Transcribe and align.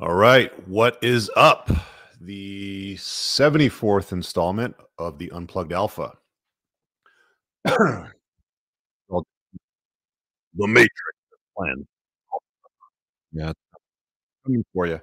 All 0.00 0.14
right. 0.14 0.50
What 0.66 0.98
is 1.02 1.30
up? 1.36 1.70
The 2.22 2.96
74th 2.96 4.12
installment 4.12 4.74
of 4.96 5.18
the 5.18 5.30
Unplugged 5.30 5.74
Alpha. 5.74 6.14
The 10.54 10.66
Matrix 10.66 10.90
Plan. 11.56 11.86
Yeah. 13.32 13.52
Coming 14.44 14.64
for 14.74 14.86
you. 14.86 15.00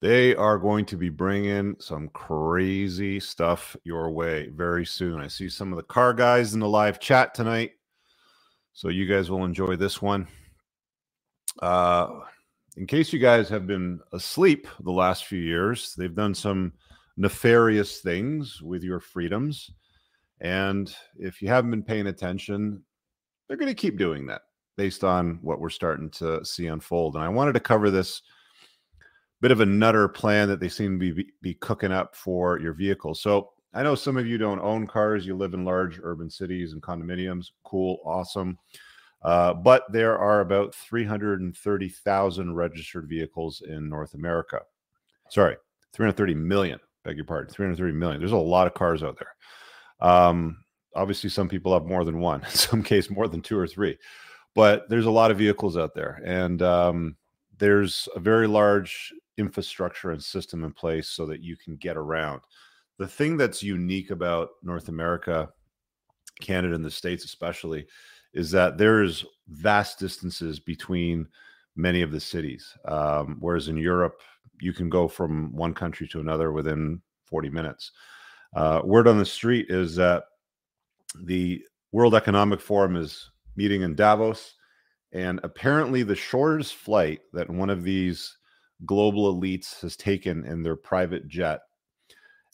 They 0.00 0.34
are 0.34 0.58
going 0.58 0.86
to 0.86 0.96
be 0.96 1.08
bringing 1.08 1.76
some 1.78 2.08
crazy 2.08 3.20
stuff 3.20 3.76
your 3.84 4.10
way 4.10 4.48
very 4.48 4.84
soon. 4.84 5.20
I 5.20 5.28
see 5.28 5.48
some 5.48 5.72
of 5.72 5.76
the 5.76 5.84
car 5.84 6.14
guys 6.14 6.54
in 6.54 6.60
the 6.60 6.68
live 6.68 6.98
chat 6.98 7.34
tonight. 7.34 7.72
So 8.72 8.88
you 8.88 9.06
guys 9.06 9.30
will 9.30 9.44
enjoy 9.44 9.76
this 9.76 10.02
one. 10.02 10.26
Uh, 11.62 12.08
in 12.76 12.86
case 12.86 13.12
you 13.12 13.18
guys 13.18 13.48
have 13.48 13.66
been 13.66 14.00
asleep 14.12 14.66
the 14.80 14.90
last 14.90 15.26
few 15.26 15.40
years, 15.40 15.94
they've 15.96 16.14
done 16.14 16.34
some 16.34 16.72
nefarious 17.16 18.00
things 18.00 18.60
with 18.60 18.82
your 18.82 19.00
freedoms. 19.00 19.70
And 20.40 20.94
if 21.16 21.40
you 21.40 21.48
haven't 21.48 21.70
been 21.70 21.84
paying 21.84 22.08
attention, 22.08 22.82
they're 23.46 23.56
going 23.56 23.70
to 23.70 23.74
keep 23.74 23.96
doing 23.96 24.26
that 24.26 24.42
based 24.76 25.04
on 25.04 25.38
what 25.42 25.60
we're 25.60 25.70
starting 25.70 26.10
to 26.10 26.44
see 26.44 26.66
unfold. 26.66 27.14
And 27.14 27.22
I 27.22 27.28
wanted 27.28 27.52
to 27.52 27.60
cover 27.60 27.90
this 27.90 28.22
bit 29.40 29.52
of 29.52 29.60
a 29.60 29.66
nutter 29.66 30.08
plan 30.08 30.48
that 30.48 30.58
they 30.58 30.68
seem 30.68 30.98
to 30.98 31.14
be, 31.14 31.26
be 31.42 31.54
cooking 31.54 31.92
up 31.92 32.16
for 32.16 32.58
your 32.58 32.72
vehicle. 32.72 33.14
So 33.14 33.50
I 33.72 33.82
know 33.82 33.94
some 33.94 34.16
of 34.16 34.26
you 34.26 34.38
don't 34.38 34.60
own 34.60 34.86
cars, 34.86 35.26
you 35.26 35.36
live 35.36 35.54
in 35.54 35.64
large 35.64 36.00
urban 36.02 36.30
cities 36.30 36.72
and 36.72 36.82
condominiums. 36.82 37.50
Cool, 37.62 37.98
awesome. 38.04 38.58
Uh, 39.24 39.54
but 39.54 39.90
there 39.90 40.18
are 40.18 40.40
about 40.40 40.74
330,000 40.74 42.54
registered 42.54 43.08
vehicles 43.08 43.62
in 43.66 43.88
North 43.88 44.14
America. 44.14 44.60
Sorry, 45.30 45.56
330 45.94 46.34
million. 46.34 46.78
Beg 47.04 47.16
your 47.16 47.24
pardon, 47.24 47.52
330 47.52 47.92
million. 47.92 48.20
There's 48.20 48.32
a 48.32 48.36
lot 48.36 48.66
of 48.66 48.74
cars 48.74 49.02
out 49.02 49.18
there. 49.18 50.08
Um, 50.08 50.64
obviously, 50.94 51.30
some 51.30 51.48
people 51.48 51.72
have 51.72 51.86
more 51.86 52.04
than 52.04 52.20
one. 52.20 52.42
In 52.44 52.50
some 52.50 52.82
case, 52.82 53.10
more 53.10 53.28
than 53.28 53.40
two 53.40 53.58
or 53.58 53.66
three. 53.66 53.96
But 54.54 54.88
there's 54.88 55.06
a 55.06 55.10
lot 55.10 55.30
of 55.30 55.38
vehicles 55.38 55.76
out 55.76 55.94
there, 55.94 56.22
and 56.24 56.62
um, 56.62 57.16
there's 57.58 58.08
a 58.14 58.20
very 58.20 58.46
large 58.46 59.12
infrastructure 59.36 60.12
and 60.12 60.22
system 60.22 60.62
in 60.62 60.72
place 60.72 61.08
so 61.08 61.26
that 61.26 61.42
you 61.42 61.56
can 61.56 61.76
get 61.76 61.96
around. 61.96 62.42
The 62.98 63.08
thing 63.08 63.36
that's 63.36 63.64
unique 63.64 64.10
about 64.10 64.50
North 64.62 64.88
America, 64.88 65.48
Canada, 66.40 66.76
and 66.76 66.84
the 66.84 66.90
States, 66.90 67.24
especially, 67.24 67.86
is 68.34 68.50
that 68.50 68.76
there's 68.76 69.24
vast 69.48 69.98
distances 69.98 70.60
between 70.60 71.26
many 71.76 72.02
of 72.02 72.10
the 72.12 72.20
cities. 72.20 72.72
Um, 72.86 73.36
whereas 73.40 73.68
in 73.68 73.76
Europe, 73.76 74.20
you 74.60 74.72
can 74.72 74.88
go 74.88 75.08
from 75.08 75.54
one 75.54 75.74
country 75.74 76.06
to 76.08 76.20
another 76.20 76.52
within 76.52 77.00
40 77.26 77.50
minutes. 77.50 77.92
Uh, 78.54 78.82
word 78.84 79.08
on 79.08 79.18
the 79.18 79.24
street 79.24 79.66
is 79.68 79.96
that 79.96 80.24
the 81.22 81.62
World 81.92 82.14
Economic 82.14 82.60
Forum 82.60 82.96
is 82.96 83.30
meeting 83.56 83.82
in 83.82 83.94
Davos, 83.94 84.54
and 85.12 85.40
apparently 85.42 86.02
the 86.02 86.14
shortest 86.14 86.74
flight 86.74 87.20
that 87.32 87.48
one 87.48 87.70
of 87.70 87.84
these 87.84 88.36
global 88.84 89.32
elites 89.32 89.80
has 89.80 89.96
taken 89.96 90.44
in 90.44 90.62
their 90.62 90.76
private 90.76 91.28
jet 91.28 91.60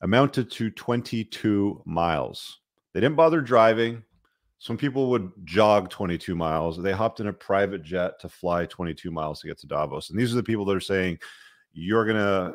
amounted 0.02 0.50
to 0.50 0.70
22 0.70 1.82
miles. 1.84 2.60
They 2.92 3.00
didn't 3.00 3.16
bother 3.16 3.40
driving. 3.40 4.02
Some 4.60 4.76
people 4.76 5.08
would 5.08 5.32
jog 5.44 5.88
22 5.88 6.34
miles. 6.34 6.80
They 6.80 6.92
hopped 6.92 7.18
in 7.20 7.28
a 7.28 7.32
private 7.32 7.82
jet 7.82 8.20
to 8.20 8.28
fly 8.28 8.66
22 8.66 9.10
miles 9.10 9.40
to 9.40 9.46
get 9.46 9.58
to 9.60 9.66
Davos. 9.66 10.10
And 10.10 10.20
these 10.20 10.32
are 10.32 10.36
the 10.36 10.42
people 10.42 10.66
that 10.66 10.76
are 10.76 10.80
saying 10.80 11.18
you're 11.72 12.04
going 12.04 12.18
to 12.18 12.54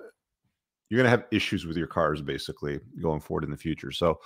you're 0.87 0.99
going 0.99 1.05
to 1.05 1.09
have 1.09 1.25
issues 1.31 1.65
with 1.65 1.77
your 1.77 1.87
cars 1.87 2.21
basically 2.21 2.79
going 3.01 3.19
forward 3.19 3.43
in 3.43 3.49
the 3.49 3.57
future. 3.57 3.91
So 3.91 4.19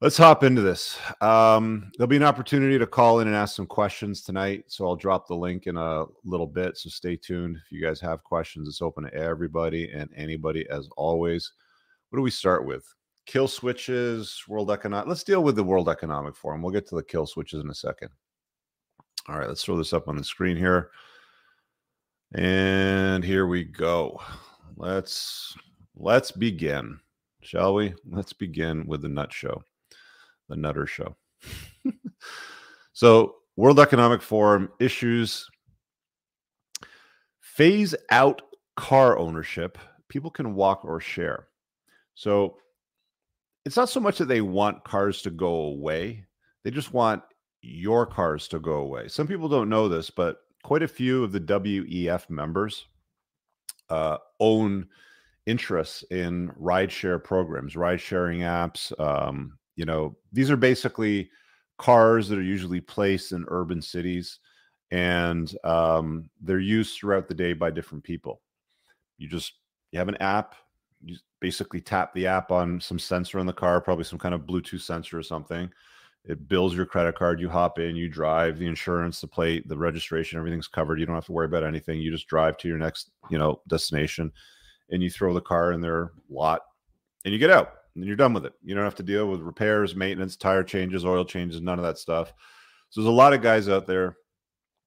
let's 0.00 0.16
hop 0.16 0.44
into 0.44 0.62
this. 0.62 0.98
Um, 1.20 1.92
there'll 1.96 2.08
be 2.08 2.16
an 2.16 2.22
opportunity 2.22 2.78
to 2.78 2.86
call 2.86 3.20
in 3.20 3.26
and 3.26 3.36
ask 3.36 3.54
some 3.54 3.66
questions 3.66 4.22
tonight. 4.22 4.64
So 4.68 4.86
I'll 4.86 4.96
drop 4.96 5.28
the 5.28 5.36
link 5.36 5.66
in 5.66 5.76
a 5.76 6.06
little 6.24 6.46
bit. 6.46 6.78
So 6.78 6.88
stay 6.88 7.16
tuned. 7.16 7.58
If 7.58 7.70
you 7.70 7.82
guys 7.82 8.00
have 8.00 8.24
questions, 8.24 8.66
it's 8.66 8.80
open 8.80 9.04
to 9.04 9.14
everybody 9.14 9.90
and 9.92 10.08
anybody 10.16 10.66
as 10.70 10.88
always. 10.96 11.52
What 12.08 12.16
do 12.16 12.22
we 12.22 12.30
start 12.30 12.66
with? 12.66 12.86
Kill 13.26 13.48
switches, 13.48 14.42
World 14.48 14.70
Economic. 14.70 15.08
Let's 15.08 15.24
deal 15.24 15.42
with 15.42 15.56
the 15.56 15.64
World 15.64 15.88
Economic 15.88 16.36
Forum. 16.36 16.62
We'll 16.62 16.72
get 16.72 16.86
to 16.88 16.96
the 16.96 17.02
kill 17.02 17.26
switches 17.26 17.62
in 17.62 17.70
a 17.70 17.74
second. 17.74 18.10
All 19.28 19.38
right, 19.38 19.48
let's 19.48 19.64
throw 19.64 19.76
this 19.76 19.92
up 19.92 20.08
on 20.08 20.16
the 20.16 20.24
screen 20.24 20.56
here. 20.56 20.90
And 22.34 23.22
here 23.22 23.46
we 23.46 23.64
go. 23.64 24.20
Let's 24.76 25.54
let's 25.94 26.30
begin, 26.30 26.98
shall 27.42 27.74
we? 27.74 27.94
Let's 28.10 28.32
begin 28.32 28.86
with 28.86 29.02
the 29.02 29.08
nut 29.08 29.32
show. 29.32 29.62
The 30.48 30.56
nutter 30.56 30.86
show. 30.86 31.14
so, 32.92 33.36
World 33.56 33.80
Economic 33.80 34.22
Forum 34.22 34.70
issues 34.80 35.48
phase 37.40 37.94
out 38.10 38.42
car 38.76 39.18
ownership. 39.18 39.78
People 40.08 40.30
can 40.30 40.54
walk 40.54 40.84
or 40.84 41.00
share. 41.00 41.48
So, 42.14 42.56
it's 43.64 43.76
not 43.76 43.88
so 43.88 44.00
much 44.00 44.18
that 44.18 44.26
they 44.26 44.40
want 44.40 44.84
cars 44.84 45.22
to 45.22 45.30
go 45.30 45.54
away, 45.54 46.24
they 46.64 46.70
just 46.70 46.92
want 46.92 47.22
your 47.60 48.06
cars 48.06 48.48
to 48.48 48.58
go 48.58 48.74
away. 48.74 49.08
Some 49.08 49.26
people 49.26 49.48
don't 49.48 49.68
know 49.68 49.88
this, 49.88 50.10
but 50.10 50.38
quite 50.64 50.82
a 50.82 50.88
few 50.88 51.22
of 51.22 51.32
the 51.32 51.40
WEF 51.40 52.28
members 52.28 52.86
uh, 53.88 54.18
own 54.40 54.86
interests 55.46 56.02
in 56.10 56.50
rideshare 56.60 57.22
programs, 57.22 57.76
ride 57.76 58.00
sharing 58.00 58.40
apps. 58.40 58.98
Um, 59.00 59.58
you 59.76 59.84
know, 59.84 60.16
these 60.32 60.50
are 60.50 60.56
basically 60.56 61.30
cars 61.78 62.28
that 62.28 62.38
are 62.38 62.42
usually 62.42 62.80
placed 62.80 63.32
in 63.32 63.44
urban 63.48 63.82
cities 63.82 64.38
and 64.92 65.56
um, 65.64 66.28
they're 66.42 66.60
used 66.60 66.96
throughout 66.96 67.26
the 67.26 67.34
day 67.34 67.54
by 67.54 67.70
different 67.70 68.04
people. 68.04 68.42
You 69.18 69.26
just 69.26 69.54
you 69.90 69.98
have 69.98 70.08
an 70.08 70.16
app, 70.16 70.54
you 71.04 71.16
basically 71.40 71.80
tap 71.80 72.14
the 72.14 72.26
app 72.26 72.50
on 72.50 72.80
some 72.80 72.98
sensor 72.98 73.38
in 73.38 73.46
the 73.46 73.52
car, 73.52 73.80
probably 73.80 74.04
some 74.04 74.18
kind 74.18 74.34
of 74.34 74.42
Bluetooth 74.42 74.82
sensor 74.82 75.18
or 75.18 75.22
something. 75.22 75.70
It 76.24 76.48
bills 76.48 76.74
your 76.74 76.86
credit 76.86 77.16
card. 77.16 77.40
You 77.40 77.48
hop 77.48 77.80
in, 77.80 77.96
you 77.96 78.08
drive, 78.08 78.58
the 78.58 78.66
insurance, 78.66 79.20
the 79.20 79.26
plate, 79.26 79.68
the 79.68 79.76
registration, 79.76 80.38
everything's 80.38 80.68
covered. 80.68 81.00
You 81.00 81.06
don't 81.06 81.16
have 81.16 81.26
to 81.26 81.32
worry 81.32 81.46
about 81.46 81.64
anything. 81.64 82.00
You 82.00 82.12
just 82.12 82.28
drive 82.28 82.56
to 82.58 82.68
your 82.68 82.78
next, 82.78 83.10
you 83.28 83.38
know, 83.38 83.60
destination, 83.68 84.30
and 84.90 85.02
you 85.02 85.10
throw 85.10 85.34
the 85.34 85.40
car 85.40 85.72
in 85.72 85.80
their 85.80 86.12
lot, 86.30 86.62
and 87.24 87.32
you 87.32 87.40
get 87.40 87.50
out, 87.50 87.72
and 87.96 88.04
you're 88.04 88.14
done 88.14 88.34
with 88.34 88.46
it. 88.46 88.52
You 88.62 88.74
don't 88.74 88.84
have 88.84 88.94
to 88.96 89.02
deal 89.02 89.28
with 89.28 89.40
repairs, 89.40 89.96
maintenance, 89.96 90.36
tire 90.36 90.62
changes, 90.62 91.04
oil 91.04 91.24
changes, 91.24 91.60
none 91.60 91.78
of 91.78 91.84
that 91.84 91.98
stuff. 91.98 92.32
So 92.90 93.00
there's 93.00 93.08
a 93.08 93.12
lot 93.12 93.32
of 93.32 93.42
guys 93.42 93.68
out 93.68 93.86
there 93.86 94.16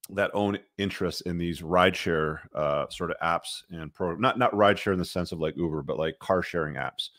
that 0.10 0.32
own 0.34 0.58
interest 0.78 1.22
in 1.22 1.38
these 1.38 1.62
rideshare 1.62 2.40
uh, 2.54 2.86
sort 2.90 3.12
of 3.12 3.18
apps 3.24 3.64
and 3.72 3.94
pro 3.94 4.16
not 4.16 4.38
not 4.38 4.52
rideshare 4.52 4.94
in 4.94 5.00
the 5.00 5.06
sense 5.06 5.32
of 5.32 5.40
like 5.40 5.58
Uber, 5.58 5.82
but 5.82 5.98
like 5.98 6.20
car 6.20 6.44
sharing 6.44 6.76
apps. 6.76 7.10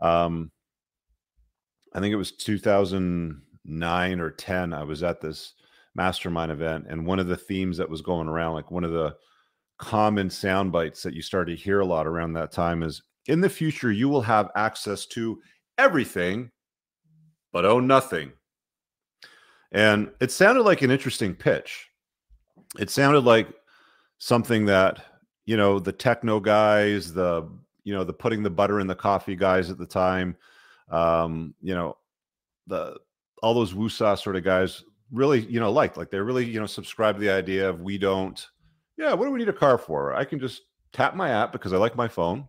Um, 0.00 0.50
I 1.94 2.00
think 2.00 2.12
it 2.12 2.16
was 2.16 2.32
2009 2.32 4.20
or 4.20 4.30
10. 4.30 4.72
I 4.74 4.84
was 4.84 5.02
at 5.02 5.20
this 5.20 5.54
mastermind 5.94 6.52
event, 6.52 6.86
and 6.88 7.06
one 7.06 7.18
of 7.18 7.28
the 7.28 7.36
themes 7.36 7.78
that 7.78 7.88
was 7.88 8.02
going 8.02 8.28
around, 8.28 8.54
like 8.54 8.70
one 8.70 8.84
of 8.84 8.92
the 8.92 9.16
common 9.78 10.28
sound 10.28 10.70
bites 10.70 11.02
that 11.02 11.14
you 11.14 11.22
started 11.22 11.56
to 11.56 11.62
hear 11.62 11.80
a 11.80 11.86
lot 11.86 12.06
around 12.06 12.34
that 12.34 12.52
time, 12.52 12.82
is 12.82 13.02
in 13.26 13.40
the 13.40 13.48
future 13.48 13.90
you 13.90 14.08
will 14.08 14.22
have 14.22 14.50
access 14.54 15.06
to 15.06 15.40
everything, 15.78 16.50
but 17.52 17.64
own 17.64 17.86
nothing. 17.86 18.32
And 19.72 20.10
it 20.20 20.30
sounded 20.30 20.62
like 20.62 20.82
an 20.82 20.90
interesting 20.90 21.34
pitch 21.34 21.87
it 22.78 22.90
sounded 22.90 23.20
like 23.20 23.48
something 24.18 24.66
that 24.66 25.04
you 25.46 25.56
know 25.56 25.78
the 25.78 25.92
techno 25.92 26.40
guys 26.40 27.12
the 27.12 27.48
you 27.84 27.94
know 27.94 28.04
the 28.04 28.12
putting 28.12 28.42
the 28.42 28.50
butter 28.50 28.80
in 28.80 28.86
the 28.86 28.94
coffee 28.94 29.36
guys 29.36 29.70
at 29.70 29.78
the 29.78 29.86
time 29.86 30.36
um 30.90 31.54
you 31.62 31.74
know 31.74 31.96
the 32.66 32.96
all 33.42 33.54
those 33.54 33.72
woosah 33.72 34.20
sort 34.20 34.36
of 34.36 34.44
guys 34.44 34.82
really 35.12 35.40
you 35.46 35.60
know 35.60 35.72
liked 35.72 35.96
like 35.96 36.10
they 36.10 36.18
really 36.18 36.44
you 36.44 36.60
know 36.60 36.66
subscribe 36.66 37.14
to 37.14 37.20
the 37.20 37.30
idea 37.30 37.68
of 37.68 37.80
we 37.80 37.96
don't 37.96 38.48
yeah 38.96 39.12
what 39.12 39.24
do 39.24 39.30
we 39.30 39.38
need 39.38 39.48
a 39.48 39.52
car 39.52 39.78
for? 39.78 40.14
I 40.14 40.24
can 40.24 40.38
just 40.38 40.62
tap 40.92 41.14
my 41.14 41.30
app 41.30 41.52
because 41.52 41.72
i 41.72 41.76
like 41.76 41.96
my 41.96 42.08
phone 42.08 42.48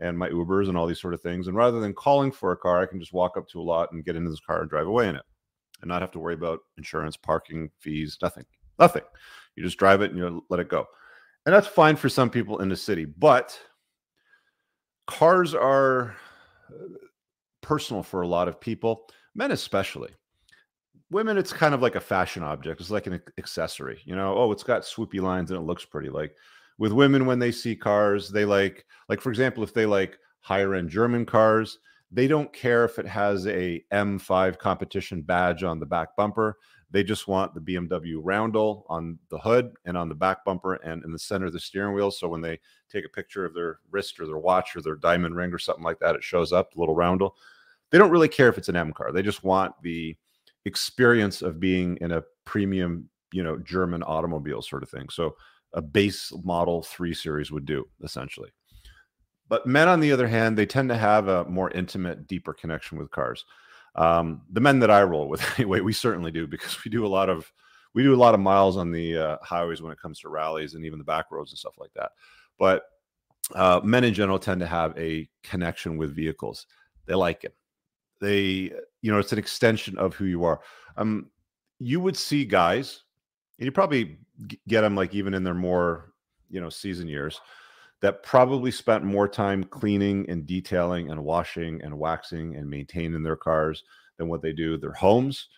and 0.00 0.18
my 0.18 0.28
ubers 0.28 0.68
and 0.68 0.76
all 0.76 0.86
these 0.86 1.00
sort 1.00 1.14
of 1.14 1.20
things 1.20 1.46
and 1.46 1.56
rather 1.56 1.80
than 1.80 1.92
calling 1.94 2.32
for 2.32 2.52
a 2.52 2.56
car 2.56 2.82
i 2.82 2.86
can 2.86 2.98
just 2.98 3.12
walk 3.12 3.36
up 3.36 3.48
to 3.48 3.60
a 3.60 3.62
lot 3.62 3.92
and 3.92 4.04
get 4.04 4.16
into 4.16 4.30
this 4.30 4.40
car 4.40 4.60
and 4.60 4.70
drive 4.70 4.86
away 4.86 5.08
in 5.08 5.16
it 5.16 5.22
and 5.80 5.88
not 5.88 6.00
have 6.00 6.10
to 6.10 6.18
worry 6.18 6.34
about 6.34 6.60
insurance 6.78 7.16
parking 7.16 7.70
fees 7.78 8.18
nothing 8.22 8.44
nothing 8.78 9.02
you 9.56 9.64
just 9.64 9.78
drive 9.78 10.02
it 10.02 10.10
and 10.10 10.18
you 10.18 10.44
let 10.50 10.60
it 10.60 10.68
go. 10.68 10.86
And 11.44 11.54
that's 11.54 11.66
fine 11.66 11.96
for 11.96 12.08
some 12.08 12.30
people 12.30 12.60
in 12.60 12.68
the 12.68 12.76
city, 12.76 13.04
but 13.04 13.58
cars 15.06 15.54
are 15.54 16.16
uh, 16.68 16.96
personal 17.62 18.02
for 18.02 18.22
a 18.22 18.28
lot 18.28 18.48
of 18.48 18.60
people, 18.60 19.08
men 19.34 19.52
especially. 19.52 20.10
Women, 21.10 21.38
it's 21.38 21.52
kind 21.52 21.72
of 21.72 21.82
like 21.82 21.94
a 21.94 22.00
fashion 22.00 22.42
object. 22.42 22.80
It's 22.80 22.90
like 22.90 23.06
an 23.06 23.20
accessory, 23.38 24.00
you 24.04 24.16
know. 24.16 24.36
Oh, 24.36 24.50
it's 24.50 24.64
got 24.64 24.82
swoopy 24.82 25.20
lines 25.20 25.52
and 25.52 25.60
it 25.60 25.64
looks 25.64 25.84
pretty. 25.84 26.08
Like 26.08 26.34
with 26.78 26.92
women 26.92 27.26
when 27.26 27.38
they 27.38 27.52
see 27.52 27.76
cars, 27.76 28.28
they 28.28 28.44
like, 28.44 28.84
like 29.08 29.20
for 29.20 29.30
example, 29.30 29.62
if 29.62 29.72
they 29.72 29.86
like 29.86 30.18
higher 30.40 30.74
end 30.74 30.90
German 30.90 31.24
cars, 31.24 31.78
they 32.10 32.26
don't 32.26 32.52
care 32.52 32.84
if 32.84 32.98
it 32.98 33.06
has 33.06 33.46
a 33.46 33.84
M5 33.92 34.58
competition 34.58 35.22
badge 35.22 35.62
on 35.62 35.78
the 35.78 35.86
back 35.86 36.16
bumper. 36.16 36.56
They 36.90 37.02
just 37.02 37.26
want 37.26 37.52
the 37.52 37.60
BMW 37.60 38.20
roundel 38.22 38.86
on 38.88 39.18
the 39.28 39.38
hood 39.38 39.72
and 39.84 39.96
on 39.96 40.08
the 40.08 40.14
back 40.14 40.44
bumper 40.44 40.74
and 40.74 41.04
in 41.04 41.12
the 41.12 41.18
center 41.18 41.46
of 41.46 41.52
the 41.52 41.60
steering 41.60 41.94
wheel. 41.94 42.10
So 42.10 42.28
when 42.28 42.40
they 42.40 42.60
take 42.90 43.04
a 43.04 43.08
picture 43.08 43.44
of 43.44 43.54
their 43.54 43.80
wrist 43.90 44.20
or 44.20 44.26
their 44.26 44.38
watch 44.38 44.76
or 44.76 44.82
their 44.82 44.94
diamond 44.94 45.34
ring 45.36 45.52
or 45.52 45.58
something 45.58 45.84
like 45.84 45.98
that, 45.98 46.14
it 46.14 46.22
shows 46.22 46.52
up, 46.52 46.72
the 46.72 46.80
little 46.80 46.94
roundel. 46.94 47.34
They 47.90 47.98
don't 47.98 48.10
really 48.10 48.28
care 48.28 48.48
if 48.48 48.56
it's 48.56 48.68
an 48.68 48.76
M 48.76 48.92
car. 48.92 49.12
They 49.12 49.22
just 49.22 49.44
want 49.44 49.74
the 49.82 50.16
experience 50.64 51.42
of 51.42 51.60
being 51.60 51.98
in 52.00 52.12
a 52.12 52.22
premium, 52.44 53.08
you 53.32 53.42
know, 53.42 53.58
German 53.58 54.02
automobile 54.04 54.62
sort 54.62 54.82
of 54.82 54.88
thing. 54.88 55.08
So 55.08 55.36
a 55.72 55.82
base 55.82 56.32
model 56.44 56.82
3 56.82 57.12
series 57.14 57.50
would 57.50 57.66
do 57.66 57.86
essentially. 58.02 58.50
But 59.48 59.66
men, 59.66 59.88
on 59.88 60.00
the 60.00 60.10
other 60.12 60.26
hand, 60.26 60.56
they 60.56 60.66
tend 60.66 60.88
to 60.88 60.96
have 60.96 61.28
a 61.28 61.44
more 61.44 61.70
intimate, 61.70 62.26
deeper 62.26 62.52
connection 62.52 62.98
with 62.98 63.10
cars. 63.10 63.44
Um, 63.96 64.42
the 64.50 64.60
men 64.60 64.78
that 64.80 64.90
I 64.90 65.02
roll 65.02 65.28
with, 65.28 65.42
anyway, 65.58 65.80
we 65.80 65.92
certainly 65.92 66.30
do 66.30 66.46
because 66.46 66.84
we 66.84 66.90
do 66.90 67.04
a 67.04 67.08
lot 67.08 67.28
of 67.28 67.50
we 67.94 68.02
do 68.02 68.14
a 68.14 68.16
lot 68.16 68.34
of 68.34 68.40
miles 68.40 68.76
on 68.76 68.92
the 68.92 69.16
uh, 69.16 69.36
highways 69.42 69.80
when 69.80 69.90
it 69.90 69.98
comes 69.98 70.20
to 70.20 70.28
rallies 70.28 70.74
and 70.74 70.84
even 70.84 70.98
the 70.98 71.04
back 71.04 71.30
roads 71.30 71.50
and 71.50 71.58
stuff 71.58 71.78
like 71.78 71.92
that. 71.94 72.10
But 72.58 72.82
uh, 73.54 73.80
men 73.82 74.04
in 74.04 74.12
general 74.12 74.38
tend 74.38 74.60
to 74.60 74.66
have 74.66 74.96
a 74.98 75.26
connection 75.42 75.96
with 75.96 76.14
vehicles. 76.14 76.66
They 77.06 77.14
like 77.14 77.44
it. 77.44 77.54
They, 78.20 78.70
you 79.00 79.12
know, 79.12 79.18
it's 79.18 79.32
an 79.32 79.38
extension 79.38 79.96
of 79.96 80.14
who 80.14 80.26
you 80.26 80.44
are. 80.44 80.60
Um, 80.98 81.30
you 81.78 82.00
would 82.00 82.18
see 82.18 82.44
guys, 82.44 83.02
and 83.58 83.64
you 83.64 83.72
probably 83.72 84.18
get 84.68 84.82
them 84.82 84.94
like 84.94 85.14
even 85.14 85.32
in 85.32 85.42
their 85.42 85.54
more, 85.54 86.12
you 86.50 86.60
know, 86.60 86.68
season 86.68 87.08
years 87.08 87.40
that 88.02 88.22
probably 88.22 88.70
spent 88.70 89.04
more 89.04 89.28
time 89.28 89.64
cleaning 89.64 90.28
and 90.28 90.46
detailing 90.46 91.10
and 91.10 91.24
washing 91.24 91.80
and 91.82 91.98
waxing 91.98 92.56
and 92.56 92.68
maintaining 92.68 93.22
their 93.22 93.36
cars 93.36 93.82
than 94.18 94.28
what 94.28 94.42
they 94.42 94.52
do 94.52 94.76
their 94.76 94.92
homes. 94.92 95.48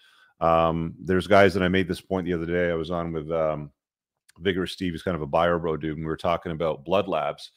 Um, 0.41 0.95
there's 1.01 1.27
guys 1.27 1.53
that 1.55 1.63
I 1.63 1.69
made 1.69 1.89
this 1.89 2.01
point 2.01 2.27
the 2.27 2.35
other 2.35 2.47
day. 2.47 2.71
I 2.71 2.75
was 2.75 2.91
on 2.91 3.13
with 3.13 3.31
um, 3.33 3.71
Vigorous 4.39 4.73
Steve, 4.73 4.93
he's 4.93 5.03
kind 5.03 5.17
of 5.17 5.23
a 5.23 5.27
buyer 5.27 5.59
bro 5.59 5.77
dude, 5.77 5.97
and 5.97 6.05
we 6.05 6.11
were 6.11 6.17
talking 6.17 6.53
about 6.53 6.85
blood 6.85 7.09
labs. 7.09 7.51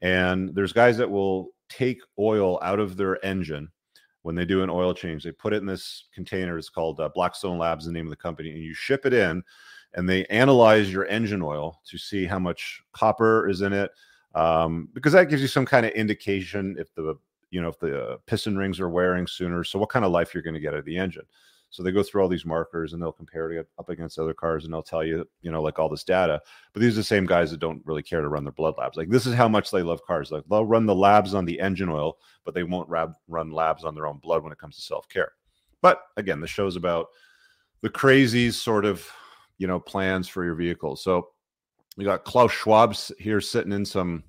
And 0.00 0.54
there's 0.54 0.72
guys 0.72 0.96
that 0.96 1.10
will 1.10 1.50
take 1.68 2.00
oil 2.18 2.58
out 2.62 2.80
of 2.80 2.96
their 2.96 3.24
engine 3.24 3.68
when 4.22 4.34
they 4.34 4.44
do 4.44 4.62
an 4.62 4.70
oil 4.70 4.94
change. 4.94 5.24
They 5.24 5.32
put 5.32 5.52
it 5.52 5.58
in 5.58 5.66
this 5.66 6.08
container. 6.14 6.58
It's 6.58 6.68
called 6.68 7.00
uh, 7.00 7.10
Blackstone 7.14 7.58
Labs, 7.58 7.84
the 7.84 7.92
name 7.92 8.06
of 8.06 8.10
the 8.10 8.16
company, 8.16 8.50
and 8.50 8.62
you 8.62 8.74
ship 8.74 9.04
it 9.06 9.12
in. 9.12 9.42
And 9.94 10.08
they 10.08 10.24
analyze 10.26 10.90
your 10.90 11.06
engine 11.06 11.42
oil 11.42 11.80
to 11.86 11.98
see 11.98 12.24
how 12.24 12.38
much 12.38 12.80
copper 12.92 13.48
is 13.48 13.60
in 13.60 13.74
it, 13.74 13.90
um, 14.34 14.88
because 14.92 15.12
that 15.12 15.28
gives 15.28 15.42
you 15.42 15.48
some 15.48 15.66
kind 15.66 15.86
of 15.86 15.92
indication 15.92 16.76
if 16.78 16.94
the 16.94 17.14
you 17.50 17.60
know 17.60 17.68
if 17.68 17.78
the 17.78 18.18
piston 18.26 18.56
rings 18.56 18.80
are 18.80 18.88
wearing 18.88 19.26
sooner. 19.26 19.64
So 19.64 19.78
what 19.78 19.90
kind 19.90 20.04
of 20.04 20.10
life 20.10 20.34
you're 20.34 20.42
going 20.42 20.54
to 20.54 20.60
get 20.60 20.72
out 20.72 20.80
of 20.80 20.84
the 20.84 20.96
engine. 20.96 21.24
So 21.72 21.82
they 21.82 21.90
go 21.90 22.02
through 22.02 22.20
all 22.20 22.28
these 22.28 22.44
markers 22.44 22.92
and 22.92 23.00
they'll 23.00 23.12
compare 23.12 23.50
it 23.50 23.66
up 23.78 23.88
against 23.88 24.18
other 24.18 24.34
cars 24.34 24.64
and 24.64 24.72
they'll 24.72 24.82
tell 24.82 25.02
you, 25.02 25.26
you 25.40 25.50
know, 25.50 25.62
like 25.62 25.78
all 25.78 25.88
this 25.88 26.04
data. 26.04 26.38
But 26.74 26.82
these 26.82 26.92
are 26.92 27.00
the 27.00 27.04
same 27.04 27.24
guys 27.24 27.50
that 27.50 27.60
don't 27.60 27.80
really 27.86 28.02
care 28.02 28.20
to 28.20 28.28
run 28.28 28.44
their 28.44 28.52
blood 28.52 28.74
labs. 28.76 28.98
Like 28.98 29.08
this 29.08 29.26
is 29.26 29.32
how 29.32 29.48
much 29.48 29.70
they 29.70 29.82
love 29.82 30.04
cars. 30.04 30.30
Like 30.30 30.44
they'll 30.50 30.66
run 30.66 30.84
the 30.84 30.94
labs 30.94 31.32
on 31.32 31.46
the 31.46 31.58
engine 31.58 31.88
oil, 31.88 32.18
but 32.44 32.52
they 32.52 32.62
won't 32.62 32.90
rab- 32.90 33.14
run 33.26 33.50
labs 33.50 33.84
on 33.84 33.94
their 33.94 34.06
own 34.06 34.18
blood 34.18 34.42
when 34.42 34.52
it 34.52 34.58
comes 34.58 34.76
to 34.76 34.82
self 34.82 35.08
care. 35.08 35.32
But 35.80 36.02
again, 36.18 36.40
the 36.40 36.46
show's 36.46 36.76
about 36.76 37.06
the 37.80 37.88
crazy 37.88 38.50
sort 38.50 38.84
of, 38.84 39.08
you 39.56 39.66
know, 39.66 39.80
plans 39.80 40.28
for 40.28 40.44
your 40.44 40.54
vehicle. 40.54 40.94
So 40.94 41.28
we 41.96 42.04
got 42.04 42.24
Klaus 42.24 42.52
Schwab's 42.52 43.12
here 43.18 43.40
sitting 43.40 43.72
in 43.72 43.84
some, 43.84 44.24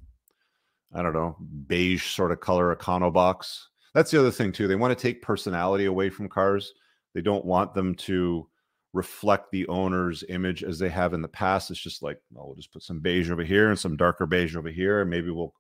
I 0.94 1.02
don't 1.02 1.14
know, 1.14 1.38
beige 1.68 2.12
sort 2.12 2.32
of 2.32 2.40
color 2.40 2.76
Econo 2.76 3.12
box. 3.12 3.70
That's 3.94 4.12
the 4.12 4.20
other 4.20 4.32
thing 4.32 4.52
too. 4.52 4.68
They 4.68 4.76
want 4.76 4.98
to 4.98 5.02
take 5.02 5.22
personality 5.22 5.86
away 5.86 6.10
from 6.10 6.30
cars. 6.30 6.74
They 7.14 7.22
don't 7.22 7.46
want 7.46 7.74
them 7.74 7.96
to 7.96 8.48
reflect 8.94 9.52
the 9.52 9.68
owner's 9.68 10.24
image 10.30 10.64
as 10.64 10.80
they 10.80 10.90
have 10.90 11.14
in 11.14 11.22
the 11.22 11.28
past. 11.28 11.72
It's 11.72 11.80
just 11.80 12.04
like, 12.04 12.20
oh, 12.36 12.48
we'll 12.48 12.56
just 12.56 12.72
put 12.72 12.84
some 12.84 13.00
beige 13.00 13.32
over 13.32 13.44
here 13.44 13.70
and 13.70 13.80
some 13.80 13.98
darker 13.98 14.26
beige 14.26 14.56
over 14.56 14.70
here, 14.70 15.02
and 15.02 15.10
maybe 15.10 15.30
we'll 15.30 15.54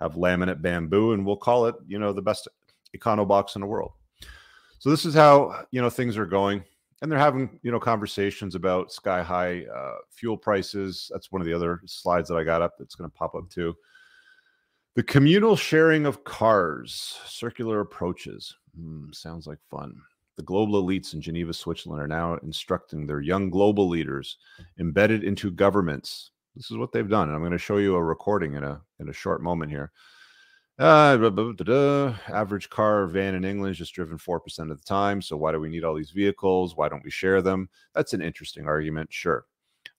have 0.00 0.14
laminate 0.14 0.60
bamboo, 0.60 1.12
and 1.12 1.24
we'll 1.24 1.36
call 1.36 1.66
it, 1.66 1.74
you 1.86 1.98
know, 1.98 2.12
the 2.12 2.22
best 2.22 2.48
econo 2.96 3.26
box 3.26 3.54
in 3.54 3.60
the 3.60 3.66
world. 3.66 3.92
So 4.78 4.90
this 4.90 5.06
is 5.06 5.14
how 5.14 5.64
you 5.70 5.80
know 5.80 5.88
things 5.88 6.18
are 6.18 6.26
going 6.26 6.62
and 7.02 7.10
they're 7.10 7.18
having 7.18 7.58
you 7.62 7.70
know 7.70 7.80
conversations 7.80 8.54
about 8.54 8.92
sky 8.92 9.22
high 9.22 9.64
uh, 9.64 9.96
fuel 10.10 10.36
prices. 10.36 11.10
That's 11.12 11.32
one 11.32 11.40
of 11.40 11.46
the 11.46 11.54
other 11.54 11.80
slides 11.86 12.28
that 12.28 12.36
I 12.36 12.44
got 12.44 12.62
up. 12.62 12.74
That's 12.78 12.94
going 12.94 13.10
to 13.10 13.16
pop 13.16 13.34
up 13.34 13.48
too. 13.50 13.74
The 14.94 15.02
communal 15.02 15.56
sharing 15.56 16.06
of 16.06 16.22
cars, 16.24 17.18
circular 17.26 17.80
approaches. 17.80 18.54
Mm, 18.80 19.14
sounds 19.14 19.46
like 19.46 19.58
fun. 19.68 19.96
The 20.36 20.42
global 20.42 20.82
elites 20.82 21.14
in 21.14 21.20
Geneva, 21.20 21.52
Switzerland 21.52 22.02
are 22.02 22.08
now 22.08 22.34
instructing 22.42 23.06
their 23.06 23.20
young 23.20 23.50
global 23.50 23.88
leaders 23.88 24.38
embedded 24.78 25.22
into 25.24 25.50
governments. 25.50 26.30
This 26.56 26.70
is 26.70 26.76
what 26.76 26.92
they've 26.92 27.08
done. 27.08 27.28
And 27.28 27.34
I'm 27.34 27.42
going 27.42 27.52
to 27.52 27.58
show 27.58 27.78
you 27.78 27.94
a 27.94 28.02
recording 28.02 28.54
in 28.54 28.64
a 28.64 28.80
in 29.00 29.08
a 29.08 29.12
short 29.12 29.42
moment 29.42 29.70
here. 29.70 29.92
Uh, 30.76 31.16
blah, 31.16 31.30
blah, 31.30 31.52
blah, 31.52 32.16
average 32.28 32.68
car 32.68 33.06
van 33.06 33.36
in 33.36 33.44
England 33.44 33.70
is 33.70 33.78
just 33.78 33.94
driven 33.94 34.18
4% 34.18 34.72
of 34.72 34.78
the 34.78 34.84
time. 34.84 35.22
So 35.22 35.36
why 35.36 35.52
do 35.52 35.60
we 35.60 35.68
need 35.68 35.84
all 35.84 35.94
these 35.94 36.10
vehicles? 36.10 36.76
Why 36.76 36.88
don't 36.88 37.04
we 37.04 37.12
share 37.12 37.40
them? 37.42 37.68
That's 37.94 38.12
an 38.12 38.20
interesting 38.20 38.66
argument. 38.66 39.12
Sure. 39.12 39.46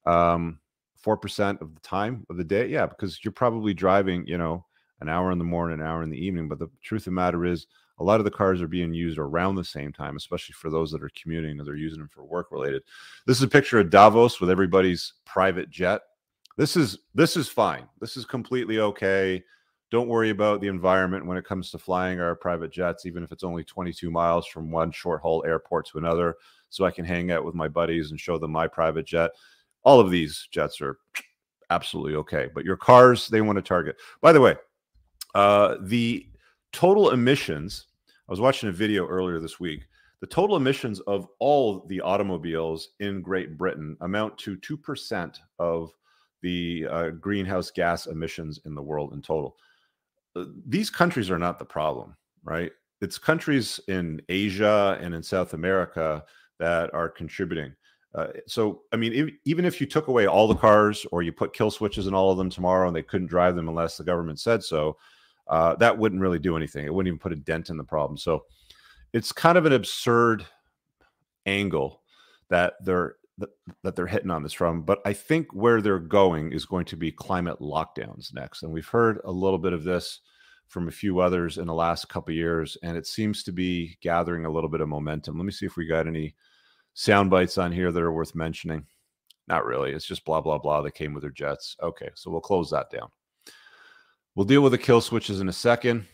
Um, 0.06 0.60
4% 1.04 1.62
of 1.62 1.74
the 1.74 1.80
time 1.80 2.26
of 2.30 2.36
the 2.36 2.44
day. 2.44 2.68
Yeah, 2.68 2.88
because 2.88 3.24
you're 3.24 3.32
probably 3.32 3.74
driving, 3.74 4.28
you 4.28 4.38
know, 4.38 4.66
an 5.00 5.08
hour 5.08 5.32
in 5.32 5.38
the 5.38 5.46
morning, 5.46 5.80
an 5.80 5.86
hour 5.86 6.04
in 6.04 6.10
the 6.10 6.18
evening. 6.18 6.50
But 6.50 6.60
the 6.60 6.70
truth 6.82 7.02
of 7.02 7.06
the 7.06 7.12
matter 7.12 7.46
is, 7.46 7.68
a 8.00 8.04
lot 8.04 8.20
of 8.20 8.26
the 8.26 8.32
cars 8.32 8.62
are 8.62 8.68
being 8.68 8.94
used 8.94 9.18
around 9.18 9.56
the 9.56 9.64
same 9.64 9.94
time, 9.94 10.18
especially 10.18 10.52
for 10.52 10.70
those 10.70 10.92
that 10.92 11.02
are 11.02 11.10
commuting 11.16 11.58
or 11.58 11.64
they're 11.64 11.76
using 11.76 12.00
them 12.00 12.10
for 12.10 12.26
work 12.26 12.52
related. 12.52 12.84
This 13.26 13.38
is 13.38 13.44
a 13.44 13.48
picture 13.48 13.80
of 13.80 13.90
Davos 13.90 14.42
with 14.42 14.50
everybody's 14.50 15.14
private 15.24 15.70
jet. 15.70 16.02
This 16.58 16.76
is 16.76 16.98
this 17.14 17.38
is 17.38 17.48
fine. 17.48 17.88
This 18.02 18.18
is 18.18 18.26
completely 18.26 18.80
okay 18.80 19.42
don't 19.92 20.08
worry 20.08 20.30
about 20.30 20.62
the 20.62 20.68
environment 20.68 21.26
when 21.26 21.38
it 21.38 21.46
comes 21.46 21.72
to 21.72 21.78
flying 21.78 22.20
our 22.20 22.36
private 22.36 22.72
jets, 22.72 23.06
even 23.06 23.24
if 23.24 23.32
it's 23.32 23.44
only 23.44 23.64
22 23.64 24.10
miles 24.10 24.48
from 24.48 24.72
one 24.72 24.92
short 24.92 25.22
haul 25.22 25.44
airport 25.46 25.88
to 25.88 25.98
another, 25.98 26.36
so 26.70 26.86
I 26.86 26.92
can 26.92 27.06
hang 27.06 27.32
out 27.32 27.46
with 27.46 27.56
my 27.56 27.68
buddies 27.68 28.12
and 28.12 28.20
show 28.20 28.38
them 28.38 28.52
my 28.52 28.68
private 28.68 29.06
jet. 29.06 29.32
All 29.84 30.00
of 30.00 30.10
these 30.10 30.48
jets 30.52 30.82
are 30.82 30.98
absolutely 31.70 32.16
okay. 32.16 32.50
But 32.54 32.66
your 32.66 32.78
cars, 32.78 33.28
they 33.28 33.42
want 33.42 33.58
to 33.58 33.62
target. 33.62 33.98
By 34.22 34.34
the 34.34 34.42
way, 34.42 34.56
uh, 35.34 35.76
the 35.82 36.28
total 36.72 37.12
emissions, 37.12 37.88
I 38.28 38.32
was 38.32 38.42
watching 38.42 38.70
a 38.70 38.74
video 38.74 39.08
earlier 39.08 39.40
this 39.40 39.60
week. 39.60 39.86
The 40.22 40.28
total 40.28 40.56
emissions 40.56 41.02
of 41.02 41.28
all 41.40 41.86
the 41.88 42.02
automobiles 42.02 42.90
in 43.00 43.22
Great 43.22 43.58
Britain 43.58 43.96
amount 44.02 44.38
to 44.40 44.58
2% 44.58 45.38
of 45.60 45.92
the 46.42 46.88
uh, 46.90 47.10
greenhouse 47.10 47.70
gas 47.70 48.08
emissions 48.08 48.60
in 48.66 48.76
the 48.76 48.82
world 48.82 49.14
in 49.14 49.22
total. 49.22 49.58
Uh, 50.36 50.46
these 50.68 50.90
countries 50.90 51.30
are 51.30 51.40
not 51.40 51.60
the 51.60 51.66
problem, 51.66 52.16
right? 52.44 52.72
It's 53.02 53.18
countries 53.18 53.80
in 53.88 54.22
Asia 54.30 54.98
and 55.02 55.14
in 55.14 55.24
South 55.24 55.54
America 55.54 56.24
that 56.60 56.94
are 56.94 57.10
contributing. 57.10 57.74
Uh, 58.14 58.28
so, 58.48 58.82
I 58.94 58.96
mean, 58.96 59.14
if, 59.14 59.30
even 59.44 59.66
if 59.66 59.82
you 59.82 59.88
took 59.88 60.08
away 60.08 60.26
all 60.26 60.48
the 60.48 60.56
cars 60.56 61.06
or 61.12 61.22
you 61.22 61.34
put 61.34 61.54
kill 61.54 61.70
switches 61.70 62.08
in 62.08 62.14
all 62.14 62.32
of 62.32 62.38
them 62.38 62.50
tomorrow 62.50 62.88
and 62.88 62.96
they 62.96 63.04
couldn't 63.04 63.28
drive 63.28 63.56
them 63.56 63.68
unless 63.68 63.98
the 63.98 64.04
government 64.04 64.40
said 64.40 64.64
so, 64.64 64.98
uh, 65.50 65.76
that 65.76 65.98
wouldn't 65.98 66.22
really 66.22 66.40
do 66.40 66.56
anything. 66.56 66.86
It 66.86 66.94
wouldn't 66.94 67.08
even 67.08 67.20
put 67.20 67.34
a 67.34 67.36
dent 67.36 67.70
in 67.70 67.78
the 67.78 67.84
problem. 67.84 68.18
So, 68.18 68.46
it's 69.14 69.32
kind 69.32 69.58
of 69.58 69.66
an 69.66 69.74
absurd 69.74 70.46
angle 71.46 72.02
that 72.50 72.74
they're 72.84 73.16
that, 73.38 73.96
they're 73.96 74.08
hitting 74.08 74.32
on 74.32 74.44
this 74.44 74.54
from. 74.54 74.84
But 74.84 75.00
I 75.06 75.14
think 75.14 75.48
where 75.54 75.82
they're 75.82 76.00
going 76.00 76.52
is 76.52 76.66
going 76.66 76.86
to 76.86 76.98
be 76.98 77.12
climate 77.12 77.60
lockdowns 77.60 78.34
next. 78.34 78.64
And 78.64 78.72
we've 78.72 78.88
heard 78.88 79.20
a 79.24 79.32
little 79.32 79.60
bit 79.60 79.74
of 79.74 79.84
this 79.84 80.22
from 80.68 80.88
a 80.88 80.92
few 80.92 81.20
others 81.20 81.58
in 81.58 81.68
the 81.68 81.74
last 81.74 82.10
couple 82.10 82.34
years, 82.34 82.78
and 82.82 82.98
it 82.98 83.06
seems 83.06 83.44
to 83.44 83.52
be 83.52 83.98
gathering 84.02 84.46
a 84.46 84.50
little 84.50 84.70
bit 84.70 84.82
of 84.82 84.90
momentum. 84.90 85.38
Let 85.38 85.46
me 85.46 85.52
see 85.52 85.66
if 85.66 85.78
we 85.78 85.86
got 85.86 86.08
any 86.08 86.36
sound 86.94 87.30
bites 87.30 87.58
on 87.58 87.72
here 87.72 87.92
that 87.92 88.02
are 88.02 88.12
worth 88.12 88.36
mentioning. 88.36 88.86
Not 89.48 89.66
really. 89.66 89.92
It's 89.92 90.08
just 90.08 90.26
blah 90.26 90.42
blah 90.42 90.58
blah. 90.58 90.82
that 90.82 90.96
came 90.96 91.14
with 91.14 91.22
their 91.22 91.32
jets. 91.32 91.76
Okay, 91.82 92.10
so 92.16 92.32
we'll 92.32 92.42
close 92.42 92.72
that 92.72 92.90
down. 92.90 93.10
We'll 94.34 94.46
deal 94.46 94.62
with 94.62 94.72
the 94.72 94.78
kill 94.78 95.02
switches 95.02 95.40
in 95.40 95.50
a 95.50 95.54
second. 95.54 96.08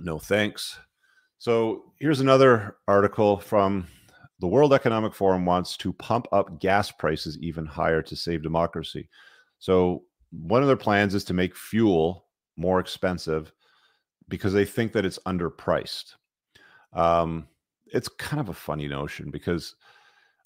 No 0.00 0.18
thanks. 0.18 0.78
So 1.38 1.92
here's 1.98 2.20
another 2.20 2.76
article 2.86 3.38
from 3.38 3.88
the 4.40 4.46
World 4.46 4.72
Economic 4.72 5.14
Forum 5.14 5.44
wants 5.44 5.76
to 5.78 5.92
pump 5.92 6.26
up 6.32 6.60
gas 6.60 6.90
prices 6.90 7.38
even 7.38 7.66
higher 7.66 8.02
to 8.02 8.16
save 8.16 8.42
democracy. 8.42 9.08
So, 9.58 10.04
one 10.30 10.62
of 10.62 10.68
their 10.68 10.76
plans 10.76 11.14
is 11.14 11.24
to 11.24 11.34
make 11.34 11.56
fuel 11.56 12.26
more 12.56 12.80
expensive 12.80 13.52
because 14.28 14.52
they 14.52 14.64
think 14.64 14.92
that 14.92 15.06
it's 15.06 15.18
underpriced. 15.26 16.14
Um, 16.92 17.48
it's 17.86 18.08
kind 18.08 18.40
of 18.40 18.50
a 18.50 18.54
funny 18.54 18.88
notion 18.88 19.30
because 19.30 19.74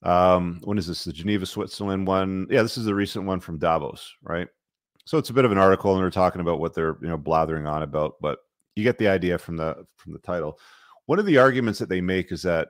um, 0.02 0.60
when 0.64 0.78
is 0.78 0.86
this? 0.86 1.04
The 1.04 1.12
Geneva, 1.12 1.46
Switzerland 1.46 2.06
one? 2.06 2.46
Yeah, 2.50 2.62
this 2.62 2.76
is 2.76 2.84
the 2.84 2.94
recent 2.94 3.24
one 3.24 3.40
from 3.40 3.58
Davos, 3.58 4.14
right? 4.22 4.48
So 5.04 5.18
it's 5.18 5.30
a 5.30 5.34
bit 5.34 5.44
of 5.44 5.52
an 5.52 5.58
article, 5.58 5.92
and 5.92 6.02
they're 6.02 6.10
talking 6.10 6.40
about 6.40 6.60
what 6.60 6.74
they're 6.74 6.96
you 7.02 7.08
know 7.08 7.16
blathering 7.16 7.66
on 7.66 7.82
about, 7.82 8.14
but 8.20 8.38
you 8.76 8.84
get 8.84 8.98
the 8.98 9.08
idea 9.08 9.38
from 9.38 9.56
the 9.56 9.84
from 9.96 10.12
the 10.12 10.18
title. 10.20 10.58
One 11.06 11.18
of 11.18 11.26
the 11.26 11.38
arguments 11.38 11.78
that 11.78 11.88
they 11.88 12.00
make 12.00 12.32
is 12.32 12.42
that 12.42 12.68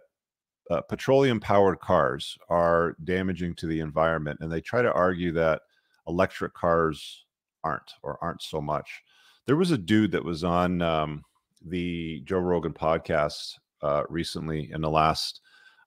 uh, 0.70 0.80
petroleum 0.82 1.40
powered 1.40 1.80
cars 1.80 2.38
are 2.48 2.96
damaging 3.04 3.54
to 3.56 3.66
the 3.66 3.80
environment, 3.80 4.38
and 4.40 4.50
they 4.50 4.60
try 4.60 4.82
to 4.82 4.92
argue 4.92 5.32
that 5.32 5.62
electric 6.08 6.54
cars 6.54 7.24
aren't 7.64 7.92
or 8.02 8.18
aren't 8.22 8.42
so 8.42 8.60
much. 8.60 9.02
There 9.46 9.56
was 9.56 9.70
a 9.70 9.78
dude 9.78 10.12
that 10.12 10.24
was 10.24 10.44
on 10.44 10.82
um, 10.82 11.24
the 11.64 12.22
Joe 12.24 12.38
Rogan 12.38 12.72
podcast 12.72 13.58
uh, 13.82 14.04
recently 14.08 14.70
in 14.72 14.80
the 14.80 14.90
last, 14.90 15.40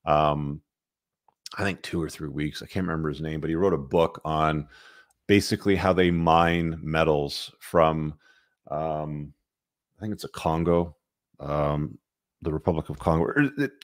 um, 0.06 0.62
I 1.58 1.64
think, 1.64 1.82
two 1.82 2.02
or 2.02 2.10
three 2.10 2.30
weeks. 2.30 2.62
I 2.62 2.68
can't 2.68 2.86
remember 2.86 3.10
his 3.10 3.22
name, 3.22 3.40
but 3.40 3.50
he 3.50 3.56
wrote 3.56 3.74
a 3.74 3.78
book 3.78 4.22
on 4.26 4.68
basically 5.28 5.76
how 5.76 5.94
they 5.94 6.12
mine 6.12 6.78
metals 6.82 7.52
from, 7.60 8.14
um, 8.70 9.34
I 9.98 10.02
think 10.02 10.14
it's 10.14 10.26
a 10.26 10.30
Congo, 10.30 10.96
um, 11.40 11.98
the 12.46 12.54
Republic 12.54 12.90
of 12.90 13.00
Congo. 13.00 13.28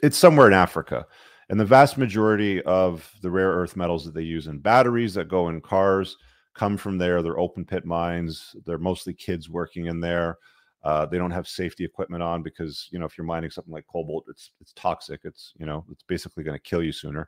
It's 0.01 0.17
somewhere 0.17 0.47
in 0.47 0.53
Africa. 0.53 1.05
And 1.49 1.59
the 1.59 1.65
vast 1.65 1.97
majority 1.97 2.61
of 2.63 3.13
the 3.21 3.29
rare 3.29 3.49
earth 3.49 3.75
metals 3.75 4.05
that 4.05 4.13
they 4.13 4.21
use 4.21 4.47
in 4.47 4.59
batteries 4.59 5.13
that 5.15 5.27
go 5.27 5.49
in 5.49 5.59
cars 5.59 6.15
come 6.53 6.77
from 6.77 6.97
there. 6.97 7.21
They're 7.21 7.39
open 7.39 7.65
pit 7.65 7.85
mines. 7.85 8.55
They're 8.65 8.77
mostly 8.77 9.13
kids 9.13 9.49
working 9.49 9.87
in 9.87 9.99
there. 9.99 10.37
Uh, 10.83 11.05
they 11.05 11.17
don't 11.17 11.31
have 11.31 11.47
safety 11.47 11.83
equipment 11.83 12.23
on 12.23 12.41
because 12.41 12.87
you 12.91 12.97
know 12.97 13.05
if 13.05 13.17
you're 13.17 13.25
mining 13.25 13.51
something 13.51 13.73
like 13.73 13.85
cobalt, 13.85 14.25
it's 14.29 14.51
it's 14.61 14.73
toxic. 14.73 15.21
It's 15.25 15.53
you 15.57 15.65
know 15.65 15.85
it's 15.91 16.03
basically 16.03 16.43
going 16.43 16.55
to 16.57 16.63
kill 16.63 16.81
you 16.81 16.91
sooner. 16.91 17.27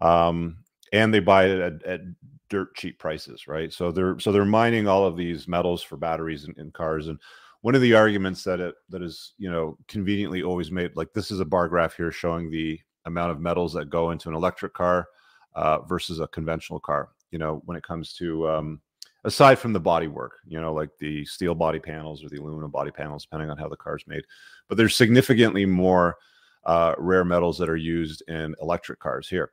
Um, 0.00 0.58
and 0.92 1.12
they 1.12 1.20
buy 1.20 1.46
it 1.46 1.60
at, 1.60 1.82
at, 1.82 2.00
dirt 2.48 2.74
cheap 2.76 2.98
prices, 2.98 3.46
right? 3.46 3.70
So 3.72 3.92
they're 3.92 4.18
so 4.18 4.32
they're 4.32 4.46
mining 4.46 4.88
all 4.88 5.04
of 5.04 5.18
these 5.18 5.46
metals 5.46 5.82
for 5.82 5.98
batteries 5.98 6.44
in, 6.44 6.54
in 6.56 6.70
cars. 6.70 7.08
And 7.08 7.18
one 7.60 7.74
of 7.74 7.80
the 7.80 7.94
arguments 7.94 8.44
that 8.44 8.60
it 8.60 8.74
that 8.88 9.02
is 9.02 9.34
you 9.38 9.50
know 9.50 9.76
conveniently 9.88 10.42
always 10.42 10.70
made, 10.70 10.94
like 10.94 11.12
this 11.12 11.30
is 11.30 11.40
a 11.40 11.44
bar 11.44 11.68
graph 11.68 11.96
here 11.96 12.12
showing 12.12 12.50
the 12.50 12.78
amount 13.04 13.30
of 13.30 13.40
metals 13.40 13.72
that 13.72 13.90
go 13.90 14.10
into 14.10 14.28
an 14.28 14.34
electric 14.34 14.74
car 14.74 15.08
uh, 15.54 15.80
versus 15.80 16.20
a 16.20 16.28
conventional 16.28 16.80
car. 16.80 17.10
You 17.30 17.38
know 17.38 17.62
when 17.64 17.76
it 17.76 17.82
comes 17.82 18.12
to 18.14 18.48
um, 18.48 18.80
aside 19.24 19.58
from 19.58 19.72
the 19.72 19.80
body 19.80 20.08
work, 20.08 20.38
you 20.46 20.60
know, 20.60 20.72
like 20.72 20.90
the 20.98 21.24
steel 21.24 21.54
body 21.54 21.78
panels 21.78 22.24
or 22.24 22.28
the 22.28 22.38
aluminum 22.38 22.70
body 22.70 22.90
panels, 22.90 23.24
depending 23.24 23.50
on 23.50 23.58
how 23.58 23.68
the 23.68 23.76
car's 23.76 24.04
made. 24.06 24.22
But 24.68 24.78
there's 24.78 24.96
significantly 24.96 25.66
more 25.66 26.16
uh, 26.64 26.94
rare 26.98 27.24
metals 27.24 27.58
that 27.58 27.68
are 27.68 27.76
used 27.76 28.22
in 28.28 28.54
electric 28.60 29.00
cars 29.00 29.28
here. 29.28 29.52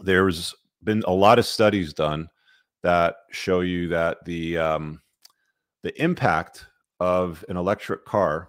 There's 0.00 0.54
been 0.82 1.02
a 1.06 1.12
lot 1.12 1.38
of 1.38 1.46
studies 1.46 1.92
done 1.92 2.28
that 2.82 3.16
show 3.30 3.60
you 3.60 3.88
that 3.88 4.18
the 4.24 4.58
um, 4.58 5.00
the 5.82 6.02
impact 6.02 6.66
of 7.00 7.44
an 7.48 7.56
electric 7.56 8.04
car 8.04 8.48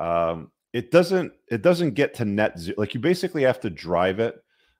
um, 0.00 0.50
it 0.72 0.90
doesn't 0.90 1.32
it 1.48 1.62
doesn't 1.62 1.94
get 1.94 2.14
to 2.14 2.24
net 2.24 2.58
zero. 2.58 2.76
Like 2.78 2.94
you 2.94 3.00
basically 3.00 3.42
have 3.42 3.60
to 3.60 3.70
drive 3.70 4.18
it. 4.18 4.36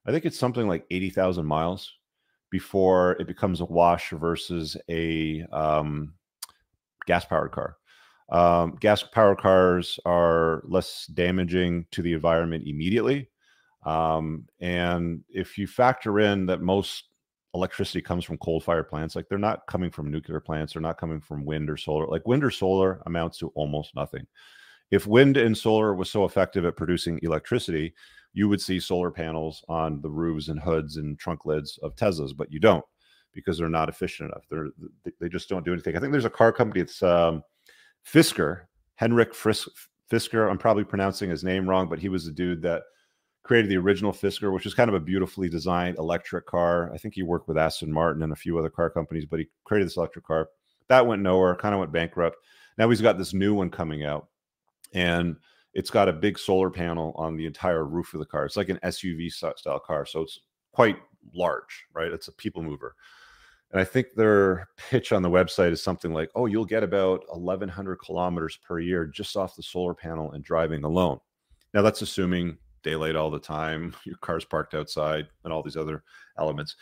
I 0.07 0.13
think 0.13 0.25
it's 0.25 0.39
something 0.39 0.67
like 0.67 0.87
eighty 0.91 1.11
thousand 1.11 1.47
miles 1.47 1.93
before 2.51 3.13
it 3.21 3.27
becomes 3.27 3.61
a 3.61 3.67
wash 3.67 4.11
versus 4.11 4.77
a 4.89 5.45
um, 5.53 6.15
gas 7.07 7.25
powered 7.25 7.53
car. 7.53 7.77
Um, 8.31 8.77
gas 8.81 9.03
powered 9.03 9.39
cars 9.39 10.01
are 10.07 10.63
less 10.65 11.07
damaging 11.07 11.87
to 11.91 12.03
the 12.03 12.13
environment 12.13 12.65
immediately. 12.67 13.29
Um, 13.85 14.47
and 14.61 15.23
if 15.29 15.59
you 15.59 15.67
factor 15.67 16.21
in 16.21 16.47
that 16.47 16.61
most 16.61 17.10
electricity 17.55 18.01
comes 18.01 18.25
from 18.25 18.39
coal 18.39 18.61
fired 18.61 18.89
plants, 18.89 19.17
like 19.17 19.29
they're 19.29 19.39
not 19.39 19.67
coming 19.67 19.91
from 19.91 20.11
nuclear 20.11 20.41
plants, 20.41 20.73
they're 20.73 20.83
not 20.83 20.99
coming 20.99 21.21
from 21.21 21.45
wind 21.45 21.69
or 21.69 21.77
solar. 21.77 22.07
Like 22.07 22.27
wind 22.27 22.45
or 22.45 22.51
solar 22.51 23.03
amounts 23.07 23.39
to 23.39 23.49
almost 23.49 23.95
nothing. 23.95 24.27
If 24.91 25.07
wind 25.07 25.37
and 25.37 25.57
solar 25.57 25.95
was 25.95 26.11
so 26.11 26.25
effective 26.25 26.65
at 26.65 26.77
producing 26.77 27.21
electricity, 27.23 27.95
you 28.33 28.49
would 28.49 28.61
see 28.61 28.79
solar 28.79 29.11
panels 29.11 29.65
on 29.69 30.01
the 30.01 30.11
roofs 30.11 30.49
and 30.49 30.61
hoods 30.61 30.97
and 30.97 31.19
trunk 31.19 31.47
lids 31.47 31.79
of 31.83 31.97
Teslas, 31.97 32.37
but 32.37 32.53
you 32.53 32.61
don't 32.61 32.85
because 33.33 33.59
they're 33.59 33.69
not 33.69 33.89
efficient 33.89 34.31
enough. 34.31 34.45
They're 34.51 35.13
they 35.21 35.29
just 35.29 35.49
don't 35.49 35.65
do 35.65 35.73
anything. 35.73 35.97
I 35.97 36.01
think 36.01 36.13
there's 36.13 36.25
a 36.25 36.31
car 36.31 36.53
company. 36.53 36.81
It's 36.81 37.03
um, 37.03 37.43
Fisker, 38.07 38.63
Henrik 38.97 39.35
Fris- 39.35 39.69
Fisker. 40.11 40.51
I'm 40.51 40.59
probably 40.59 40.85
pronouncing 40.85 41.31
his 41.31 41.45
name 41.45 41.69
wrong, 41.69 41.89
but 41.89 41.99
he 41.99 42.09
was 42.09 42.25
the 42.25 42.33
dude 42.33 42.63
that 42.63 42.83
created 43.43 43.71
the 43.71 43.77
original 43.77 44.13
Fisker, 44.13 44.53
which 44.53 44.67
is 44.67 44.75
kind 44.75 44.89
of 44.89 44.95
a 44.95 45.01
beautifully 45.01 45.49
designed 45.49 45.99
electric 45.99 46.47
car. 46.47 46.93
I 46.93 46.99
think 46.99 47.15
he 47.15 47.23
worked 47.23 47.49
with 47.49 47.59
Aston 47.59 47.93
Martin 47.93 48.23
and 48.23 48.33
a 48.33 48.37
few 48.37 48.59
other 48.59 48.71
car 48.71 48.91
companies, 48.91 49.25
but 49.25 49.41
he 49.41 49.49
created 49.65 49.87
this 49.87 49.97
electric 49.97 50.27
car. 50.27 50.49
That 50.89 51.07
went 51.07 51.23
nowhere, 51.23 51.55
kind 51.57 51.75
of 51.75 51.79
went 51.79 51.93
bankrupt. 51.93 52.37
Now 52.79 52.89
he's 52.91 53.01
got 53.01 53.19
this 53.19 53.33
new 53.33 53.55
one 53.55 53.71
coming 53.71 54.05
out. 54.05 54.29
And 54.93 55.37
it's 55.73 55.91
got 55.91 56.09
a 56.09 56.13
big 56.13 56.39
solar 56.39 56.71
panel 56.71 57.13
on 57.17 57.37
the 57.37 57.47
entire 57.47 57.85
roof 57.85 58.13
of 58.13 58.21
the 58.21 58.27
car. 58.27 58.45
It's 58.45 58.57
like 58.57 58.69
an 58.69 58.81
SUV 58.83 59.31
style 59.31 59.79
car, 59.79 60.05
so 60.05 60.23
it's 60.23 60.41
quite 60.73 60.99
large, 61.33 61.87
right? 61.95 62.11
It's 62.11 62.29
a 62.29 62.33
people 62.33 62.63
mover. 62.63 62.97
And 63.71 63.81
I 63.81 63.85
think 63.85 64.09
their 64.15 64.69
pitch 64.77 65.13
on 65.13 65.23
the 65.23 65.31
website 65.31 65.71
is 65.71 65.83
something 65.83 66.13
like, 66.13 66.31
"Oh, 66.35 66.47
you'll 66.47 66.65
get 66.65 66.83
about 66.83 67.25
1,100 67.29 67.97
kilometers 67.97 68.57
per 68.57 68.81
year 68.81 69.07
just 69.07 69.37
off 69.37 69.55
the 69.55 69.63
solar 69.63 69.95
panel 69.95 70.33
and 70.33 70.43
driving 70.43 70.83
alone." 70.83 71.21
Now 71.73 71.83
that's 71.83 72.03
assuming 72.03 72.59
daylight 72.83 73.17
all 73.17 73.31
the 73.31 73.39
time, 73.39 73.95
your 74.05 74.17
car's 74.19 74.45
parked 74.45 74.75
outside, 74.75 75.29
and 75.45 75.53
all 75.53 75.63
these 75.63 75.77
other 75.77 76.03
elements. 76.39 76.77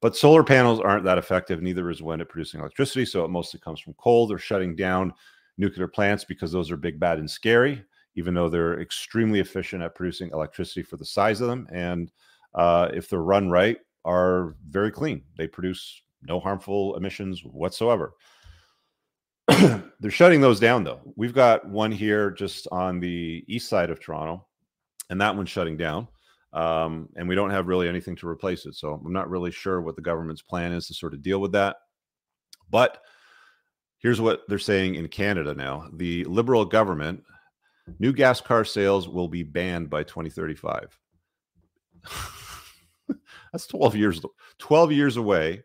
But 0.00 0.16
solar 0.16 0.42
panels 0.42 0.80
aren't 0.80 1.04
that 1.04 1.18
effective. 1.18 1.62
Neither 1.62 1.88
is 1.88 2.02
wind 2.02 2.22
at 2.22 2.28
producing 2.28 2.60
electricity. 2.60 3.04
So 3.04 3.24
it 3.24 3.30
mostly 3.30 3.60
comes 3.60 3.78
from 3.78 3.94
coal. 3.94 4.26
They're 4.26 4.38
shutting 4.38 4.74
down 4.74 5.12
nuclear 5.58 5.86
plants 5.86 6.24
because 6.24 6.50
those 6.50 6.72
are 6.72 6.76
big, 6.76 6.98
bad, 6.98 7.18
and 7.18 7.30
scary 7.30 7.84
even 8.14 8.34
though 8.34 8.48
they're 8.48 8.80
extremely 8.80 9.40
efficient 9.40 9.82
at 9.82 9.94
producing 9.94 10.30
electricity 10.32 10.82
for 10.82 10.96
the 10.96 11.04
size 11.04 11.40
of 11.40 11.48
them. 11.48 11.66
And 11.72 12.10
uh, 12.54 12.88
if 12.92 13.08
they're 13.08 13.22
run 13.22 13.48
right, 13.48 13.78
are 14.04 14.56
very 14.68 14.90
clean. 14.90 15.22
They 15.36 15.46
produce 15.46 16.02
no 16.22 16.40
harmful 16.40 16.96
emissions 16.96 17.42
whatsoever. 17.44 18.14
they're 20.00 20.10
shutting 20.10 20.40
those 20.40 20.60
down 20.60 20.84
though. 20.84 21.00
We've 21.16 21.34
got 21.34 21.66
one 21.66 21.92
here 21.92 22.30
just 22.30 22.68
on 22.70 23.00
the 23.00 23.44
east 23.48 23.68
side 23.68 23.90
of 23.90 24.00
Toronto, 24.00 24.46
and 25.12 25.20
that 25.20 25.36
one's 25.36 25.50
shutting 25.50 25.76
down. 25.76 26.08
Um, 26.52 27.08
and 27.16 27.28
we 27.28 27.34
don't 27.34 27.50
have 27.50 27.68
really 27.68 27.88
anything 27.88 28.16
to 28.16 28.28
replace 28.28 28.66
it. 28.66 28.74
So 28.74 28.94
I'm 28.94 29.12
not 29.12 29.30
really 29.30 29.50
sure 29.50 29.80
what 29.80 29.94
the 29.94 30.02
government's 30.02 30.42
plan 30.42 30.72
is 30.72 30.86
to 30.88 30.94
sort 30.94 31.14
of 31.14 31.22
deal 31.22 31.40
with 31.40 31.52
that. 31.52 31.76
But 32.70 32.98
here's 33.98 34.20
what 34.20 34.42
they're 34.48 34.58
saying 34.58 34.96
in 34.96 35.06
Canada 35.08 35.54
now 35.54 35.88
the 35.92 36.24
Liberal 36.24 36.64
government 36.64 37.22
New 37.98 38.12
gas 38.12 38.40
car 38.40 38.64
sales 38.64 39.08
will 39.08 39.28
be 39.28 39.42
banned 39.42 39.90
by 39.90 40.02
2035. 40.02 40.98
That's 43.52 43.66
12 43.66 43.96
years 43.96 44.20
12 44.58 44.92
years 44.92 45.16
away. 45.16 45.62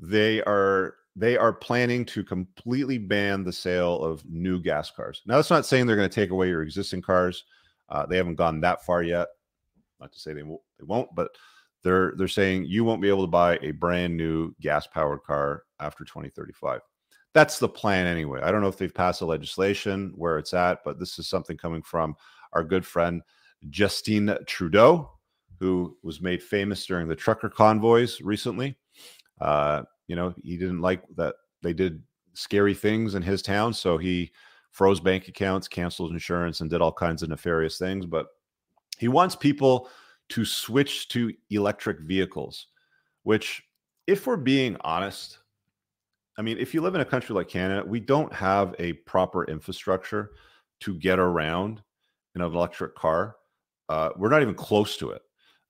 They 0.00 0.42
are 0.42 0.94
they 1.16 1.36
are 1.36 1.52
planning 1.52 2.04
to 2.04 2.22
completely 2.22 2.98
ban 2.98 3.42
the 3.42 3.52
sale 3.52 4.04
of 4.04 4.24
new 4.26 4.60
gas 4.60 4.90
cars. 4.90 5.22
Now 5.26 5.36
that's 5.36 5.50
not 5.50 5.64
saying 5.64 5.86
they're 5.86 5.96
going 5.96 6.08
to 6.10 6.14
take 6.14 6.30
away 6.30 6.48
your 6.48 6.62
existing 6.62 7.00
cars. 7.00 7.44
Uh, 7.88 8.06
they 8.06 8.16
haven't 8.16 8.34
gone 8.34 8.60
that 8.60 8.84
far 8.84 9.02
yet. 9.02 9.28
Not 10.00 10.12
to 10.12 10.18
say 10.18 10.32
they 10.32 10.42
won't, 10.42 10.62
they 10.78 10.84
won't, 10.84 11.14
but 11.14 11.30
they're 11.82 12.14
they're 12.16 12.28
saying 12.28 12.64
you 12.64 12.84
won't 12.84 13.02
be 13.02 13.08
able 13.08 13.24
to 13.24 13.30
buy 13.30 13.58
a 13.62 13.70
brand 13.70 14.16
new 14.16 14.54
gas 14.60 14.86
powered 14.86 15.22
car 15.22 15.62
after 15.80 16.04
2035 16.04 16.80
that's 17.36 17.58
the 17.58 17.68
plan 17.68 18.06
anyway. 18.06 18.40
I 18.42 18.50
don't 18.50 18.62
know 18.62 18.68
if 18.68 18.78
they've 18.78 18.94
passed 18.94 19.20
the 19.20 19.26
legislation 19.26 20.10
where 20.16 20.38
it's 20.38 20.54
at, 20.54 20.78
but 20.86 20.98
this 20.98 21.18
is 21.18 21.28
something 21.28 21.58
coming 21.58 21.82
from 21.82 22.16
our 22.54 22.64
good 22.64 22.86
friend 22.86 23.20
Justin 23.68 24.38
Trudeau, 24.46 25.10
who 25.60 25.98
was 26.02 26.22
made 26.22 26.42
famous 26.42 26.86
during 26.86 27.08
the 27.08 27.14
trucker 27.14 27.50
convoys 27.50 28.22
recently. 28.22 28.78
Uh, 29.38 29.82
you 30.06 30.16
know, 30.16 30.34
he 30.42 30.56
didn't 30.56 30.80
like 30.80 31.02
that 31.16 31.34
they 31.60 31.74
did 31.74 32.02
scary 32.32 32.72
things 32.72 33.14
in 33.14 33.20
his 33.20 33.42
town, 33.42 33.74
so 33.74 33.98
he 33.98 34.32
froze 34.76 35.00
bank 35.00 35.26
accounts, 35.26 35.68
canceled 35.68 36.12
insurance, 36.12 36.60
and 36.60 36.68
did 36.68 36.82
all 36.82 36.92
kinds 36.92 37.22
of 37.22 37.30
nefarious 37.30 37.78
things. 37.78 38.04
But 38.04 38.26
he 38.98 39.08
wants 39.08 39.34
people 39.34 39.88
to 40.28 40.44
switch 40.44 41.08
to 41.08 41.32
electric 41.48 42.00
vehicles, 42.00 42.66
which, 43.22 43.62
if 44.06 44.26
we're 44.26 44.36
being 44.36 44.76
honest, 44.82 45.38
I 46.36 46.42
mean, 46.42 46.58
if 46.58 46.74
you 46.74 46.82
live 46.82 46.94
in 46.94 47.00
a 47.00 47.06
country 47.06 47.34
like 47.34 47.48
Canada, 47.48 47.88
we 47.88 48.00
don't 48.00 48.30
have 48.34 48.74
a 48.78 48.92
proper 48.92 49.44
infrastructure 49.44 50.32
to 50.80 50.94
get 50.98 51.18
around 51.18 51.80
in 52.34 52.42
an 52.42 52.52
electric 52.52 52.94
car. 52.96 53.36
Uh, 53.88 54.10
we're 54.18 54.28
not 54.28 54.42
even 54.42 54.54
close 54.54 54.98
to 54.98 55.12
it. 55.12 55.22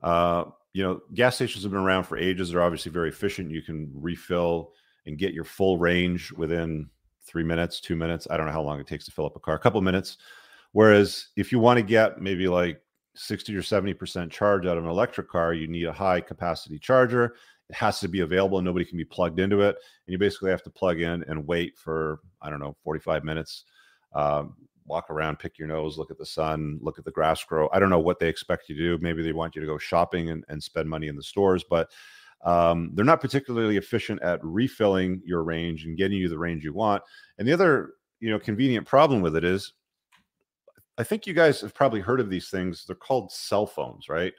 Uh, 0.02 0.46
you 0.72 0.82
know, 0.82 1.00
gas 1.14 1.36
stations 1.36 1.62
have 1.62 1.70
been 1.70 1.80
around 1.80 2.02
for 2.02 2.18
ages. 2.18 2.50
They're 2.50 2.60
obviously 2.60 2.90
very 2.90 3.10
efficient. 3.10 3.52
You 3.52 3.62
can 3.62 3.88
refill 3.94 4.72
and 5.06 5.16
get 5.16 5.32
your 5.32 5.44
full 5.44 5.78
range 5.78 6.32
within 6.32 6.90
three 7.26 7.44
minutes, 7.44 7.80
two 7.80 7.96
minutes. 7.96 8.26
I 8.30 8.36
don't 8.36 8.46
know 8.46 8.52
how 8.52 8.62
long 8.62 8.80
it 8.80 8.86
takes 8.86 9.04
to 9.06 9.10
fill 9.10 9.26
up 9.26 9.36
a 9.36 9.40
car, 9.40 9.54
a 9.54 9.58
couple 9.58 9.80
minutes. 9.82 10.18
Whereas 10.72 11.28
if 11.36 11.52
you 11.52 11.58
want 11.58 11.78
to 11.78 11.82
get 11.82 12.20
maybe 12.20 12.48
like 12.48 12.80
60 13.14 13.54
or 13.56 13.62
70% 13.62 14.30
charge 14.30 14.66
out 14.66 14.76
of 14.76 14.84
an 14.84 14.90
electric 14.90 15.28
car, 15.28 15.54
you 15.54 15.66
need 15.66 15.84
a 15.84 15.92
high 15.92 16.20
capacity 16.20 16.78
charger 16.78 17.34
it 17.68 17.74
has 17.74 18.00
to 18.00 18.08
be 18.08 18.20
available 18.20 18.58
and 18.58 18.64
nobody 18.64 18.84
can 18.84 18.96
be 18.96 19.04
plugged 19.04 19.40
into 19.40 19.60
it. 19.60 19.76
And 20.06 20.12
you 20.12 20.18
basically 20.18 20.50
have 20.50 20.62
to 20.64 20.70
plug 20.70 21.00
in 21.00 21.24
and 21.24 21.46
wait 21.46 21.76
for, 21.76 22.20
I 22.40 22.50
don't 22.50 22.60
know, 22.60 22.76
45 22.84 23.24
minutes. 23.24 23.64
Um, 24.14 24.56
walk 24.86 25.10
around, 25.10 25.40
pick 25.40 25.58
your 25.58 25.66
nose, 25.66 25.98
look 25.98 26.12
at 26.12 26.18
the 26.18 26.26
sun, 26.26 26.78
look 26.80 26.98
at 26.98 27.04
the 27.04 27.10
grass 27.10 27.42
grow. 27.42 27.68
I 27.72 27.80
don't 27.80 27.90
know 27.90 27.98
what 27.98 28.20
they 28.20 28.28
expect 28.28 28.68
you 28.68 28.76
to 28.76 28.80
do. 28.80 29.02
Maybe 29.02 29.22
they 29.22 29.32
want 29.32 29.56
you 29.56 29.60
to 29.60 29.66
go 29.66 29.78
shopping 29.78 30.30
and, 30.30 30.44
and 30.48 30.62
spend 30.62 30.88
money 30.88 31.08
in 31.08 31.16
the 31.16 31.22
stores, 31.22 31.64
but 31.68 31.90
um, 32.46 32.92
they're 32.94 33.04
not 33.04 33.20
particularly 33.20 33.76
efficient 33.76 34.22
at 34.22 34.38
refilling 34.42 35.20
your 35.24 35.42
range 35.42 35.84
and 35.84 35.98
getting 35.98 36.16
you 36.16 36.28
the 36.28 36.38
range 36.38 36.64
you 36.64 36.72
want. 36.72 37.02
And 37.38 37.46
the 37.46 37.52
other, 37.52 37.94
you 38.20 38.30
know, 38.30 38.38
convenient 38.38 38.86
problem 38.86 39.20
with 39.20 39.34
it 39.34 39.42
is 39.42 39.72
I 40.96 41.02
think 41.02 41.26
you 41.26 41.34
guys 41.34 41.60
have 41.60 41.74
probably 41.74 42.00
heard 42.00 42.20
of 42.20 42.30
these 42.30 42.48
things. 42.48 42.84
They're 42.86 42.94
called 42.94 43.32
cell 43.32 43.66
phones, 43.66 44.08
right? 44.08 44.32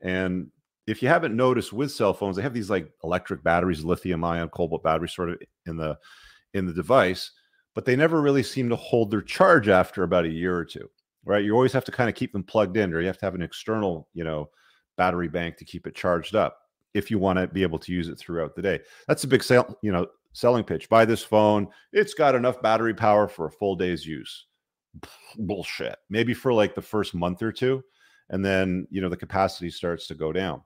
And 0.00 0.48
if 0.88 1.02
you 1.02 1.08
haven't 1.08 1.36
noticed 1.36 1.72
with 1.72 1.92
cell 1.92 2.12
phones, 2.12 2.34
they 2.34 2.42
have 2.42 2.52
these 2.52 2.68
like 2.68 2.90
electric 3.04 3.44
batteries, 3.44 3.84
lithium 3.84 4.24
ion, 4.24 4.48
cobalt 4.48 4.82
batteries 4.82 5.14
sort 5.14 5.30
of 5.30 5.38
in 5.66 5.76
the 5.76 5.96
in 6.54 6.66
the 6.66 6.72
device, 6.72 7.30
but 7.76 7.84
they 7.84 7.94
never 7.94 8.20
really 8.20 8.42
seem 8.42 8.68
to 8.70 8.76
hold 8.76 9.10
their 9.10 9.22
charge 9.22 9.68
after 9.68 10.02
about 10.02 10.24
a 10.24 10.28
year 10.28 10.56
or 10.56 10.64
two, 10.64 10.90
right? 11.24 11.44
You 11.44 11.54
always 11.54 11.72
have 11.72 11.84
to 11.84 11.92
kind 11.92 12.10
of 12.10 12.16
keep 12.16 12.32
them 12.32 12.42
plugged 12.42 12.76
in, 12.76 12.92
or 12.92 13.00
you 13.00 13.06
have 13.06 13.18
to 13.18 13.24
have 13.24 13.36
an 13.36 13.40
external, 13.40 14.08
you 14.12 14.24
know, 14.24 14.50
battery 14.96 15.28
bank 15.28 15.56
to 15.58 15.64
keep 15.64 15.86
it 15.86 15.94
charged 15.94 16.34
up 16.34 16.58
if 16.94 17.10
you 17.10 17.18
want 17.18 17.38
to 17.38 17.46
be 17.46 17.62
able 17.62 17.78
to 17.78 17.92
use 17.92 18.08
it 18.08 18.18
throughout 18.18 18.54
the 18.54 18.62
day. 18.62 18.80
That's 19.08 19.24
a 19.24 19.28
big 19.28 19.42
sale, 19.42 19.78
you 19.82 19.92
know, 19.92 20.06
selling 20.32 20.64
pitch. 20.64 20.88
Buy 20.88 21.04
this 21.04 21.22
phone. 21.22 21.68
It's 21.92 22.14
got 22.14 22.34
enough 22.34 22.62
battery 22.62 22.94
power 22.94 23.28
for 23.28 23.46
a 23.46 23.50
full 23.50 23.76
day's 23.76 24.06
use. 24.06 24.46
Bullshit. 25.38 25.96
Maybe 26.10 26.34
for 26.34 26.52
like 26.52 26.74
the 26.74 26.82
first 26.82 27.14
month 27.14 27.42
or 27.42 27.52
two, 27.52 27.82
and 28.30 28.44
then 28.44 28.86
you 28.90 29.00
know 29.00 29.08
the 29.08 29.16
capacity 29.16 29.70
starts 29.70 30.06
to 30.08 30.14
go 30.14 30.32
down. 30.32 30.62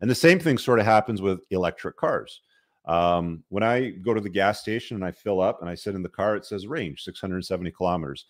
And 0.00 0.10
the 0.10 0.14
same 0.14 0.38
thing 0.38 0.58
sort 0.58 0.78
of 0.78 0.86
happens 0.86 1.20
with 1.20 1.40
electric 1.50 1.96
cars. 1.96 2.40
Um, 2.86 3.44
when 3.48 3.62
I 3.62 3.90
go 3.90 4.14
to 4.14 4.20
the 4.20 4.30
gas 4.30 4.60
station 4.60 4.96
and 4.96 5.04
I 5.04 5.12
fill 5.12 5.40
up 5.40 5.60
and 5.60 5.70
I 5.70 5.74
sit 5.74 5.94
in 5.94 6.02
the 6.02 6.08
car, 6.08 6.36
it 6.36 6.46
says 6.46 6.66
range 6.66 7.02
670 7.02 7.70
kilometers. 7.72 8.26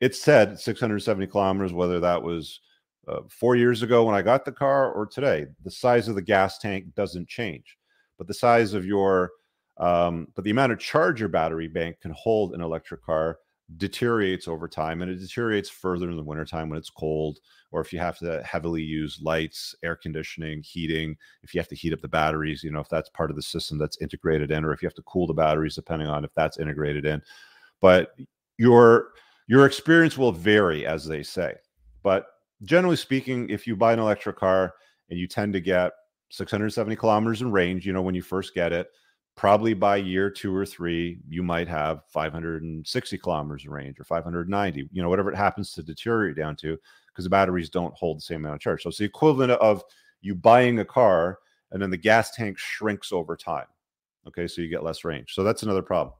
It 0.00 0.16
said 0.16 0.58
670 0.58 1.28
kilometers, 1.28 1.72
whether 1.72 2.00
that 2.00 2.22
was 2.22 2.60
uh, 3.08 3.20
four 3.28 3.56
years 3.56 3.82
ago 3.82 4.04
when 4.04 4.14
I 4.14 4.22
got 4.22 4.44
the 4.44 4.52
car 4.52 4.92
or 4.92 5.06
today. 5.06 5.46
The 5.64 5.70
size 5.70 6.08
of 6.08 6.14
the 6.14 6.22
gas 6.22 6.58
tank 6.58 6.94
doesn't 6.94 7.28
change, 7.28 7.76
but 8.18 8.26
the 8.26 8.34
size 8.34 8.74
of 8.74 8.84
your, 8.84 9.32
um, 9.78 10.28
but 10.34 10.44
the 10.44 10.50
amount 10.50 10.72
of 10.72 10.78
charge 10.78 11.20
your 11.20 11.28
battery 11.28 11.68
bank 11.68 12.00
can 12.00 12.12
hold 12.12 12.54
an 12.54 12.60
electric 12.60 13.02
car 13.02 13.38
deteriorates 13.76 14.48
over 14.48 14.68
time 14.68 15.02
and 15.02 15.10
it 15.10 15.18
deteriorates 15.18 15.70
further 15.70 16.10
in 16.10 16.16
the 16.16 16.22
wintertime 16.22 16.68
when 16.68 16.78
it's 16.78 16.90
cold 16.90 17.38
or 17.70 17.80
if 17.80 17.92
you 17.92 17.98
have 17.98 18.18
to 18.18 18.42
heavily 18.42 18.82
use 18.82 19.18
lights 19.22 19.74
air 19.82 19.96
conditioning 19.96 20.62
heating 20.62 21.16
if 21.42 21.54
you 21.54 21.60
have 21.60 21.68
to 21.68 21.74
heat 21.74 21.92
up 21.92 22.00
the 22.00 22.08
batteries 22.08 22.62
you 22.62 22.70
know 22.70 22.80
if 22.80 22.88
that's 22.88 23.08
part 23.10 23.30
of 23.30 23.36
the 23.36 23.42
system 23.42 23.78
that's 23.78 24.00
integrated 24.02 24.50
in 24.50 24.64
or 24.64 24.72
if 24.72 24.82
you 24.82 24.86
have 24.86 24.94
to 24.94 25.02
cool 25.02 25.26
the 25.26 25.32
batteries 25.32 25.76
depending 25.76 26.08
on 26.08 26.24
if 26.24 26.34
that's 26.34 26.58
integrated 26.58 27.06
in 27.06 27.22
but 27.80 28.14
your 28.58 29.10
your 29.46 29.64
experience 29.64 30.18
will 30.18 30.32
vary 30.32 30.86
as 30.86 31.06
they 31.06 31.22
say 31.22 31.54
but 32.02 32.26
generally 32.64 32.96
speaking 32.96 33.48
if 33.48 33.66
you 33.66 33.76
buy 33.76 33.92
an 33.92 33.98
electric 33.98 34.36
car 34.36 34.74
and 35.10 35.18
you 35.18 35.26
tend 35.26 35.52
to 35.52 35.60
get 35.60 35.92
670 36.30 36.96
kilometers 36.96 37.42
in 37.42 37.52
range 37.52 37.84
you 37.84 37.92
know 37.92 38.02
when 38.02 38.14
you 38.14 38.22
first 38.22 38.54
get 38.54 38.72
it 38.72 38.88
probably 39.36 39.74
by 39.74 39.96
year 39.96 40.30
two 40.30 40.54
or 40.54 40.66
three, 40.66 41.20
you 41.28 41.42
might 41.42 41.68
have 41.68 42.02
560 42.08 43.18
kilometers 43.18 43.64
of 43.64 43.72
range 43.72 43.98
or 43.98 44.04
590, 44.04 44.88
you 44.92 45.02
know, 45.02 45.08
whatever 45.08 45.32
it 45.32 45.36
happens 45.36 45.72
to 45.72 45.82
deteriorate 45.82 46.36
down 46.36 46.56
to, 46.56 46.78
because 47.08 47.24
the 47.24 47.30
batteries 47.30 47.70
don't 47.70 47.94
hold 47.94 48.18
the 48.18 48.22
same 48.22 48.44
amount 48.44 48.56
of 48.56 48.60
charge. 48.60 48.82
So 48.82 48.88
it's 48.90 48.98
the 48.98 49.04
equivalent 49.04 49.52
of 49.52 49.82
you 50.20 50.34
buying 50.34 50.78
a 50.78 50.84
car 50.84 51.38
and 51.70 51.80
then 51.80 51.90
the 51.90 51.96
gas 51.96 52.30
tank 52.32 52.58
shrinks 52.58 53.12
over 53.12 53.36
time. 53.36 53.66
Okay, 54.28 54.46
so 54.46 54.62
you 54.62 54.68
get 54.68 54.84
less 54.84 55.04
range. 55.04 55.34
So 55.34 55.42
that's 55.42 55.62
another 55.62 55.82
problem. 55.82 56.14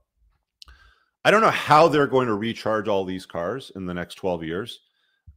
I 1.25 1.31
don't 1.31 1.43
know 1.43 1.51
how 1.51 1.87
they're 1.87 2.09
going 2.09 2.27
to 2.27 2.35
recharge 2.35 2.89
all 2.89 3.05
these 3.05 3.27
cars 3.27 3.71
in 3.77 3.87
the 3.87 3.95
next 3.95 4.17
12 4.17 4.43
years. 4.43 4.81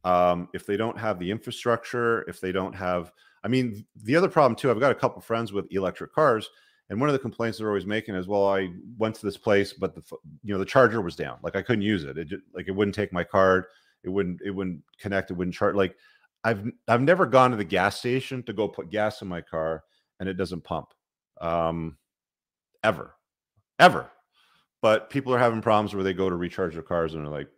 Um, 0.06 0.48
if 0.54 0.66
they 0.66 0.76
don't 0.76 0.98
have 0.98 1.18
the 1.18 1.30
infrastructure, 1.30 2.22
if 2.28 2.40
they 2.40 2.52
don't 2.52 2.74
have, 2.74 3.12
I 3.42 3.48
mean, 3.48 3.84
the 4.04 4.16
other 4.16 4.28
problem 4.28 4.56
too, 4.56 4.70
I've 4.70 4.80
got 4.80 4.92
a 4.92 4.96
couple 4.96 5.20
friends 5.20 5.52
with 5.52 5.66
electric 5.70 6.14
cars 6.14 6.48
and 6.88 7.00
one 7.00 7.08
of 7.08 7.14
the 7.14 7.18
complaints 7.18 7.58
they're 7.58 7.68
always 7.68 7.86
making 7.86 8.14
is, 8.14 8.28
well, 8.28 8.46
I 8.46 8.70
went 8.96 9.16
to 9.16 9.26
this 9.26 9.36
place, 9.36 9.72
but 9.72 9.94
the 9.94 10.02
you 10.44 10.52
know 10.52 10.58
the 10.58 10.64
charger 10.64 11.00
was 11.00 11.16
down. 11.16 11.38
Like 11.42 11.56
I 11.56 11.62
couldn't 11.62 11.82
use 11.82 12.04
it. 12.04 12.16
It 12.16 12.28
just, 12.28 12.42
like 12.54 12.68
it 12.68 12.72
wouldn't 12.72 12.94
take 12.94 13.12
my 13.12 13.24
card. 13.24 13.64
It 14.04 14.08
wouldn't 14.08 14.40
it 14.44 14.50
wouldn't 14.50 14.82
connect. 15.00 15.30
It 15.30 15.34
wouldn't 15.34 15.56
charge. 15.56 15.74
Like 15.74 15.96
I've 16.44 16.64
I've 16.86 17.00
never 17.00 17.26
gone 17.26 17.50
to 17.50 17.56
the 17.56 17.64
gas 17.64 17.98
station 17.98 18.42
to 18.44 18.52
go 18.52 18.68
put 18.68 18.90
gas 18.90 19.20
in 19.20 19.28
my 19.28 19.40
car 19.40 19.82
and 20.20 20.28
it 20.28 20.34
doesn't 20.34 20.62
pump. 20.62 20.88
Um, 21.40 21.96
ever, 22.84 23.16
ever. 23.80 24.10
But 24.80 25.10
people 25.10 25.34
are 25.34 25.38
having 25.38 25.62
problems 25.62 25.92
where 25.92 26.04
they 26.04 26.14
go 26.14 26.30
to 26.30 26.36
recharge 26.36 26.74
their 26.74 26.82
cars 26.82 27.14
and 27.14 27.24
they're 27.24 27.32
like, 27.32 27.48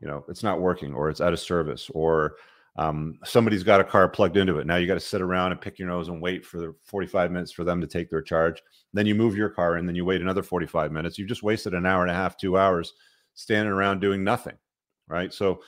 you 0.00 0.08
know, 0.08 0.24
it's 0.28 0.42
not 0.42 0.60
working 0.60 0.94
or 0.94 1.08
it's 1.08 1.20
out 1.20 1.32
of 1.32 1.40
service 1.40 1.90
or 1.94 2.36
um, 2.78 3.18
somebody's 3.24 3.62
got 3.62 3.80
a 3.80 3.84
car 3.84 4.08
plugged 4.08 4.36
into 4.36 4.58
it. 4.58 4.66
Now 4.66 4.76
you 4.76 4.86
got 4.86 4.94
to 4.94 5.00
sit 5.00 5.22
around 5.22 5.52
and 5.52 5.60
pick 5.60 5.78
your 5.78 5.88
nose 5.88 6.08
and 6.08 6.20
wait 6.20 6.44
for 6.44 6.58
the 6.58 6.74
45 6.84 7.30
minutes 7.32 7.52
for 7.52 7.64
them 7.64 7.80
to 7.80 7.86
take 7.86 8.10
their 8.10 8.22
charge. 8.22 8.62
Then 8.92 9.06
you 9.06 9.14
move 9.14 9.36
your 9.36 9.48
car 9.48 9.76
and 9.76 9.88
then 9.88 9.96
you 9.96 10.04
wait 10.04 10.20
another 10.20 10.42
45 10.42 10.92
minutes. 10.92 11.18
You've 11.18 11.28
just 11.28 11.42
wasted 11.42 11.72
an 11.72 11.86
hour 11.86 12.02
and 12.02 12.10
a 12.10 12.14
half, 12.14 12.36
two 12.36 12.58
hours 12.58 12.92
standing 13.34 13.72
around 13.72 14.00
doing 14.00 14.22
nothing. 14.22 14.56
Right. 15.08 15.32
So 15.32 15.60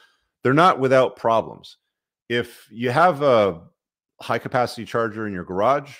they're 0.42 0.52
not 0.52 0.80
without 0.80 1.16
problems. 1.16 1.78
If 2.28 2.68
you 2.70 2.90
have 2.90 3.22
a 3.22 3.62
high 4.20 4.38
capacity 4.38 4.84
charger 4.84 5.26
in 5.26 5.32
your 5.32 5.44
garage 5.44 5.94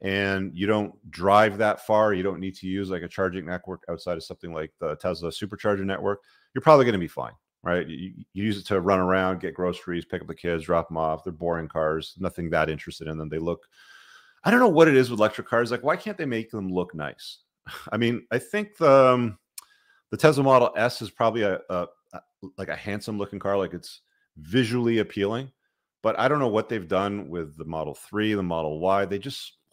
and 0.00 0.52
you 0.54 0.66
don't 0.66 0.94
drive 1.10 1.58
that 1.58 1.84
far, 1.86 2.14
you 2.14 2.22
don't 2.22 2.38
need 2.38 2.54
to 2.56 2.68
use 2.68 2.90
like 2.90 3.02
a 3.02 3.08
charging 3.08 3.46
network 3.46 3.82
outside 3.88 4.16
of 4.16 4.22
something 4.22 4.52
like 4.52 4.72
the 4.78 4.94
Tesla 4.96 5.30
supercharger 5.30 5.84
network, 5.84 6.20
you're 6.54 6.62
probably 6.62 6.84
going 6.84 6.92
to 6.92 6.98
be 6.98 7.08
fine 7.08 7.32
right? 7.62 7.88
You, 7.88 8.12
you, 8.16 8.44
use 8.44 8.58
it 8.58 8.66
to 8.66 8.80
run 8.80 8.98
around, 8.98 9.40
get 9.40 9.54
groceries, 9.54 10.04
pick 10.04 10.20
up 10.20 10.28
the 10.28 10.34
kids, 10.34 10.64
drop 10.64 10.88
them 10.88 10.96
off. 10.96 11.24
They're 11.24 11.32
boring 11.32 11.68
cars, 11.68 12.14
nothing 12.18 12.50
that 12.50 12.68
interested 12.68 13.08
in 13.08 13.18
them. 13.18 13.28
They 13.28 13.38
look, 13.38 13.66
I 14.44 14.50
don't 14.50 14.60
know 14.60 14.68
what 14.68 14.88
it 14.88 14.96
is 14.96 15.10
with 15.10 15.20
electric 15.20 15.46
cars. 15.46 15.70
Like, 15.70 15.84
why 15.84 15.96
can't 15.96 16.18
they 16.18 16.26
make 16.26 16.50
them 16.50 16.68
look 16.68 16.94
nice? 16.94 17.38
I 17.92 17.96
mean, 17.96 18.26
I 18.30 18.38
think 18.38 18.76
the 18.76 18.90
um, 18.90 19.38
the 20.10 20.16
Tesla 20.16 20.42
Model 20.42 20.72
S 20.76 21.00
is 21.00 21.10
probably 21.10 21.42
a, 21.42 21.60
a, 21.70 21.86
a 22.12 22.20
like 22.58 22.68
a 22.68 22.76
handsome 22.76 23.18
looking 23.18 23.38
car, 23.38 23.56
like 23.56 23.74
it's 23.74 24.00
visually 24.36 24.98
appealing. 24.98 25.50
But 26.02 26.18
I 26.18 26.26
don't 26.26 26.40
know 26.40 26.48
what 26.48 26.68
they've 26.68 26.88
done 26.88 27.28
with 27.28 27.56
the 27.56 27.64
Model 27.64 27.94
Three, 27.94 28.34
the 28.34 28.42
Model 28.42 28.80
Y. 28.80 29.04
They 29.04 29.18
just 29.20 29.52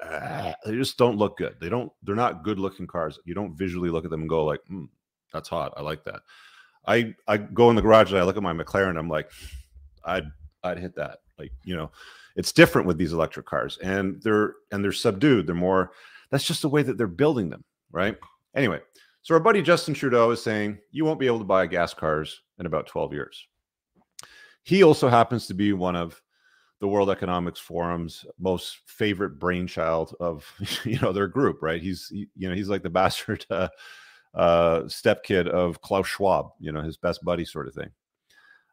they 0.00 0.72
just 0.72 0.96
don't 0.96 1.18
look 1.18 1.36
good. 1.36 1.56
They 1.60 1.68
don't. 1.68 1.92
They're 2.02 2.14
not 2.14 2.42
good 2.42 2.58
looking 2.58 2.86
cars. 2.86 3.18
You 3.26 3.34
don't 3.34 3.56
visually 3.56 3.90
look 3.90 4.04
at 4.04 4.10
them 4.10 4.22
and 4.22 4.30
go 4.30 4.44
like, 4.44 4.60
mm, 4.70 4.88
"That's 5.32 5.50
hot. 5.50 5.74
I 5.76 5.82
like 5.82 6.04
that." 6.04 6.22
I 6.86 7.14
I 7.26 7.36
go 7.36 7.70
in 7.70 7.76
the 7.76 7.82
garage 7.82 8.10
and 8.10 8.18
I 8.18 8.24
look 8.24 8.36
at 8.36 8.42
my 8.42 8.52
McLaren. 8.52 8.98
I'm 8.98 9.08
like, 9.08 9.30
I'd 10.04 10.30
I'd 10.62 10.78
hit 10.78 10.94
that. 10.96 11.18
Like 11.38 11.52
you 11.64 11.76
know, 11.76 11.90
it's 12.36 12.52
different 12.52 12.86
with 12.86 12.98
these 12.98 13.12
electric 13.12 13.46
cars, 13.46 13.78
and 13.82 14.22
they're 14.22 14.54
and 14.70 14.82
they're 14.82 14.92
subdued. 14.92 15.46
They're 15.46 15.54
more. 15.54 15.92
That's 16.30 16.44
just 16.44 16.62
the 16.62 16.68
way 16.68 16.82
that 16.82 16.98
they're 16.98 17.06
building 17.06 17.50
them, 17.50 17.64
right? 17.92 18.16
Anyway, 18.54 18.80
so 19.22 19.34
our 19.34 19.40
buddy 19.40 19.62
Justin 19.62 19.94
Trudeau 19.94 20.30
is 20.30 20.42
saying 20.42 20.78
you 20.90 21.04
won't 21.04 21.20
be 21.20 21.26
able 21.26 21.38
to 21.38 21.44
buy 21.44 21.66
gas 21.66 21.94
cars 21.94 22.42
in 22.58 22.66
about 22.66 22.86
12 22.86 23.12
years. 23.12 23.46
He 24.64 24.82
also 24.82 25.08
happens 25.08 25.46
to 25.46 25.54
be 25.54 25.72
one 25.72 25.94
of 25.94 26.20
the 26.80 26.88
World 26.88 27.10
Economics 27.10 27.60
Forum's 27.60 28.26
most 28.38 28.78
favorite 28.86 29.38
brainchild 29.38 30.14
of 30.20 30.44
you 30.84 30.98
know 31.00 31.12
their 31.12 31.28
group, 31.28 31.62
right? 31.62 31.82
He's 31.82 32.08
he, 32.08 32.28
you 32.36 32.48
know 32.48 32.54
he's 32.54 32.68
like 32.68 32.82
the 32.82 32.90
bastard. 32.90 33.44
Uh, 33.50 33.68
uh, 34.36 34.82
stepkid 34.82 35.48
of 35.48 35.80
Klaus 35.80 36.06
Schwab, 36.06 36.50
you 36.60 36.70
know, 36.70 36.82
his 36.82 36.96
best 36.96 37.24
buddy 37.24 37.44
sort 37.44 37.66
of 37.66 37.74
thing. 37.74 37.90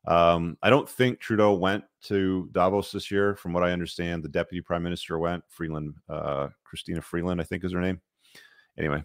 Um, 0.06 0.58
I 0.62 0.69
don't 0.69 0.89
think 0.89 1.19
Trudeau 1.19 1.54
went 1.54 1.86
to 2.04 2.49
Davos 2.52 2.91
this 2.91 3.10
year. 3.10 3.36
From 3.38 3.54
what 3.54 3.63
I 3.63 3.71
understand, 3.71 4.21
the 4.21 4.30
deputy 4.30 4.62
prime 4.62 4.84
minister 4.84 5.17
went. 5.17 5.43
Freeland, 5.47 5.95
uh, 6.10 6.49
Chrystia 6.67 7.02
Freeland, 7.02 7.39
I 7.39 7.45
think 7.45 7.63
is 7.63 7.71
her 7.71 7.80
name. 7.80 8.02
Anyway, 8.78 9.04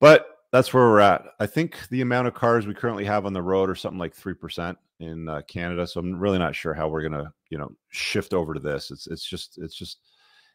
but 0.00 0.26
that's 0.52 0.74
where 0.74 0.84
we're 0.84 1.00
at. 1.00 1.22
I 1.38 1.46
think 1.46 1.88
the 1.90 2.00
amount 2.00 2.26
of 2.26 2.34
cars 2.34 2.66
we 2.66 2.74
currently 2.74 3.04
have 3.04 3.26
on 3.26 3.32
the 3.32 3.42
road 3.42 3.70
are 3.70 3.74
something 3.76 3.98
like 3.98 4.14
three 4.14 4.34
percent 4.34 4.76
in 4.98 5.28
uh, 5.28 5.42
Canada. 5.46 5.86
So 5.86 6.00
I'm 6.00 6.18
really 6.18 6.38
not 6.38 6.56
sure 6.56 6.74
how 6.74 6.88
we're 6.88 7.02
gonna, 7.02 7.32
you 7.50 7.58
know, 7.58 7.70
shift 7.90 8.32
over 8.32 8.54
to 8.54 8.60
this. 8.60 8.90
It's 8.90 9.06
it's 9.06 9.24
just 9.24 9.58
it's 9.58 9.76
just 9.76 9.98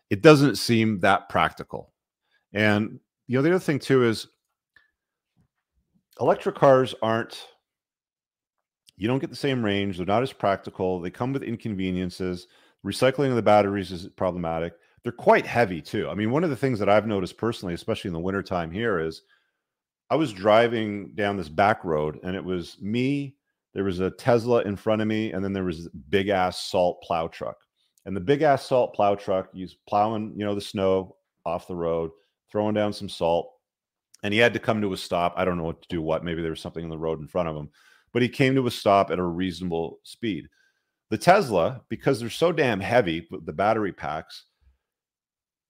it 0.10 0.22
doesn't 0.22 0.58
seem 0.58 1.00
that 1.00 1.30
practical. 1.30 1.94
And 2.52 3.00
you 3.28 3.38
know, 3.38 3.41
the 3.41 3.52
other 3.52 3.60
thing 3.60 3.80
too 3.80 4.06
is 4.06 4.28
electric 6.19 6.56
cars 6.56 6.93
aren't 7.02 7.47
you 8.97 9.08
don't 9.08 9.19
get 9.19 9.30
the 9.30 9.36
same 9.36 9.63
range 9.63 9.97
they're 9.97 10.06
not 10.06 10.24
as 10.24 10.34
practical 10.34 11.00
they 11.00 11.10
come 11.10 11.34
with 11.34 11.43
inconveniences 11.43 12.47
recycling 12.86 13.30
of 13.30 13.36
the 13.36 13.41
batteries 13.41 13.91
is 13.91 14.08
problematic 14.15 14.74
they're 15.04 15.12
quite 15.12 15.47
heavy 15.47 15.82
too. 15.82 16.08
I 16.10 16.13
mean 16.13 16.30
one 16.30 16.43
of 16.43 16.50
the 16.50 16.56
things 16.56 16.78
that 16.80 16.89
i've 16.89 17.08
noticed 17.08 17.38
personally 17.38 17.74
especially 17.74 18.10
in 18.10 18.13
the 18.13 18.19
wintertime 18.19 18.71
here 18.71 19.00
is 19.00 19.24
i 20.10 20.15
was 20.15 20.34
driving 20.34 21.13
down 21.15 21.38
this 21.38 21.50
back 21.50 21.84
road 21.84 22.19
and 22.24 22.36
it 22.36 22.43
was 22.43 22.78
me 22.82 23.36
there 23.74 23.84
was 23.84 24.00
a 24.00 24.12
tesla 24.12 24.62
in 24.63 24.76
front 24.76 25.02
of 25.02 25.08
me 25.08 25.32
and 25.32 25.43
then 25.43 25.54
there 25.54 25.63
was 25.63 25.88
big 26.10 26.30
ass 26.30 26.62
salt 26.62 27.02
plow 27.02 27.28
truck. 27.28 27.58
And 28.06 28.15
the 28.15 28.21
big 28.21 28.41
ass 28.41 28.65
salt 28.65 28.93
plow 28.95 29.15
truck, 29.15 29.50
he's 29.54 29.78
plowing, 29.88 30.34
you 30.36 30.43
know, 30.43 30.56
the 30.56 30.62
snow 30.62 31.15
off 31.45 31.67
the 31.67 31.76
road, 31.76 32.12
throwing 32.52 32.74
down 32.74 32.93
some 32.93 33.10
salt, 33.10 33.52
and 34.24 34.34
he 34.34 34.40
had 34.40 34.54
to 34.54 34.60
come 34.60 34.82
to 34.82 34.94
a 34.94 34.98
stop. 34.98 35.34
I 35.36 35.46
don't 35.46 35.58
know 35.58 35.64
what 35.64 35.82
to 35.82 35.88
do. 35.90 36.02
What 36.02 36.24
maybe 36.24 36.42
there 36.42 36.52
was 36.52 36.62
something 36.62 36.84
in 36.84 36.90
the 36.90 36.98
road 36.98 37.20
in 37.20 37.28
front 37.28 37.50
of 37.50 37.56
him, 37.56 37.70
but 38.14 38.22
he 38.22 38.30
came 38.30 38.56
to 38.56 38.68
a 38.68 38.72
stop 38.72 39.12
at 39.12 39.20
a 39.20 39.24
reasonable 39.24 40.00
speed. 40.04 40.48
The 41.10 41.18
Tesla, 41.18 41.82
because 41.90 42.20
they're 42.20 42.30
so 42.30 42.52
damn 42.52 42.80
heavy, 42.80 43.28
the 43.44 43.54
battery 43.54 43.92
packs, 43.92 44.46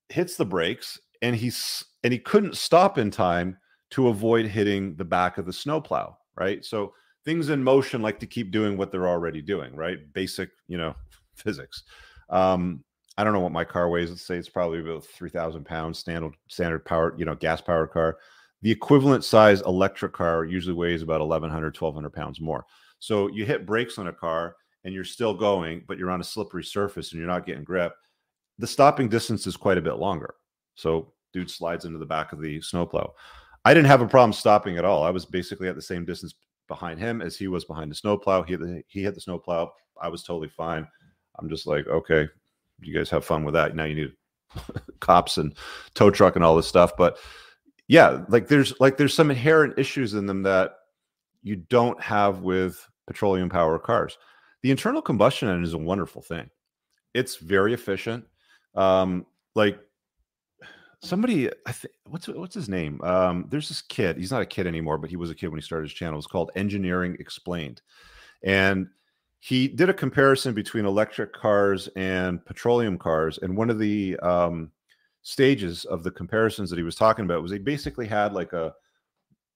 hits 0.10 0.36
the 0.36 0.46
brakes, 0.46 1.00
and 1.22 1.36
he's 1.36 1.84
and 2.04 2.14
he 2.14 2.20
couldn't 2.20 2.58
stop 2.58 2.98
in 2.98 3.10
time 3.10 3.58
to 3.92 4.08
avoid 4.08 4.46
hitting 4.46 4.96
the 4.96 5.06
back 5.06 5.38
of 5.38 5.46
the 5.46 5.54
snowplow. 5.54 6.16
Right, 6.36 6.64
so 6.64 6.94
things 7.26 7.50
in 7.50 7.64
motion 7.64 8.02
like 8.02 8.20
to 8.20 8.28
keep 8.28 8.52
doing 8.52 8.78
what 8.78 8.92
they're 8.92 9.08
already 9.08 9.42
doing. 9.42 9.76
Right, 9.76 10.00
basic, 10.14 10.50
you 10.68 10.78
know, 10.78 10.96
physics. 11.36 11.84
Um, 12.30 12.84
I 13.18 13.24
don't 13.24 13.34
know 13.34 13.40
what 13.40 13.52
my 13.52 13.66
car 13.66 13.90
weighs. 13.90 14.10
Let's 14.10 14.22
say 14.22 14.38
it's 14.38 14.50
probably 14.50 14.80
about 14.80 15.06
three 15.06 15.30
thousand 15.30 15.66
pounds, 15.66 16.00
standard 16.00 16.34
standard 16.50 16.86
power, 16.86 17.16
you 17.18 17.26
know, 17.26 17.36
gas 17.36 17.62
powered 17.62 17.92
car. 17.92 18.18
The 18.62 18.72
equivalent 18.72 19.24
size 19.24 19.62
electric 19.62 20.14
car 20.14 20.46
usually 20.46 20.76
weighs 20.76 21.02
about 21.02 21.22
1,100, 21.22 21.76
1,200 21.76 22.10
pounds 22.12 22.40
more. 22.40 22.66
So 23.00 23.28
you 23.28 23.46
hit 23.46 23.66
brakes 23.66 23.98
on 23.98 24.08
a 24.08 24.14
car 24.14 24.56
and 24.84 24.94
you're 24.94 25.04
still 25.04 25.34
going, 25.34 25.84
but 25.88 25.98
you're 25.98 26.12
on 26.12 26.22
a 26.22 26.26
slippery 26.26 26.64
surface 26.64 27.12
and 27.12 27.20
you're 27.20 27.28
not 27.28 27.46
getting 27.46 27.64
grip. 27.64 27.94
The 28.60 28.68
stopping 28.68 29.10
distance 29.10 29.48
is 29.48 29.58
quite 29.58 29.78
a 29.78 29.82
bit 29.82 29.96
longer. 29.96 30.36
So 30.76 31.14
dude 31.34 31.50
slides 31.50 31.86
into 31.86 31.98
the 31.98 32.06
back 32.06 32.34
of 32.34 32.42
the 32.42 32.62
snowplow. 32.62 33.14
I 33.66 33.74
didn't 33.74 33.88
have 33.88 34.02
a 34.02 34.08
problem 34.08 34.34
stopping 34.34 34.78
at 34.78 34.86
all. 34.86 35.04
I 35.04 35.12
was 35.12 35.26
basically 35.26 35.68
at 35.68 35.76
the 35.76 35.82
same 35.82 36.06
distance 36.06 36.34
behind 36.68 37.00
him 37.00 37.22
as 37.22 37.36
he 37.36 37.48
was 37.48 37.66
behind 37.66 37.92
the 37.92 37.96
snowplow. 37.96 38.44
He 38.44 38.54
hit 38.54 38.60
the, 38.60 38.84
he 38.88 39.04
hit 39.04 39.16
the 39.16 39.22
snowplow. 39.22 39.72
I 40.02 40.08
was 40.08 40.24
totally 40.24 40.50
fine. 40.50 40.88
I'm 41.40 41.50
just 41.50 41.68
like, 41.68 41.88
okay, 41.88 42.28
you 42.82 42.94
guys 42.94 43.10
have 43.10 43.26
fun 43.26 43.44
with 43.44 43.54
that. 43.54 43.76
Now 43.76 43.86
you 43.86 43.96
need 43.96 44.14
cops 45.00 45.38
and 45.38 45.56
tow 45.94 46.10
truck 46.10 46.36
and 46.36 46.44
all 46.44 46.56
this 46.56 46.68
stuff. 46.68 46.94
But 46.98 47.18
yeah, 47.92 48.24
like 48.30 48.48
there's 48.48 48.74
like 48.80 48.96
there's 48.96 49.14
some 49.14 49.32
inherent 49.32 49.78
issues 49.78 50.14
in 50.14 50.26
them 50.26 50.44
that 50.44 50.76
you 51.44 51.58
don't 51.58 52.02
have 52.02 52.40
with 52.40 52.88
petroleum 53.06 53.50
powered 53.50 53.84
cars. 53.84 54.18
The 54.62 54.72
internal 54.72 55.02
combustion 55.02 55.50
engine 55.50 55.66
is 55.66 55.74
a 55.74 55.78
wonderful 55.78 56.22
thing. 56.22 56.50
It's 57.14 57.36
very 57.36 57.74
efficient. 57.74 58.24
Um, 58.76 59.26
like 59.56 59.78
somebody, 61.02 61.50
I 61.66 61.74
think 61.74 61.94
what's 62.06 62.30
what's 62.30 62.56
his 62.56 62.70
name? 62.70 63.02
Um, 63.02 63.48
there's 63.50 63.68
this 63.68 63.82
kid. 63.82 64.16
He's 64.16 64.32
not 64.32 64.42
a 64.42 64.46
kid 64.46 64.68
anymore, 64.68 64.98
but 64.98 65.10
he 65.10 65.18
was 65.18 65.30
a 65.30 65.36
kid 65.36 65.50
when 65.50 65.60
he 65.60 65.66
started 65.66 65.90
his 65.90 65.94
channel. 65.94 66.18
It's 66.18 66.28
called 66.28 66.52
Engineering 66.56 67.18
Explained, 67.20 67.82
and 68.42 68.88
he 69.40 69.68
did 69.68 69.90
a 69.90 69.94
comparison 69.94 70.54
between 70.54 70.86
electric 70.86 71.34
cars 71.34 71.90
and 71.98 72.46
petroleum 72.46 72.98
cars 72.98 73.38
and 73.40 73.58
one 73.58 73.70
of 73.70 73.80
the 73.80 74.18
um, 74.20 74.72
stages 75.24 75.86
of 75.86 76.04
the 76.04 76.12
comparisons 76.12 76.70
that 76.70 76.78
he 76.78 76.84
was 76.84 76.96
talking 76.96 77.26
about 77.26 77.42
was 77.42 77.52
he 77.52 77.60
basically 77.60 78.08
had 78.08 78.34
like 78.34 78.54
a 78.54 78.74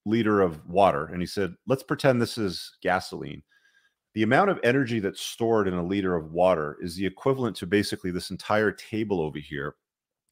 liter 0.05 0.41
of 0.41 0.65
water 0.67 1.07
and 1.07 1.21
he 1.21 1.25
said 1.25 1.55
let's 1.67 1.81
pretend 1.81 2.21
this 2.21 2.37
is 2.37 2.77
gasoline 2.83 3.41
the 4.13 4.23
amount 4.23 4.49
of 4.49 4.59
energy 4.63 4.99
that's 4.99 5.21
stored 5.21 5.67
in 5.67 5.73
a 5.73 5.83
liter 5.83 6.15
of 6.15 6.31
water 6.31 6.77
is 6.79 6.95
the 6.95 7.05
equivalent 7.05 7.55
to 7.55 7.65
basically 7.65 8.11
this 8.11 8.29
entire 8.29 8.71
table 8.71 9.19
over 9.19 9.39
here 9.39 9.75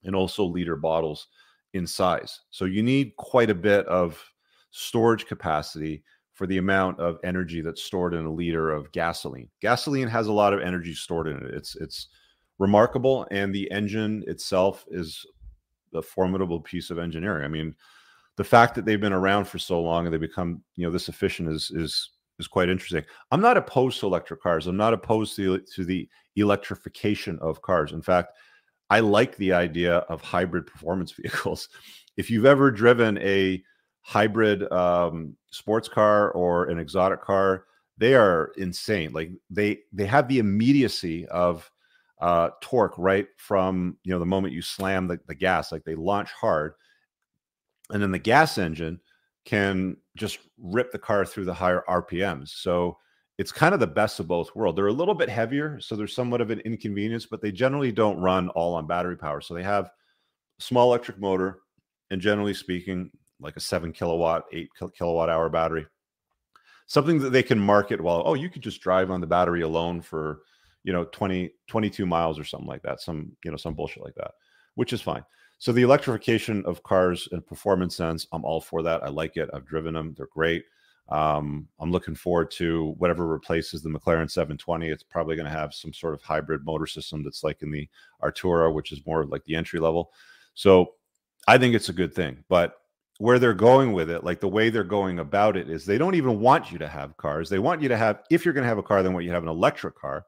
and 0.04 0.16
also 0.16 0.44
liter 0.44 0.76
bottles 0.76 1.28
in 1.74 1.88
size 1.88 2.42
so 2.52 2.66
you 2.66 2.84
need 2.84 3.16
quite 3.18 3.50
a 3.50 3.56
bit 3.56 3.86
of 3.88 4.24
storage 4.70 5.26
capacity 5.26 6.04
for 6.34 6.48
the 6.48 6.58
amount 6.58 7.00
of 7.00 7.20
energy 7.24 7.62
that's 7.62 7.84
stored 7.84 8.14
in 8.14 8.26
a 8.26 8.32
liter 8.32 8.72
of 8.72 8.92
gasoline. 8.92 9.50
Gasoline 9.62 10.08
has 10.08 10.28
a 10.28 10.34
lot 10.34 10.54
of 10.54 10.62
energy 10.62 10.94
stored 10.94 11.28
in 11.28 11.38
it. 11.38 11.54
It's 11.54 11.76
it's 11.76 12.08
remarkable, 12.60 13.28
and 13.32 13.54
the 13.54 13.70
engine 13.72 14.24
itself 14.28 14.86
is 14.90 15.26
a 15.94 16.02
formidable 16.02 16.60
piece 16.60 16.90
of 16.90 17.00
engineering. 17.00 17.46
I 17.46 17.48
mean, 17.48 17.76
the 18.36 18.44
fact 18.44 18.76
that 18.76 18.86
they've 18.86 19.00
been 19.00 19.14
around 19.14 19.46
for 19.46 19.60
so 19.60 19.82
long 19.82 20.06
and 20.06 20.14
they 20.14 20.18
become 20.18 20.64
you 20.76 20.86
know 20.86 20.92
this 20.92 21.10
efficient 21.10 21.50
is 21.50 21.72
is 21.72 22.12
is 22.40 22.48
quite 22.48 22.70
interesting. 22.70 23.04
I'm 23.32 23.42
not 23.42 23.58
opposed 23.58 24.00
to 24.00 24.08
electric 24.08 24.42
cars. 24.42 24.68
I'm 24.68 24.78
not 24.78 24.94
opposed 24.94 25.36
to 25.38 25.60
to 25.60 25.86
the 25.86 26.08
electrification 26.36 27.38
of 27.40 27.62
cars. 27.62 27.92
In 27.92 28.02
fact, 28.02 28.34
I 28.90 29.00
like 29.00 29.36
the 29.38 29.54
idea 29.54 29.98
of 29.98 30.22
hybrid 30.22 30.68
performance 30.68 31.12
vehicles. 31.22 31.70
If 32.18 32.30
you've 32.30 32.46
ever 32.46 32.72
driven 32.72 33.18
a 33.20 33.64
hybrid 34.02 34.72
um, 34.72 35.36
sports 35.52 35.88
car 35.88 36.32
or 36.32 36.66
an 36.66 36.78
exotic 36.78 37.22
car, 37.22 37.66
they 37.98 38.16
are 38.16 38.52
insane. 38.58 39.12
Like 39.14 39.32
they 39.50 39.80
they 39.92 40.06
have 40.06 40.28
the 40.28 40.40
immediacy 40.40 41.26
of 41.28 41.70
uh, 42.24 42.52
torque 42.62 42.96
right 42.98 43.28
from 43.36 43.98
you 44.06 44.14
know 44.14 44.20
the 44.20 44.26
moment 44.26 44.54
you 44.54 44.62
slam 44.62 45.08
the, 45.08 45.20
the 45.28 45.36
gas. 45.36 45.74
Like 45.74 45.84
they 45.84 45.96
launch 45.96 46.32
hard, 46.32 46.74
and 47.90 48.02
then 48.02 48.12
the 48.12 48.18
gas 48.20 48.58
engine 48.58 49.02
can 49.44 49.98
just 50.16 50.40
rip 50.58 50.94
the 50.94 51.00
car 51.00 51.26
through 51.26 51.44
the 51.44 51.54
higher 51.54 51.84
RPMs. 51.90 52.50
So 52.50 52.98
it's 53.38 53.52
kind 53.52 53.74
of 53.74 53.82
the 53.82 53.88
best 53.88 54.22
of 54.22 54.28
both 54.28 54.56
worlds. 54.56 54.78
They're 54.78 54.88
a 54.88 54.94
little 54.94 55.14
bit 55.14 55.28
heavier, 55.28 55.82
so 55.82 55.98
there's 55.98 56.16
somewhat 56.16 56.40
of 56.40 56.50
an 56.50 56.62
inconvenience, 56.62 57.26
but 57.26 57.42
they 57.42 57.52
generally 57.52 57.92
don't 57.92 58.22
run 58.22 58.48
all 58.50 58.76
on 58.76 58.88
battery 58.88 59.18
power. 59.18 59.42
So 59.42 59.54
they 59.54 59.64
have 59.64 59.86
a 59.86 59.92
small 60.60 60.88
electric 60.88 61.20
motor, 61.20 61.60
and 62.10 62.22
generally 62.22 62.54
speaking, 62.54 63.12
like 63.42 63.58
a 63.58 63.60
seven 63.60 63.92
kilowatt, 63.92 64.46
eight 64.54 64.70
kilowatt 64.98 65.30
hour 65.30 65.50
battery. 65.50 65.86
Something 66.86 67.20
that 67.20 67.32
they 67.32 67.44
can 67.44 67.60
market 67.60 68.00
well, 68.00 68.24
oh, 68.26 68.36
you 68.36 68.50
could 68.50 68.62
just 68.62 68.80
drive 68.80 69.12
on 69.12 69.20
the 69.20 69.28
battery 69.28 69.64
alone 69.64 70.00
for, 70.00 70.44
you 70.84 70.94
know, 70.94 71.06
20, 71.06 71.52
22 71.68 72.06
miles 72.06 72.40
or 72.40 72.44
something 72.44 72.68
like 72.68 72.84
that. 72.84 73.02
Some, 73.02 73.32
you 73.44 73.52
know, 73.52 73.58
some 73.58 73.74
bullshit 73.74 74.04
like 74.04 74.16
that, 74.16 74.32
which 74.76 74.94
is 74.94 75.02
fine. 75.02 75.24
So 75.60 75.72
the 75.72 75.84
electrification 75.84 76.64
of 76.66 76.84
cars 76.84 77.30
in 77.32 77.42
performance 77.42 77.96
sense, 77.96 78.28
I'm 78.34 78.44
all 78.44 78.60
for 78.60 78.84
that. 78.84 79.04
I 79.04 79.10
like 79.10 79.38
it. 79.38 79.50
I've 79.54 79.66
driven 79.66 79.94
them. 79.94 80.14
They're 80.18 80.28
great. 80.34 80.66
Um, 81.10 81.68
I'm 81.80 81.92
looking 81.92 82.16
forward 82.16 82.52
to 82.52 82.96
whatever 82.98 83.28
replaces 83.28 83.82
the 83.82 83.90
McLaren 83.90 84.30
720. 84.30 84.90
It's 84.90 85.04
probably 85.04 85.36
going 85.36 85.46
to 85.46 85.58
have 85.58 85.74
some 85.74 85.94
sort 85.94 86.14
of 86.14 86.22
hybrid 86.22 86.66
motor 86.66 86.88
system 86.88 87.24
that's 87.24 87.44
like 87.44 87.62
in 87.62 87.72
the 87.72 87.88
Artura, 88.22 88.74
which 88.74 88.92
is 88.92 89.06
more 89.06 89.26
like 89.26 89.44
the 89.46 89.56
entry 89.56 89.80
level. 89.80 90.12
So 90.54 90.94
I 91.48 91.58
think 91.58 91.76
it's 91.76 91.90
a 91.90 91.94
good 91.94 92.14
thing. 92.14 92.44
But 92.48 92.76
where 93.20 93.38
they're 93.38 93.54
going 93.54 93.94
with 93.94 94.10
it, 94.10 94.24
like 94.24 94.40
the 94.40 94.48
way 94.48 94.70
they're 94.70 94.84
going 94.84 95.20
about 95.20 95.58
it, 95.58 95.70
is 95.70 95.86
they 95.86 95.98
don't 95.98 96.16
even 96.16 96.40
want 96.40 96.72
you 96.72 96.78
to 96.80 96.88
have 96.88 97.18
cars. 97.18 97.50
They 97.50 97.60
want 97.60 97.82
you 97.82 97.90
to 97.90 97.98
have, 97.98 98.22
if 98.32 98.44
you're 98.44 98.54
going 98.54 98.64
to 98.64 98.70
have 98.70 98.78
a 98.78 98.84
car, 98.84 99.04
they 99.04 99.10
want 99.10 99.24
you 99.24 99.30
to 99.30 99.36
have 99.36 99.44
an 99.44 99.50
electric 99.50 99.96
car. 99.96 100.26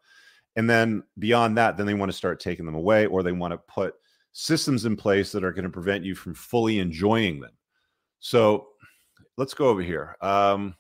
And 0.56 0.70
then 0.70 1.04
beyond 1.20 1.58
that, 1.58 1.78
then 1.78 1.86
they 1.86 1.94
want 1.94 2.12
to 2.12 2.18
start 2.18 2.40
taking 2.40 2.66
them 2.66 2.76
away 2.76 3.06
or 3.08 3.24
they 3.24 3.32
want 3.32 3.52
to 3.52 3.58
put 3.58 3.96
systems 4.32 4.86
in 4.86 4.96
place 4.96 5.32
that 5.32 5.44
are 5.44 5.52
going 5.52 5.64
to 5.64 5.70
prevent 5.70 6.04
you 6.04 6.16
from 6.16 6.34
fully 6.34 6.80
enjoying 6.80 7.40
them. 7.40 7.52
So 8.20 8.68
let's 9.38 9.54
go 9.54 9.68
over 9.68 9.82
here. 9.82 10.16
Um, 10.22 10.76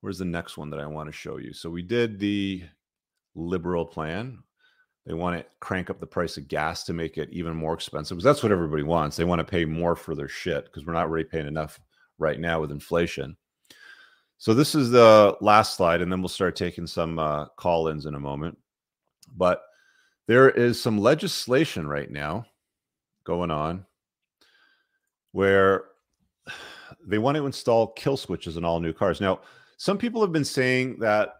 where's 0.00 0.18
the 0.18 0.24
next 0.24 0.56
one 0.56 0.70
that 0.70 0.80
I 0.80 0.86
want 0.86 1.08
to 1.08 1.12
show 1.12 1.38
you? 1.38 1.52
So 1.52 1.70
we 1.70 1.82
did 1.82 2.18
the 2.18 2.64
liberal 3.34 3.84
plan. 3.84 4.38
They 5.06 5.14
want 5.14 5.38
to 5.38 5.46
crank 5.60 5.88
up 5.88 6.00
the 6.00 6.06
price 6.06 6.36
of 6.36 6.48
gas 6.48 6.84
to 6.84 6.92
make 6.92 7.16
it 7.16 7.28
even 7.30 7.54
more 7.54 7.74
expensive 7.74 8.16
because 8.16 8.24
that's 8.24 8.42
what 8.42 8.52
everybody 8.52 8.82
wants. 8.82 9.16
They 9.16 9.24
want 9.24 9.38
to 9.38 9.44
pay 9.44 9.64
more 9.64 9.94
for 9.94 10.14
their 10.14 10.28
shit 10.28 10.64
because 10.64 10.84
we're 10.84 10.92
not 10.92 11.10
really 11.10 11.24
paying 11.24 11.46
enough 11.46 11.78
right 12.18 12.40
now 12.40 12.60
with 12.60 12.72
inflation. 12.72 13.36
So 14.38 14.52
this 14.52 14.74
is 14.74 14.90
the 14.90 15.36
last 15.40 15.76
slide, 15.76 16.02
and 16.02 16.12
then 16.12 16.20
we'll 16.20 16.28
start 16.28 16.56
taking 16.56 16.86
some 16.86 17.18
uh, 17.18 17.46
call-ins 17.56 18.06
in 18.06 18.14
a 18.14 18.20
moment. 18.20 18.58
But 19.34 19.62
there 20.28 20.50
is 20.50 20.80
some 20.80 20.98
legislation 20.98 21.88
right 21.88 22.10
now 22.10 22.46
going 23.24 23.50
on 23.50 23.86
where 25.32 25.84
they 27.06 27.18
want 27.18 27.36
to 27.36 27.46
install 27.46 27.88
kill 27.88 28.16
switches 28.16 28.56
in 28.56 28.64
all 28.64 28.80
new 28.80 28.92
cars. 28.92 29.20
Now, 29.20 29.40
some 29.78 29.98
people 29.98 30.20
have 30.20 30.32
been 30.32 30.44
saying 30.44 30.98
that, 31.00 31.34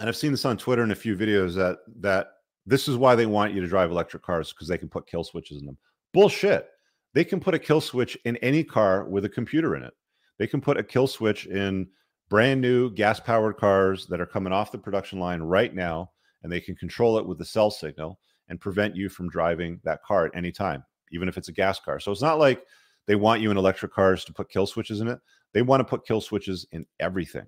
and 0.00 0.08
I've 0.08 0.16
seen 0.16 0.30
this 0.30 0.44
on 0.44 0.56
Twitter 0.56 0.84
in 0.84 0.90
a 0.90 0.96
few 0.96 1.16
videos 1.16 1.54
that 1.54 1.78
that 2.00 2.28
this 2.66 2.88
is 2.88 2.96
why 2.96 3.14
they 3.14 3.26
want 3.26 3.54
you 3.54 3.60
to 3.60 3.68
drive 3.68 3.90
electric 3.90 4.22
cars 4.22 4.52
because 4.52 4.68
they 4.68 4.78
can 4.78 4.88
put 4.88 5.06
kill 5.06 5.24
switches 5.24 5.60
in 5.60 5.66
them. 5.66 5.78
Bullshit. 6.12 6.68
They 7.14 7.24
can 7.24 7.40
put 7.40 7.54
a 7.54 7.58
kill 7.58 7.80
switch 7.80 8.18
in 8.24 8.36
any 8.38 8.62
car 8.62 9.04
with 9.04 9.24
a 9.24 9.28
computer 9.28 9.76
in 9.76 9.82
it. 9.82 9.94
They 10.38 10.46
can 10.46 10.60
put 10.60 10.76
a 10.76 10.82
kill 10.82 11.06
switch 11.06 11.46
in 11.46 11.88
brand 12.28 12.60
new 12.60 12.90
gas 12.90 13.20
powered 13.20 13.56
cars 13.56 14.06
that 14.06 14.20
are 14.20 14.26
coming 14.26 14.52
off 14.52 14.72
the 14.72 14.78
production 14.78 15.18
line 15.18 15.40
right 15.40 15.74
now, 15.74 16.10
and 16.42 16.50
they 16.50 16.60
can 16.60 16.74
control 16.74 17.18
it 17.18 17.26
with 17.26 17.38
the 17.38 17.44
cell 17.44 17.70
signal 17.70 18.18
and 18.48 18.60
prevent 18.60 18.96
you 18.96 19.08
from 19.08 19.28
driving 19.28 19.80
that 19.84 20.02
car 20.02 20.26
at 20.26 20.34
any 20.34 20.52
time, 20.52 20.84
even 21.12 21.28
if 21.28 21.36
it's 21.36 21.48
a 21.48 21.52
gas 21.52 21.80
car. 21.80 21.98
So 22.00 22.12
it's 22.12 22.22
not 22.22 22.38
like 22.38 22.64
they 23.06 23.16
want 23.16 23.40
you 23.40 23.50
in 23.50 23.56
electric 23.56 23.92
cars 23.92 24.24
to 24.24 24.32
put 24.32 24.48
kill 24.48 24.66
switches 24.66 25.00
in 25.00 25.08
it. 25.08 25.18
They 25.52 25.62
want 25.62 25.80
to 25.80 25.84
put 25.84 26.06
kill 26.06 26.20
switches 26.20 26.66
in 26.72 26.86
everything. 27.00 27.46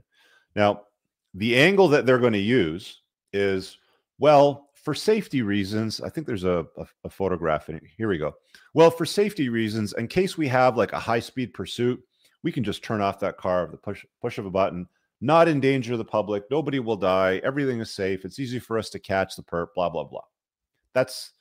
Now, 0.56 0.82
the 1.34 1.56
angle 1.56 1.88
that 1.88 2.06
they're 2.06 2.18
going 2.18 2.32
to 2.32 2.38
use 2.38 3.02
is 3.32 3.78
well, 4.18 4.68
for 4.74 4.94
safety 4.94 5.42
reasons, 5.42 6.00
I 6.00 6.08
think 6.08 6.26
there's 6.26 6.44
a, 6.44 6.66
a, 6.76 6.86
a 7.04 7.10
photograph 7.10 7.68
in 7.68 7.76
it. 7.76 7.82
Here 7.96 8.08
we 8.08 8.18
go. 8.18 8.34
Well, 8.74 8.90
for 8.90 9.04
safety 9.04 9.48
reasons, 9.48 9.92
in 9.92 10.08
case 10.08 10.38
we 10.38 10.48
have 10.48 10.76
like 10.76 10.92
a 10.92 10.98
high 10.98 11.20
speed 11.20 11.52
pursuit, 11.52 12.00
we 12.42 12.52
can 12.52 12.64
just 12.64 12.82
turn 12.82 13.00
off 13.00 13.20
that 13.20 13.36
car 13.36 13.62
with 13.62 13.72
the 13.72 13.78
push 13.78 14.04
push 14.20 14.38
of 14.38 14.46
a 14.46 14.50
button, 14.50 14.86
not 15.20 15.48
endanger 15.48 15.96
the 15.96 16.04
public. 16.04 16.44
Nobody 16.50 16.78
will 16.78 16.96
die. 16.96 17.40
Everything 17.44 17.80
is 17.80 17.90
safe. 17.90 18.24
It's 18.24 18.38
easy 18.38 18.58
for 18.58 18.78
us 18.78 18.90
to 18.90 18.98
catch 18.98 19.36
the 19.36 19.42
perp. 19.42 19.68
Blah 19.74 19.90
blah 19.90 20.04
blah. 20.04 20.22
That's 20.94 21.32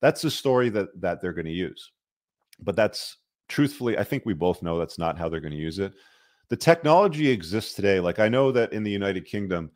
that's 0.00 0.22
the 0.22 0.30
story 0.30 0.68
that 0.70 0.88
that 1.00 1.20
they're 1.20 1.32
going 1.32 1.46
to 1.46 1.52
use. 1.52 1.90
But 2.60 2.76
that's 2.76 3.16
truthfully, 3.48 3.98
I 3.98 4.04
think 4.04 4.24
we 4.24 4.34
both 4.34 4.62
know 4.62 4.78
that's 4.78 4.98
not 4.98 5.18
how 5.18 5.28
they're 5.28 5.40
going 5.40 5.52
to 5.52 5.58
use 5.58 5.78
it. 5.78 5.92
The 6.48 6.56
technology 6.56 7.28
exists 7.28 7.74
today. 7.74 8.00
Like 8.00 8.18
I 8.18 8.28
know 8.28 8.50
that 8.52 8.72
in 8.72 8.82
the 8.82 8.90
United 8.90 9.24
Kingdom, 9.24 9.70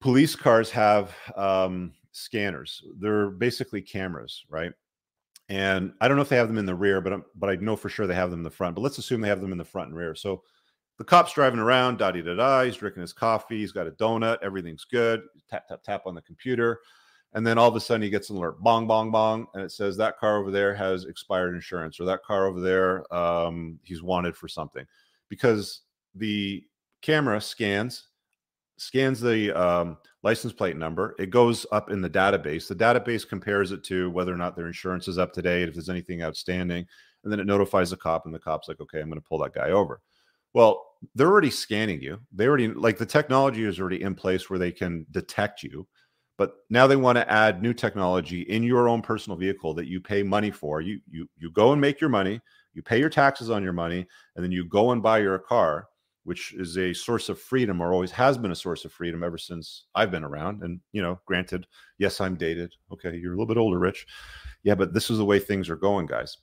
police 0.00 0.36
cars 0.36 0.70
have 0.70 1.14
um, 1.36 1.92
scanners. 2.12 2.82
They're 2.98 3.30
basically 3.30 3.82
cameras, 3.82 4.44
right? 4.48 4.72
And 5.48 5.94
I 6.00 6.08
don't 6.08 6.16
know 6.16 6.22
if 6.22 6.28
they 6.28 6.36
have 6.36 6.48
them 6.48 6.58
in 6.58 6.66
the 6.66 6.74
rear, 6.74 7.00
but 7.00 7.22
but 7.34 7.48
I 7.48 7.56
know 7.56 7.76
for 7.76 7.88
sure 7.88 8.06
they 8.06 8.14
have 8.14 8.30
them 8.30 8.40
in 8.40 8.44
the 8.44 8.50
front. 8.50 8.74
But 8.74 8.82
let's 8.82 8.98
assume 8.98 9.20
they 9.20 9.28
have 9.28 9.40
them 9.40 9.52
in 9.52 9.58
the 9.58 9.64
front 9.64 9.88
and 9.88 9.96
rear. 9.96 10.14
So 10.14 10.42
the 10.98 11.04
cop's 11.04 11.32
driving 11.32 11.60
around, 11.60 11.98
da 11.98 12.10
da 12.10 12.20
da 12.20 12.34
da. 12.34 12.64
He's 12.64 12.76
drinking 12.76 13.00
his 13.00 13.12
coffee. 13.12 13.58
He's 13.58 13.72
got 13.72 13.86
a 13.86 13.92
donut. 13.92 14.38
Everything's 14.42 14.84
good. 14.84 15.22
Tap 15.48 15.66
tap 15.68 15.82
tap 15.82 16.02
on 16.06 16.14
the 16.14 16.22
computer, 16.22 16.80
and 17.32 17.46
then 17.46 17.56
all 17.56 17.68
of 17.68 17.76
a 17.76 17.80
sudden 17.80 18.02
he 18.02 18.10
gets 18.10 18.28
an 18.28 18.36
alert. 18.36 18.60
Bong 18.60 18.86
bong 18.86 19.10
bong, 19.10 19.46
and 19.54 19.62
it 19.62 19.72
says 19.72 19.96
that 19.96 20.18
car 20.18 20.38
over 20.38 20.50
there 20.50 20.74
has 20.74 21.04
expired 21.04 21.54
insurance, 21.54 21.98
or 21.98 22.04
that 22.04 22.24
car 22.24 22.46
over 22.46 22.60
there 22.60 23.14
um, 23.14 23.78
he's 23.84 24.02
wanted 24.02 24.36
for 24.36 24.48
something, 24.48 24.84
because 25.30 25.82
the 26.14 26.62
camera 27.00 27.40
scans 27.40 28.07
scans 28.78 29.20
the 29.20 29.52
um, 29.52 29.98
license 30.22 30.52
plate 30.52 30.76
number. 30.76 31.14
It 31.18 31.30
goes 31.30 31.66
up 31.72 31.90
in 31.90 32.00
the 32.00 32.10
database. 32.10 32.68
The 32.68 32.74
database 32.74 33.28
compares 33.28 33.72
it 33.72 33.84
to 33.84 34.10
whether 34.10 34.32
or 34.32 34.36
not 34.36 34.56
their 34.56 34.66
insurance 34.66 35.08
is 35.08 35.18
up 35.18 35.32
to 35.34 35.42
date, 35.42 35.68
if 35.68 35.74
there's 35.74 35.88
anything 35.88 36.22
outstanding, 36.22 36.86
and 37.24 37.32
then 37.32 37.40
it 37.40 37.46
notifies 37.46 37.90
the 37.90 37.96
cop, 37.96 38.24
and 38.24 38.34
the 38.34 38.38
cop's 38.38 38.68
like, 38.68 38.80
okay, 38.80 39.00
I'm 39.00 39.08
going 39.08 39.20
to 39.20 39.28
pull 39.28 39.38
that 39.38 39.54
guy 39.54 39.70
over. 39.70 40.00
Well, 40.54 40.84
they're 41.14 41.30
already 41.30 41.50
scanning 41.50 42.00
you. 42.00 42.20
They 42.32 42.46
already 42.46 42.68
like 42.68 42.98
the 42.98 43.06
technology 43.06 43.64
is 43.64 43.78
already 43.78 44.02
in 44.02 44.14
place 44.14 44.48
where 44.48 44.58
they 44.58 44.72
can 44.72 45.06
detect 45.10 45.62
you. 45.62 45.86
But 46.36 46.54
now 46.70 46.86
they 46.86 46.96
want 46.96 47.16
to 47.16 47.30
add 47.30 47.62
new 47.62 47.74
technology 47.74 48.42
in 48.42 48.62
your 48.62 48.88
own 48.88 49.02
personal 49.02 49.36
vehicle 49.36 49.74
that 49.74 49.88
you 49.88 50.00
pay 50.00 50.22
money 50.22 50.50
for. 50.50 50.80
You 50.80 51.00
you 51.10 51.28
you 51.36 51.50
go 51.50 51.72
and 51.72 51.80
make 51.80 52.00
your 52.00 52.10
money, 52.10 52.40
you 52.74 52.82
pay 52.82 52.98
your 52.98 53.10
taxes 53.10 53.50
on 53.50 53.62
your 53.62 53.72
money, 53.72 54.06
and 54.36 54.44
then 54.44 54.52
you 54.52 54.64
go 54.64 54.92
and 54.92 55.02
buy 55.02 55.18
your 55.18 55.38
car 55.38 55.88
which 56.28 56.52
is 56.52 56.76
a 56.76 56.92
source 56.92 57.30
of 57.30 57.40
freedom 57.40 57.80
or 57.80 57.90
always 57.90 58.10
has 58.10 58.36
been 58.36 58.50
a 58.50 58.54
source 58.54 58.84
of 58.84 58.92
freedom 58.92 59.24
ever 59.24 59.38
since 59.38 59.86
I've 59.94 60.10
been 60.10 60.24
around. 60.24 60.62
And, 60.62 60.78
you 60.92 61.00
know, 61.00 61.18
granted, 61.24 61.66
yes, 61.96 62.20
I'm 62.20 62.34
dated. 62.34 62.74
Okay, 62.92 63.16
you're 63.16 63.32
a 63.32 63.34
little 63.34 63.46
bit 63.46 63.56
older, 63.56 63.78
Rich. 63.78 64.06
Yeah, 64.62 64.74
but 64.74 64.92
this 64.92 65.08
is 65.08 65.16
the 65.16 65.24
way 65.24 65.38
things 65.38 65.70
are 65.70 65.76
going, 65.76 66.04
guys. 66.04 66.36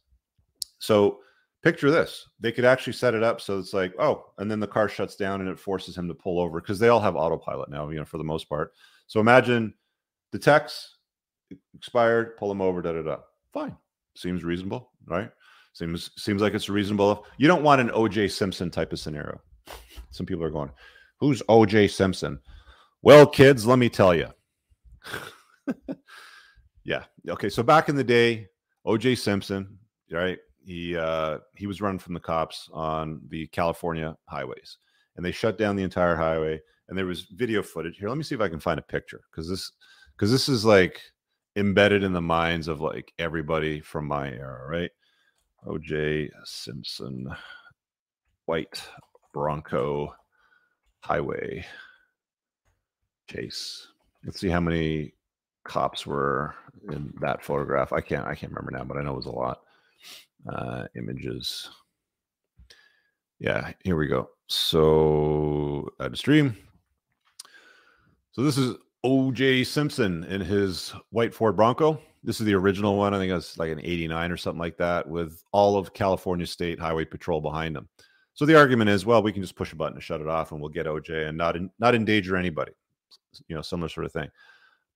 So 0.80 1.20
picture 1.62 1.92
this 1.92 2.28
they 2.40 2.52
could 2.52 2.66
actually 2.66 2.94
set 2.94 3.14
it 3.14 3.22
up 3.22 3.40
so 3.40 3.60
it's 3.60 3.74
like, 3.74 3.94
oh, 4.00 4.26
and 4.40 4.50
then 4.50 4.60
the 4.60 4.66
car 4.66 4.90
shuts 4.90 5.16
down 5.16 5.42
and 5.42 5.50
it 5.52 5.60
forces 5.60 5.96
him 5.96 6.08
to 6.08 6.16
pull 6.16 6.40
over 6.40 6.60
because 6.60 6.80
they 6.80 6.90
all 6.90 7.00
have 7.00 7.16
autopilot 7.16 7.70
now, 7.70 7.88
you 7.92 8.00
know, 8.00 8.06
for 8.06 8.18
the 8.18 8.24
most 8.24 8.50
part. 8.50 8.74
So 9.06 9.20
imagine 9.20 9.72
the 10.32 10.40
text 10.40 10.98
expired, 11.76 12.38
pull 12.38 12.52
him 12.52 12.60
over, 12.60 12.82
da 12.82 12.94
da 12.94 13.04
da. 13.04 13.18
Fine. 13.54 13.78
Seems 14.16 14.44
reasonable, 14.44 14.90
right? 15.06 15.30
Seems 15.74 16.10
seems 16.18 16.42
like 16.42 16.56
it's 16.56 16.70
reasonable. 16.70 17.28
You 17.38 17.48
don't 17.48 17.62
want 17.62 17.82
an 17.82 17.90
OJ 17.90 18.32
Simpson 18.32 18.72
type 18.72 18.92
of 18.92 19.00
scenario. 19.00 19.40
Some 20.12 20.26
people 20.26 20.44
are 20.44 20.50
going, 20.50 20.72
Who's 21.20 21.42
OJ 21.50 21.92
Simpson? 21.92 22.40
Well, 23.02 23.26
kids, 23.26 23.66
let 23.66 23.80
me 23.80 23.90
tell 23.90 24.14
you. 24.14 24.28
yeah. 26.84 27.04
Okay. 27.30 27.50
So 27.50 27.64
back 27.64 27.90
in 27.90 27.96
the 27.96 28.04
day, 28.04 28.48
OJ 28.86 29.18
Simpson, 29.18 29.78
right? 30.12 30.38
He 30.66 30.98
uh, 30.98 31.40
he 31.56 31.68
was 31.68 31.82
running 31.82 32.00
from 32.00 32.14
the 32.16 32.20
cops 32.20 32.70
on 32.74 33.22
the 33.30 33.48
California 33.48 34.16
highways, 34.26 34.78
and 35.16 35.26
they 35.26 35.32
shut 35.32 35.58
down 35.58 35.76
the 35.76 35.84
entire 35.84 36.16
highway. 36.16 36.60
And 36.88 36.98
there 36.98 37.06
was 37.06 37.24
video 37.24 37.64
footage 37.64 37.98
here. 37.98 38.10
Let 38.10 38.18
me 38.18 38.24
see 38.24 38.36
if 38.36 38.42
I 38.42 38.50
can 38.50 38.60
find 38.60 38.80
a 38.80 38.84
picture 38.84 39.22
because 39.32 39.50
this 39.50 39.72
because 40.16 40.32
this 40.32 40.50
is 40.50 40.66
like 40.66 41.02
embedded 41.56 42.04
in 42.04 42.14
the 42.14 42.22
minds 42.22 42.68
of 42.68 42.82
like 42.82 43.14
everybody 43.20 43.82
from 43.82 44.08
my 44.08 44.30
era, 44.32 44.68
right? 44.68 44.92
OJ 45.66 46.30
Simpson, 46.44 47.28
white 48.46 48.84
Bronco 49.36 50.16
Highway 51.02 51.66
chase. 53.30 53.86
Let's 54.24 54.40
see 54.40 54.48
how 54.48 54.62
many 54.62 55.14
cops 55.66 56.08
were 56.08 56.56
in 56.90 57.14
that 57.20 57.44
photograph. 57.44 57.92
I 57.92 58.00
can't 58.00 58.26
I 58.26 58.34
can't 58.34 58.54
remember 58.54 58.72
now, 58.72 58.86
but 58.86 58.96
I 58.96 59.02
know 59.02 59.12
it 59.12 59.18
was 59.18 59.26
a 59.26 59.32
lot. 59.32 59.60
Uh, 60.50 60.86
images. 60.96 61.70
Yeah, 63.40 63.74
here 63.84 63.98
we 63.98 64.08
go. 64.08 64.30
So 64.48 65.90
at 66.00 66.14
a 66.14 66.16
stream. 66.16 66.56
So 68.32 68.42
this 68.42 68.58
is 68.58 68.78
OJ 69.06 69.66
Simpson 69.66 70.24
in 70.24 70.40
his 70.40 70.94
white 71.10 71.34
Ford 71.34 71.58
Bronco. 71.58 72.00
This 72.24 72.40
is 72.40 72.46
the 72.46 72.56
original 72.56 72.96
one. 72.96 73.14
I 73.14 73.18
think 73.18 73.34
it's 73.34 73.58
like 73.58 73.72
an 73.72 73.82
89 73.84 74.32
or 74.32 74.38
something 74.38 74.60
like 74.60 74.78
that, 74.78 75.08
with 75.10 75.44
all 75.52 75.78
of 75.78 75.94
California 75.94 76.48
State 76.48 76.80
Highway 76.80 77.04
Patrol 77.04 77.42
behind 77.42 77.76
him. 77.76 77.90
So 78.36 78.46
the 78.46 78.58
argument 78.58 78.90
is, 78.90 79.06
well, 79.06 79.24
we 79.24 79.32
can 79.32 79.42
just 79.42 79.56
push 79.56 79.72
a 79.72 79.78
button 79.78 79.96
to 79.96 80.02
shut 80.02 80.20
it 80.20 80.28
off, 80.28 80.52
and 80.52 80.60
we'll 80.60 80.70
get 80.70 80.86
OJ 80.86 81.30
and 81.30 81.38
not 81.38 81.56
in, 81.56 81.72
not 81.80 81.96
endanger 81.96 82.36
anybody. 82.36 82.74
You 83.48 83.56
know, 83.56 83.62
similar 83.62 83.90
sort 83.90 84.06
of 84.06 84.12
thing. 84.12 84.30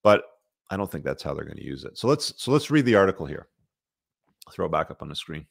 But 0.03 0.23
I 0.69 0.77
don't 0.77 0.91
think 0.91 1.05
that's 1.05 1.23
how 1.23 1.33
they're 1.33 1.45
going 1.45 1.57
to 1.57 1.63
use 1.63 1.85
it. 1.85 1.97
So 1.97 2.07
let's 2.07 2.33
so 2.37 2.51
let's 2.51 2.69
read 2.69 2.85
the 2.85 2.95
article 2.95 3.25
here. 3.25 3.47
I'll 4.45 4.53
throw 4.53 4.65
it 4.65 4.71
back 4.73 4.91
up 4.91 5.01
on 5.01 5.07
the 5.07 5.15
screen. 5.15 5.47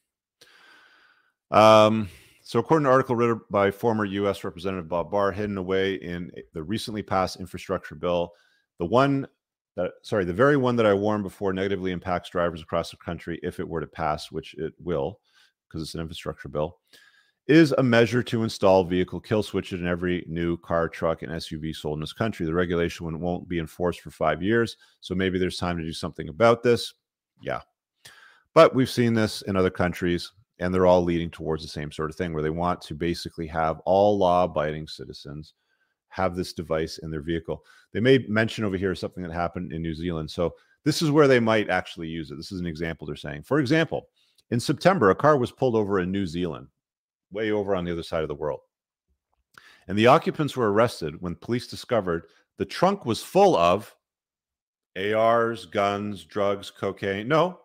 Um, 1.51 2.11
so 2.43 2.59
according 2.59 2.85
to 2.85 2.91
an 2.91 2.93
article 2.93 3.17
written 3.17 3.41
by 3.51 3.71
former 3.71 4.05
U.S. 4.05 4.45
Representative 4.45 4.89
Bob 4.89 5.11
Barr, 5.11 5.33
hidden 5.33 5.57
away 5.57 5.95
in 5.95 6.31
the 6.53 6.63
recently 6.63 7.03
passed 7.03 7.41
infrastructure 7.41 7.95
bill, 7.95 8.33
the 8.79 8.85
one 8.85 9.27
that 9.77 9.93
sorry, 10.03 10.27
the 10.27 10.33
very 10.35 10.59
one 10.59 10.77
that 10.77 10.87
I 10.87 10.93
warned 10.93 11.23
before 11.23 11.55
negatively 11.55 11.93
impacts 11.93 12.29
drivers 12.29 12.61
across 12.61 12.91
the 12.91 12.99
country 12.99 13.41
if 13.43 13.61
it 13.61 13.69
were 13.69 13.81
to 13.81 13.87
pass, 13.87 14.31
which 14.31 14.55
it 14.59 14.75
will, 14.79 15.21
because 15.67 15.81
it's 15.81 15.95
an 15.95 16.03
infrastructure 16.03 16.51
bill 16.51 16.79
is 17.49 17.75
a 17.79 17.83
measure 17.83 18.23
to 18.23 18.43
install 18.43 18.85
vehicle 18.85 19.19
kill 19.19 19.43
switches 19.43 19.81
in 19.81 19.87
every 19.87 20.23
new 20.29 20.59
car, 20.59 20.87
truck, 20.87 21.23
and 21.23 21.33
SUV 21.33 21.75
sold 21.75 21.97
in 21.97 22.01
this 22.01 22.13
country. 22.13 22.45
The 22.45 22.53
regulation 22.53 23.19
won't 23.21 23.49
be 23.49 23.59
enforced 23.59 24.03
for 24.03 24.11
five 24.11 24.43
years, 24.43 24.77
so 25.01 25.15
maybe 25.15 25.39
there's 25.39 25.57
time 25.57 25.79
to 25.79 25.83
do 25.83 25.93
something 25.93 26.29
about 26.29 26.63
this. 26.63 26.93
Yeah. 27.41 27.63
But 28.53 28.75
we've 28.75 28.91
seen 28.91 29.15
this 29.15 29.43
in 29.43 29.57
other 29.57 29.71
countries, 29.71 30.31
and 30.59 30.75
they're 30.75 30.87
all 30.87 31.03
leading 31.03 31.31
towards 31.31 31.63
the 31.63 31.69
same 31.69 31.91
sort 31.91 32.11
of 32.11 32.17
thing 32.17 32.35
where 32.35 32.43
they 32.43 32.51
want 32.51 32.83
to 32.83 32.95
basically 32.95 33.47
have 33.47 33.81
all 33.81 34.19
law 34.19 34.45
abiding 34.45 34.87
citizens 34.87 35.55
have 36.11 36.37
this 36.37 36.53
device 36.53 36.99
in 36.99 37.11
their 37.11 37.23
vehicle. 37.23 37.65
They 37.93 38.01
may 38.01 38.19
mention 38.29 38.65
over 38.65 38.77
here 38.77 38.95
something 38.95 39.23
that 39.23 39.33
happened 39.33 39.73
in 39.73 39.81
New 39.81 39.95
Zealand. 39.95 40.31
So 40.31 40.55
this 40.85 41.01
is 41.01 41.11
where 41.11 41.29
they 41.29 41.41
might 41.41 41.71
actually 41.71 42.09
use 42.09 42.31
it. 42.31 42.37
This 42.37 42.53
is 42.53 42.61
an 42.61 42.67
example 42.67 43.07
they're 43.07 43.17
saying. 43.17 43.45
For 43.45 43.59
example, 43.59 44.09
in 44.51 44.61
September, 44.61 45.11
a 45.11 45.15
car 45.15 45.39
was 45.39 45.53
pulled 45.53 45.77
over 45.77 46.01
in 46.01 46.11
New 46.11 46.27
Zealand 46.27 46.69
way 47.31 47.51
over 47.51 47.75
on 47.75 47.85
the 47.85 47.93
other 47.93 48.03
side 48.03 48.23
of 48.23 48.29
the 48.29 48.35
world. 48.35 48.61
And 49.87 49.97
the 49.97 50.07
occupants 50.07 50.57
were 50.57 50.73
arrested 50.73 51.21
when 51.21 51.35
police 51.35 51.67
discovered 51.67 52.25
the 52.59 52.65
trunk 52.65 53.07
was 53.07 53.23
full 53.23 53.57
of 53.57 53.95
ARs, 54.97 55.67
guns, 55.67 56.25
drugs, 56.25 56.71
cocaine. 56.71 57.29
No, 57.29 57.61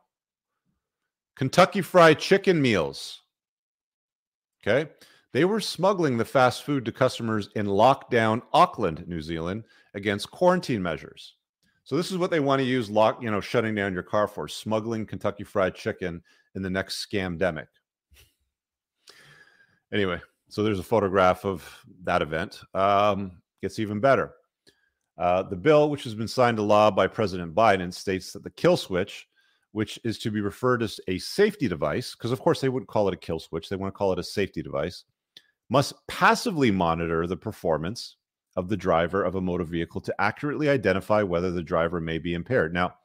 Kentucky 1.36 1.82
Fried 1.82 2.20
Chicken 2.20 2.62
meals. 2.62 3.22
Okay. 4.66 4.90
They 5.32 5.46
were 5.46 5.60
smuggling 5.60 6.18
the 6.18 6.26
fast 6.26 6.64
food 6.64 6.86
to 6.86 6.92
customers 6.92 7.50
in 7.56 7.66
lockdown 7.66 8.44
Auckland, 8.54 9.04
New 9.08 9.22
Zealand, 9.22 9.64
against 9.96 10.30
quarantine 10.30 10.82
measures. 10.82 11.36
So 11.86 11.98
this 11.98 12.12
is 12.12 12.18
what 12.18 12.30
they 12.30 12.40
want 12.40 12.60
to 12.60 12.66
use 12.66 12.90
lock, 12.90 13.22
you 13.22 13.32
know, 13.32 13.42
shutting 13.42 13.74
down 13.74 13.94
your 13.94 14.04
car 14.04 14.28
for 14.28 14.48
smuggling 14.48 15.06
Kentucky 15.08 15.44
Fried 15.44 15.74
Chicken 15.74 16.22
in 16.56 16.62
the 16.62 16.70
next 16.70 17.06
scamdemic. 17.06 17.66
Anyway, 19.94 20.20
so 20.50 20.64
there's 20.64 20.80
a 20.80 20.84
photograph 20.84 21.46
of 21.46 21.64
that 22.04 22.22
event. 22.22 22.62
Um, 22.74 23.32
gets 23.62 23.80
even 23.80 24.00
better. 24.00 24.34
Uh, 25.18 25.44
the 25.44 25.56
bill, 25.56 25.90
which 25.90 26.04
has 26.04 26.16
been 26.16 26.28
signed 26.28 26.58
to 26.58 26.64
law 26.64 26.90
by 26.90 27.06
President 27.06 27.54
Biden, 27.54 27.94
states 27.94 28.34
that 28.34 28.44
the 28.44 28.50
kill 28.50 28.76
switch, 28.76 29.28
which 29.72 30.00
is 30.04 30.18
to 30.20 30.32
be 30.32 30.42
referred 30.42 30.82
as 30.82 31.00
a 31.08 31.20
safety 31.20 31.68
device, 31.68 32.16
because 32.16 32.32
of 32.32 32.40
course 32.40 32.60
they 32.60 32.70
wouldn't 32.70 32.90
call 32.90 33.08
it 33.08 33.14
a 33.14 33.18
kill 33.18 33.40
switch, 33.40 33.70
they 33.70 33.76
want 33.76 33.94
to 33.94 33.98
call 33.98 34.12
it 34.12 34.20
a 34.20 34.24
safety 34.24 34.64
device, 34.64 35.04
must 35.70 35.94
passively 36.08 36.72
monitor 36.72 37.28
the 37.28 37.38
performance 37.38 38.18
of 38.56 38.70
the 38.70 38.78
driver 38.78 39.24
of 39.24 39.36
a 39.36 39.42
motor 39.42 39.64
vehicle 39.64 40.02
to 40.02 40.16
accurately 40.20 40.70
identify 40.70 41.22
whether 41.22 41.52
the 41.52 41.64
driver 41.64 42.00
may 42.00 42.18
be 42.18 42.34
impaired. 42.34 42.74
Now, 42.74 42.96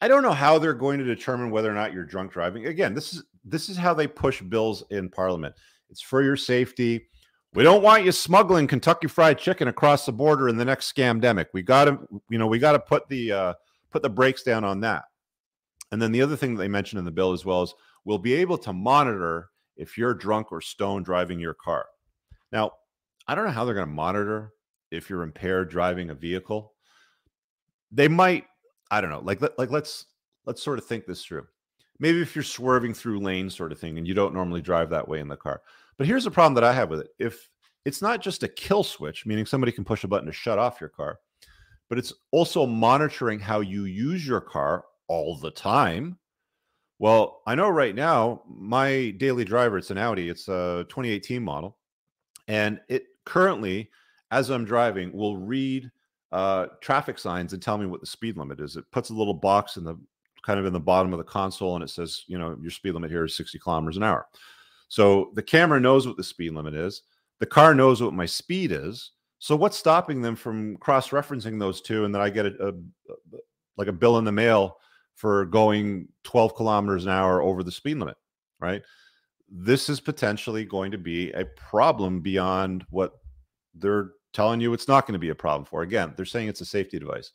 I 0.00 0.08
don't 0.08 0.22
know 0.22 0.32
how 0.32 0.58
they're 0.58 0.74
going 0.74 0.98
to 0.98 1.04
determine 1.04 1.50
whether 1.50 1.70
or 1.70 1.74
not 1.74 1.92
you're 1.92 2.04
drunk 2.04 2.32
driving. 2.32 2.66
Again, 2.66 2.92
this 2.94 3.12
is 3.12 3.22
this 3.44 3.68
is 3.68 3.76
how 3.76 3.94
they 3.94 4.06
push 4.06 4.42
bills 4.42 4.84
in 4.90 5.08
Parliament. 5.08 5.54
It's 5.92 6.00
for 6.00 6.22
your 6.22 6.36
safety. 6.36 7.06
We 7.54 7.62
don't 7.62 7.82
want 7.82 8.04
you 8.04 8.12
smuggling 8.12 8.66
Kentucky 8.66 9.08
Fried 9.08 9.38
Chicken 9.38 9.68
across 9.68 10.06
the 10.06 10.12
border 10.12 10.48
in 10.48 10.56
the 10.56 10.64
next 10.64 10.92
scamdemic. 10.92 11.46
We 11.52 11.62
got 11.62 11.84
to, 11.84 11.98
you 12.30 12.38
know, 12.38 12.46
we 12.46 12.58
got 12.58 12.72
to 12.72 12.78
put 12.78 13.08
the 13.08 13.30
uh, 13.30 13.54
put 13.90 14.02
the 14.02 14.08
brakes 14.08 14.42
down 14.42 14.64
on 14.64 14.80
that. 14.80 15.04
And 15.92 16.00
then 16.00 16.10
the 16.10 16.22
other 16.22 16.34
thing 16.34 16.54
that 16.54 16.62
they 16.62 16.68
mentioned 16.68 16.98
in 16.98 17.04
the 17.04 17.10
bill 17.10 17.32
as 17.32 17.44
well 17.44 17.62
is 17.62 17.74
we'll 18.06 18.18
be 18.18 18.32
able 18.32 18.56
to 18.58 18.72
monitor 18.72 19.50
if 19.76 19.98
you're 19.98 20.14
drunk 20.14 20.50
or 20.50 20.62
stoned 20.62 21.04
driving 21.04 21.38
your 21.38 21.52
car. 21.54 21.84
Now, 22.50 22.72
I 23.28 23.34
don't 23.34 23.44
know 23.44 23.50
how 23.52 23.66
they're 23.66 23.74
going 23.74 23.86
to 23.86 23.92
monitor 23.92 24.54
if 24.90 25.10
you're 25.10 25.22
impaired 25.22 25.68
driving 25.68 26.08
a 26.08 26.14
vehicle. 26.14 26.72
They 27.90 28.08
might, 28.08 28.46
I 28.90 29.02
don't 29.02 29.10
know, 29.10 29.20
like 29.20 29.42
like 29.58 29.70
let's 29.70 30.06
let's 30.46 30.62
sort 30.62 30.78
of 30.78 30.86
think 30.86 31.04
this 31.04 31.22
through. 31.22 31.46
Maybe 31.98 32.22
if 32.22 32.34
you're 32.34 32.42
swerving 32.42 32.94
through 32.94 33.20
lanes 33.20 33.54
sort 33.54 33.72
of 33.72 33.78
thing 33.78 33.98
and 33.98 34.08
you 34.08 34.14
don't 34.14 34.34
normally 34.34 34.62
drive 34.62 34.88
that 34.90 35.06
way 35.06 35.20
in 35.20 35.28
the 35.28 35.36
car. 35.36 35.60
But 35.98 36.06
here's 36.06 36.24
the 36.24 36.30
problem 36.30 36.54
that 36.54 36.64
I 36.64 36.72
have 36.72 36.90
with 36.90 37.00
it. 37.00 37.08
If 37.18 37.48
it's 37.84 38.02
not 38.02 38.20
just 38.20 38.42
a 38.42 38.48
kill 38.48 38.82
switch, 38.82 39.26
meaning 39.26 39.46
somebody 39.46 39.72
can 39.72 39.84
push 39.84 40.04
a 40.04 40.08
button 40.08 40.26
to 40.26 40.32
shut 40.32 40.58
off 40.58 40.80
your 40.80 40.90
car, 40.90 41.18
but 41.88 41.98
it's 41.98 42.12
also 42.30 42.66
monitoring 42.66 43.38
how 43.38 43.60
you 43.60 43.84
use 43.84 44.26
your 44.26 44.40
car 44.40 44.84
all 45.08 45.36
the 45.36 45.50
time. 45.50 46.18
Well, 46.98 47.42
I 47.46 47.54
know 47.54 47.68
right 47.68 47.94
now 47.94 48.42
my 48.48 49.10
daily 49.18 49.44
driver, 49.44 49.78
it's 49.78 49.90
an 49.90 49.98
Audi, 49.98 50.28
it's 50.28 50.48
a 50.48 50.86
2018 50.88 51.42
model, 51.42 51.76
and 52.48 52.80
it 52.88 53.06
currently, 53.26 53.90
as 54.30 54.50
I'm 54.50 54.64
driving, 54.64 55.12
will 55.12 55.36
read 55.36 55.90
uh, 56.30 56.66
traffic 56.80 57.18
signs 57.18 57.52
and 57.52 57.62
tell 57.62 57.76
me 57.76 57.86
what 57.86 58.00
the 58.00 58.06
speed 58.06 58.36
limit 58.36 58.60
is. 58.60 58.76
It 58.76 58.90
puts 58.90 59.10
a 59.10 59.14
little 59.14 59.34
box 59.34 59.76
in 59.76 59.84
the 59.84 59.96
kind 60.42 60.58
of 60.58 60.66
in 60.66 60.72
the 60.72 60.80
bottom 60.80 61.12
of 61.12 61.18
the 61.18 61.24
console 61.24 61.74
and 61.74 61.84
it 61.84 61.90
says, 61.90 62.24
you 62.26 62.38
know, 62.38 62.56
your 62.60 62.70
speed 62.70 62.94
limit 62.94 63.10
here 63.10 63.24
is 63.24 63.36
60 63.36 63.58
kilometers 63.58 63.96
an 63.96 64.02
hour. 64.02 64.26
So 64.92 65.30
the 65.32 65.42
camera 65.42 65.80
knows 65.80 66.06
what 66.06 66.18
the 66.18 66.22
speed 66.22 66.52
limit 66.52 66.74
is. 66.74 67.00
The 67.38 67.46
car 67.46 67.74
knows 67.74 68.02
what 68.02 68.12
my 68.12 68.26
speed 68.26 68.72
is. 68.72 69.12
So 69.38 69.56
what's 69.56 69.78
stopping 69.78 70.20
them 70.20 70.36
from 70.36 70.76
cross-referencing 70.76 71.58
those 71.58 71.80
two, 71.80 72.04
and 72.04 72.14
then 72.14 72.20
I 72.20 72.28
get 72.28 72.44
a, 72.44 72.68
a, 72.68 72.72
like 73.78 73.88
a 73.88 73.92
bill 73.92 74.18
in 74.18 74.26
the 74.26 74.32
mail 74.32 74.76
for 75.14 75.46
going 75.46 76.08
12 76.24 76.54
kilometers 76.56 77.06
an 77.06 77.10
hour 77.10 77.40
over 77.40 77.62
the 77.62 77.72
speed 77.72 77.96
limit, 77.96 78.18
right? 78.60 78.82
This 79.48 79.88
is 79.88 79.98
potentially 79.98 80.66
going 80.66 80.90
to 80.90 80.98
be 80.98 81.32
a 81.32 81.46
problem 81.46 82.20
beyond 82.20 82.84
what 82.90 83.14
they're 83.74 84.10
telling 84.34 84.60
you 84.60 84.74
it's 84.74 84.88
not 84.88 85.06
going 85.06 85.14
to 85.14 85.18
be 85.18 85.30
a 85.30 85.34
problem 85.34 85.64
for. 85.64 85.80
Again, 85.80 86.12
they're 86.18 86.26
saying 86.26 86.48
it's 86.48 86.60
a 86.60 86.66
safety 86.66 86.98
device. 86.98 87.32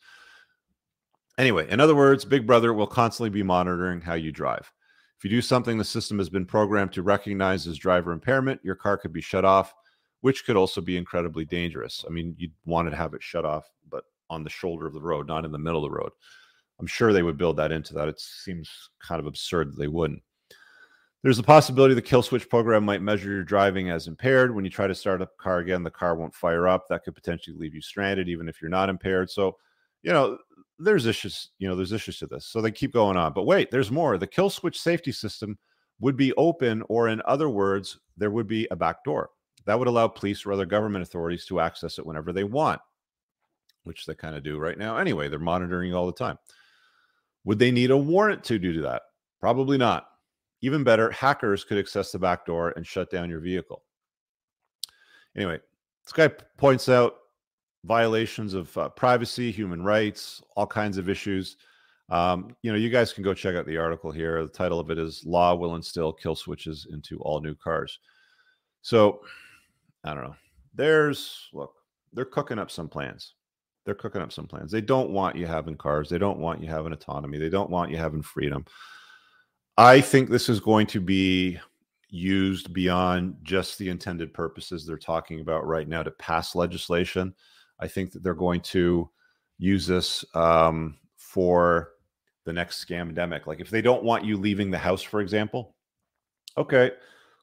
Anyway, 1.39 1.67
in 1.71 1.79
other 1.79 1.95
words, 1.95 2.23
Big 2.23 2.45
Brother 2.45 2.71
will 2.71 2.85
constantly 2.85 3.31
be 3.31 3.41
monitoring 3.41 3.99
how 3.99 4.13
you 4.13 4.31
drive. 4.31 4.71
If 5.17 5.23
you 5.23 5.29
do 5.29 5.41
something 5.41 5.77
the 5.77 5.83
system 5.83 6.19
has 6.19 6.29
been 6.29 6.45
programmed 6.45 6.93
to 6.93 7.01
recognize 7.01 7.65
as 7.65 7.77
driver 7.77 8.11
impairment, 8.11 8.61
your 8.63 8.75
car 8.75 8.97
could 8.97 9.13
be 9.13 9.21
shut 9.21 9.45
off, 9.45 9.73
which 10.21 10.45
could 10.45 10.55
also 10.55 10.79
be 10.79 10.95
incredibly 10.95 11.43
dangerous. 11.43 12.05
I 12.07 12.11
mean, 12.11 12.35
you'd 12.37 12.53
want 12.65 12.89
to 12.89 12.95
have 12.95 13.13
it 13.15 13.23
shut 13.23 13.43
off, 13.43 13.67
but 13.89 14.03
on 14.29 14.43
the 14.43 14.49
shoulder 14.49 14.85
of 14.85 14.93
the 14.93 15.01
road, 15.01 15.27
not 15.27 15.45
in 15.45 15.51
the 15.51 15.57
middle 15.57 15.83
of 15.83 15.89
the 15.89 15.97
road. 15.97 16.11
I'm 16.79 16.87
sure 16.87 17.11
they 17.11 17.23
would 17.23 17.37
build 17.37 17.57
that 17.57 17.71
into 17.71 17.95
that. 17.95 18.07
It 18.07 18.19
seems 18.19 18.69
kind 18.99 19.19
of 19.19 19.25
absurd 19.25 19.71
that 19.71 19.79
they 19.79 19.87
wouldn't. 19.87 20.21
There's 21.23 21.39
a 21.39 21.43
possibility 21.43 21.95
the 21.95 22.01
kill 22.01 22.21
switch 22.21 22.47
program 22.47 22.85
might 22.85 23.01
measure 23.01 23.31
your 23.31 23.43
driving 23.43 23.89
as 23.89 24.05
impaired. 24.05 24.53
When 24.53 24.63
you 24.63 24.69
try 24.69 24.85
to 24.85 24.93
start 24.93 25.21
up 25.21 25.31
a 25.37 25.43
car 25.43 25.57
again, 25.59 25.81
the 25.81 25.89
car 25.89 26.15
won't 26.15 26.35
fire 26.35 26.67
up. 26.67 26.87
That 26.87 27.03
could 27.03 27.15
potentially 27.15 27.57
leave 27.57 27.73
you 27.73 27.81
stranded, 27.81 28.29
even 28.29 28.47
if 28.47 28.61
you're 28.61 28.69
not 28.69 28.89
impaired. 28.89 29.31
So, 29.31 29.57
you 30.03 30.13
know, 30.13 30.37
there's 30.79 31.05
issues, 31.05 31.49
you 31.59 31.67
know, 31.67 31.75
there's 31.75 31.91
issues 31.91 32.19
to 32.19 32.27
this. 32.27 32.45
So 32.45 32.61
they 32.61 32.71
keep 32.71 32.93
going 32.93 33.17
on. 33.17 33.33
But 33.33 33.45
wait, 33.45 33.71
there's 33.71 33.91
more. 33.91 34.17
The 34.17 34.27
kill 34.27 34.49
switch 34.49 34.79
safety 34.79 35.11
system 35.11 35.57
would 35.99 36.15
be 36.15 36.33
open, 36.33 36.83
or 36.89 37.07
in 37.09 37.21
other 37.25 37.49
words, 37.49 37.99
there 38.17 38.31
would 38.31 38.47
be 38.47 38.67
a 38.69 38.75
back 38.75 39.03
door 39.03 39.31
that 39.65 39.77
would 39.77 39.87
allow 39.87 40.07
police 40.07 40.45
or 40.45 40.53
other 40.53 40.65
government 40.65 41.03
authorities 41.03 41.45
to 41.45 41.59
access 41.59 41.99
it 41.99 42.05
whenever 42.05 42.31
they 42.31 42.45
want, 42.45 42.79
which 43.83 44.05
they 44.05 44.15
kind 44.15 44.35
of 44.35 44.43
do 44.43 44.57
right 44.57 44.77
now. 44.77 44.97
Anyway, 44.97 45.27
they're 45.27 45.39
monitoring 45.39 45.93
all 45.93 46.05
the 46.05 46.13
time. 46.13 46.37
Would 47.43 47.59
they 47.59 47.71
need 47.71 47.91
a 47.91 47.97
warrant 47.97 48.43
to 48.45 48.59
do 48.59 48.81
that? 48.81 49.01
Probably 49.39 49.77
not. 49.77 50.07
Even 50.61 50.83
better, 50.83 51.11
hackers 51.11 51.63
could 51.63 51.77
access 51.77 52.11
the 52.11 52.19
back 52.19 52.45
door 52.45 52.73
and 52.75 52.87
shut 52.87 53.11
down 53.11 53.29
your 53.29 53.41
vehicle. 53.41 53.83
Anyway, 55.35 55.59
this 56.03 56.13
guy 56.13 56.29
points 56.57 56.89
out 56.89 57.15
violations 57.87 58.53
of 58.53 58.77
uh, 58.77 58.89
privacy, 58.89 59.51
human 59.51 59.81
rights, 59.81 60.41
all 60.55 60.67
kinds 60.67 60.97
of 60.97 61.09
issues. 61.09 61.57
Um, 62.09 62.55
you 62.61 62.71
know, 62.71 62.77
you 62.77 62.89
guys 62.89 63.13
can 63.13 63.23
go 63.23 63.33
check 63.33 63.55
out 63.55 63.65
the 63.65 63.77
article 63.77 64.11
here. 64.11 64.43
The 64.43 64.49
title 64.49 64.79
of 64.79 64.91
it 64.91 64.97
is 64.97 65.25
Law 65.25 65.55
Will 65.55 65.75
Instill 65.75 66.13
Kill 66.13 66.35
Switches 66.35 66.87
into 66.91 67.19
All 67.19 67.41
New 67.41 67.55
Cars. 67.55 67.99
So, 68.81 69.21
I 70.03 70.13
don't 70.13 70.23
know. 70.23 70.35
There's, 70.73 71.49
look, 71.53 71.73
they're 72.13 72.25
cooking 72.25 72.59
up 72.59 72.71
some 72.71 72.87
plans. 72.87 73.33
They're 73.85 73.95
cooking 73.95 74.21
up 74.21 74.31
some 74.31 74.47
plans. 74.47 74.71
They 74.71 74.81
don't 74.81 75.11
want 75.11 75.35
you 75.35 75.47
having 75.47 75.75
cars. 75.75 76.09
They 76.09 76.17
don't 76.17 76.39
want 76.39 76.61
you 76.61 76.69
having 76.69 76.93
autonomy. 76.93 77.37
They 77.37 77.49
don't 77.49 77.69
want 77.69 77.89
you 77.89 77.97
having 77.97 78.21
freedom. 78.21 78.65
I 79.77 80.01
think 80.01 80.29
this 80.29 80.49
is 80.49 80.59
going 80.59 80.87
to 80.87 80.99
be 80.99 81.59
used 82.09 82.73
beyond 82.73 83.35
just 83.43 83.77
the 83.77 83.89
intended 83.89 84.33
purposes 84.33 84.85
they're 84.85 84.97
talking 84.97 85.39
about 85.39 85.65
right 85.67 85.87
now 85.87 86.03
to 86.03 86.11
pass 86.11 86.55
legislation. 86.55 87.33
I 87.79 87.87
think 87.87 88.11
that 88.11 88.23
they're 88.23 88.33
going 88.33 88.61
to 88.61 89.09
use 89.57 89.87
this 89.87 90.23
um, 90.33 90.97
for 91.15 91.91
the 92.45 92.53
next 92.53 92.83
scamdemic. 92.85 93.47
Like 93.47 93.59
if 93.59 93.69
they 93.69 93.81
don't 93.81 94.03
want 94.03 94.25
you 94.25 94.37
leaving 94.37 94.71
the 94.71 94.77
house, 94.77 95.01
for 95.01 95.21
example, 95.21 95.75
okay, 96.57 96.91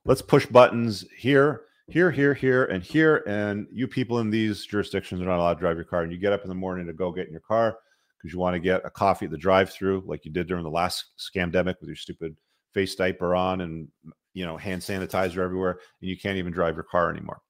let's 0.04 0.22
push 0.22 0.46
buttons 0.46 1.04
here, 1.16 1.62
here, 1.88 2.10
here, 2.10 2.34
here, 2.34 2.64
and 2.64 2.82
here. 2.82 3.22
And 3.26 3.66
you 3.70 3.86
people 3.86 4.20
in 4.20 4.30
these 4.30 4.64
jurisdictions 4.64 5.20
are 5.20 5.26
not 5.26 5.38
allowed 5.38 5.54
to 5.54 5.60
drive 5.60 5.76
your 5.76 5.84
car. 5.84 6.02
And 6.02 6.12
you 6.12 6.18
get 6.18 6.32
up 6.32 6.42
in 6.42 6.48
the 6.48 6.54
morning 6.54 6.86
to 6.86 6.92
go 6.92 7.12
get 7.12 7.26
in 7.26 7.32
your 7.32 7.40
car 7.40 7.76
because 8.16 8.32
you 8.32 8.38
want 8.38 8.54
to 8.54 8.60
get 8.60 8.80
a 8.86 8.90
coffee 8.90 9.26
at 9.26 9.30
the 9.30 9.36
drive-through, 9.36 10.02
like 10.06 10.24
you 10.24 10.30
did 10.30 10.46
during 10.46 10.64
the 10.64 10.70
last 10.70 11.04
scamdemic 11.18 11.74
with 11.80 11.88
your 11.88 11.96
stupid 11.96 12.34
face 12.72 12.94
diaper 12.94 13.36
on 13.36 13.60
and 13.60 13.86
you 14.32 14.46
know 14.46 14.56
hand 14.56 14.80
sanitizer 14.80 15.38
everywhere, 15.38 15.78
and 16.00 16.08
you 16.08 16.16
can't 16.16 16.38
even 16.38 16.50
drive 16.52 16.74
your 16.74 16.84
car 16.84 17.10
anymore. 17.10 17.40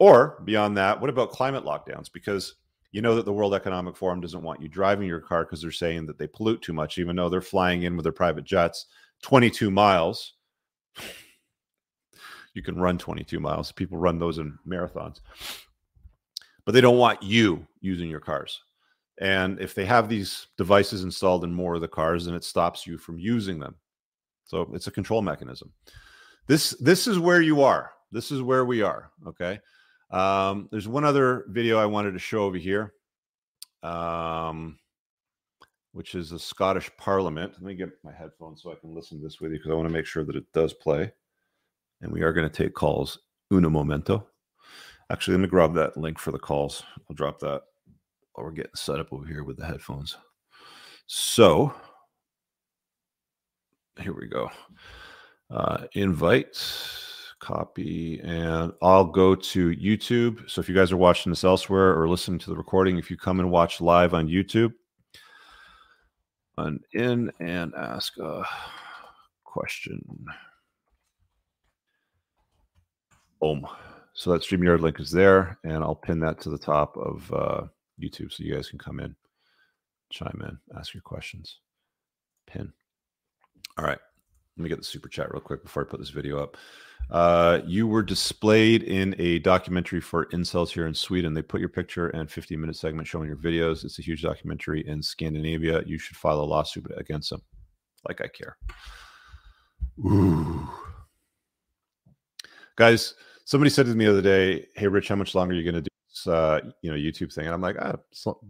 Or 0.00 0.42
beyond 0.46 0.78
that, 0.78 0.98
what 0.98 1.10
about 1.10 1.30
climate 1.30 1.64
lockdowns? 1.64 2.10
Because 2.10 2.54
you 2.90 3.02
know 3.02 3.14
that 3.14 3.26
the 3.26 3.32
World 3.32 3.54
Economic 3.54 3.94
Forum 3.94 4.20
doesn't 4.20 4.42
want 4.42 4.62
you 4.62 4.66
driving 4.66 5.06
your 5.06 5.20
car 5.20 5.44
because 5.44 5.60
they're 5.60 5.70
saying 5.70 6.06
that 6.06 6.18
they 6.18 6.26
pollute 6.26 6.62
too 6.62 6.72
much, 6.72 6.98
even 6.98 7.14
though 7.14 7.28
they're 7.28 7.42
flying 7.42 7.82
in 7.82 7.96
with 7.96 8.04
their 8.04 8.12
private 8.12 8.44
jets 8.44 8.86
22 9.22 9.70
miles. 9.70 10.32
you 12.54 12.62
can 12.62 12.80
run 12.80 12.96
22 12.96 13.38
miles. 13.38 13.70
People 13.72 13.98
run 13.98 14.18
those 14.18 14.38
in 14.38 14.58
marathons. 14.66 15.20
But 16.64 16.72
they 16.72 16.80
don't 16.80 16.98
want 16.98 17.22
you 17.22 17.66
using 17.80 18.08
your 18.08 18.20
cars. 18.20 18.62
And 19.20 19.60
if 19.60 19.74
they 19.74 19.84
have 19.84 20.08
these 20.08 20.46
devices 20.56 21.04
installed 21.04 21.44
in 21.44 21.52
more 21.52 21.74
of 21.74 21.82
the 21.82 21.88
cars, 21.88 22.24
then 22.24 22.34
it 22.34 22.42
stops 22.42 22.86
you 22.86 22.96
from 22.96 23.18
using 23.18 23.58
them. 23.58 23.74
So 24.44 24.70
it's 24.72 24.86
a 24.86 24.92
control 24.92 25.20
mechanism. 25.20 25.72
This 26.46 26.70
this 26.80 27.06
is 27.06 27.18
where 27.18 27.42
you 27.42 27.62
are. 27.62 27.92
This 28.10 28.32
is 28.32 28.40
where 28.40 28.64
we 28.64 28.80
are. 28.80 29.10
Okay. 29.26 29.60
Um, 30.10 30.68
there's 30.72 30.88
one 30.88 31.04
other 31.04 31.44
video 31.48 31.78
I 31.78 31.86
wanted 31.86 32.12
to 32.12 32.18
show 32.18 32.44
over 32.44 32.56
here, 32.56 32.94
um, 33.82 34.78
which 35.92 36.14
is 36.14 36.30
the 36.30 36.38
Scottish 36.38 36.90
Parliament. 36.96 37.52
Let 37.54 37.62
me 37.62 37.74
get 37.74 37.90
my 38.02 38.12
headphones 38.12 38.62
so 38.62 38.72
I 38.72 38.76
can 38.76 38.94
listen 38.94 39.18
to 39.18 39.24
this 39.24 39.40
with 39.40 39.52
you 39.52 39.58
because 39.58 39.70
I 39.70 39.74
want 39.74 39.88
to 39.88 39.94
make 39.94 40.06
sure 40.06 40.24
that 40.24 40.36
it 40.36 40.52
does 40.52 40.72
play. 40.72 41.12
And 42.00 42.12
we 42.12 42.22
are 42.22 42.32
going 42.32 42.48
to 42.48 42.54
take 42.54 42.74
calls 42.74 43.18
una 43.52 43.70
momento. 43.70 44.26
Actually, 45.10 45.36
let 45.36 45.42
me 45.42 45.48
grab 45.48 45.74
that 45.74 45.96
link 45.96 46.18
for 46.18 46.32
the 46.32 46.38
calls. 46.38 46.82
I'll 47.08 47.16
drop 47.16 47.40
that 47.40 47.62
while 48.32 48.46
we're 48.46 48.52
getting 48.52 48.70
set 48.74 49.00
up 49.00 49.12
over 49.12 49.26
here 49.26 49.44
with 49.44 49.56
the 49.56 49.66
headphones. 49.66 50.16
So 51.06 51.74
here 54.00 54.14
we 54.14 54.28
go. 54.28 54.50
Uh, 55.50 55.86
invite 55.94 56.56
copy, 57.40 58.20
and 58.22 58.72
I'll 58.82 59.04
go 59.04 59.34
to 59.34 59.70
YouTube. 59.70 60.48
So 60.48 60.60
if 60.60 60.68
you 60.68 60.74
guys 60.74 60.92
are 60.92 60.96
watching 60.96 61.32
this 61.32 61.44
elsewhere 61.44 61.98
or 61.98 62.08
listening 62.08 62.38
to 62.40 62.50
the 62.50 62.56
recording, 62.56 62.98
if 62.98 63.10
you 63.10 63.16
come 63.16 63.40
and 63.40 63.50
watch 63.50 63.80
live 63.80 64.14
on 64.14 64.28
YouTube, 64.28 64.72
on 66.56 66.80
in 66.92 67.32
and 67.40 67.74
ask 67.74 68.16
a 68.18 68.44
question. 69.44 70.04
Boom. 73.40 73.66
So 74.12 74.32
that 74.32 74.42
StreamYard 74.42 74.80
link 74.80 75.00
is 75.00 75.10
there, 75.10 75.58
and 75.64 75.82
I'll 75.82 75.94
pin 75.94 76.20
that 76.20 76.40
to 76.42 76.50
the 76.50 76.58
top 76.58 76.96
of 76.96 77.32
uh, 77.32 77.62
YouTube 78.00 78.32
so 78.32 78.44
you 78.44 78.54
guys 78.54 78.68
can 78.68 78.78
come 78.78 79.00
in, 79.00 79.16
chime 80.10 80.42
in, 80.46 80.58
ask 80.78 80.92
your 80.92 81.02
questions. 81.02 81.58
Pin. 82.46 82.72
All 83.78 83.84
right. 83.84 83.98
Let 84.56 84.62
me 84.62 84.68
get 84.68 84.78
the 84.78 84.84
super 84.84 85.08
chat 85.08 85.32
real 85.32 85.40
quick 85.40 85.62
before 85.62 85.82
I 85.82 85.88
put 85.88 86.00
this 86.00 86.10
video 86.10 86.42
up. 86.42 86.56
Uh, 87.10 87.60
you 87.66 87.88
were 87.88 88.02
displayed 88.02 88.84
in 88.84 89.16
a 89.18 89.40
documentary 89.40 90.00
for 90.00 90.26
incels 90.26 90.68
here 90.68 90.86
in 90.86 90.94
Sweden. 90.94 91.34
They 91.34 91.42
put 91.42 91.60
your 91.60 91.68
picture 91.68 92.08
and 92.08 92.30
15 92.30 92.60
minute 92.60 92.76
segment 92.76 93.08
showing 93.08 93.26
your 93.26 93.36
videos. 93.36 93.84
It's 93.84 93.98
a 93.98 94.02
huge 94.02 94.22
documentary 94.22 94.86
in 94.86 95.02
Scandinavia. 95.02 95.82
You 95.86 95.98
should 95.98 96.16
file 96.16 96.40
a 96.40 96.42
lawsuit 96.42 96.86
against 96.96 97.30
them. 97.30 97.42
Like 98.08 98.20
I 98.20 98.28
care. 98.28 98.56
Ooh. 100.06 100.68
Guys, 102.76 103.14
somebody 103.44 103.70
said 103.70 103.86
to 103.86 103.94
me 103.94 104.04
the 104.04 104.12
other 104.12 104.22
day, 104.22 104.66
"Hey, 104.76 104.86
Rich, 104.86 105.08
how 105.08 105.16
much 105.16 105.34
longer 105.34 105.52
are 105.52 105.56
you 105.56 105.64
going 105.64 105.74
to 105.74 105.82
do 105.82 105.90
this, 106.08 106.26
uh, 106.26 106.60
you 106.82 106.90
know, 106.90 106.96
YouTube 106.96 107.32
thing?" 107.32 107.44
And 107.46 107.54
I'm 107.54 107.60
like, 107.60 107.76
ah, 107.80 107.96
so, 108.12 108.40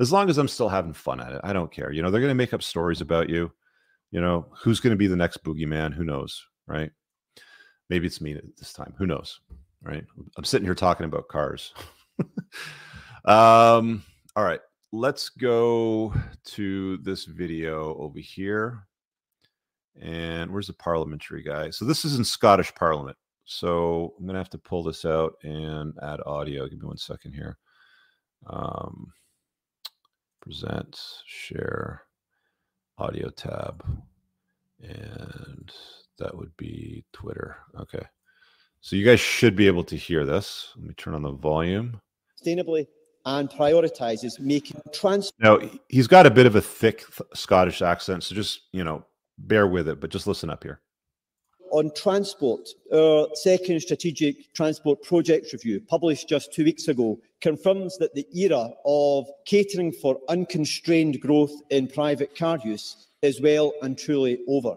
as 0.00 0.12
long 0.12 0.28
as 0.28 0.36
I'm 0.36 0.48
still 0.48 0.68
having 0.68 0.92
fun 0.92 1.20
at 1.20 1.32
it, 1.32 1.40
I 1.44 1.52
don't 1.52 1.72
care. 1.72 1.92
You 1.92 2.02
know, 2.02 2.10
they're 2.10 2.20
going 2.20 2.30
to 2.30 2.34
make 2.34 2.52
up 2.52 2.62
stories 2.62 3.00
about 3.00 3.30
you. 3.30 3.50
You 4.10 4.20
know, 4.20 4.46
who's 4.58 4.80
going 4.80 4.90
to 4.90 4.96
be 4.96 5.06
the 5.06 5.16
next 5.16 5.42
boogeyman? 5.44 5.94
Who 5.94 6.04
knows, 6.04 6.44
right? 6.66 6.90
Maybe 7.88 8.06
it's 8.06 8.20
me 8.20 8.34
at 8.34 8.56
this 8.56 8.72
time. 8.72 8.94
Who 8.98 9.06
knows? 9.06 9.40
right? 9.82 10.04
I'm 10.36 10.44
sitting 10.44 10.66
here 10.66 10.74
talking 10.74 11.06
about 11.06 11.28
cars. 11.28 11.72
um, 13.24 14.02
all 14.36 14.44
right, 14.44 14.60
let's 14.92 15.28
go 15.28 16.14
to 16.44 16.98
this 16.98 17.24
video 17.24 17.96
over 17.96 18.18
here. 18.18 18.86
And 20.00 20.50
where's 20.52 20.68
the 20.68 20.74
parliamentary 20.74 21.42
guy? 21.42 21.70
So 21.70 21.84
this 21.84 22.04
is 22.04 22.16
in 22.18 22.24
Scottish 22.24 22.72
Parliament. 22.74 23.16
So 23.44 24.14
I'm 24.18 24.26
gonna 24.26 24.38
have 24.38 24.50
to 24.50 24.58
pull 24.58 24.82
this 24.82 25.04
out 25.04 25.34
and 25.42 25.94
add 26.02 26.20
audio. 26.26 26.68
Give 26.68 26.80
me 26.80 26.86
one 26.86 26.98
second 26.98 27.32
here. 27.32 27.56
Um, 28.46 29.12
present, 30.40 31.00
share, 31.26 32.02
audio 32.98 33.30
tab, 33.30 33.84
and 34.82 35.72
that 36.18 36.36
would 36.36 36.56
be 36.56 37.04
Twitter. 37.12 37.56
Okay. 37.78 38.04
So 38.80 38.96
you 38.96 39.04
guys 39.04 39.20
should 39.20 39.56
be 39.56 39.66
able 39.66 39.84
to 39.84 39.96
hear 39.96 40.24
this. 40.24 40.72
Let 40.76 40.86
me 40.86 40.94
turn 40.94 41.14
on 41.14 41.22
the 41.22 41.32
volume. 41.32 42.00
Sustainably 42.40 42.86
and 43.26 43.50
prioritizes 43.50 44.40
making 44.40 44.80
trans. 44.92 45.32
Now 45.38 45.58
he's 45.88 46.06
got 46.06 46.26
a 46.26 46.30
bit 46.30 46.46
of 46.46 46.56
a 46.56 46.60
thick 46.60 47.04
Scottish 47.34 47.82
accent, 47.82 48.24
so 48.24 48.34
just 48.34 48.62
you 48.72 48.84
know 48.84 49.04
bear 49.36 49.66
with 49.66 49.88
it. 49.88 50.00
But 50.00 50.10
just 50.10 50.26
listen 50.26 50.50
up 50.50 50.62
here. 50.62 50.80
On 51.70 51.90
transport, 51.94 52.66
our 52.94 53.28
second 53.34 53.80
strategic 53.80 54.54
transport 54.54 55.02
projects 55.02 55.52
review, 55.52 55.82
published 55.86 56.26
just 56.26 56.54
two 56.54 56.64
weeks 56.64 56.88
ago, 56.88 57.20
confirms 57.42 57.98
that 57.98 58.14
the 58.14 58.26
era 58.32 58.70
of 58.86 59.26
catering 59.44 59.92
for 59.92 60.18
unconstrained 60.30 61.20
growth 61.20 61.52
in 61.68 61.86
private 61.86 62.34
car 62.34 62.58
use 62.64 63.08
is 63.20 63.42
well 63.42 63.74
and 63.82 63.98
truly 63.98 64.38
over. 64.48 64.76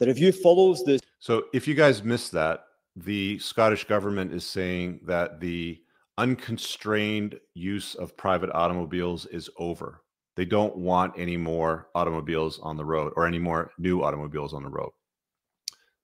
The 0.00 0.06
review 0.06 0.32
follows 0.32 0.82
the. 0.82 0.98
So, 1.18 1.44
if 1.52 1.68
you 1.68 1.74
guys 1.74 2.02
missed 2.02 2.32
that, 2.32 2.64
the 2.96 3.38
Scottish 3.38 3.84
government 3.84 4.32
is 4.32 4.44
saying 4.44 5.00
that 5.04 5.40
the 5.40 5.80
unconstrained 6.16 7.38
use 7.54 7.94
of 7.94 8.16
private 8.16 8.50
automobiles 8.52 9.26
is 9.26 9.50
over. 9.58 10.02
They 10.36 10.46
don't 10.46 10.76
want 10.76 11.12
any 11.18 11.36
more 11.36 11.88
automobiles 11.94 12.58
on 12.62 12.78
the 12.78 12.84
road 12.84 13.12
or 13.14 13.26
any 13.26 13.38
more 13.38 13.72
new 13.78 14.02
automobiles 14.02 14.54
on 14.54 14.62
the 14.62 14.70
road. 14.70 14.90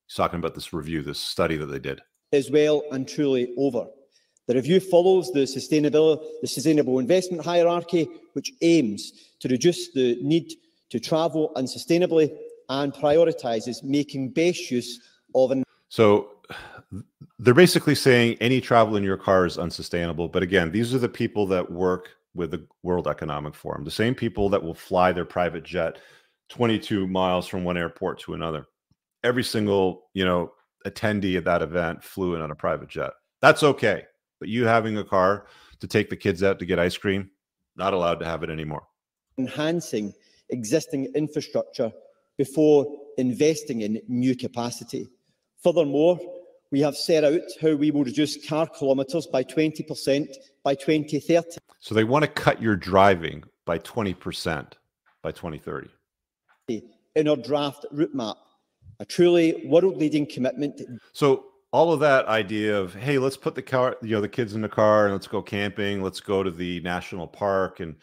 He's 0.06 0.14
talking 0.14 0.38
about 0.38 0.54
this 0.54 0.74
review, 0.74 1.02
this 1.02 1.18
study 1.18 1.56
that 1.56 1.66
they 1.66 1.78
did. 1.78 2.00
Is 2.32 2.50
well 2.50 2.82
and 2.92 3.08
truly 3.08 3.54
over. 3.56 3.86
The 4.46 4.54
review 4.54 4.78
follows 4.78 5.32
the 5.32 5.46
sustainable, 5.46 6.22
the 6.42 6.48
sustainable 6.48 6.98
investment 6.98 7.44
hierarchy, 7.44 8.08
which 8.34 8.52
aims 8.60 9.12
to 9.40 9.48
reduce 9.48 9.92
the 9.92 10.18
need 10.22 10.52
to 10.90 11.00
travel 11.00 11.52
unsustainably 11.56 12.30
and 12.68 12.92
prioritises 12.92 13.82
making 13.82 14.30
best 14.30 14.70
use 14.70 15.00
of 15.34 15.50
an. 15.50 15.64
So 15.88 16.30
they're 17.38 17.54
basically 17.54 17.94
saying 17.94 18.36
any 18.40 18.60
travel 18.60 18.96
in 18.96 19.04
your 19.04 19.16
car 19.16 19.46
is 19.46 19.58
unsustainable. 19.58 20.28
But 20.28 20.42
again, 20.42 20.72
these 20.72 20.94
are 20.94 20.98
the 20.98 21.08
people 21.08 21.46
that 21.48 21.70
work 21.70 22.10
with 22.34 22.50
the 22.50 22.66
World 22.82 23.08
Economic 23.08 23.54
Forum, 23.54 23.84
the 23.84 23.90
same 23.90 24.14
people 24.14 24.48
that 24.50 24.62
will 24.62 24.74
fly 24.74 25.12
their 25.12 25.24
private 25.24 25.64
jet 25.64 25.98
22 26.50 27.06
miles 27.06 27.46
from 27.46 27.64
one 27.64 27.76
airport 27.76 28.20
to 28.20 28.34
another. 28.34 28.66
Every 29.24 29.42
single, 29.42 30.04
you 30.14 30.24
know, 30.24 30.52
attendee 30.86 31.36
at 31.36 31.44
that 31.44 31.62
event 31.62 32.04
flew 32.04 32.34
in 32.34 32.40
on 32.40 32.50
a 32.50 32.54
private 32.54 32.88
jet. 32.88 33.10
That's 33.40 33.62
okay. 33.62 34.04
But 34.38 34.48
you 34.48 34.66
having 34.66 34.98
a 34.98 35.04
car 35.04 35.46
to 35.80 35.86
take 35.86 36.10
the 36.10 36.16
kids 36.16 36.42
out 36.42 36.58
to 36.58 36.66
get 36.66 36.78
ice 36.78 36.96
cream, 36.96 37.30
not 37.74 37.94
allowed 37.94 38.20
to 38.20 38.26
have 38.26 38.42
it 38.42 38.50
anymore. 38.50 38.86
Enhancing 39.38 40.12
existing 40.50 41.06
infrastructure 41.14 41.90
before 42.38 42.86
investing 43.18 43.82
in 43.82 44.00
new 44.08 44.36
capacity. 44.36 45.08
Furthermore, 45.62 46.18
we 46.70 46.80
have 46.80 46.96
set 46.96 47.24
out 47.24 47.40
how 47.60 47.74
we 47.74 47.90
will 47.90 48.04
reduce 48.04 48.46
car 48.46 48.66
kilometres 48.66 49.26
by 49.26 49.42
20% 49.44 50.28
by 50.64 50.74
2030. 50.74 51.58
So 51.78 51.94
they 51.94 52.04
want 52.04 52.24
to 52.24 52.30
cut 52.30 52.60
your 52.60 52.76
driving 52.76 53.44
by 53.64 53.78
20% 53.78 54.72
by 55.22 55.32
2030. 55.32 55.88
In 57.14 57.28
our 57.28 57.36
draft 57.36 57.86
route 57.92 58.14
map, 58.14 58.36
a 59.00 59.04
truly 59.04 59.62
world-leading 59.66 60.26
commitment. 60.26 60.80
So 61.12 61.46
all 61.72 61.92
of 61.92 62.00
that 62.00 62.26
idea 62.26 62.78
of 62.78 62.94
hey, 62.94 63.18
let's 63.18 63.36
put 63.36 63.54
the 63.54 63.62
car, 63.62 63.96
you 64.02 64.10
know, 64.10 64.20
the 64.20 64.28
kids 64.28 64.54
in 64.54 64.60
the 64.60 64.68
car 64.68 65.06
and 65.06 65.14
let's 65.14 65.26
go 65.26 65.42
camping, 65.42 66.02
let's 66.02 66.20
go 66.20 66.42
to 66.42 66.50
the 66.50 66.80
national 66.80 67.26
park 67.26 67.80
and 67.80 67.96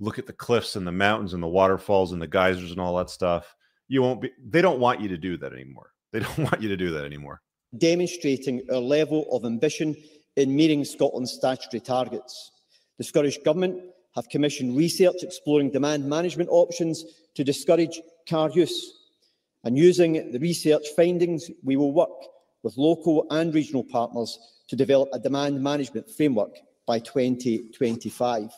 look 0.00 0.18
at 0.18 0.26
the 0.26 0.32
cliffs 0.32 0.76
and 0.76 0.86
the 0.86 0.92
mountains 0.92 1.34
and 1.34 1.42
the 1.42 1.48
waterfalls 1.48 2.12
and 2.12 2.22
the 2.22 2.26
geysers 2.26 2.70
and 2.70 2.80
all 2.80 2.96
that 2.96 3.10
stuff. 3.10 3.54
You 3.88 4.02
won't 4.02 4.20
be. 4.20 4.30
They 4.46 4.62
don't 4.62 4.80
want 4.80 5.00
you 5.00 5.08
to 5.08 5.18
do 5.18 5.36
that 5.38 5.52
anymore. 5.52 5.90
They 6.10 6.20
don't 6.20 6.38
want 6.38 6.62
you 6.62 6.70
to 6.70 6.76
do 6.78 6.90
that 6.92 7.04
anymore 7.04 7.42
demonstrating 7.76 8.62
our 8.72 8.78
level 8.78 9.26
of 9.30 9.44
ambition 9.44 9.96
in 10.36 10.54
meeting 10.54 10.84
Scotland's 10.84 11.32
statutory 11.32 11.80
targets. 11.80 12.52
The 12.96 13.04
Scottish 13.04 13.38
Government 13.38 13.82
have 14.14 14.28
commissioned 14.28 14.76
research 14.76 15.22
exploring 15.22 15.70
demand 15.70 16.08
management 16.08 16.48
options 16.50 17.04
to 17.34 17.44
discourage 17.44 18.00
car 18.28 18.50
use. 18.50 18.94
And 19.64 19.76
using 19.76 20.32
the 20.32 20.38
research 20.38 20.86
findings, 20.96 21.50
we 21.62 21.76
will 21.76 21.92
work 21.92 22.08
with 22.62 22.76
local 22.76 23.26
and 23.30 23.52
regional 23.52 23.84
partners 23.84 24.38
to 24.68 24.76
develop 24.76 25.08
a 25.12 25.18
demand 25.18 25.62
management 25.62 26.08
framework 26.10 26.56
by 26.86 26.98
2025. 27.00 28.50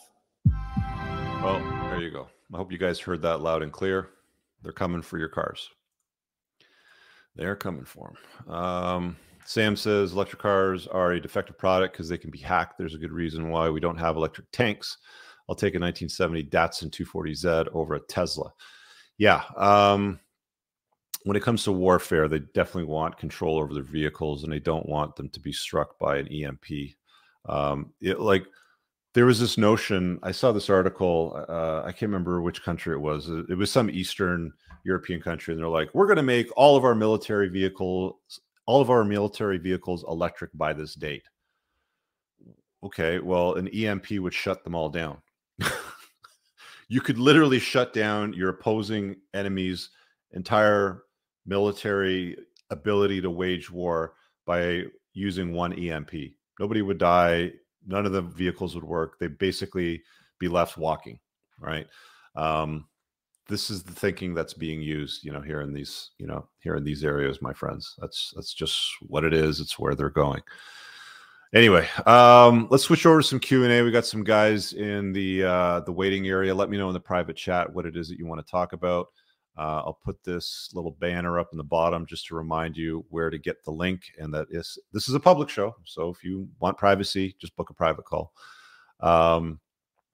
Well, 1.43 1.59
there 1.89 1.99
you 1.99 2.11
go. 2.11 2.27
I 2.53 2.57
hope 2.57 2.71
you 2.71 2.77
guys 2.77 2.99
heard 2.99 3.21
that 3.23 3.41
loud 3.41 3.61
and 3.61 3.71
clear. 3.71 4.09
They're 4.63 4.71
coming 4.71 5.01
for 5.01 5.17
your 5.17 5.29
cars. 5.29 5.69
They're 7.35 7.55
coming 7.55 7.85
for 7.85 8.13
them. 8.45 8.53
Um, 8.53 9.17
Sam 9.45 9.75
says 9.75 10.13
electric 10.13 10.41
cars 10.41 10.87
are 10.87 11.13
a 11.13 11.21
defective 11.21 11.57
product 11.57 11.93
because 11.93 12.09
they 12.09 12.17
can 12.17 12.29
be 12.29 12.39
hacked. 12.39 12.77
There's 12.77 12.93
a 12.93 12.99
good 12.99 13.11
reason 13.11 13.49
why 13.49 13.69
we 13.69 13.79
don't 13.79 13.97
have 13.97 14.15
electric 14.15 14.51
tanks. 14.51 14.97
I'll 15.49 15.55
take 15.55 15.75
a 15.75 15.79
1970 15.79 16.45
Datsun 16.45 16.91
240Z 16.91 17.69
over 17.73 17.95
a 17.95 17.99
Tesla. 17.99 18.53
Yeah. 19.17 19.43
Um, 19.57 20.19
when 21.23 21.37
it 21.37 21.43
comes 21.43 21.63
to 21.63 21.71
warfare, 21.71 22.27
they 22.27 22.39
definitely 22.39 22.85
want 22.85 23.17
control 23.17 23.57
over 23.57 23.73
their 23.73 23.83
vehicles 23.83 24.43
and 24.43 24.51
they 24.51 24.59
don't 24.59 24.87
want 24.87 25.15
them 25.15 25.29
to 25.29 25.39
be 25.39 25.51
struck 25.51 25.99
by 25.99 26.17
an 26.17 26.27
EMP. 26.27 26.65
Um, 27.47 27.93
it, 28.01 28.19
like 28.19 28.45
there 29.13 29.25
was 29.25 29.39
this 29.39 29.57
notion, 29.57 30.19
I 30.23 30.31
saw 30.31 30.51
this 30.51 30.69
article, 30.69 31.45
uh, 31.49 31.81
I 31.83 31.91
can't 31.91 32.03
remember 32.11 32.41
which 32.41 32.63
country 32.63 32.95
it 32.95 32.99
was. 32.99 33.27
It 33.27 33.57
was 33.57 33.71
some 33.71 33.89
Eastern 33.89 34.53
European 34.85 35.21
country, 35.21 35.53
and 35.53 35.61
they're 35.61 35.69
like, 35.69 35.89
we're 35.93 36.07
going 36.07 36.17
to 36.17 36.23
make 36.23 36.49
all 36.55 36.77
of 36.77 36.85
our 36.85 36.95
military 36.95 37.49
vehicles, 37.49 38.15
all 38.65 38.81
of 38.81 38.89
our 38.89 39.03
military 39.03 39.57
vehicles 39.57 40.05
electric 40.07 40.51
by 40.53 40.71
this 40.71 40.95
date. 40.95 41.23
Okay, 42.83 43.19
well, 43.19 43.55
an 43.55 43.67
EMP 43.67 44.11
would 44.11 44.33
shut 44.33 44.63
them 44.63 44.75
all 44.75 44.89
down. 44.89 45.17
you 46.87 47.01
could 47.01 47.19
literally 47.19 47.59
shut 47.59 47.93
down 47.93 48.33
your 48.33 48.49
opposing 48.49 49.17
enemy's 49.33 49.89
entire 50.31 51.03
military 51.45 52.37
ability 52.69 53.21
to 53.21 53.29
wage 53.29 53.69
war 53.69 54.13
by 54.45 54.83
using 55.13 55.53
one 55.53 55.73
EMP. 55.73 56.11
Nobody 56.59 56.81
would 56.81 56.97
die. 56.97 57.51
None 57.85 58.05
of 58.05 58.11
the 58.11 58.21
vehicles 58.21 58.75
would 58.75 58.83
work. 58.83 59.19
They'd 59.19 59.37
basically 59.37 60.01
be 60.39 60.47
left 60.47 60.77
walking, 60.77 61.19
right? 61.59 61.87
Um, 62.35 62.85
this 63.51 63.69
is 63.69 63.83
the 63.83 63.91
thinking 63.91 64.33
that's 64.33 64.53
being 64.53 64.81
used 64.81 65.23
you 65.23 65.31
know 65.31 65.41
here 65.41 65.61
in 65.61 65.73
these 65.73 66.11
you 66.17 66.25
know 66.25 66.47
here 66.59 66.75
in 66.75 66.83
these 66.83 67.03
areas 67.03 67.41
my 67.41 67.53
friends 67.53 67.95
that's 67.99 68.31
that's 68.35 68.53
just 68.53 68.79
what 69.01 69.25
it 69.25 69.33
is 69.33 69.59
it's 69.59 69.77
where 69.77 69.93
they're 69.93 70.09
going 70.09 70.41
anyway 71.53 71.87
um 72.05 72.67
let's 72.71 72.83
switch 72.83 73.05
over 73.05 73.21
to 73.21 73.27
some 73.27 73.39
q&a 73.39 73.81
we 73.81 73.91
got 73.91 74.05
some 74.05 74.23
guys 74.23 74.73
in 74.73 75.11
the 75.11 75.43
uh 75.43 75.79
the 75.81 75.91
waiting 75.91 76.27
area 76.27 76.55
let 76.55 76.69
me 76.69 76.77
know 76.77 76.87
in 76.87 76.93
the 76.93 76.99
private 76.99 77.35
chat 77.35 77.71
what 77.73 77.85
it 77.85 77.97
is 77.97 78.07
that 78.07 78.17
you 78.17 78.25
want 78.25 78.39
to 78.39 78.49
talk 78.49 78.71
about 78.73 79.07
uh, 79.57 79.81
i'll 79.85 79.99
put 80.03 80.23
this 80.23 80.69
little 80.73 80.91
banner 80.99 81.39
up 81.39 81.49
in 81.51 81.57
the 81.57 81.63
bottom 81.63 82.05
just 82.05 82.27
to 82.27 82.35
remind 82.35 82.77
you 82.77 83.05
where 83.09 83.29
to 83.29 83.37
get 83.37 83.63
the 83.63 83.71
link 83.71 84.03
and 84.17 84.33
that 84.33 84.47
is 84.49 84.77
this 84.93 85.07
is 85.07 85.15
a 85.15 85.19
public 85.19 85.49
show 85.49 85.75
so 85.85 86.09
if 86.09 86.23
you 86.23 86.47
want 86.59 86.77
privacy 86.77 87.35
just 87.39 87.55
book 87.55 87.69
a 87.69 87.73
private 87.73 88.05
call. 88.05 88.33
Um 88.99 89.59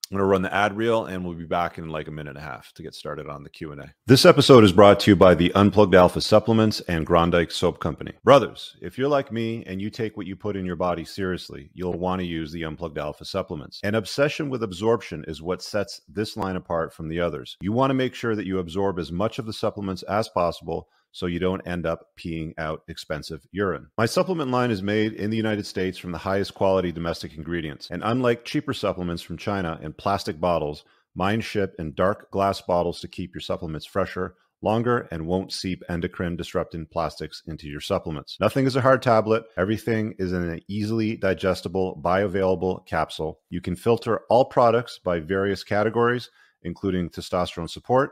I'm 0.10 0.16
going 0.16 0.26
to 0.26 0.32
run 0.32 0.42
the 0.42 0.54
ad 0.54 0.78
reel 0.78 1.06
and 1.06 1.26
we'll 1.26 1.34
be 1.34 1.44
back 1.44 1.78
in 1.78 1.90
like 1.90 2.08
a 2.08 2.12
minute 2.12 2.30
and 2.30 2.38
a 2.38 2.42
half 2.42 2.72
to 2.76 2.84
get 2.84 2.96
started 2.96 3.28
on 3.28 3.44
the 3.44 3.50
Q&A. 3.50 3.94
This 4.06 4.26
episode 4.26 4.64
is 4.64 4.72
brought 4.72 5.02
to 5.02 5.12
you 5.12 5.18
by 5.18 5.36
the 5.36 5.52
Unplugged 5.54 5.96
Alpha 5.96 6.22
Supplements 6.22 6.80
and 6.88 7.06
Grondike 7.06 7.52
Soap 7.52 7.82
Company. 7.82 8.14
Brothers, 8.24 8.78
if 8.82 8.98
you're 8.98 9.10
like 9.10 9.34
me 9.34 9.66
and 9.66 9.82
you 9.82 9.90
take 9.90 10.16
what 10.16 10.26
you 10.26 10.38
put 10.38 10.56
in 10.56 10.66
your 10.66 10.78
body 10.78 11.04
seriously, 11.04 11.70
you'll 11.74 12.00
want 12.00 12.22
to 12.22 12.26
use 12.26 12.54
the 12.54 12.64
Unplugged 12.64 12.98
Alpha 12.98 13.26
Supplements. 13.26 13.82
An 13.84 13.96
obsession 13.96 14.50
with 14.50 14.64
absorption 14.64 15.26
is 15.28 15.42
what 15.42 15.62
sets 15.62 16.00
this 16.08 16.38
line 16.38 16.56
apart 16.56 16.94
from 16.94 17.10
the 17.10 17.20
others. 17.20 17.58
You 17.60 17.74
want 17.74 17.90
to 17.90 17.96
make 17.96 18.16
sure 18.16 18.34
that 18.34 18.46
you 18.46 18.60
absorb 18.60 19.00
as 19.00 19.12
much 19.12 19.40
of 19.40 19.46
the 19.46 19.52
supplements 19.52 20.04
as 20.04 20.30
possible 20.30 20.88
so 21.12 21.26
you 21.26 21.40
don't 21.40 21.68
end 21.68 21.86
up 21.86 22.08
peeing 22.18 22.54
out 22.58 22.84
expensive 22.88 23.46
urine. 23.52 23.88
My 23.98 24.06
supplement 24.06 24.52
line 24.52 24.72
is 24.72 24.84
made 24.84 25.14
in 25.14 25.30
the 25.30 25.38
United 25.38 25.66
States 25.66 25.98
from 25.98 26.12
the 26.12 26.18
highest 26.18 26.54
quality 26.54 26.92
domestic 26.92 27.36
ingredients. 27.36 27.90
And 27.90 28.04
unlike 28.06 28.46
cheaper 28.46 28.74
supplements 28.74 29.22
from 29.22 29.38
China 29.38 29.80
in 29.82 29.94
plastic 29.94 30.40
bottles, 30.40 30.86
mine 31.16 31.42
ship 31.42 31.76
in 31.80 31.94
dark 31.94 32.30
glass 32.32 32.62
bottles 32.62 33.00
to 33.02 33.08
keep 33.08 33.34
your 33.34 33.42
supplements 33.42 33.86
fresher 33.86 34.36
longer 34.62 35.08
and 35.12 35.28
won't 35.28 35.52
seep 35.52 35.84
endocrine 35.90 36.36
disrupting 36.36 36.86
plastics 36.86 37.44
into 37.48 37.68
your 37.68 37.82
supplements. 37.82 38.38
Nothing 38.40 38.66
is 38.66 38.76
a 38.76 38.82
hard 38.82 39.02
tablet. 39.02 39.46
Everything 39.58 40.16
is 40.18 40.34
in 40.34 40.42
an 40.42 40.62
easily 40.68 41.16
digestible, 41.16 42.00
bioavailable 42.04 42.86
capsule. 42.86 43.40
You 43.50 43.62
can 43.62 43.76
filter 43.76 44.22
all 44.30 44.46
products 44.46 45.00
by 45.04 45.20
various 45.20 45.64
categories, 45.64 46.30
including 46.64 47.10
testosterone 47.10 47.70
support, 47.70 48.12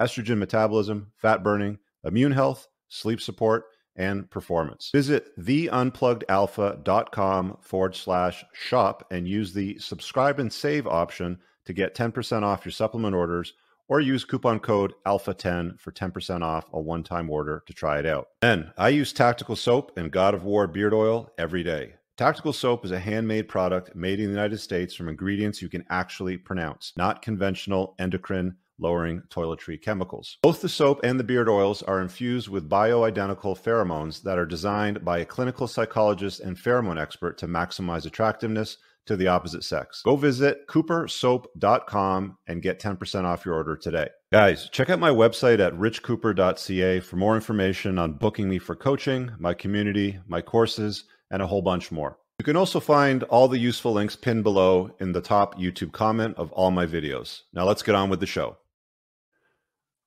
estrogen 0.00 0.38
metabolism, 0.38 1.12
fat 1.16 1.42
burning, 1.42 1.78
immune 2.06 2.32
health, 2.32 2.68
sleep 2.88 3.20
support, 3.20 3.64
and 3.96 4.30
performance. 4.30 4.90
Visit 4.92 5.36
theunpluggedalpha.com 5.38 7.56
forward 7.60 7.96
slash 7.96 8.44
shop 8.52 9.06
and 9.10 9.26
use 9.26 9.52
the 9.52 9.78
subscribe 9.78 10.38
and 10.38 10.52
save 10.52 10.86
option 10.86 11.38
to 11.64 11.72
get 11.72 11.94
10% 11.94 12.42
off 12.42 12.64
your 12.64 12.72
supplement 12.72 13.14
orders 13.14 13.54
or 13.88 14.00
use 14.00 14.24
coupon 14.24 14.58
code 14.58 14.94
ALPHA10 15.06 15.80
for 15.80 15.92
10% 15.92 16.42
off 16.42 16.66
a 16.72 16.80
one 16.80 17.04
time 17.04 17.30
order 17.30 17.62
to 17.66 17.72
try 17.72 17.98
it 17.98 18.06
out. 18.06 18.28
Then 18.40 18.72
I 18.76 18.88
use 18.88 19.12
Tactical 19.12 19.56
Soap 19.56 19.96
and 19.96 20.10
God 20.10 20.34
of 20.34 20.44
War 20.44 20.66
beard 20.66 20.94
oil 20.94 21.30
every 21.38 21.62
day. 21.62 21.94
Tactical 22.16 22.52
Soap 22.52 22.84
is 22.84 22.92
a 22.92 22.98
handmade 22.98 23.46
product 23.46 23.94
made 23.94 24.20
in 24.20 24.26
the 24.26 24.32
United 24.32 24.58
States 24.58 24.94
from 24.94 25.08
ingredients 25.08 25.60
you 25.60 25.68
can 25.68 25.84
actually 25.90 26.38
pronounce, 26.38 26.92
not 26.96 27.22
conventional 27.22 27.94
endocrine 27.98 28.56
lowering 28.78 29.22
toiletry 29.30 29.80
chemicals. 29.80 30.38
Both 30.42 30.60
the 30.60 30.68
soap 30.68 31.00
and 31.04 31.18
the 31.18 31.24
beard 31.24 31.48
oils 31.48 31.82
are 31.82 32.00
infused 32.00 32.48
with 32.48 32.68
bioidentical 32.68 33.58
pheromones 33.58 34.22
that 34.22 34.38
are 34.38 34.46
designed 34.46 35.04
by 35.04 35.18
a 35.18 35.24
clinical 35.24 35.66
psychologist 35.66 36.40
and 36.40 36.56
pheromone 36.56 37.00
expert 37.00 37.38
to 37.38 37.46
maximize 37.46 38.06
attractiveness 38.06 38.78
to 39.06 39.16
the 39.16 39.28
opposite 39.28 39.64
sex. 39.64 40.02
Go 40.04 40.16
visit 40.16 40.66
coopersoap.com 40.66 42.38
and 42.46 42.62
get 42.62 42.80
10% 42.80 43.24
off 43.24 43.44
your 43.44 43.54
order 43.54 43.76
today. 43.76 44.08
Guys, 44.32 44.68
check 44.70 44.90
out 44.90 44.98
my 44.98 45.10
website 45.10 45.60
at 45.60 45.72
richcooper.ca 45.74 47.00
for 47.00 47.16
more 47.16 47.36
information 47.36 47.98
on 47.98 48.14
booking 48.14 48.48
me 48.48 48.58
for 48.58 48.74
coaching, 48.74 49.30
my 49.38 49.54
community, 49.54 50.18
my 50.26 50.40
courses, 50.40 51.04
and 51.30 51.40
a 51.40 51.46
whole 51.46 51.62
bunch 51.62 51.90
more. 51.90 52.18
You 52.38 52.44
can 52.44 52.56
also 52.56 52.80
find 52.80 53.22
all 53.24 53.48
the 53.48 53.58
useful 53.58 53.92
links 53.92 54.14
pinned 54.14 54.44
below 54.44 54.90
in 55.00 55.12
the 55.12 55.22
top 55.22 55.58
YouTube 55.58 55.92
comment 55.92 56.36
of 56.36 56.52
all 56.52 56.70
my 56.70 56.84
videos. 56.84 57.42
Now 57.54 57.64
let's 57.64 57.82
get 57.82 57.94
on 57.94 58.10
with 58.10 58.20
the 58.20 58.26
show. 58.26 58.58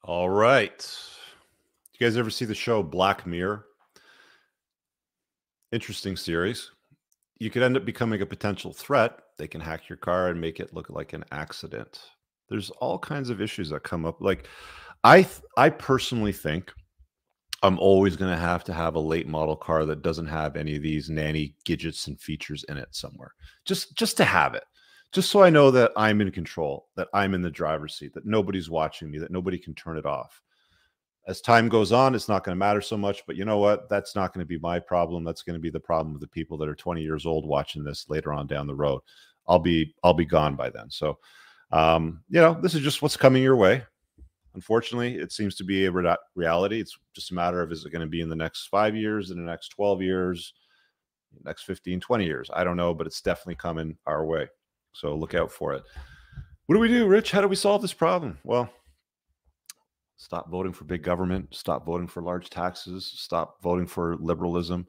All 0.04 0.30
right. 0.30 0.88
You 1.94 2.06
guys 2.06 2.18
ever 2.18 2.30
see 2.30 2.46
the 2.46 2.56
show 2.56 2.82
Black 2.82 3.26
Mirror? 3.28 3.66
Interesting 5.72 6.16
series 6.16 6.72
you 7.40 7.50
could 7.50 7.64
end 7.64 7.78
up 7.78 7.86
becoming 7.86 8.22
a 8.22 8.26
potential 8.26 8.74
threat. 8.74 9.20
They 9.38 9.48
can 9.48 9.62
hack 9.62 9.90
your 9.90 9.98
car 9.98 10.28
and 10.28 10.40
make 10.40 10.60
it 10.60 10.74
look 10.74 10.90
like 10.90 11.14
an 11.14 11.24
accident. 11.32 12.02
There's 12.50 12.70
all 12.70 13.00
kinds 13.00 13.30
of 13.30 13.42
issues 13.42 13.70
that 13.70 13.84
come 13.84 14.06
up. 14.06 14.22
Like 14.22 14.48
I 15.04 15.24
th- 15.24 15.42
I 15.56 15.70
personally 15.70 16.34
think 16.34 16.74
I'm 17.64 17.80
always 17.80 18.16
going 18.18 18.32
to 18.32 18.40
have 18.40 18.64
to 18.66 18.74
have 18.74 18.96
a 18.96 19.00
late 19.00 19.28
model 19.28 19.56
car 19.56 19.86
that 19.86 20.02
doesn't 20.02 20.28
have 20.28 20.56
any 20.56 20.76
of 20.76 20.84
these 20.84 21.10
nanny 21.10 21.56
gadgets 21.66 22.08
and 22.08 22.20
features 22.20 22.66
in 22.68 22.78
it 22.78 22.90
somewhere. 22.92 23.34
Just 23.66 23.96
just 23.96 24.18
to 24.18 24.26
have 24.26 24.54
it. 24.54 24.66
Just 25.12 25.32
so 25.32 25.42
I 25.42 25.50
know 25.50 25.72
that 25.72 25.92
I'm 25.98 26.22
in 26.22 26.32
control, 26.32 26.88
that 26.96 27.08
I'm 27.14 27.34
in 27.34 27.42
the 27.42 27.50
driver's 27.50 27.96
seat, 27.98 28.14
that 28.14 28.26
nobody's 28.26 28.70
watching 28.70 29.10
me, 29.10 29.18
that 29.20 29.32
nobody 29.32 29.58
can 29.58 29.74
turn 29.74 29.98
it 29.98 30.06
off 30.06 30.42
as 31.30 31.42
time 31.42 31.70
goes 31.70 31.92
on, 31.92 32.16
it's 32.16 32.28
not 32.28 32.44
going 32.44 32.56
to 32.56 32.60
matter 32.60 32.82
so 32.82 32.98
much. 32.98 33.24
But 33.28 33.36
you 33.36 33.46
know 33.46 33.60
what? 33.60 33.88
That's 33.88 34.16
not 34.16 34.34
going 34.34 34.44
to 34.44 34.48
be 34.48 34.58
my 34.58 34.80
problem. 34.80 35.24
That's 35.24 35.44
going 35.44 35.54
to 35.54 35.60
be 35.60 35.70
the 35.70 35.80
problem 35.80 36.16
of 36.16 36.22
the 36.22 36.28
people 36.28 36.58
that 36.58 36.68
are 36.68 36.76
20 36.76 37.04
years 37.04 37.28
old 37.28 37.46
watching 37.46 37.84
this 37.84 38.10
later 38.10 38.34
on 38.34 38.48
down 38.48 38.66
the 38.66 38.76
road. 38.76 39.02
I'll 39.48 39.60
be 39.60 39.94
I'll 40.04 40.16
be 40.16 40.26
gone 40.26 40.56
by 40.56 40.72
then. 40.72 40.90
So, 40.90 41.20
um, 41.72 42.24
you 42.30 42.42
know, 42.42 42.60
this 42.60 42.74
is 42.74 42.82
just 42.82 43.04
what's 43.04 43.16
coming 43.16 43.44
your 43.44 43.56
way. 43.56 43.84
Unfortunately, 44.56 45.18
it 45.18 45.32
seems 45.32 45.54
to 45.56 45.64
be 45.64 45.86
a 45.86 45.92
re- 45.92 46.16
reality. 46.36 46.82
It's 46.82 46.98
just 47.14 47.30
a 47.30 47.36
matter 47.36 47.62
of 47.62 47.72
is 47.72 47.86
it 47.86 47.92
going 47.92 48.02
to 48.02 48.08
be 48.08 48.22
in 48.22 48.30
the 48.30 48.36
next 48.36 48.68
five 48.68 48.96
years, 48.96 49.30
in 49.30 49.38
the 49.38 49.50
next 49.50 49.70
12 49.70 50.02
years, 50.02 50.54
next 51.46 51.64
15, 51.64 52.00
20 52.00 52.26
years? 52.26 52.50
I 52.52 52.64
don't 52.64 52.78
know, 52.78 52.96
but 52.96 53.06
it's 53.06 53.22
definitely 53.22 53.56
coming 53.56 53.98
our 54.08 54.26
way. 54.26 54.48
So 54.94 55.16
look 55.16 55.34
out 55.34 55.52
for 55.52 55.74
it. 55.74 55.84
What 56.66 56.76
do 56.76 56.80
we 56.80 56.88
do, 56.88 57.08
Rich? 57.08 57.32
How 57.32 57.42
do 57.42 57.48
we 57.48 57.56
solve 57.56 57.82
this 57.82 57.94
problem? 57.94 58.38
Well, 58.44 58.70
Stop 60.20 60.52
voting 60.52 60.74
for 60.74 60.84
big 60.84 61.02
government. 61.02 61.48
Stop 61.56 61.86
voting 61.86 62.06
for 62.06 62.22
large 62.22 62.50
taxes. 62.50 63.10
Stop 63.16 63.64
voting 63.64 63.88
for 63.88 64.18
liberalism. 64.18 64.86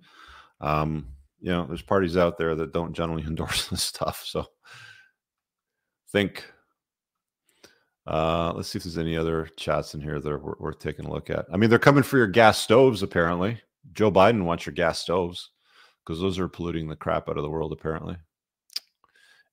Um, 0.60 1.06
you 1.38 1.52
know, 1.52 1.66
there's 1.66 1.82
parties 1.82 2.16
out 2.16 2.36
there 2.36 2.56
that 2.56 2.72
don't 2.72 2.92
generally 2.92 3.22
endorse 3.26 3.68
this 3.68 3.82
stuff. 3.82 4.24
So 4.26 4.44
think. 6.10 6.44
Uh, 8.08 8.52
let's 8.56 8.68
see 8.68 8.78
if 8.78 8.82
there's 8.82 8.98
any 8.98 9.16
other 9.16 9.48
chats 9.56 9.94
in 9.94 10.00
here 10.00 10.18
that 10.18 10.32
are 10.32 10.56
worth 10.58 10.80
taking 10.80 11.04
a 11.04 11.12
look 11.12 11.30
at. 11.30 11.46
I 11.52 11.56
mean, 11.56 11.70
they're 11.70 11.78
coming 11.78 12.02
for 12.02 12.18
your 12.18 12.26
gas 12.26 12.58
stoves, 12.58 13.04
apparently. 13.04 13.60
Joe 13.92 14.10
Biden 14.10 14.42
wants 14.42 14.66
your 14.66 14.72
gas 14.72 14.98
stoves 14.98 15.50
because 16.04 16.20
those 16.20 16.40
are 16.40 16.48
polluting 16.48 16.88
the 16.88 16.96
crap 16.96 17.28
out 17.28 17.36
of 17.36 17.44
the 17.44 17.50
world, 17.50 17.72
apparently. 17.72 18.16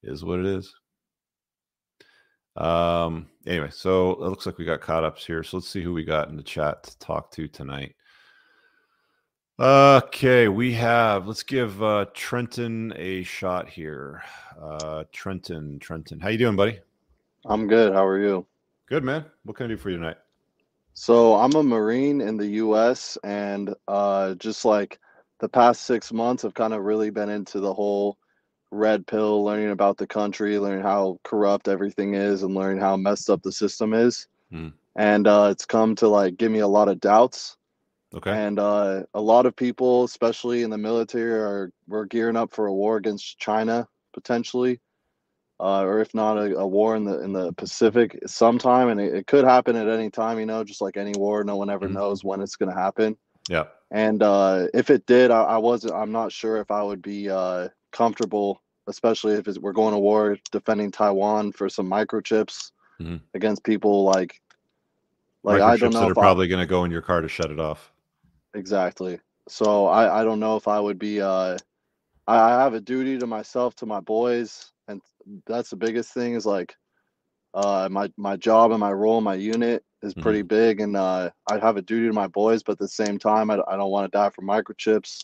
Is 0.03 0.23
what 0.23 0.39
it 0.39 0.45
is. 0.45 0.73
Um, 2.55 3.27
anyway, 3.45 3.69
so 3.71 4.11
it 4.11 4.19
looks 4.21 4.45
like 4.45 4.57
we 4.57 4.65
got 4.65 4.81
caught 4.81 5.03
ups 5.03 5.25
here. 5.25 5.43
So 5.43 5.57
let's 5.57 5.69
see 5.69 5.83
who 5.83 5.93
we 5.93 6.03
got 6.03 6.29
in 6.29 6.35
the 6.35 6.43
chat 6.43 6.83
to 6.83 6.97
talk 6.99 7.31
to 7.31 7.47
tonight. 7.47 7.95
Okay, 9.59 10.47
we 10.47 10.73
have. 10.73 11.27
Let's 11.27 11.43
give 11.43 11.81
uh, 11.81 12.05
Trenton 12.13 12.93
a 12.95 13.23
shot 13.23 13.67
here. 13.67 14.23
Uh, 14.59 15.03
Trenton, 15.11 15.79
Trenton, 15.79 16.19
how 16.19 16.29
you 16.29 16.37
doing, 16.37 16.55
buddy? 16.55 16.79
I'm 17.45 17.67
good. 17.67 17.93
How 17.93 18.05
are 18.05 18.19
you? 18.19 18.45
Good, 18.87 19.03
man. 19.03 19.25
What 19.43 19.57
can 19.57 19.65
I 19.65 19.69
do 19.69 19.77
for 19.77 19.89
you 19.89 19.97
tonight? 19.97 20.17
So 20.93 21.35
I'm 21.35 21.53
a 21.53 21.63
Marine 21.63 22.21
in 22.21 22.37
the 22.37 22.47
U.S. 22.47 23.17
and 23.23 23.73
uh, 23.87 24.35
just 24.35 24.65
like 24.65 24.99
the 25.39 25.49
past 25.49 25.83
six 25.83 26.11
months, 26.11 26.43
I've 26.43 26.53
kind 26.53 26.73
of 26.73 26.83
really 26.83 27.09
been 27.09 27.29
into 27.29 27.59
the 27.59 27.73
whole 27.73 28.17
red 28.71 29.07
pill, 29.07 29.43
learning 29.43 29.71
about 29.71 29.97
the 29.97 30.07
country, 30.07 30.59
learning 30.59 30.83
how 30.83 31.19
corrupt 31.23 31.67
everything 31.67 32.13
is, 32.13 32.43
and 32.43 32.55
learning 32.55 32.79
how 32.79 32.97
messed 32.97 33.29
up 33.29 33.41
the 33.43 33.51
system 33.51 33.93
is. 33.93 34.27
Hmm. 34.51 34.69
And 34.95 35.27
uh, 35.27 35.49
it's 35.51 35.65
come 35.65 35.95
to 35.95 36.07
like 36.07 36.37
give 36.37 36.51
me 36.51 36.59
a 36.59 36.67
lot 36.67 36.89
of 36.89 36.99
doubts. 36.99 37.57
Okay. 38.15 38.31
And 38.31 38.57
uh, 38.57 39.03
a 39.13 39.21
lot 39.21 39.45
of 39.45 39.55
people, 39.55 40.05
especially 40.05 40.63
in 40.63 40.69
the 40.69 40.77
military, 40.77 41.33
are 41.33 41.71
we're 41.87 42.05
gearing 42.05 42.37
up 42.37 42.53
for 42.53 42.67
a 42.67 42.73
war 42.73 42.97
against 42.97 43.37
China 43.37 43.87
potentially, 44.13 44.79
uh, 45.59 45.81
or 45.81 45.99
if 45.99 46.13
not 46.15 46.37
a, 46.37 46.57
a, 46.57 46.65
war 46.65 46.95
in 46.95 47.03
the 47.03 47.19
in 47.21 47.33
the 47.33 47.51
Pacific 47.53 48.17
sometime, 48.25 48.89
and 48.89 48.99
it, 48.99 49.13
it, 49.13 49.27
could 49.27 49.43
happen 49.43 49.75
at 49.75 49.89
any 49.89 50.09
time. 50.09 50.39
You 50.39 50.45
know, 50.45 50.63
just 50.63 50.81
like 50.81 50.97
any 50.97 51.13
war, 51.17 51.43
no 51.43 51.57
one 51.57 51.69
ever 51.69 51.85
mm-hmm. 51.85 51.95
knows 51.95 52.23
when 52.23 52.41
it's 52.41 52.55
going 52.55 52.73
to 52.73 52.79
happen. 52.79 53.17
Yeah. 53.49 53.65
And 53.91 54.23
uh, 54.23 54.67
if 54.73 54.89
it 54.89 55.05
did, 55.05 55.31
I, 55.31 55.43
I 55.43 55.57
wasn't. 55.57 55.93
I'm 55.93 56.11
not 56.11 56.31
sure 56.31 56.57
if 56.57 56.71
I 56.71 56.81
would 56.81 57.01
be 57.01 57.29
uh, 57.29 57.67
comfortable, 57.97 58.61
especially 58.87 59.33
if 59.33 59.47
we're 59.57 59.73
going 59.73 59.93
to 59.93 59.99
war 59.99 60.37
defending 60.51 60.91
Taiwan 60.91 61.51
for 61.51 61.67
some 61.67 61.89
microchips 61.89 62.71
mm-hmm. 63.01 63.17
against 63.33 63.63
people 63.63 64.03
like 64.03 64.39
like 65.43 65.61
I 65.61 65.77
don't 65.77 65.93
know 65.93 66.01
that 66.01 66.11
are 66.11 66.13
probably 66.13 66.47
going 66.47 66.61
to 66.61 66.67
go 66.67 66.83
in 66.83 66.91
your 66.91 67.01
car 67.01 67.21
to 67.21 67.27
shut 67.27 67.51
it 67.51 67.59
off. 67.59 67.91
Exactly. 68.53 69.19
So 69.49 69.87
I 69.87 70.21
I 70.21 70.23
don't 70.23 70.39
know 70.39 70.57
if 70.57 70.67
I 70.67 70.79
would 70.79 70.99
be 70.99 71.21
uh 71.21 71.57
I, 72.27 72.37
I 72.37 72.63
have 72.63 72.73
a 72.73 72.81
duty 72.81 73.17
to 73.17 73.25
myself 73.25 73.75
to 73.77 73.85
my 73.85 73.99
boys 73.99 74.71
and 74.87 75.01
that's 75.47 75.69
the 75.69 75.75
biggest 75.75 76.13
thing 76.13 76.35
is 76.35 76.45
like 76.45 76.75
uh 77.53 77.87
my 77.89 78.11
my 78.17 78.35
job 78.35 78.71
and 78.71 78.79
my 78.79 78.91
role 78.91 79.17
in 79.17 79.23
my 79.23 79.35
unit 79.35 79.83
is 80.03 80.13
mm-hmm. 80.13 80.21
pretty 80.21 80.39
mm-hmm. 80.39 80.47
big 80.47 80.81
and 80.81 80.95
uh 80.97 81.29
I 81.49 81.57
have 81.59 81.77
a 81.77 81.81
duty 81.81 82.07
to 82.07 82.13
my 82.13 82.27
boys 82.27 82.61
but 82.61 82.73
at 82.73 82.79
the 82.79 82.87
same 82.87 83.17
time 83.17 83.49
I, 83.49 83.57
I 83.67 83.77
don't 83.77 83.89
want 83.89 84.11
to 84.11 84.17
die 84.17 84.29
from 84.29 84.45
microchips 84.45 85.23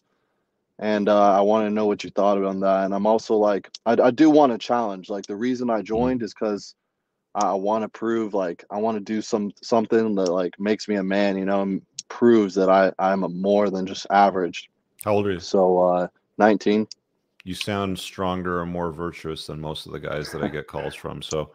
and 0.83 1.07
uh, 1.07 1.31
I 1.31 1.39
want 1.39 1.65
to 1.65 1.69
know 1.69 1.85
what 1.85 2.03
you 2.03 2.09
thought 2.09 2.37
about 2.37 2.59
that. 2.59 2.83
And 2.83 2.93
I'm 2.93 3.07
also 3.07 3.35
like, 3.35 3.71
I, 3.85 3.93
I 3.93 4.11
do 4.11 4.29
want 4.29 4.51
to 4.51 4.57
challenge. 4.57 5.09
Like 5.09 5.25
the 5.25 5.35
reason 5.35 5.69
I 5.69 5.75
mm-hmm. 5.75 5.85
joined 5.85 6.23
is 6.23 6.33
because 6.33 6.75
I 7.33 7.53
want 7.53 7.83
to 7.83 7.87
prove, 7.87 8.33
like, 8.33 8.65
I 8.69 8.79
want 8.79 8.97
to 8.97 9.01
do 9.01 9.21
some 9.21 9.53
something 9.61 10.13
that 10.15 10.29
like 10.29 10.59
makes 10.59 10.89
me 10.89 10.95
a 10.95 11.03
man, 11.03 11.37
you 11.37 11.45
know, 11.45 11.61
and 11.61 11.81
proves 12.09 12.53
that 12.55 12.69
I 12.69 12.91
I'm 12.99 13.23
a 13.23 13.29
more 13.29 13.69
than 13.69 13.87
just 13.87 14.07
average. 14.09 14.69
How 15.05 15.13
old 15.13 15.25
are 15.25 15.31
you? 15.31 15.39
So, 15.39 15.79
uh, 15.79 16.07
19. 16.37 16.85
You 17.45 17.53
sound 17.53 17.97
stronger 17.97 18.61
and 18.61 18.69
more 18.69 18.91
virtuous 18.91 19.47
than 19.47 19.61
most 19.61 19.85
of 19.85 19.93
the 19.93 20.01
guys 20.01 20.31
that 20.31 20.43
I 20.43 20.49
get 20.49 20.67
calls 20.67 20.95
from. 20.95 21.21
So. 21.21 21.51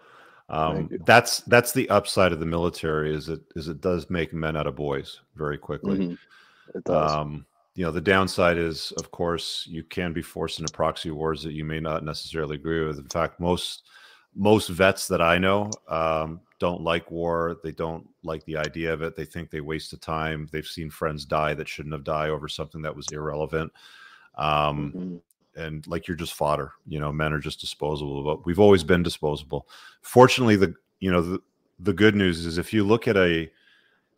Um, 0.50 0.88
that's 1.04 1.40
that's 1.42 1.72
the 1.72 1.90
upside 1.90 2.32
of 2.32 2.40
the 2.40 2.46
military 2.46 3.14
is 3.14 3.28
it 3.28 3.42
is 3.54 3.68
it 3.68 3.82
does 3.82 4.08
make 4.08 4.32
men 4.32 4.56
out 4.56 4.66
of 4.66 4.76
boys 4.76 5.20
very 5.36 5.58
quickly. 5.58 5.98
Mm-hmm. 5.98 6.78
It 6.78 6.84
does. 6.84 7.12
Um, 7.12 7.44
you 7.78 7.84
know 7.84 7.92
the 7.92 8.00
downside 8.00 8.58
is 8.58 8.92
of 8.96 9.12
course 9.12 9.64
you 9.70 9.84
can 9.84 10.12
be 10.12 10.20
forced 10.20 10.58
into 10.58 10.72
proxy 10.72 11.12
wars 11.12 11.44
that 11.44 11.52
you 11.52 11.64
may 11.64 11.78
not 11.78 12.04
necessarily 12.04 12.56
agree 12.56 12.84
with. 12.84 12.98
In 12.98 13.08
fact 13.08 13.38
most 13.38 13.84
most 14.34 14.68
vets 14.68 15.06
that 15.06 15.22
i 15.22 15.38
know 15.38 15.70
um, 15.88 16.40
don't 16.58 16.82
like 16.82 17.08
war. 17.08 17.58
They 17.62 17.70
don't 17.70 18.04
like 18.24 18.44
the 18.46 18.56
idea 18.56 18.92
of 18.92 19.02
it. 19.02 19.14
They 19.14 19.24
think 19.24 19.50
they 19.50 19.60
wasted 19.60 20.02
time. 20.02 20.48
They've 20.50 20.66
seen 20.66 20.90
friends 20.90 21.24
die 21.24 21.54
that 21.54 21.68
shouldn't 21.68 21.94
have 21.94 22.02
died 22.02 22.30
over 22.30 22.48
something 22.48 22.82
that 22.82 22.96
was 22.96 23.06
irrelevant. 23.12 23.72
Um, 24.34 24.92
mm-hmm. 24.92 25.62
and 25.62 25.86
like 25.86 26.08
you're 26.08 26.16
just 26.16 26.34
fodder. 26.34 26.72
You 26.84 26.98
know 26.98 27.12
men 27.12 27.32
are 27.32 27.38
just 27.38 27.60
disposable 27.60 28.24
but 28.24 28.44
we've 28.44 28.58
always 28.58 28.82
been 28.82 29.04
disposable. 29.04 29.68
Fortunately 30.02 30.56
the 30.56 30.74
you 30.98 31.12
know 31.12 31.22
the, 31.22 31.38
the 31.78 31.92
good 31.92 32.16
news 32.16 32.44
is 32.44 32.58
if 32.58 32.72
you 32.72 32.82
look 32.82 33.06
at 33.06 33.16
a 33.16 33.48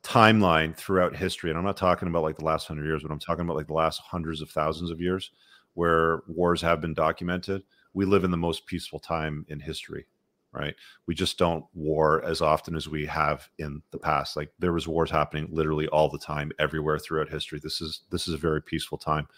timeline 0.02 0.74
throughout 0.74 1.14
history, 1.14 1.50
and 1.50 1.58
I'm 1.58 1.64
not 1.64 1.76
talking 1.76 2.08
about 2.08 2.22
like 2.22 2.38
the 2.38 2.44
last 2.44 2.66
hundred 2.66 2.86
years, 2.86 3.02
but 3.02 3.12
I'm 3.12 3.18
talking 3.18 3.44
about 3.44 3.56
like 3.56 3.66
the 3.66 3.74
last 3.74 4.00
hundreds 4.00 4.40
of 4.40 4.50
thousands 4.50 4.90
of 4.90 5.00
years 5.00 5.30
where 5.74 6.22
wars 6.26 6.60
have 6.62 6.80
been 6.80 6.94
documented. 6.94 7.62
We 7.92 8.04
live 8.04 8.24
in 8.24 8.30
the 8.30 8.36
most 8.36 8.66
peaceful 8.66 8.98
time 8.98 9.44
in 9.48 9.60
history, 9.60 10.06
right? 10.52 10.74
We 11.06 11.14
just 11.14 11.38
don't 11.38 11.64
war 11.74 12.24
as 12.24 12.40
often 12.40 12.76
as 12.76 12.88
we 12.88 13.04
have 13.06 13.48
in 13.58 13.82
the 13.90 13.98
past. 13.98 14.36
Like 14.36 14.52
there 14.58 14.72
was 14.72 14.88
wars 14.88 15.10
happening 15.10 15.48
literally 15.50 15.88
all 15.88 16.08
the 16.08 16.18
time, 16.18 16.52
everywhere 16.58 16.98
throughout 16.98 17.28
history. 17.28 17.60
This 17.62 17.80
is 17.80 18.02
this 18.10 18.28
is 18.28 18.34
a 18.34 18.38
very 18.38 18.62
peaceful 18.62 18.98
time. 18.98 19.28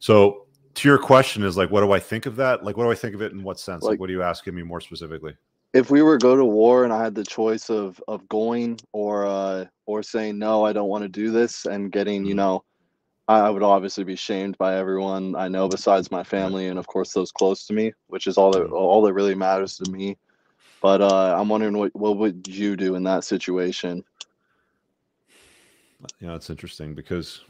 So 0.00 0.46
to 0.74 0.88
your 0.88 0.98
question 0.98 1.42
is 1.42 1.56
like, 1.56 1.70
what 1.70 1.80
do 1.80 1.92
I 1.92 1.98
think 1.98 2.26
of 2.26 2.36
that? 2.36 2.64
Like, 2.64 2.76
what 2.76 2.84
do 2.84 2.90
I 2.90 2.94
think 2.94 3.14
of 3.14 3.22
it 3.22 3.32
in 3.32 3.42
what 3.42 3.58
sense? 3.58 3.82
Like, 3.82 3.92
like 3.92 4.00
what 4.00 4.10
are 4.10 4.12
you 4.12 4.22
asking 4.22 4.54
me 4.54 4.62
more 4.62 4.80
specifically? 4.80 5.36
If 5.72 5.90
we 5.90 6.02
were 6.02 6.18
to 6.18 6.22
go 6.22 6.36
to 6.36 6.44
war 6.44 6.84
and 6.84 6.92
I 6.92 7.02
had 7.02 7.14
the 7.14 7.24
choice 7.24 7.70
of 7.70 8.02
of 8.08 8.28
going 8.28 8.80
or 8.92 9.26
uh 9.26 9.66
or 9.86 10.02
saying 10.02 10.38
no, 10.38 10.64
I 10.64 10.72
don't 10.72 10.88
want 10.88 11.02
to 11.02 11.08
do 11.08 11.30
this 11.30 11.66
and 11.66 11.92
getting, 11.92 12.24
you 12.24 12.30
mm-hmm. 12.30 12.36
know, 12.36 12.64
I 13.26 13.50
would 13.50 13.62
obviously 13.62 14.04
be 14.04 14.16
shamed 14.16 14.56
by 14.56 14.76
everyone 14.76 15.36
I 15.36 15.48
know 15.48 15.68
besides 15.68 16.10
my 16.10 16.22
family 16.22 16.68
and 16.68 16.78
of 16.78 16.86
course 16.86 17.12
those 17.12 17.32
close 17.32 17.66
to 17.66 17.74
me, 17.74 17.92
which 18.06 18.26
is 18.26 18.38
all 18.38 18.52
that 18.52 18.64
mm-hmm. 18.64 18.72
all 18.72 19.02
that 19.02 19.12
really 19.12 19.34
matters 19.34 19.76
to 19.76 19.90
me. 19.90 20.16
But 20.80 21.02
uh 21.02 21.36
I'm 21.38 21.48
wondering 21.48 21.76
what 21.76 21.94
what 21.94 22.16
would 22.16 22.48
you 22.48 22.76
do 22.76 22.94
in 22.94 23.02
that 23.04 23.24
situation? 23.24 24.04
You 26.20 26.28
know, 26.28 26.34
it's 26.34 26.48
interesting 26.48 26.94
because 26.94 27.42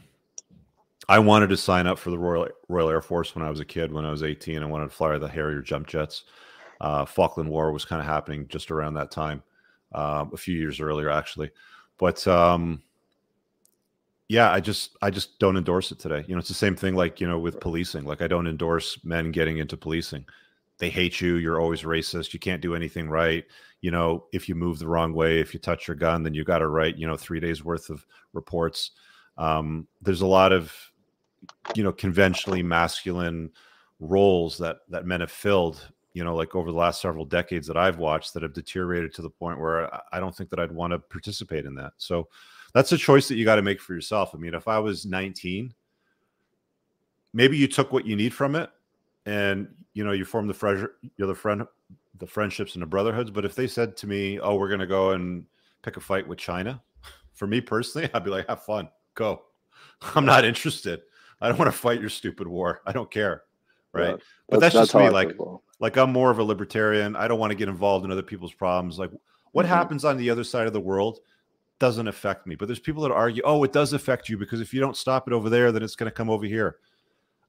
I 1.07 1.19
wanted 1.19 1.49
to 1.49 1.57
sign 1.57 1.87
up 1.87 1.97
for 1.97 2.09
the 2.09 2.17
Royal 2.17 2.49
Royal 2.67 2.89
Air 2.89 3.01
Force 3.01 3.33
when 3.33 3.45
I 3.45 3.49
was 3.49 3.59
a 3.59 3.65
kid. 3.65 3.93
When 3.93 4.05
I 4.05 4.11
was 4.11 4.23
18, 4.23 4.61
I 4.61 4.65
wanted 4.65 4.89
to 4.89 4.95
fly 4.95 5.17
the 5.17 5.27
Harrier 5.27 5.61
jump 5.61 5.87
jets 5.87 6.23
uh, 6.81 7.05
Falkland 7.05 7.49
War 7.49 7.71
was 7.71 7.85
kind 7.85 8.01
of 8.01 8.07
happening 8.07 8.47
just 8.47 8.71
around 8.71 8.93
that 8.95 9.11
time, 9.11 9.43
uh, 9.93 10.25
a 10.31 10.37
few 10.37 10.57
years 10.57 10.79
earlier, 10.79 11.09
actually. 11.09 11.51
But 11.97 12.25
um, 12.27 12.81
yeah, 14.29 14.51
I 14.51 14.59
just 14.59 14.95
I 15.01 15.09
just 15.09 15.39
don't 15.39 15.57
endorse 15.57 15.91
it 15.91 15.99
today. 15.99 16.23
You 16.27 16.35
know, 16.35 16.39
it's 16.39 16.47
the 16.47 16.53
same 16.53 16.75
thing 16.75 16.95
like 16.95 17.19
you 17.19 17.27
know 17.27 17.39
with 17.39 17.59
policing. 17.59 18.05
Like 18.05 18.21
I 18.21 18.27
don't 18.27 18.47
endorse 18.47 19.03
men 19.03 19.31
getting 19.31 19.57
into 19.57 19.75
policing. 19.75 20.25
They 20.77 20.89
hate 20.89 21.19
you. 21.19 21.35
You're 21.35 21.59
always 21.59 21.81
racist. 21.81 22.31
You 22.31 22.39
can't 22.39 22.61
do 22.61 22.75
anything 22.75 23.09
right. 23.09 23.43
You 23.81 23.91
know, 23.91 24.25
if 24.31 24.47
you 24.47 24.55
move 24.55 24.79
the 24.79 24.87
wrong 24.87 25.13
way, 25.13 25.39
if 25.39 25.53
you 25.53 25.59
touch 25.59 25.87
your 25.87 25.95
gun, 25.95 26.23
then 26.23 26.33
you 26.33 26.43
got 26.43 26.59
to 26.59 26.67
write 26.67 26.97
you 26.97 27.07
know 27.07 27.17
three 27.17 27.39
days 27.39 27.63
worth 27.63 27.89
of 27.89 28.05
reports. 28.33 28.91
Um, 29.37 29.87
there's 30.01 30.21
a 30.21 30.27
lot 30.27 30.53
of 30.53 30.73
you 31.75 31.83
know 31.83 31.91
conventionally 31.91 32.63
masculine 32.63 33.51
roles 33.99 34.57
that 34.59 34.77
that 34.89 35.05
men 35.05 35.19
have 35.19 35.31
filled 35.31 35.91
you 36.13 36.23
know, 36.23 36.35
like 36.35 36.55
over 36.55 36.71
the 36.71 36.77
last 36.77 37.01
several 37.01 37.25
decades 37.25 37.67
that 37.67 37.77
I've 37.77 37.97
watched 37.97 38.33
that 38.33 38.43
have 38.43 38.53
deteriorated 38.53 39.13
to 39.15 39.21
the 39.21 39.29
point 39.29 39.59
where 39.59 39.89
I 40.11 40.19
don't 40.19 40.35
think 40.35 40.49
that 40.49 40.59
I'd 40.59 40.71
want 40.71 40.91
to 40.91 40.99
participate 40.99 41.65
in 41.65 41.75
that. 41.75 41.93
So 41.97 42.27
that's 42.73 42.91
a 42.91 42.97
choice 42.97 43.27
that 43.27 43.35
you 43.35 43.45
got 43.45 43.55
to 43.55 43.61
make 43.61 43.79
for 43.79 43.93
yourself. 43.93 44.31
I 44.33 44.37
mean, 44.37 44.53
if 44.53 44.67
I 44.67 44.79
was 44.79 45.05
19, 45.05 45.73
maybe 47.33 47.57
you 47.57 47.67
took 47.67 47.91
what 47.91 48.05
you 48.05 48.15
need 48.15 48.33
from 48.33 48.55
it 48.55 48.69
and 49.25 49.67
you 49.93 50.03
know 50.03 50.11
you 50.11 50.25
form 50.25 50.47
the 50.47 50.53
friend 50.53 50.87
you're 51.17 51.27
the 51.27 51.35
friend 51.35 51.65
the 52.17 52.25
friendships 52.25 52.73
and 52.73 52.81
the 52.81 52.87
brotherhoods 52.87 53.29
but 53.29 53.45
if 53.45 53.53
they 53.53 53.67
said 53.67 53.95
to 53.95 54.07
me 54.07 54.39
oh 54.39 54.55
we're 54.55 54.67
going 54.67 54.79
to 54.79 54.87
go 54.87 55.11
and 55.11 55.45
pick 55.83 55.97
a 55.97 55.99
fight 55.99 56.27
with 56.27 56.39
china 56.39 56.81
for 57.33 57.45
me 57.45 57.61
personally 57.61 58.09
i'd 58.13 58.23
be 58.23 58.29
like 58.29 58.47
have 58.47 58.63
fun. 58.63 58.89
Go. 59.15 59.43
I'm 60.15 60.25
not 60.25 60.45
interested. 60.45 61.01
I 61.41 61.49
don't 61.49 61.59
want 61.59 61.71
to 61.71 61.77
fight 61.77 61.99
your 61.99 62.09
stupid 62.09 62.47
war. 62.47 62.81
I 62.85 62.91
don't 62.91 63.11
care 63.11 63.43
right 63.93 64.09
yeah, 64.09 64.15
but 64.49 64.59
that's, 64.59 64.73
that's 64.73 64.91
just 64.91 64.95
me 64.95 65.09
like 65.09 65.35
like 65.79 65.97
I'm 65.97 66.11
more 66.11 66.29
of 66.29 66.39
a 66.39 66.43
libertarian. 66.43 67.15
I 67.15 67.27
don't 67.27 67.39
want 67.39 67.51
to 67.51 67.55
get 67.55 67.69
involved 67.69 68.05
in 68.05 68.11
other 68.11 68.21
people's 68.21 68.53
problems. 68.53 68.99
Like 68.99 69.11
what 69.51 69.65
mm-hmm. 69.65 69.73
happens 69.73 70.05
on 70.05 70.17
the 70.17 70.29
other 70.29 70.43
side 70.43 70.67
of 70.67 70.73
the 70.73 70.79
world 70.79 71.19
doesn't 71.79 72.07
affect 72.07 72.45
me. 72.45 72.55
But 72.55 72.67
there's 72.67 72.79
people 72.79 73.03
that 73.03 73.11
argue, 73.11 73.41
oh, 73.45 73.63
it 73.63 73.73
does 73.73 73.93
affect 73.93 74.29
you 74.29 74.37
because 74.37 74.61
if 74.61 74.73
you 74.73 74.79
don't 74.79 74.97
stop 74.97 75.27
it 75.27 75.33
over 75.33 75.49
there, 75.49 75.71
then 75.71 75.81
it's 75.81 75.95
going 75.95 76.09
to 76.09 76.15
come 76.15 76.29
over 76.29 76.45
here. 76.45 76.77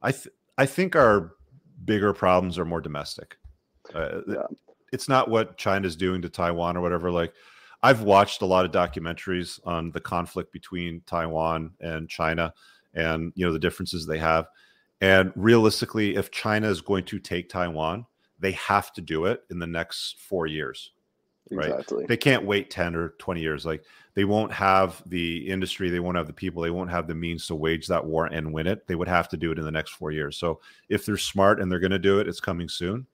I 0.00 0.12
th- 0.12 0.28
I 0.56 0.66
think 0.66 0.94
our 0.94 1.32
bigger 1.84 2.12
problems 2.12 2.58
are 2.58 2.64
more 2.64 2.80
domestic. 2.80 3.36
Uh, 3.94 4.20
yeah. 4.28 4.42
It's 4.92 5.08
not 5.08 5.28
what 5.28 5.56
China's 5.56 5.96
doing 5.96 6.22
to 6.22 6.28
Taiwan 6.28 6.76
or 6.76 6.80
whatever. 6.80 7.10
Like 7.10 7.32
I've 7.82 8.02
watched 8.02 8.42
a 8.42 8.46
lot 8.46 8.64
of 8.64 8.72
documentaries 8.72 9.58
on 9.64 9.90
the 9.90 10.00
conflict 10.00 10.52
between 10.52 11.02
Taiwan 11.06 11.72
and 11.80 12.08
China 12.08 12.52
and 12.94 13.32
you 13.34 13.46
know 13.46 13.52
the 13.52 13.58
differences 13.58 14.06
they 14.06 14.18
have. 14.18 14.46
And 15.00 15.32
realistically, 15.34 16.16
if 16.16 16.30
China 16.30 16.68
is 16.68 16.80
going 16.80 17.04
to 17.04 17.18
take 17.18 17.48
Taiwan, 17.48 18.06
they 18.38 18.52
have 18.52 18.92
to 18.94 19.00
do 19.00 19.26
it 19.26 19.44
in 19.50 19.58
the 19.58 19.66
next 19.66 20.18
four 20.18 20.46
years. 20.46 20.92
Exactly. 21.50 21.98
Right. 21.98 22.08
They 22.08 22.16
can't 22.16 22.44
wait 22.44 22.70
10 22.70 22.94
or 22.94 23.10
20 23.18 23.40
years. 23.40 23.66
Like 23.66 23.84
they 24.14 24.24
won't 24.24 24.52
have 24.52 25.02
the 25.06 25.48
industry, 25.48 25.90
they 25.90 26.00
won't 26.00 26.16
have 26.16 26.26
the 26.26 26.32
people, 26.32 26.62
they 26.62 26.70
won't 26.70 26.90
have 26.90 27.06
the 27.06 27.14
means 27.14 27.46
to 27.46 27.54
wage 27.54 27.86
that 27.88 28.04
war 28.04 28.26
and 28.26 28.52
win 28.52 28.66
it. 28.66 28.86
They 28.86 28.94
would 28.94 29.08
have 29.08 29.28
to 29.30 29.36
do 29.36 29.50
it 29.50 29.58
in 29.58 29.64
the 29.64 29.70
next 29.70 29.92
four 29.92 30.10
years. 30.10 30.36
So 30.36 30.60
if 30.88 31.04
they're 31.04 31.16
smart 31.16 31.60
and 31.60 31.70
they're 31.70 31.80
going 31.80 31.90
to 31.90 31.98
do 31.98 32.20
it, 32.20 32.28
it's 32.28 32.40
coming 32.40 32.68
soon. 32.68 33.06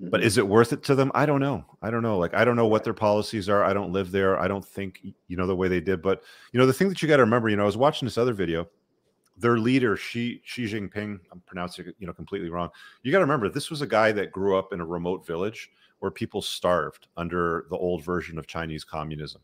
Mm-hmm. 0.00 0.10
But 0.10 0.22
is 0.22 0.38
it 0.38 0.46
worth 0.46 0.72
it 0.72 0.82
to 0.84 0.94
them? 0.94 1.12
I 1.14 1.26
don't 1.26 1.40
know. 1.40 1.64
I 1.82 1.90
don't 1.90 2.02
know. 2.02 2.18
Like 2.18 2.32
I 2.34 2.44
don't 2.44 2.56
know 2.56 2.66
what 2.66 2.84
their 2.84 2.94
policies 2.94 3.48
are. 3.48 3.64
I 3.64 3.74
don't 3.74 3.92
live 3.92 4.10
there. 4.10 4.38
I 4.38 4.48
don't 4.48 4.64
think 4.64 5.00
you 5.28 5.36
know 5.36 5.46
the 5.46 5.56
way 5.56 5.68
they 5.68 5.80
did. 5.80 6.00
But 6.00 6.22
you 6.52 6.60
know 6.60 6.66
the 6.66 6.72
thing 6.72 6.88
that 6.88 7.02
you 7.02 7.08
got 7.08 7.16
to 7.16 7.24
remember. 7.24 7.50
You 7.50 7.56
know, 7.56 7.64
I 7.64 7.66
was 7.66 7.76
watching 7.76 8.06
this 8.06 8.16
other 8.16 8.32
video 8.32 8.68
their 9.36 9.58
leader 9.58 9.96
Xi 9.96 10.40
Xi 10.44 10.64
Jinping, 10.64 11.18
I'm 11.30 11.40
pronouncing 11.46 11.88
it, 11.88 11.96
you 11.98 12.06
know, 12.06 12.12
completely 12.12 12.50
wrong. 12.50 12.70
You 13.02 13.12
got 13.12 13.18
to 13.18 13.24
remember 13.24 13.48
this 13.48 13.70
was 13.70 13.82
a 13.82 13.86
guy 13.86 14.12
that 14.12 14.32
grew 14.32 14.56
up 14.56 14.72
in 14.72 14.80
a 14.80 14.86
remote 14.86 15.26
village 15.26 15.70
where 16.00 16.10
people 16.10 16.42
starved 16.42 17.08
under 17.16 17.66
the 17.70 17.76
old 17.76 18.04
version 18.04 18.38
of 18.38 18.46
Chinese 18.46 18.84
communism. 18.84 19.40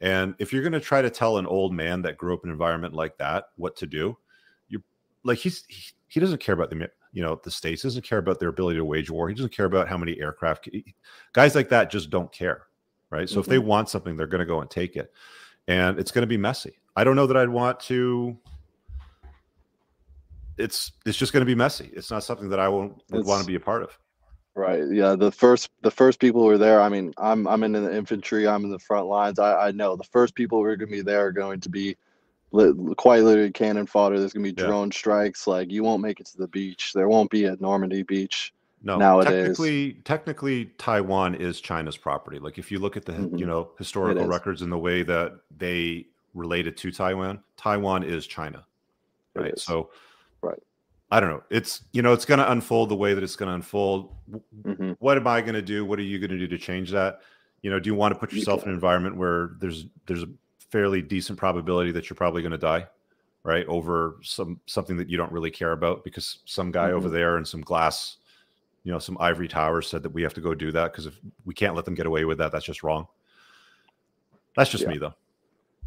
And 0.00 0.34
if 0.38 0.52
you're 0.52 0.62
going 0.62 0.72
to 0.72 0.80
try 0.80 1.00
to 1.00 1.10
tell 1.10 1.38
an 1.38 1.46
old 1.46 1.72
man 1.72 2.02
that 2.02 2.18
grew 2.18 2.34
up 2.34 2.44
in 2.44 2.50
an 2.50 2.54
environment 2.54 2.94
like 2.94 3.16
that 3.18 3.46
what 3.56 3.76
to 3.76 3.86
do, 3.86 4.16
you 4.68 4.82
like 5.24 5.38
he's 5.38 5.64
he, 5.68 5.92
he 6.08 6.20
doesn't 6.20 6.40
care 6.40 6.54
about 6.54 6.70
the 6.70 6.88
you 7.12 7.22
know 7.22 7.40
the 7.42 7.50
states 7.50 7.82
doesn't 7.82 8.04
care 8.04 8.18
about 8.18 8.38
their 8.38 8.50
ability 8.50 8.78
to 8.78 8.84
wage 8.84 9.10
war. 9.10 9.28
He 9.28 9.34
doesn't 9.34 9.54
care 9.54 9.64
about 9.64 9.88
how 9.88 9.96
many 9.96 10.20
aircraft. 10.20 10.68
Guys 11.32 11.54
like 11.54 11.70
that 11.70 11.90
just 11.90 12.10
don't 12.10 12.30
care, 12.30 12.64
right? 13.10 13.28
So 13.28 13.34
mm-hmm. 13.34 13.40
if 13.40 13.46
they 13.46 13.56
mm-hmm. 13.56 13.68
want 13.68 13.88
something, 13.88 14.16
they're 14.16 14.26
going 14.26 14.40
to 14.40 14.46
go 14.46 14.60
and 14.60 14.70
take 14.70 14.96
it, 14.96 15.10
and 15.66 15.98
it's 15.98 16.10
going 16.10 16.22
to 16.22 16.26
be 16.26 16.36
messy. 16.36 16.78
I 16.94 17.04
don't 17.04 17.16
know 17.16 17.26
that 17.26 17.36
I'd 17.36 17.48
want 17.48 17.80
to 17.80 18.36
it's 20.58 20.92
it's 21.04 21.18
just 21.18 21.32
going 21.32 21.42
to 21.42 21.46
be 21.46 21.54
messy. 21.54 21.90
It's 21.92 22.10
not 22.10 22.24
something 22.24 22.48
that 22.50 22.60
I 22.60 22.68
won't 22.68 23.02
would 23.10 23.26
want 23.26 23.42
to 23.42 23.46
be 23.46 23.54
a 23.54 23.60
part 23.60 23.82
of. 23.82 23.98
Right. 24.54 24.84
Yeah. 24.90 25.16
The 25.16 25.30
first 25.30 25.70
the 25.82 25.90
first 25.90 26.18
people 26.18 26.40
who 26.40 26.48
are 26.48 26.58
there. 26.58 26.80
I 26.80 26.88
mean, 26.88 27.12
I'm 27.18 27.46
I'm 27.46 27.62
in 27.62 27.72
the 27.72 27.94
infantry. 27.94 28.48
I'm 28.48 28.64
in 28.64 28.70
the 28.70 28.78
front 28.78 29.06
lines. 29.06 29.38
I, 29.38 29.68
I 29.68 29.70
know 29.70 29.96
the 29.96 30.04
first 30.04 30.34
people 30.34 30.58
who 30.58 30.64
are 30.64 30.76
going 30.76 30.90
to 30.90 30.96
be 30.96 31.02
there 31.02 31.26
are 31.26 31.32
going 31.32 31.60
to 31.60 31.68
be 31.68 31.96
quite 32.96 33.22
literally 33.22 33.52
cannon 33.52 33.86
fodder. 33.86 34.18
There's 34.18 34.32
going 34.32 34.46
to 34.46 34.52
be 34.52 34.66
drone 34.66 34.90
strikes. 34.90 35.46
Like 35.46 35.70
you 35.70 35.82
won't 35.84 36.02
make 36.02 36.20
it 36.20 36.26
to 36.26 36.38
the 36.38 36.48
beach. 36.48 36.92
There 36.94 37.08
won't 37.08 37.30
be 37.30 37.44
a 37.44 37.56
Normandy 37.56 38.02
beach. 38.02 38.54
No, 38.82 38.98
nowadays. 38.98 39.32
Technically, 39.32 39.92
technically, 40.04 40.64
Taiwan 40.78 41.34
is 41.34 41.60
China's 41.60 41.96
property. 41.96 42.38
Like 42.38 42.56
if 42.56 42.70
you 42.70 42.78
look 42.78 42.96
at 42.96 43.04
the 43.04 43.12
mm-hmm. 43.12 43.36
you 43.36 43.46
know 43.46 43.70
historical 43.78 44.26
records 44.26 44.62
and 44.62 44.70
the 44.70 44.78
way 44.78 45.02
that 45.02 45.38
they 45.56 46.06
related 46.34 46.76
to 46.78 46.92
Taiwan, 46.92 47.42
Taiwan 47.56 48.04
is 48.04 48.26
China. 48.26 48.64
Right. 49.34 49.58
So 49.58 49.90
Right. 50.42 50.58
I 51.10 51.20
don't 51.20 51.30
know. 51.30 51.42
It's 51.50 51.82
you 51.92 52.02
know 52.02 52.12
it's 52.12 52.24
going 52.24 52.38
to 52.38 52.50
unfold 52.50 52.88
the 52.88 52.96
way 52.96 53.14
that 53.14 53.22
it's 53.22 53.36
going 53.36 53.48
to 53.48 53.54
unfold. 53.54 54.12
Mm-hmm. 54.62 54.92
What 54.98 55.16
am 55.16 55.26
I 55.26 55.40
going 55.40 55.54
to 55.54 55.62
do? 55.62 55.84
What 55.84 55.98
are 55.98 56.02
you 56.02 56.18
going 56.18 56.30
to 56.30 56.38
do 56.38 56.48
to 56.48 56.58
change 56.58 56.90
that? 56.90 57.20
You 57.62 57.70
know, 57.70 57.78
do 57.78 57.88
you 57.88 57.94
want 57.94 58.14
to 58.14 58.18
put 58.20 58.32
yourself 58.32 58.62
in 58.64 58.68
an 58.68 58.74
environment 58.74 59.16
where 59.16 59.52
there's 59.60 59.86
there's 60.06 60.22
a 60.22 60.28
fairly 60.70 61.02
decent 61.02 61.38
probability 61.38 61.92
that 61.92 62.10
you're 62.10 62.16
probably 62.16 62.42
going 62.42 62.52
to 62.52 62.58
die, 62.58 62.86
right? 63.44 63.66
Over 63.66 64.16
some 64.22 64.60
something 64.66 64.96
that 64.96 65.08
you 65.08 65.16
don't 65.16 65.30
really 65.30 65.50
care 65.50 65.72
about 65.72 66.02
because 66.02 66.40
some 66.44 66.72
guy 66.72 66.88
mm-hmm. 66.88 66.96
over 66.96 67.08
there 67.08 67.38
in 67.38 67.44
some 67.44 67.60
glass, 67.60 68.16
you 68.82 68.92
know, 68.92 68.98
some 68.98 69.16
ivory 69.20 69.48
tower 69.48 69.82
said 69.82 70.02
that 70.02 70.10
we 70.10 70.22
have 70.22 70.34
to 70.34 70.40
go 70.40 70.54
do 70.54 70.72
that 70.72 70.92
because 70.92 71.06
if 71.06 71.18
we 71.44 71.54
can't 71.54 71.76
let 71.76 71.84
them 71.84 71.94
get 71.94 72.06
away 72.06 72.24
with 72.24 72.38
that, 72.38 72.50
that's 72.50 72.64
just 72.64 72.82
wrong. 72.82 73.06
That's 74.56 74.70
just 74.70 74.82
yeah. 74.82 74.90
me 74.90 74.98
though. 74.98 75.14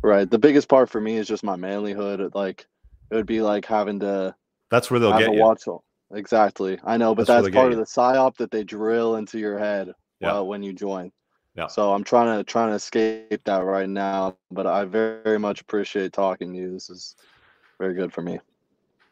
Right. 0.01 0.29
The 0.29 0.39
biggest 0.39 0.69
part 0.69 0.89
for 0.89 1.01
me 1.01 1.17
is 1.17 1.27
just 1.27 1.43
my 1.43 1.57
manlyhood. 1.57 2.33
Like 2.33 2.67
it 3.11 3.15
would 3.15 3.25
be 3.25 3.41
like 3.41 3.65
having 3.65 3.99
to 4.01 4.35
that's 4.69 4.91
where 4.91 4.99
they'll 4.99 5.17
get 5.17 5.33
you. 5.33 5.41
Watch 5.41 5.63
Exactly. 6.11 6.79
I 6.83 6.97
know, 6.97 7.13
but 7.13 7.27
that's, 7.27 7.45
that's 7.45 7.55
part 7.55 7.71
of 7.71 7.77
the 7.77 7.85
psyop 7.85 8.35
that 8.37 8.49
they 8.49 8.63
drill 8.63 9.17
into 9.17 9.37
your 9.37 9.59
head 9.59 9.93
yeah. 10.19 10.37
uh, 10.37 10.43
when 10.43 10.63
you 10.63 10.73
join. 10.73 11.11
Yeah. 11.55 11.67
So 11.67 11.93
I'm 11.93 12.03
trying 12.03 12.37
to 12.37 12.43
trying 12.43 12.69
to 12.69 12.75
escape 12.75 13.43
that 13.43 13.59
right 13.59 13.89
now, 13.89 14.37
but 14.51 14.65
I 14.65 14.85
very, 14.85 15.21
very 15.23 15.39
much 15.39 15.61
appreciate 15.61 16.13
talking 16.13 16.53
to 16.53 16.57
you. 16.57 16.71
This 16.71 16.89
is 16.89 17.15
very 17.79 17.93
good 17.93 18.13
for 18.13 18.21
me. 18.21 18.39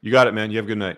You 0.02 0.12
got 0.12 0.28
it, 0.28 0.34
man. 0.34 0.50
You 0.50 0.58
have 0.58 0.66
a 0.66 0.68
good 0.68 0.78
night. 0.78 0.98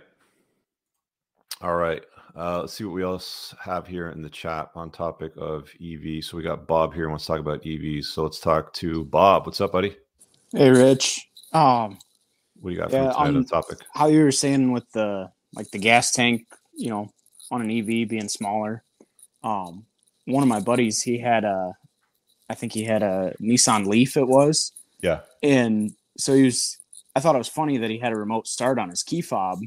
All 1.62 1.76
right. 1.76 2.04
Uh, 2.36 2.62
let's 2.62 2.74
see 2.74 2.84
what 2.84 2.94
we 2.94 3.04
else 3.04 3.54
have 3.62 3.88
here 3.88 4.10
in 4.12 4.22
the 4.22 4.30
chat 4.30 4.70
on 4.76 4.92
topic 4.92 5.34
of 5.38 5.70
EV. 5.84 6.24
So 6.24 6.38
we 6.38 6.44
got 6.44 6.68
Bob 6.68 6.94
here 6.94 7.10
wants 7.10 7.26
to 7.26 7.34
talk 7.34 7.40
about 7.40 7.64
EVs. 7.64 8.06
So 8.06 8.24
let's 8.24 8.40
talk 8.40 8.72
to 8.74 9.04
Bob. 9.06 9.46
What's 9.46 9.60
up, 9.60 9.72
buddy? 9.72 9.98
Hey, 10.52 10.70
Rich. 10.70 11.28
Um, 11.52 11.98
what 12.60 12.70
do 12.70 12.76
you 12.76 12.82
got 12.82 12.92
yeah, 12.92 13.12
for 13.12 13.20
um, 13.20 13.46
topic? 13.46 13.80
How 13.94 14.08
you 14.08 14.24
were 14.24 14.32
saying 14.32 14.72
with 14.72 14.90
the 14.92 15.32
like 15.54 15.72
the 15.72 15.80
gas 15.80 16.12
tank, 16.12 16.48
you 16.74 16.90
know, 16.90 17.12
on 17.52 17.62
an 17.62 17.72
EV 17.72 18.08
being 18.08 18.30
smaller. 18.30 18.84
Um, 19.44 19.86
one 20.26 20.44
of 20.44 20.50
my 20.50 20.60
buddies, 20.60 21.02
he 21.02 21.18
had 21.18 21.44
a, 21.44 21.74
I 22.50 22.56
think 22.56 22.74
he 22.74 22.84
had 22.84 23.04
a 23.04 23.34
Nissan 23.42 23.88
Leaf. 23.88 24.18
It 24.18 24.28
was, 24.28 24.72
Yeah. 25.02 25.22
And 25.42 25.92
so 26.18 26.34
he 26.34 26.44
was, 26.44 26.78
I 27.16 27.20
thought 27.20 27.36
it 27.36 27.40
was 27.40 27.48
funny 27.48 27.78
that 27.78 27.90
he 27.90 27.98
had 27.98 28.12
a 28.12 28.18
remote 28.18 28.48
start 28.48 28.78
on 28.78 28.90
his 28.90 29.04
key 29.04 29.22
fob. 29.22 29.60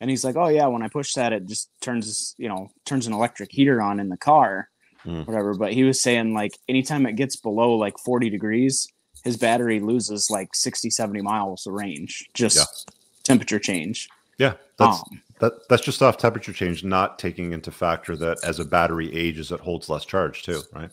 And 0.00 0.10
he's 0.10 0.24
like, 0.24 0.36
oh, 0.36 0.48
yeah, 0.48 0.66
when 0.66 0.82
I 0.82 0.88
push 0.88 1.14
that, 1.14 1.32
it 1.32 1.46
just 1.46 1.70
turns, 1.80 2.34
you 2.36 2.48
know, 2.48 2.68
turns 2.84 3.06
an 3.06 3.14
electric 3.14 3.50
heater 3.50 3.80
on 3.80 4.00
in 4.00 4.08
the 4.08 4.16
car, 4.16 4.68
Mm. 5.06 5.24
whatever. 5.26 5.54
But 5.54 5.72
he 5.72 5.84
was 5.84 6.00
saying, 6.00 6.34
like, 6.34 6.58
anytime 6.68 7.06
it 7.06 7.14
gets 7.14 7.36
below 7.36 7.74
like 7.74 7.96
40 8.04 8.28
degrees, 8.28 8.88
his 9.26 9.36
battery 9.36 9.80
loses 9.80 10.30
like 10.30 10.54
60, 10.54 10.88
70 10.88 11.20
miles 11.20 11.66
of 11.66 11.72
range, 11.72 12.30
just 12.32 12.56
Yeah. 12.56 12.92
temperature 13.24 13.58
change. 13.58 14.08
Yeah. 14.38 14.54
That's 14.78 15.00
Um, 15.00 15.20
that 15.40 15.68
that's 15.68 15.82
just 15.82 16.00
off 16.00 16.16
temperature 16.16 16.52
change, 16.52 16.84
not 16.84 17.18
taking 17.18 17.52
into 17.52 17.72
factor 17.72 18.16
that 18.18 18.38
as 18.44 18.60
a 18.60 18.64
battery 18.64 19.12
ages, 19.14 19.50
it 19.50 19.58
holds 19.60 19.88
less 19.88 20.04
charge 20.04 20.44
too, 20.44 20.62
right? 20.72 20.90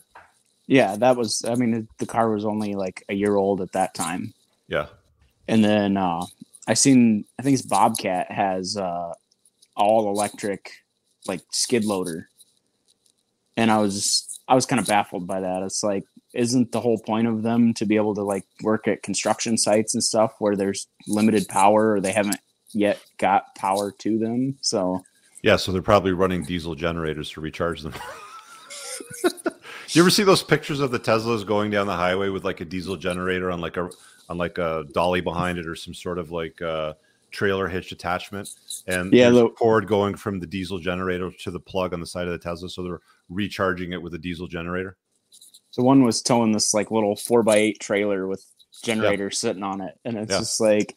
yeah, 0.66 0.96
that 0.96 1.14
was, 1.16 1.44
I 1.46 1.54
mean, 1.54 1.86
the 1.98 2.06
car 2.06 2.30
was 2.30 2.44
only 2.44 2.74
like 2.74 3.04
a 3.08 3.14
year 3.14 3.36
old 3.36 3.60
at 3.60 3.72
that 3.72 3.94
time. 3.94 4.32
Yeah. 4.66 4.86
And 5.46 5.62
then 5.62 5.96
uh, 5.96 6.24
I 6.66 6.74
seen, 6.74 7.24
I 7.38 7.42
think 7.42 7.54
it's 7.54 7.66
Bobcat 7.66 8.32
has 8.32 8.76
uh, 8.76 9.12
all 9.76 10.08
electric 10.08 10.72
like 11.28 11.42
skid 11.52 11.84
loader, 11.84 12.28
and 13.56 13.70
I 13.70 13.78
was 13.78 14.40
I 14.48 14.54
was 14.54 14.66
kind 14.66 14.80
of 14.80 14.86
baffled 14.86 15.26
by 15.26 15.40
that. 15.40 15.62
It's 15.62 15.82
like, 15.84 16.04
isn't 16.34 16.72
the 16.72 16.80
whole 16.80 16.98
point 16.98 17.26
of 17.26 17.42
them 17.42 17.72
to 17.74 17.86
be 17.86 17.96
able 17.96 18.14
to 18.14 18.22
like 18.22 18.44
work 18.62 18.88
at 18.88 19.02
construction 19.02 19.56
sites 19.56 19.94
and 19.94 20.02
stuff 20.02 20.34
where 20.38 20.56
there's 20.56 20.86
limited 21.06 21.48
power 21.48 21.92
or 21.92 22.00
they 22.00 22.12
haven't 22.12 22.38
yet 22.72 23.00
got 23.18 23.54
power 23.54 23.90
to 23.98 24.18
them? 24.18 24.56
So 24.60 25.02
Yeah, 25.42 25.56
so 25.56 25.72
they're 25.72 25.82
probably 25.82 26.12
running 26.12 26.44
diesel 26.44 26.74
generators 26.74 27.30
to 27.32 27.40
recharge 27.40 27.82
them. 27.82 27.94
you 29.90 30.02
ever 30.02 30.10
see 30.10 30.24
those 30.24 30.42
pictures 30.42 30.80
of 30.80 30.90
the 30.90 30.98
Teslas 30.98 31.46
going 31.46 31.70
down 31.70 31.86
the 31.86 31.96
highway 31.96 32.28
with 32.28 32.44
like 32.44 32.60
a 32.60 32.64
diesel 32.64 32.96
generator 32.96 33.50
on 33.50 33.60
like 33.60 33.76
a 33.76 33.90
on 34.28 34.38
like 34.38 34.58
a 34.58 34.84
dolly 34.92 35.20
behind 35.20 35.58
it 35.58 35.66
or 35.66 35.74
some 35.76 35.94
sort 35.94 36.18
of 36.18 36.30
like 36.30 36.60
uh 36.62 36.94
trailer 37.30 37.66
hitch 37.68 37.90
attachment 37.92 38.48
and 38.86 39.12
Yeah, 39.12 39.30
the- 39.30 39.48
cord 39.50 39.86
going 39.86 40.14
from 40.14 40.38
the 40.40 40.46
diesel 40.46 40.78
generator 40.78 41.30
to 41.40 41.50
the 41.50 41.60
plug 41.60 41.92
on 41.92 42.00
the 42.00 42.06
side 42.06 42.26
of 42.26 42.32
the 42.32 42.38
Tesla 42.38 42.68
so 42.68 42.82
they're 42.82 43.00
recharging 43.28 43.92
it 43.92 44.00
with 44.02 44.14
a 44.14 44.18
diesel 44.18 44.46
generator. 44.46 44.96
So 45.74 45.82
one 45.82 46.04
was 46.04 46.22
towing 46.22 46.52
this 46.52 46.72
like 46.72 46.92
little 46.92 47.16
four 47.16 47.42
by 47.42 47.56
eight 47.56 47.80
trailer 47.80 48.28
with 48.28 48.44
generator 48.84 49.28
sitting 49.32 49.64
on 49.64 49.80
it, 49.80 49.98
and 50.04 50.16
it's 50.16 50.30
Yeah. 50.30 50.38
just 50.38 50.60
like, 50.60 50.96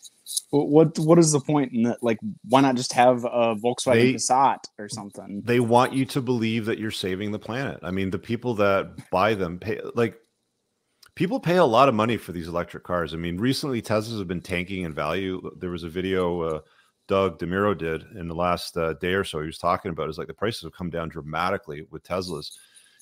what 0.52 1.00
what 1.00 1.18
is 1.18 1.32
the 1.32 1.40
point 1.40 1.74
in 1.74 1.82
that? 1.84 2.04
Like, 2.04 2.20
why 2.48 2.62
not 2.62 2.76
just 2.76 2.94
have 2.94 3.26
a 3.26 3.56
Volkswagen 3.56 3.94
They- 3.94 4.14
Passat 4.14 4.60
or 4.78 4.88
something? 4.88 5.42
They 5.44 5.60
want 5.60 5.94
you 5.94 6.06
to 6.06 6.22
believe 6.22 6.66
that 6.66 6.78
you're 6.78 6.92
saving 6.92 7.32
the 7.32 7.40
planet. 7.40 7.80
I 7.82 7.90
mean, 7.90 8.12
the 8.12 8.20
people 8.20 8.54
that 8.56 9.10
buy 9.10 9.34
them 9.34 9.58
pay 9.58 9.82
like 9.96 10.16
people 11.16 11.40
pay 11.40 11.58
a 11.58 11.66
lot 11.66 11.90
of 11.90 11.96
money 11.96 12.18
for 12.18 12.32
these 12.32 12.48
electric 12.48 12.84
cars. 12.84 13.16
I 13.16 13.18
mean, 13.18 13.40
recently 13.40 13.82
Teslas 13.82 14.20
have 14.20 14.28
been 14.28 14.42
tanking 14.42 14.84
in 14.84 14.94
value. 14.94 15.42
There 15.58 15.72
was 15.72 15.86
a 15.86 15.90
video 15.90 16.42
uh, 16.42 16.60
Doug 17.08 17.40
DeMuro 17.40 17.76
did 17.76 18.04
in 18.16 18.28
the 18.28 18.36
last 18.36 18.78
uh, 18.78 18.94
day 18.94 19.14
or 19.14 19.24
so. 19.24 19.40
He 19.40 19.48
was 19.48 19.58
talking 19.58 19.90
about 19.90 20.08
is 20.08 20.20
like 20.20 20.28
the 20.28 20.36
prices 20.36 20.62
have 20.62 20.74
come 20.74 20.92
down 20.92 21.10
dramatically 21.10 21.88
with 21.90 22.04
Teslas, 22.04 22.52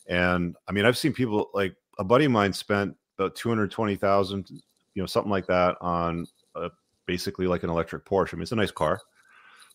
and 0.08 0.56
I 0.68 0.72
mean, 0.72 0.86
I've 0.86 0.98
seen 0.98 1.14
people 1.14 1.50
like 1.54 1.76
a 2.00 2.04
buddy 2.04 2.26
of 2.26 2.32
mine 2.32 2.54
spent 2.54 2.96
about 3.18 3.36
two 3.36 3.50
hundred 3.50 3.72
twenty 3.72 3.96
thousand, 3.96 4.50
you 4.50 5.02
know, 5.02 5.06
something 5.06 5.32
like 5.32 5.48
that 5.48 5.78
on 5.82 6.28
a, 6.56 6.70
basically 7.06 7.48
like 7.48 7.64
an 7.64 7.70
electric 7.70 8.06
Porsche. 8.06 8.34
I 8.34 8.36
mean, 8.36 8.44
it's 8.44 8.52
a 8.52 8.56
nice 8.56 8.72
car, 8.72 9.00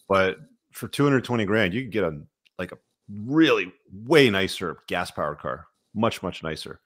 but 0.08 0.36
for 0.72 0.88
two 0.88 1.04
hundred 1.04 1.24
twenty 1.24 1.44
grand, 1.44 1.74
you 1.74 1.82
could 1.82 1.92
get 1.92 2.04
a 2.04 2.20
like 2.58 2.72
a 2.72 2.78
really 3.24 3.72
way 3.92 4.30
nicer 4.30 4.78
gas 4.86 5.10
powered 5.10 5.38
car, 5.38 5.66
much 5.94 6.22
much 6.22 6.42
nicer. 6.42 6.80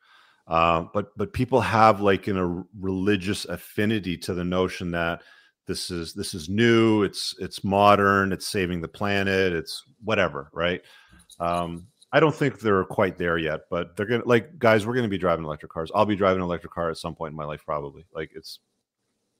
Uh, 0.46 0.84
but 0.92 1.16
but 1.16 1.32
people 1.32 1.60
have 1.60 2.00
like 2.00 2.28
in 2.28 2.36
a 2.36 2.64
religious 2.78 3.44
affinity 3.46 4.16
to 4.18 4.34
the 4.34 4.44
notion 4.44 4.90
that 4.90 5.22
this 5.66 5.90
is 5.90 6.12
this 6.12 6.34
is 6.34 6.48
new, 6.48 7.02
it's 7.02 7.34
it's 7.38 7.64
modern, 7.64 8.32
it's 8.32 8.46
saving 8.46 8.80
the 8.80 8.88
planet, 8.88 9.52
it's 9.52 9.82
whatever, 10.02 10.50
right? 10.52 10.82
Um, 11.40 11.86
I 12.14 12.20
don't 12.20 12.34
think 12.34 12.60
they're 12.60 12.84
quite 12.84 13.18
there 13.18 13.38
yet, 13.38 13.62
but 13.70 13.96
they're 13.96 14.06
gonna 14.06 14.22
like 14.24 14.56
guys. 14.56 14.86
We're 14.86 14.94
gonna 14.94 15.08
be 15.08 15.18
driving 15.18 15.44
electric 15.44 15.72
cars. 15.72 15.90
I'll 15.92 16.06
be 16.06 16.14
driving 16.14 16.40
an 16.40 16.46
electric 16.46 16.72
car 16.72 16.88
at 16.88 16.96
some 16.96 17.16
point 17.16 17.32
in 17.32 17.36
my 17.36 17.44
life, 17.44 17.64
probably. 17.66 18.06
Like 18.14 18.30
it's 18.36 18.60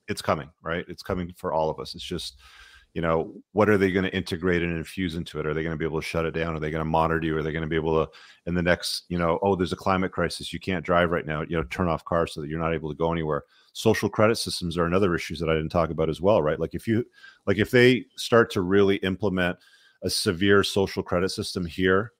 it's 0.09 0.21
coming, 0.21 0.49
right? 0.61 0.83
It's 0.89 1.01
coming 1.01 1.33
for 1.37 1.53
all 1.53 1.69
of 1.69 1.79
us. 1.79 1.95
It's 1.95 2.03
just 2.03 2.37
you 2.93 3.01
know 3.01 3.33
what 3.53 3.69
are 3.69 3.77
they 3.77 3.91
going 3.91 4.05
to 4.05 4.15
integrate 4.15 4.61
and 4.61 4.75
infuse 4.75 5.15
into 5.15 5.37
it 5.37 5.45
are 5.45 5.53
they 5.53 5.63
going 5.63 5.73
to 5.73 5.77
be 5.77 5.85
able 5.85 5.99
to 5.99 6.07
shut 6.07 6.25
it 6.25 6.31
down 6.31 6.55
are 6.55 6.61
they 6.61 6.71
going 6.71 6.79
to 6.79 6.89
monitor 6.89 7.27
you 7.27 7.37
are 7.37 7.43
they 7.43 7.51
going 7.51 7.61
to 7.61 7.67
be 7.67 7.75
able 7.75 8.05
to 8.05 8.09
in 8.45 8.55
the 8.55 8.61
next 8.61 9.03
you 9.09 9.19
know 9.19 9.37
oh 9.41 9.53
there's 9.53 9.73
a 9.73 9.75
climate 9.75 10.13
crisis 10.13 10.53
you 10.53 10.61
can't 10.61 10.85
drive 10.85 11.11
right 11.11 11.25
now 11.25 11.41
you 11.41 11.57
know 11.57 11.63
turn 11.63 11.89
off 11.89 12.05
cars 12.05 12.33
so 12.33 12.39
that 12.39 12.49
you're 12.49 12.57
not 12.57 12.73
able 12.73 12.89
to 12.89 12.95
go 12.95 13.11
anywhere 13.11 13.43
social 13.73 14.07
credit 14.07 14.37
systems 14.37 14.77
are 14.77 14.85
another 14.85 15.13
issues 15.13 15.41
that 15.41 15.49
i 15.49 15.53
didn't 15.53 15.67
talk 15.67 15.89
about 15.89 16.09
as 16.09 16.21
well 16.21 16.41
right 16.41 16.57
like 16.57 16.73
if 16.73 16.87
you 16.87 17.05
like 17.45 17.57
if 17.57 17.69
they 17.69 18.05
start 18.15 18.49
to 18.49 18.61
really 18.61 18.95
implement 18.97 19.57
a 20.03 20.09
severe 20.09 20.63
social 20.63 21.03
credit 21.03 21.29
system 21.29 21.65
here 21.65 22.13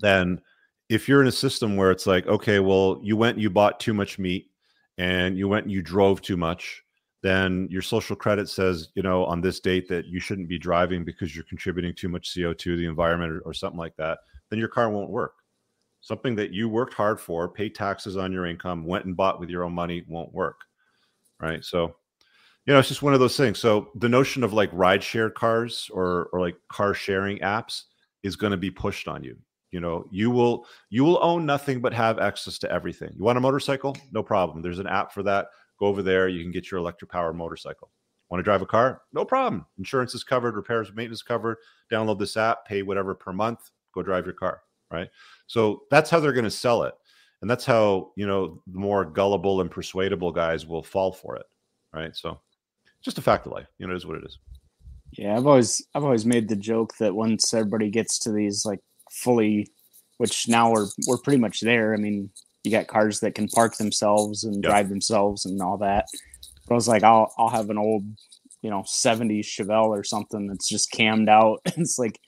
then 0.00 0.40
if 0.88 1.08
you're 1.08 1.20
in 1.20 1.28
a 1.28 1.32
system 1.32 1.76
where 1.76 1.90
it's 1.90 2.06
like 2.06 2.26
okay 2.26 2.58
well 2.60 2.98
you 3.02 3.16
went 3.16 3.38
you 3.38 3.50
bought 3.50 3.80
too 3.80 3.94
much 3.94 4.18
meat 4.18 4.50
and 4.96 5.36
you 5.38 5.48
went 5.48 5.64
and 5.64 5.72
you 5.72 5.82
drove 5.82 6.20
too 6.20 6.36
much 6.36 6.82
then 7.22 7.66
your 7.70 7.82
social 7.82 8.14
credit 8.14 8.48
says, 8.48 8.88
you 8.94 9.02
know, 9.02 9.24
on 9.24 9.40
this 9.40 9.58
date 9.58 9.88
that 9.88 10.06
you 10.06 10.20
shouldn't 10.20 10.48
be 10.48 10.58
driving 10.58 11.04
because 11.04 11.34
you're 11.34 11.44
contributing 11.44 11.92
too 11.94 12.08
much 12.08 12.32
CO2 12.32 12.58
to 12.58 12.76
the 12.76 12.86
environment 12.86 13.32
or, 13.32 13.40
or 13.40 13.52
something 13.52 13.78
like 13.78 13.96
that, 13.96 14.18
then 14.50 14.58
your 14.58 14.68
car 14.68 14.88
won't 14.88 15.10
work. 15.10 15.34
Something 16.00 16.36
that 16.36 16.52
you 16.52 16.68
worked 16.68 16.94
hard 16.94 17.20
for, 17.20 17.48
paid 17.48 17.74
taxes 17.74 18.16
on 18.16 18.32
your 18.32 18.46
income, 18.46 18.86
went 18.86 19.04
and 19.04 19.16
bought 19.16 19.40
with 19.40 19.50
your 19.50 19.64
own 19.64 19.72
money 19.72 20.04
won't 20.06 20.32
work. 20.32 20.60
Right. 21.40 21.64
So, 21.64 21.96
you 22.66 22.72
know, 22.72 22.78
it's 22.78 22.88
just 22.88 23.02
one 23.02 23.14
of 23.14 23.20
those 23.20 23.36
things. 23.36 23.58
So 23.58 23.90
the 23.96 24.08
notion 24.08 24.44
of 24.44 24.52
like 24.52 24.70
ride 24.72 25.02
share 25.02 25.30
cars 25.30 25.90
or 25.92 26.28
or 26.32 26.40
like 26.40 26.56
car 26.68 26.94
sharing 26.94 27.38
apps 27.38 27.84
is 28.22 28.36
going 28.36 28.50
to 28.52 28.56
be 28.56 28.70
pushed 28.70 29.08
on 29.08 29.24
you. 29.24 29.36
You 29.70 29.80
know, 29.80 30.06
you 30.10 30.30
will 30.30 30.66
you 30.90 31.04
will 31.04 31.18
own 31.22 31.44
nothing 31.44 31.80
but 31.80 31.92
have 31.92 32.18
access 32.18 32.58
to 32.60 32.70
everything. 32.70 33.10
You 33.16 33.24
want 33.24 33.38
a 33.38 33.40
motorcycle? 33.40 33.96
No 34.12 34.22
problem. 34.22 34.62
There's 34.62 34.78
an 34.78 34.86
app 34.86 35.12
for 35.12 35.22
that. 35.24 35.48
Go 35.78 35.86
over 35.86 36.02
there. 36.02 36.28
You 36.28 36.42
can 36.42 36.52
get 36.52 36.70
your 36.70 36.78
electric 36.78 37.10
powered 37.10 37.36
motorcycle. 37.36 37.90
Want 38.30 38.40
to 38.40 38.44
drive 38.44 38.62
a 38.62 38.66
car? 38.66 39.02
No 39.12 39.24
problem. 39.24 39.66
Insurance 39.78 40.14
is 40.14 40.24
covered. 40.24 40.56
Repairs 40.56 40.92
maintenance 40.94 41.22
covered. 41.22 41.58
Download 41.90 42.18
this 42.18 42.36
app. 42.36 42.66
Pay 42.66 42.82
whatever 42.82 43.14
per 43.14 43.32
month. 43.32 43.70
Go 43.94 44.02
drive 44.02 44.24
your 44.24 44.34
car 44.34 44.62
right? 44.90 45.08
So 45.46 45.82
that's 45.90 46.08
how 46.08 46.18
they're 46.18 46.32
going 46.32 46.44
to 46.44 46.50
sell 46.50 46.82
it. 46.84 46.94
And 47.40 47.50
that's 47.50 47.64
how 47.64 48.12
you 48.16 48.26
know 48.26 48.62
the 48.66 48.78
more 48.78 49.04
gullible 49.04 49.60
and 49.60 49.70
persuadable 49.70 50.32
guys 50.32 50.66
will 50.66 50.82
fall 50.82 51.12
for 51.12 51.36
it 51.36 51.46
right? 51.92 52.14
So 52.14 52.40
just 53.02 53.18
a 53.18 53.22
fact 53.22 53.46
of 53.46 53.52
life. 53.52 53.68
You 53.78 53.86
know 53.86 53.94
it 53.94 53.96
is 53.96 54.06
what 54.06 54.16
it 54.16 54.24
is. 54.24 54.38
Yeah, 55.12 55.36
I've 55.36 55.46
always 55.46 55.84
I've 55.94 56.04
always 56.04 56.26
made 56.26 56.48
the 56.48 56.56
joke 56.56 56.96
that 56.98 57.14
once 57.14 57.54
everybody 57.54 57.90
gets 57.90 58.18
to 58.20 58.32
these 58.32 58.64
like 58.66 58.80
fully, 59.12 59.70
which 60.18 60.48
now 60.48 60.72
we're 60.72 60.86
we're 61.06 61.18
pretty 61.18 61.38
much 61.40 61.60
there. 61.60 61.94
I 61.94 61.96
mean, 61.96 62.30
you 62.64 62.70
got 62.70 62.86
cars 62.86 63.20
that 63.20 63.34
can 63.34 63.48
park 63.48 63.76
themselves 63.76 64.44
and 64.44 64.62
Yeah. 64.62 64.70
drive 64.70 64.88
themselves 64.88 65.44
and 65.46 65.60
all 65.62 65.78
that. 65.78 66.06
But 66.66 66.74
I 66.74 66.76
was 66.76 66.88
like, 66.88 67.02
I'll 67.02 67.32
I'll 67.38 67.48
have 67.50 67.70
an 67.70 67.78
old, 67.78 68.04
you 68.62 68.70
know, 68.70 68.82
'70s 68.82 69.44
Chevelle 69.46 69.88
or 69.88 70.04
something 70.04 70.46
that's 70.46 70.68
just 70.68 70.90
cammed 70.90 71.28
out. 71.28 71.60
it's 71.66 71.98
like 71.98 72.18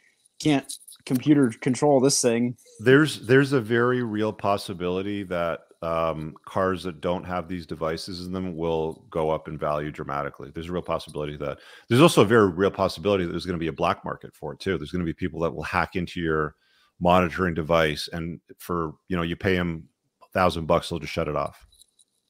can't 0.41 0.73
computer 1.07 1.51
control 1.61 1.99
this 2.01 2.21
thing. 2.21 2.57
there's 2.81 3.21
there's 3.27 3.53
a 3.53 3.61
very 3.61 4.03
real 4.03 4.33
possibility 4.33 5.23
that 5.25 5.61
um, 5.83 6.35
cars 6.47 6.83
that 6.83 7.01
don't 7.01 7.25
have 7.25 7.49
these 7.49 7.67
devices 7.67 8.27
in 8.27 8.33
them 8.33 8.55
will 8.55 9.03
go 9.11 9.31
up 9.31 9.49
in 9.49 9.57
value 9.59 9.91
dramatically. 9.91 10.51
There's 10.55 10.69
a 10.69 10.73
real 10.73 10.83
possibility 10.83 11.37
that. 11.39 11.57
There's 11.89 12.03
also 12.03 12.21
a 12.21 12.27
very 12.27 12.51
real 12.51 12.71
possibility 12.71 13.25
that 13.25 13.31
there's 13.33 13.47
going 13.47 13.59
to 13.59 13.63
be 13.63 13.69
a 13.69 13.73
black 13.73 14.05
market 14.05 14.35
for 14.35 14.53
it 14.53 14.61
too. 14.61 14.77
There's 14.77 14.91
going 14.91 15.01
to 15.05 15.07
be 15.11 15.15
people 15.15 15.41
that 15.41 15.51
will 15.55 15.63
hack 15.63 15.97
into 15.97 16.21
your 16.21 16.55
monitoring 17.01 17.55
device, 17.55 18.09
and 18.13 18.41
for 18.59 18.95
you 19.09 19.17
know, 19.17 19.23
you 19.23 19.37
pay 19.37 19.57
them 19.57 19.89
a 20.23 20.29
thousand 20.29 20.67
bucks, 20.67 20.89
they'll 20.89 20.99
just 20.99 21.13
shut 21.13 21.29
it 21.29 21.37
off. 21.37 21.67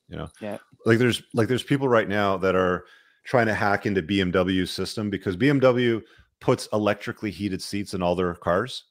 You 0.09 0.17
know, 0.17 0.29
Yeah. 0.41 0.59
like 0.87 0.99
there's 0.99 1.23
like 1.35 1.49
there's 1.49 1.63
people 1.63 1.89
right 1.89 2.09
now 2.09 2.37
that 2.39 2.55
are 2.55 2.85
trying 3.25 3.47
to 3.47 3.55
hack 3.55 3.87
into 3.87 4.03
BMW's 4.03 4.71
system 4.71 5.11
because 5.11 5.37
BMW 5.37 6.03
puts 6.41 6.69
electrically 6.73 7.31
heated 7.31 7.61
seats 7.63 7.95
in 7.95 8.03
all 8.03 8.15
their 8.15 8.35
cars 8.35 8.85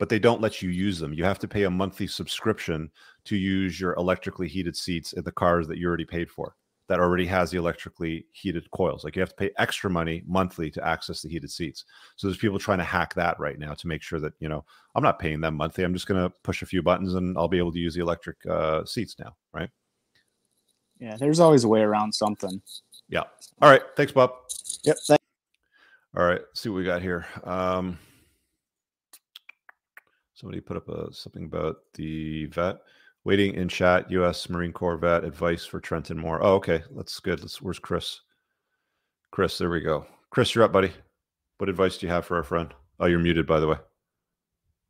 but 0.00 0.08
they 0.08 0.18
don't 0.18 0.40
let 0.40 0.62
you 0.62 0.70
use 0.70 0.98
them. 0.98 1.12
You 1.12 1.24
have 1.24 1.38
to 1.40 1.46
pay 1.46 1.64
a 1.64 1.70
monthly 1.70 2.06
subscription 2.06 2.90
to 3.24 3.36
use 3.36 3.78
your 3.78 3.92
electrically 3.94 4.48
heated 4.48 4.74
seats 4.74 5.12
in 5.12 5.22
the 5.24 5.30
cars 5.30 5.68
that 5.68 5.76
you 5.76 5.86
already 5.86 6.06
paid 6.06 6.30
for 6.30 6.56
that 6.90 6.98
already 6.98 7.24
has 7.24 7.52
the 7.52 7.56
electrically 7.56 8.26
heated 8.32 8.68
coils. 8.72 9.04
Like 9.04 9.14
you 9.14 9.20
have 9.20 9.28
to 9.28 9.36
pay 9.36 9.52
extra 9.58 9.88
money 9.88 10.24
monthly 10.26 10.72
to 10.72 10.84
access 10.84 11.22
the 11.22 11.28
heated 11.28 11.48
seats. 11.52 11.84
So 12.16 12.26
there's 12.26 12.36
people 12.36 12.58
trying 12.58 12.78
to 12.78 12.84
hack 12.84 13.14
that 13.14 13.38
right 13.38 13.60
now 13.60 13.74
to 13.74 13.86
make 13.86 14.02
sure 14.02 14.18
that, 14.18 14.32
you 14.40 14.48
know, 14.48 14.64
I'm 14.96 15.04
not 15.04 15.20
paying 15.20 15.40
them 15.40 15.54
monthly. 15.54 15.84
I'm 15.84 15.92
just 15.92 16.08
going 16.08 16.20
to 16.20 16.34
push 16.42 16.62
a 16.62 16.66
few 16.66 16.82
buttons 16.82 17.14
and 17.14 17.38
I'll 17.38 17.46
be 17.46 17.58
able 17.58 17.70
to 17.70 17.78
use 17.78 17.94
the 17.94 18.00
electric 18.00 18.44
uh, 18.44 18.84
seats 18.84 19.14
now. 19.20 19.36
Right. 19.54 19.70
Yeah, 20.98 21.16
there's 21.16 21.38
always 21.38 21.62
a 21.62 21.68
way 21.68 21.82
around 21.82 22.12
something. 22.12 22.60
Yeah. 23.08 23.22
All 23.62 23.70
right. 23.70 23.82
Thanks, 23.96 24.10
Bob. 24.10 24.32
Yep. 24.82 24.96
Thank- 25.06 25.20
All 26.16 26.24
right. 26.24 26.40
Let's 26.40 26.60
see 26.60 26.70
what 26.70 26.78
we 26.78 26.84
got 26.84 27.02
here. 27.02 27.24
Um, 27.44 28.00
somebody 30.34 30.60
put 30.60 30.76
up 30.76 30.88
a, 30.88 31.14
something 31.14 31.44
about 31.44 31.76
the 31.94 32.46
vet. 32.46 32.78
Waiting 33.24 33.54
in 33.54 33.68
chat. 33.68 34.10
U.S. 34.10 34.48
Marine 34.48 34.72
Corps 34.72 34.96
vet 34.96 35.24
advice 35.24 35.64
for 35.64 35.80
Trenton 35.80 36.18
Moore. 36.18 36.42
Oh, 36.42 36.54
okay, 36.54 36.82
that's 36.96 37.20
good. 37.20 37.40
Let's, 37.40 37.60
where's 37.60 37.78
Chris? 37.78 38.20
Chris, 39.30 39.58
there 39.58 39.70
we 39.70 39.80
go. 39.80 40.06
Chris, 40.30 40.54
you're 40.54 40.64
up, 40.64 40.72
buddy. 40.72 40.92
What 41.58 41.68
advice 41.68 41.98
do 41.98 42.06
you 42.06 42.12
have 42.12 42.24
for 42.24 42.36
our 42.36 42.42
friend? 42.42 42.72
Oh, 42.98 43.06
you're 43.06 43.18
muted, 43.18 43.46
by 43.46 43.60
the 43.60 43.66
way. 43.66 43.76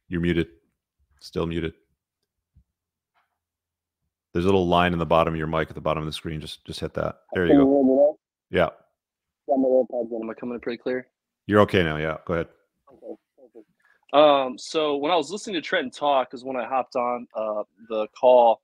You're 0.09 0.21
muted. 0.21 0.49
Still 1.21 1.47
muted. 1.47 1.75
There's 4.33 4.45
a 4.45 4.49
little 4.49 4.67
line 4.67 4.93
in 4.93 4.99
the 4.99 5.07
bottom 5.07 5.35
of 5.35 5.39
your 5.39 5.49
mic 5.49 5.69
at 5.69 5.75
the 5.75 5.81
bottom 5.81 6.03
of 6.03 6.07
the 6.07 6.13
screen. 6.13 6.41
Just 6.41 6.65
just 6.65 6.81
hit 6.81 6.95
that. 6.95 7.17
There 7.33 7.47
you 7.47 7.55
go. 7.55 8.19
Yeah. 8.51 8.69
Am 9.53 9.65
I 10.31 10.35
coming 10.35 10.55
in 10.55 10.61
pretty 10.61 10.79
clear? 10.79 11.09
You're 11.47 11.61
okay 11.63 11.83
now. 11.83 11.97
Yeah. 11.97 12.19
Go 12.25 12.35
ahead. 12.35 12.47
Um, 14.13 14.59
so 14.59 14.97
when 14.97 15.13
I 15.13 15.17
was 15.17 15.31
listening 15.31 15.55
to 15.55 15.61
Trenton 15.61 15.91
talk, 15.91 16.31
because 16.31 16.45
when 16.45 16.57
I 16.57 16.67
hopped 16.67 16.97
on 16.97 17.27
uh, 17.35 17.63
the 17.89 18.07
call, 18.19 18.61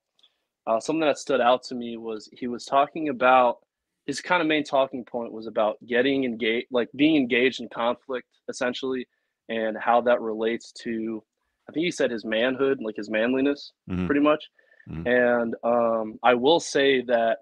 uh, 0.65 0.79
something 0.79 1.01
that 1.01 1.17
stood 1.17 1.39
out 1.41 1.63
to 1.63 1.75
me 1.75 1.97
was 1.97 2.29
he 2.33 2.47
was 2.47 2.65
talking 2.65 3.09
about 3.09 3.59
his 4.05 4.21
kind 4.21 4.41
of 4.41 4.47
main 4.47 4.63
talking 4.63 5.03
point 5.05 5.31
was 5.31 5.47
about 5.47 5.77
getting 5.85 6.23
engaged, 6.23 6.67
like 6.71 6.89
being 6.95 7.15
engaged 7.15 7.61
in 7.61 7.69
conflict, 7.69 8.27
essentially, 8.49 9.07
and 9.49 9.77
how 9.77 10.01
that 10.01 10.21
relates 10.21 10.71
to, 10.83 11.23
I 11.69 11.71
think 11.73 11.85
he 11.85 11.91
said 11.91 12.11
his 12.11 12.25
manhood, 12.25 12.79
like 12.81 12.95
his 12.95 13.09
manliness, 13.09 13.71
Mhm. 13.89 14.05
pretty 14.05 14.21
much. 14.21 14.43
Mhm. 14.89 15.07
And 15.07 15.55
um, 15.63 16.19
I 16.23 16.33
will 16.33 16.59
say 16.59 17.01
that, 17.03 17.39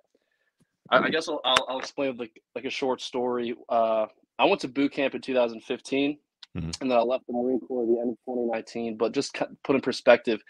I, 0.91 0.99
I 0.99 1.09
guess 1.09 1.27
I'll, 1.27 1.41
I'll, 1.43 1.65
I'll 1.67 1.79
explain 1.79 2.15
like 2.17 2.39
like 2.55 2.65
a 2.65 2.69
short 2.69 3.01
story. 3.01 3.55
Uh, 3.69 4.05
I 4.37 4.45
went 4.45 4.61
to 4.61 4.67
boot 4.67 4.91
camp 4.91 5.15
in 5.15 5.21
2015, 5.21 6.19
Mhm. 6.55 6.81
and 6.81 6.91
then 6.91 6.97
I 6.97 7.01
left 7.01 7.27
the 7.27 7.33
Marine 7.33 7.59
Corps 7.59 7.83
at 7.83 7.89
the 7.89 7.99
end 7.99 8.11
of 8.11 8.17
2019. 8.25 8.97
But 8.97 9.13
just 9.13 9.37
put 9.63 9.75
in 9.75 9.81
perspective, 9.81 10.41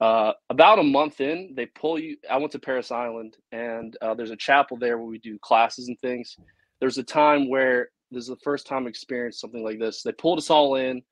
uh, 0.00 0.32
about 0.48 0.78
a 0.78 0.82
month 0.82 1.20
in, 1.20 1.54
they 1.54 1.66
pull 1.66 1.98
you. 1.98 2.16
I 2.28 2.36
went 2.38 2.52
to 2.52 2.58
Parris 2.58 2.90
Island, 2.90 3.36
and 3.52 3.96
uh, 4.00 4.14
there's 4.14 4.30
a 4.30 4.36
chapel 4.36 4.76
there 4.78 4.96
where 4.98 5.06
we 5.06 5.18
do 5.18 5.38
classes 5.40 5.88
and 5.88 5.98
things. 6.00 6.36
There's 6.80 6.98
a 6.98 7.02
time 7.02 7.48
where 7.48 7.90
this 8.10 8.22
is 8.24 8.28
the 8.28 8.36
first 8.42 8.66
time 8.66 8.86
I 8.86 8.88
experienced 8.88 9.40
something 9.40 9.62
like 9.62 9.78
this. 9.78 10.02
They 10.02 10.12
pulled 10.12 10.38
us 10.38 10.50
all 10.50 10.76
in, 10.76 11.02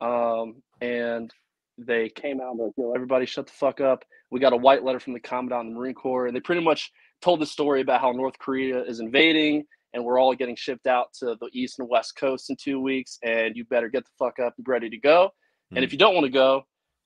um, 0.00 0.62
and 0.80 1.32
they 1.78 2.08
came 2.08 2.40
out 2.40 2.52
and 2.52 2.60
like, 2.60 2.72
"Yo, 2.76 2.92
everybody, 2.92 3.26
shut 3.26 3.46
the 3.46 3.52
fuck 3.52 3.80
up." 3.80 4.04
We 4.30 4.40
got 4.40 4.52
a 4.52 4.56
white 4.56 4.84
letter 4.84 5.00
from 5.00 5.12
the 5.14 5.20
commandant 5.20 5.68
of 5.68 5.74
the 5.74 5.78
Marine 5.78 5.94
Corps, 5.94 6.26
and 6.26 6.36
they 6.36 6.40
pretty 6.40 6.62
much 6.62 6.92
told 7.20 7.40
the 7.40 7.46
story 7.46 7.80
about 7.80 8.00
how 8.00 8.12
North 8.12 8.38
Korea 8.38 8.82
is 8.84 9.00
invading, 9.00 9.66
and 9.92 10.04
we're 10.04 10.18
all 10.20 10.34
getting 10.34 10.56
shipped 10.56 10.86
out 10.86 11.12
to 11.20 11.36
the 11.40 11.48
east 11.52 11.78
and 11.78 11.88
west 11.88 12.16
coast 12.16 12.50
in 12.50 12.56
two 12.56 12.80
weeks, 12.80 13.18
and 13.22 13.56
you 13.56 13.64
better 13.64 13.88
get 13.88 14.04
the 14.04 14.10
fuck 14.18 14.38
up 14.38 14.54
and 14.58 14.68
ready 14.68 14.90
to 14.90 14.98
go. 14.98 15.30
And 15.74 15.84
if 15.84 15.92
you 15.92 15.98
don't 15.98 16.14
want 16.14 16.26
to 16.26 16.32
go, 16.32 16.62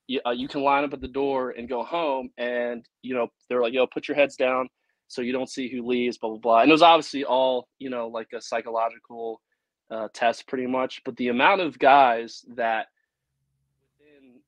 you, 0.07 0.21
uh, 0.27 0.31
you 0.31 0.49
can 0.49 0.63
line 0.63 0.85
up 0.85 0.93
at 0.93 1.01
the 1.01 1.09
door 1.09 1.51
and 1.51 1.69
go 1.69 1.83
home. 1.83 2.31
And 2.37 2.85
you 3.03 3.15
know 3.15 3.29
they're 3.49 3.63
like, 3.63 3.73
"Yo, 3.73 3.87
put 3.87 4.09
your 4.09 4.17
heads 4.17 4.37
down." 4.37 4.69
So 5.09 5.23
you 5.23 5.33
don't 5.33 5.49
see 5.49 5.69
who 5.69 5.87
leaves, 5.87 6.19
blah 6.19 6.31
blah 6.31 6.39
blah. 6.39 6.61
And 6.61 6.71
it 6.71 6.73
was 6.73 6.83
obviously 6.83 7.25
all 7.25 7.69
you 7.79 7.91
know, 7.91 8.09
like 8.09 8.29
a 8.35 8.41
psychological 8.41 9.41
uh, 9.91 10.09
test, 10.13 10.47
pretty 10.47 10.67
much. 10.67 11.03
But 11.05 11.17
the 11.17 11.29
amount 11.29 11.61
of 11.61 11.79
guys 11.79 12.45
that 12.55 12.87
within 13.99 14.41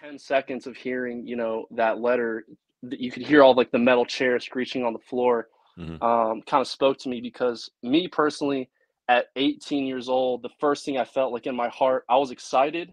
10 0.00 0.18
seconds 0.18 0.66
of 0.66 0.76
hearing, 0.76 1.26
you 1.26 1.36
know, 1.36 1.66
that 1.72 2.00
letter, 2.00 2.44
that 2.82 3.00
you 3.00 3.10
could 3.10 3.22
hear 3.22 3.42
all 3.42 3.54
like 3.54 3.70
the 3.70 3.78
metal 3.78 4.06
chair 4.06 4.38
screeching 4.38 4.84
on 4.84 4.92
the 4.92 4.98
floor, 4.98 5.48
Mhm. 5.78 6.02
um, 6.02 6.42
kind 6.42 6.60
of 6.60 6.68
spoke 6.68 6.98
to 6.98 7.08
me 7.08 7.20
because 7.20 7.70
me 7.82 8.08
personally, 8.08 8.70
at 9.08 9.26
18 9.36 9.86
years 9.86 10.08
old, 10.08 10.42
the 10.42 10.50
first 10.60 10.84
thing 10.84 10.98
I 10.98 11.04
felt 11.04 11.32
like 11.32 11.46
in 11.46 11.54
my 11.56 11.68
heart, 11.68 12.04
I 12.08 12.16
was 12.16 12.30
excited. 12.30 12.92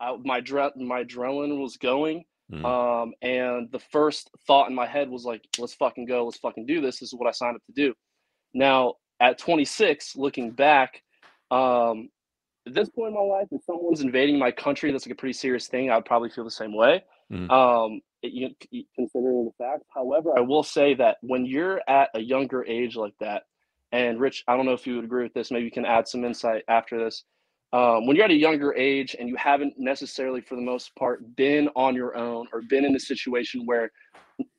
I, 0.00 0.16
my 0.24 0.40
dre- 0.40 0.70
my 0.76 1.04
adrenaline 1.04 1.60
was 1.60 1.76
going, 1.76 2.24
Mhm. 2.52 2.64
um, 2.64 3.14
and 3.22 3.70
the 3.72 3.78
first 3.78 4.30
thought 4.46 4.68
in 4.68 4.74
my 4.74 4.86
head 4.86 5.08
was 5.08 5.24
like, 5.24 5.46
"Let's 5.58 5.74
fucking 5.74 6.06
go. 6.06 6.24
Let's 6.24 6.38
fucking 6.38 6.66
do 6.66 6.80
this. 6.80 7.00
This 7.00 7.12
is 7.12 7.18
what 7.18 7.28
I 7.28 7.32
signed 7.32 7.56
up 7.56 7.62
to 7.66 7.72
do." 7.72 7.94
Now, 8.54 8.94
at 9.20 9.38
26, 9.38 10.16
looking 10.16 10.50
back, 10.52 11.02
um, 11.50 12.10
at 12.66 12.74
this 12.74 12.88
point 12.90 13.08
in 13.08 13.14
my 13.14 13.20
life, 13.20 13.48
if 13.50 13.62
someone's 13.64 14.00
invading 14.02 14.38
my 14.38 14.50
country, 14.52 14.90
that's 14.92 15.06
like 15.06 15.12
a 15.12 15.16
pretty 15.16 15.32
serious 15.34 15.68
thing. 15.68 15.90
I 15.90 15.96
would 15.96 16.04
probably 16.06 16.30
feel 16.30 16.44
the 16.44 16.50
same 16.50 16.74
way. 16.74 17.04
Mhm. 17.32 17.50
Um, 17.50 17.92
it- 17.92 17.92
you, 17.92 18.00
you- 18.00 18.02
considering 18.94 19.44
the 19.44 19.52
facts. 19.58 19.86
However, 19.94 20.36
I 20.36 20.40
will 20.40 20.62
say 20.62 20.94
that 20.94 21.18
when 21.20 21.44
you're 21.46 21.80
at 21.88 22.10
a 22.14 22.20
younger 22.20 22.64
age 22.64 22.96
like 22.96 23.14
that, 23.20 23.44
and 23.92 24.18
Rich, 24.18 24.44
I 24.48 24.56
don't 24.56 24.66
know 24.66 24.72
if 24.72 24.86
you 24.86 24.96
would 24.96 25.04
agree 25.04 25.22
with 25.22 25.34
this. 25.34 25.50
Maybe 25.50 25.64
you 25.64 25.70
can 25.70 25.86
add 25.86 26.08
some 26.08 26.24
insight 26.24 26.64
after 26.68 27.02
this. 27.02 27.24
Um, 27.72 28.06
when 28.06 28.16
you're 28.16 28.24
at 28.24 28.30
a 28.30 28.34
younger 28.34 28.74
age 28.74 29.16
and 29.18 29.28
you 29.28 29.36
haven't 29.36 29.74
necessarily, 29.78 30.40
for 30.40 30.54
the 30.54 30.62
most 30.62 30.94
part, 30.96 31.36
been 31.36 31.68
on 31.76 31.94
your 31.94 32.16
own 32.16 32.46
or 32.52 32.62
been 32.62 32.84
in 32.84 32.94
a 32.94 33.00
situation 33.00 33.66
where, 33.66 33.90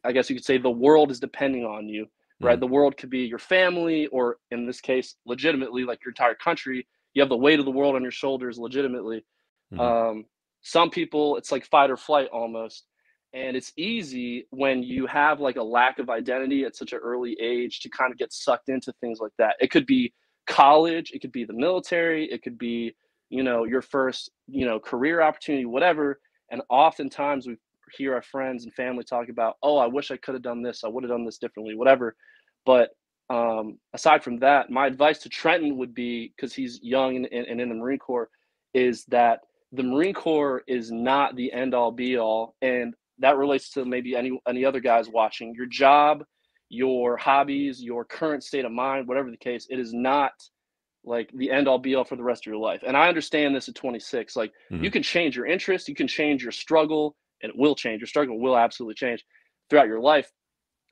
I 0.04 0.12
guess 0.12 0.30
you 0.30 0.36
could 0.36 0.46
say, 0.46 0.58
the 0.58 0.70
world 0.70 1.12
is 1.12 1.20
depending 1.20 1.66
on 1.66 1.88
you, 1.88 2.08
right? 2.42 2.58
Mhm. 2.58 2.62
The 2.62 2.68
world 2.68 2.98
could 2.98 3.10
be 3.10 3.20
your 3.20 3.40
family, 3.40 4.08
or 4.08 4.38
in 4.52 4.66
this 4.66 4.82
case, 4.82 5.16
legitimately, 5.26 5.84
like 5.84 6.04
your 6.04 6.12
entire 6.12 6.36
country. 6.36 6.88
You 7.14 7.22
have 7.22 7.30
the 7.30 7.38
weight 7.38 7.60
of 7.60 7.66
the 7.66 7.72
world 7.72 7.96
on 7.96 8.02
your 8.02 8.12
shoulders, 8.12 8.60
legitimately. 8.60 9.24
Mhm. 9.74 9.80
Um, 9.80 10.26
some 10.62 10.90
people, 10.90 11.38
it's 11.38 11.52
like 11.52 11.66
fight 11.66 11.90
or 11.90 11.98
flight 11.98 12.28
almost. 12.30 12.88
And 13.36 13.58
it's 13.58 13.74
easy 13.76 14.48
when 14.52 14.82
you 14.82 15.08
have 15.08 15.42
like 15.42 15.58
a 15.58 15.64
lack 15.64 16.00
of 16.00 16.10
identity 16.10 16.64
at 16.64 16.76
such 16.76 16.94
an 16.94 17.00
early 17.04 17.38
age 17.42 17.82
to 17.82 17.90
kind 17.90 18.12
of 18.12 18.18
get 18.18 18.32
sucked 18.32 18.70
into 18.70 18.94
things 19.02 19.20
like 19.20 19.34
that. 19.38 19.58
It 19.60 19.72
could 19.72 19.86
be 19.86 20.14
college, 20.48 21.12
it 21.12 21.20
could 21.20 21.34
be 21.34 21.44
the 21.44 21.54
military, 21.54 22.32
it 22.32 22.44
could 22.44 22.58
be, 22.58 22.96
you 23.30 23.44
know, 23.44 23.66
your 23.66 23.82
first, 23.82 24.32
you 24.48 24.66
know, 24.66 24.80
career 24.80 25.22
opportunity, 25.22 25.66
whatever. 25.66 26.22
And 26.50 26.62
oftentimes 26.70 27.46
we 27.46 27.58
hear 27.98 28.14
our 28.16 28.22
friends 28.22 28.64
and 28.64 28.74
family 28.74 29.04
talk 29.04 29.28
about, 29.28 29.58
oh, 29.62 29.78
I 29.78 29.88
wish 29.88 30.12
I 30.12 30.18
could 30.18 30.36
have 30.36 30.44
done 30.44 30.62
this, 30.64 30.86
I 30.86 30.88
would 30.88 31.04
have 31.04 31.12
done 31.12 31.26
this 31.26 31.38
differently, 31.38 31.76
whatever. 31.76 32.16
But 32.66 32.92
um, 33.30 33.80
aside 33.94 34.24
from 34.24 34.38
that, 34.40 34.70
my 34.70 34.88
advice 34.88 35.20
to 35.20 35.30
Trenton 35.30 35.76
would 35.76 35.94
be 35.94 36.32
because 36.34 36.54
he's 36.54 36.80
young 36.82 37.18
and, 37.18 37.28
and, 37.34 37.48
and 37.48 37.60
in 37.60 37.68
the 37.68 37.76
Marine 37.76 38.00
Corps, 38.00 38.30
is 38.74 39.04
that 39.06 39.42
the 39.74 39.84
Marine 39.84 40.14
Corps 40.14 40.64
is 40.68 40.90
not 40.90 41.36
the 41.36 41.52
end 41.52 41.74
all 41.74 41.92
be 41.92 42.18
all. 42.18 42.56
And 42.62 42.96
that 43.20 43.38
relates 43.38 43.70
to 43.72 43.86
maybe 43.86 44.16
any 44.16 44.38
any 44.48 44.66
other 44.66 44.80
guys 44.80 45.10
watching. 45.10 45.54
Your 45.56 45.66
job, 45.68 46.24
your 46.70 47.18
hobbies, 47.18 47.82
your 47.82 48.06
current 48.06 48.44
state 48.44 48.66
of 48.66 48.72
mind, 48.72 49.08
whatever 49.08 49.32
the 49.32 49.38
case, 49.38 49.68
it 49.70 49.80
is 49.80 49.94
not 49.94 50.34
like 51.04 51.30
the 51.36 51.52
end 51.52 51.68
all 51.68 51.78
be 51.78 51.96
all 51.96 52.04
for 52.04 52.16
the 52.16 52.24
rest 52.24 52.44
of 52.44 52.52
your 52.52 52.60
life. 52.60 52.82
And 52.86 52.98
I 52.98 53.08
understand 53.08 53.56
this 53.56 53.70
at 53.70 53.76
26. 53.76 54.36
Like 54.36 54.52
you 54.72 54.90
Mhm. 54.90 54.94
can 54.94 55.04
change 55.04 55.36
your 55.38 55.46
interest, 55.46 55.88
you 55.88 55.96
can 55.96 56.08
change 56.08 56.42
your 56.42 56.52
struggle, 56.52 57.16
and 57.42 57.52
it 57.52 57.58
will 57.58 57.76
change. 57.76 58.02
Your 58.02 58.08
struggle 58.08 58.40
will 58.40 58.58
absolutely 58.58 58.96
change 58.96 59.24
throughout 59.70 59.88
your 59.88 60.00
life. 60.00 60.32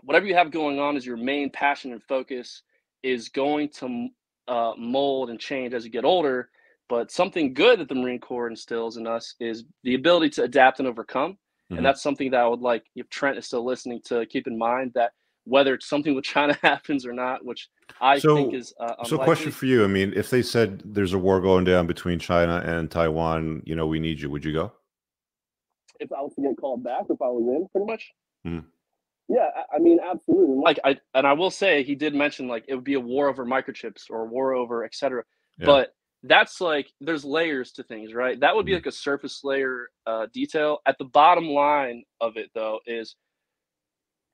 Whatever 0.03 0.25
you 0.27 0.35
have 0.35 0.51
going 0.51 0.79
on 0.79 0.97
is 0.97 1.05
your 1.05 1.17
main 1.17 1.49
passion 1.49 1.93
and 1.93 2.03
focus 2.03 2.61
is 3.01 3.29
going 3.29 3.69
to 3.69 4.09
uh, 4.47 4.73
mold 4.77 5.29
and 5.29 5.39
change 5.39 5.73
as 5.73 5.85
you 5.85 5.91
get 5.91 6.05
older. 6.05 6.49
But 6.89 7.11
something 7.11 7.53
good 7.53 7.79
that 7.79 7.87
the 7.87 7.95
Marine 7.95 8.19
Corps 8.19 8.49
instills 8.49 8.97
in 8.97 9.07
us 9.07 9.35
is 9.39 9.63
the 9.83 9.95
ability 9.95 10.29
to 10.31 10.43
adapt 10.43 10.79
and 10.79 10.87
overcome. 10.87 11.37
Mhm. 11.73 11.77
And 11.77 11.85
that's 11.85 12.01
something 12.01 12.31
that 12.31 12.39
I 12.41 12.47
would 12.47 12.61
like, 12.61 12.85
if 12.95 13.09
Trent 13.09 13.37
is 13.37 13.45
still 13.45 13.63
listening, 13.65 14.01
to 14.05 14.25
keep 14.25 14.47
in 14.47 14.57
mind 14.57 14.91
that 14.95 15.11
whether 15.45 15.73
it's 15.73 15.87
something 15.87 16.15
with 16.15 16.23
China 16.35 16.57
happens 16.61 17.05
or 17.05 17.13
not, 17.13 17.43
which 17.45 17.69
I 17.99 18.17
So- 18.19 18.35
think 18.35 18.53
is 18.53 18.73
uh, 18.79 19.03
So, 19.03 19.17
question 19.17 19.51
for 19.51 19.65
you. 19.65 19.83
I 19.83 19.87
mean, 19.87 20.13
if 20.15 20.29
they 20.29 20.41
said 20.41 20.81
there's 20.85 21.13
a 21.13 21.19
war 21.19 21.41
going 21.41 21.65
down 21.65 21.85
between 21.87 22.19
China 22.19 22.61
and 22.65 22.89
Taiwan, 22.89 23.61
you 23.65 23.75
know, 23.75 23.87
we 23.87 23.99
need 23.99 24.19
you, 24.21 24.29
would 24.29 24.45
you 24.45 24.53
go? 24.53 24.71
if 25.99 26.11
I 26.11 26.21
was 26.21 26.33
to 26.35 26.41
get 26.41 26.57
called 26.57 26.83
back, 26.83 27.03
if 27.09 27.21
I 27.21 27.27
was 27.27 27.43
in, 27.55 27.67
pretty 27.71 27.85
much. 27.89 28.11
Hmm. 28.43 28.59
Yeah, 29.29 29.47
I, 29.55 29.75
I 29.77 29.79
mean, 29.79 29.99
absolutely. 30.03 30.57
Like, 30.57 30.77
I 30.83 30.99
and 31.13 31.25
I 31.25 31.31
will 31.31 31.51
say 31.51 31.81
he 31.83 31.95
did 31.95 32.13
mention 32.13 32.47
like 32.49 32.65
it 32.67 32.75
would 32.75 32.83
be 32.83 32.95
a 32.95 32.99
war 32.99 33.29
over 33.29 33.45
microchips 33.45 34.09
or 34.09 34.23
a 34.23 34.25
war 34.25 34.53
over 34.53 34.83
et 34.83 34.93
cetera. 34.95 35.23
Yeah. 35.59 35.65
But 35.67 35.93
that's 36.23 36.61
like 36.61 36.91
there's 37.01 37.25
layers 37.25 37.71
to 37.73 37.83
things, 37.83 38.13
right? 38.13 38.39
That 38.39 38.55
would 38.55 38.65
be 38.65 38.73
Mhm. 38.73 38.77
like 38.77 38.85
a 38.87 38.91
surface 38.91 39.43
layer 39.43 39.89
uh, 40.07 40.27
detail. 40.33 40.79
At 40.87 40.97
the 40.99 41.05
bottom 41.05 41.47
line 41.49 42.03
of 42.21 42.37
it, 42.37 42.51
though, 42.55 42.79
is 42.87 43.15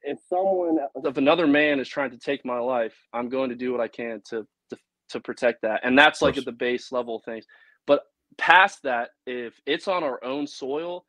if 0.04 0.20
someone, 0.30 0.80
if 1.04 1.18
another 1.18 1.48
man 1.48 1.80
is 1.80 1.90
trying 1.90 2.12
to 2.12 2.18
take 2.20 2.46
my 2.46 2.60
life, 2.60 2.96
I'm 3.14 3.30
going 3.30 3.50
to 3.50 3.56
do 3.56 3.72
what 3.72 3.82
I 3.82 3.88
can 3.90 4.22
to 4.30 4.48
to, 4.72 4.78
to 5.10 5.20
protect 5.22 5.64
that, 5.64 5.82
and 5.84 5.98
that's 5.98 6.22
like 6.22 6.38
at 6.38 6.46
the 6.46 6.52
base 6.54 6.92
level 6.92 7.18
of 7.18 7.24
things. 7.26 7.46
But 7.88 8.04
past 8.38 8.84
that, 8.84 9.12
if 9.28 9.60
it's 9.66 9.88
on 9.88 10.04
our 10.04 10.24
own 10.24 10.48
soil, 10.48 11.06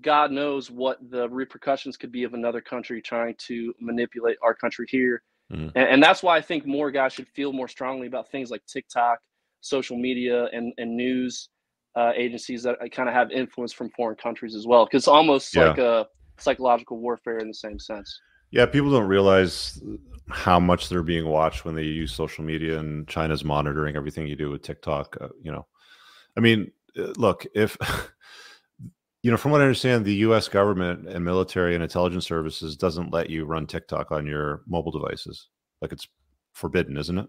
God 0.00 0.32
knows 0.32 0.70
what 0.70 0.98
the 1.10 1.28
repercussions 1.28 1.96
could 1.98 2.12
be 2.12 2.24
of 2.24 2.34
another 2.34 2.60
country 2.62 3.02
trying 3.02 3.34
to 3.48 3.74
manipulate 3.80 4.38
our 4.42 4.54
country 4.54 4.86
here. 4.90 5.22
Mhm. 5.52 5.72
And, 5.74 5.88
and 5.88 6.02
that's 6.02 6.22
why 6.22 6.36
I 6.36 6.40
think 6.42 6.66
more 6.66 6.90
guys 6.92 7.12
should 7.14 7.28
feel 7.28 7.52
more 7.52 7.68
strongly 7.68 8.06
about 8.06 8.30
things 8.30 8.50
like 8.50 8.64
TikTok, 8.66 9.20
social 9.60 9.96
media, 9.96 10.46
and, 10.52 10.72
and 10.78 10.96
news 10.96 11.48
uh, 11.96 12.12
agencies 12.16 12.62
that 12.62 12.76
kind 12.92 13.08
of 13.08 13.14
have 13.14 13.30
influence 13.30 13.72
from 13.72 13.90
foreign 13.90 14.16
countries 14.16 14.54
as 14.54 14.66
well. 14.66 14.84
Because 14.84 15.02
it's 15.02 15.08
almost 15.08 15.54
Yeah. 15.54 15.68
like 15.68 15.78
a 15.78 16.06
psychological 16.38 16.98
warfare 16.98 17.38
in 17.38 17.48
the 17.48 17.54
same 17.54 17.78
sense. 17.78 18.20
Yeah, 18.52 18.66
people 18.66 18.90
don't 18.90 19.06
realize 19.06 19.80
how 20.28 20.58
much 20.58 20.88
they're 20.88 21.02
being 21.02 21.26
watched 21.26 21.64
when 21.64 21.74
they 21.74 21.84
use 21.84 22.12
social 22.12 22.44
media, 22.44 22.78
and 22.78 23.06
China's 23.06 23.44
monitoring 23.44 23.96
everything 23.96 24.26
you 24.26 24.36
do 24.36 24.50
with 24.50 24.62
TikTok. 24.62 25.16
Uh, 25.20 25.28
you 25.42 25.52
know, 25.52 25.66
I 26.36 26.40
mean, 26.40 26.72
uh, 26.98 27.12
look, 27.16 27.46
if 27.54 27.76
you 29.22 29.30
know, 29.30 29.36
from 29.36 29.52
what 29.52 29.60
I 29.60 29.64
understand, 29.64 30.04
the 30.04 30.14
U.S. 30.16 30.48
government 30.48 31.08
and 31.08 31.24
military 31.24 31.74
and 31.74 31.82
intelligence 31.82 32.26
services 32.26 32.76
doesn't 32.76 33.12
let 33.12 33.30
you 33.30 33.44
run 33.44 33.66
TikTok 33.66 34.10
on 34.10 34.26
your 34.26 34.62
mobile 34.66 34.92
devices. 34.92 35.48
Like 35.80 35.92
it's 35.92 36.08
forbidden, 36.52 36.96
isn't 36.96 37.18
it? 37.18 37.26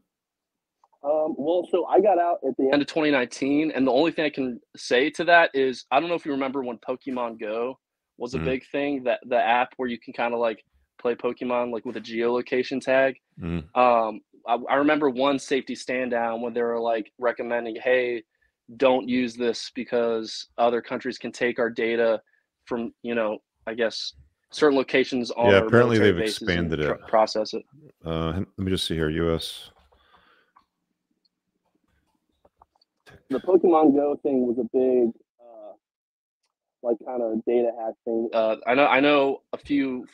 Um, 1.03 1.33
well, 1.37 1.67
so 1.71 1.85
I 1.85 1.99
got 1.99 2.19
out 2.19 2.37
at 2.47 2.55
the 2.57 2.69
end 2.71 2.81
of 2.81 2.87
2019, 2.87 3.71
and 3.71 3.87
the 3.87 3.91
only 3.91 4.11
thing 4.11 4.25
I 4.25 4.29
can 4.29 4.59
say 4.75 5.09
to 5.11 5.23
that 5.25 5.49
is 5.53 5.85
I 5.91 5.99
don't 5.99 6.09
know 6.09 6.15
if 6.15 6.25
you 6.25 6.31
remember 6.31 6.63
when 6.63 6.77
Pokemon 6.77 7.39
Go 7.39 7.79
was 8.17 8.35
a 8.35 8.39
Mhm. 8.39 8.45
big 8.45 8.63
thing 8.71 9.03
that 9.03 9.19
the 9.25 9.37
app 9.41 9.73
where 9.77 9.89
you 9.89 9.97
can 9.99 10.13
kind 10.13 10.33
of 10.33 10.39
like 10.39 10.63
play 10.99 11.15
Pokemon 11.15 11.71
like 11.71 11.85
with 11.85 11.97
a 11.97 12.01
geolocation 12.01 12.79
tag. 12.79 13.19
Mhm. 13.39 13.75
Um, 13.75 14.21
I, 14.45 14.55
I 14.69 14.75
remember 14.75 15.09
one 15.09 15.39
safety 15.39 15.73
stand 15.73 16.11
down 16.11 16.41
when 16.41 16.53
they 16.53 16.61
were 16.61 16.79
like 16.79 17.11
recommending, 17.17 17.77
hey, 17.77 18.23
don't 18.77 19.09
use 19.09 19.35
this 19.35 19.71
because 19.73 20.47
other 20.59 20.81
countries 20.81 21.17
can 21.17 21.31
take 21.31 21.57
our 21.57 21.69
data 21.69 22.21
from 22.65 22.93
you 23.01 23.15
know 23.15 23.39
I 23.65 23.73
guess 23.73 24.13
certain 24.51 24.77
locations 24.77 25.31
on 25.31 25.47
Yeah, 25.49 25.57
apparently 25.57 25.97
they've 25.97 26.19
expanded 26.19 26.79
it. 26.79 27.01
process 27.07 27.53
it. 27.55 27.63
Uh, 28.05 28.33
let 28.33 28.59
me 28.59 28.69
just 28.69 28.85
see 28.85 28.93
here. 28.95 29.09
U.S. 29.09 29.71
the 33.31 33.41
Pokemon 33.41 33.95
Go 33.95 34.17
thing 34.23 34.47
was 34.47 34.57
a 34.59 34.69
big, 34.73 35.11
uh, 35.41 35.73
like 36.83 36.97
kind 37.05 37.23
of 37.23 37.43
data 37.45 37.71
hack 37.79 37.95
thing. 38.05 38.29
Uh, 38.33 38.57
I 38.67 38.75
know 38.75 38.87
I 38.87 38.99
know 39.01 39.41
a 39.53 39.57
few 39.57 40.07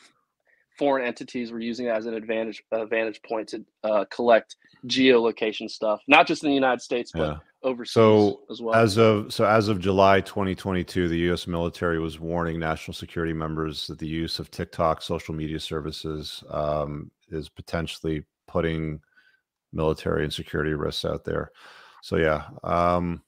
foreign 0.78 1.06
entities 1.06 1.52
were 1.52 1.60
using 1.60 1.86
it 1.86 1.90
as 1.90 2.06
an 2.06 2.14
advantage 2.14 2.62
advantage 2.72 3.20
point 3.22 3.48
to 3.50 3.64
uh, 3.84 4.04
collect 4.10 4.56
geolocation 4.86 5.70
stuff, 5.70 6.00
not 6.08 6.26
just 6.26 6.44
in 6.44 6.50
the 6.50 6.54
United 6.54 6.80
States 6.82 7.12
but 7.16 7.30
Yeah. 7.30 7.38
overseas 7.62 7.94
So 7.94 8.40
as 8.50 8.62
well. 8.62 8.74
as 8.74 8.98
of 8.98 9.32
so 9.32 9.44
as 9.46 9.68
of 9.68 9.80
July 9.80 10.20
2022, 10.22 11.08
the 11.08 11.18
U.S. 11.30 11.46
military 11.46 11.98
was 12.00 12.20
warning 12.20 12.60
national 12.60 12.94
security 12.94 13.32
members 13.32 13.86
that 13.88 13.98
the 13.98 14.06
use 14.06 14.38
of 14.38 14.50
TikTok 14.50 15.02
social 15.02 15.34
media 15.34 15.60
services 15.60 16.44
um, 16.50 17.10
is 17.30 17.48
potentially 17.48 18.24
putting 18.46 19.00
military 19.72 20.24
and 20.24 20.32
security 20.32 20.74
risks 20.74 21.04
out 21.04 21.24
there. 21.24 21.50
So 22.02 22.16
yeah, 22.16 22.44
um, 22.64 23.22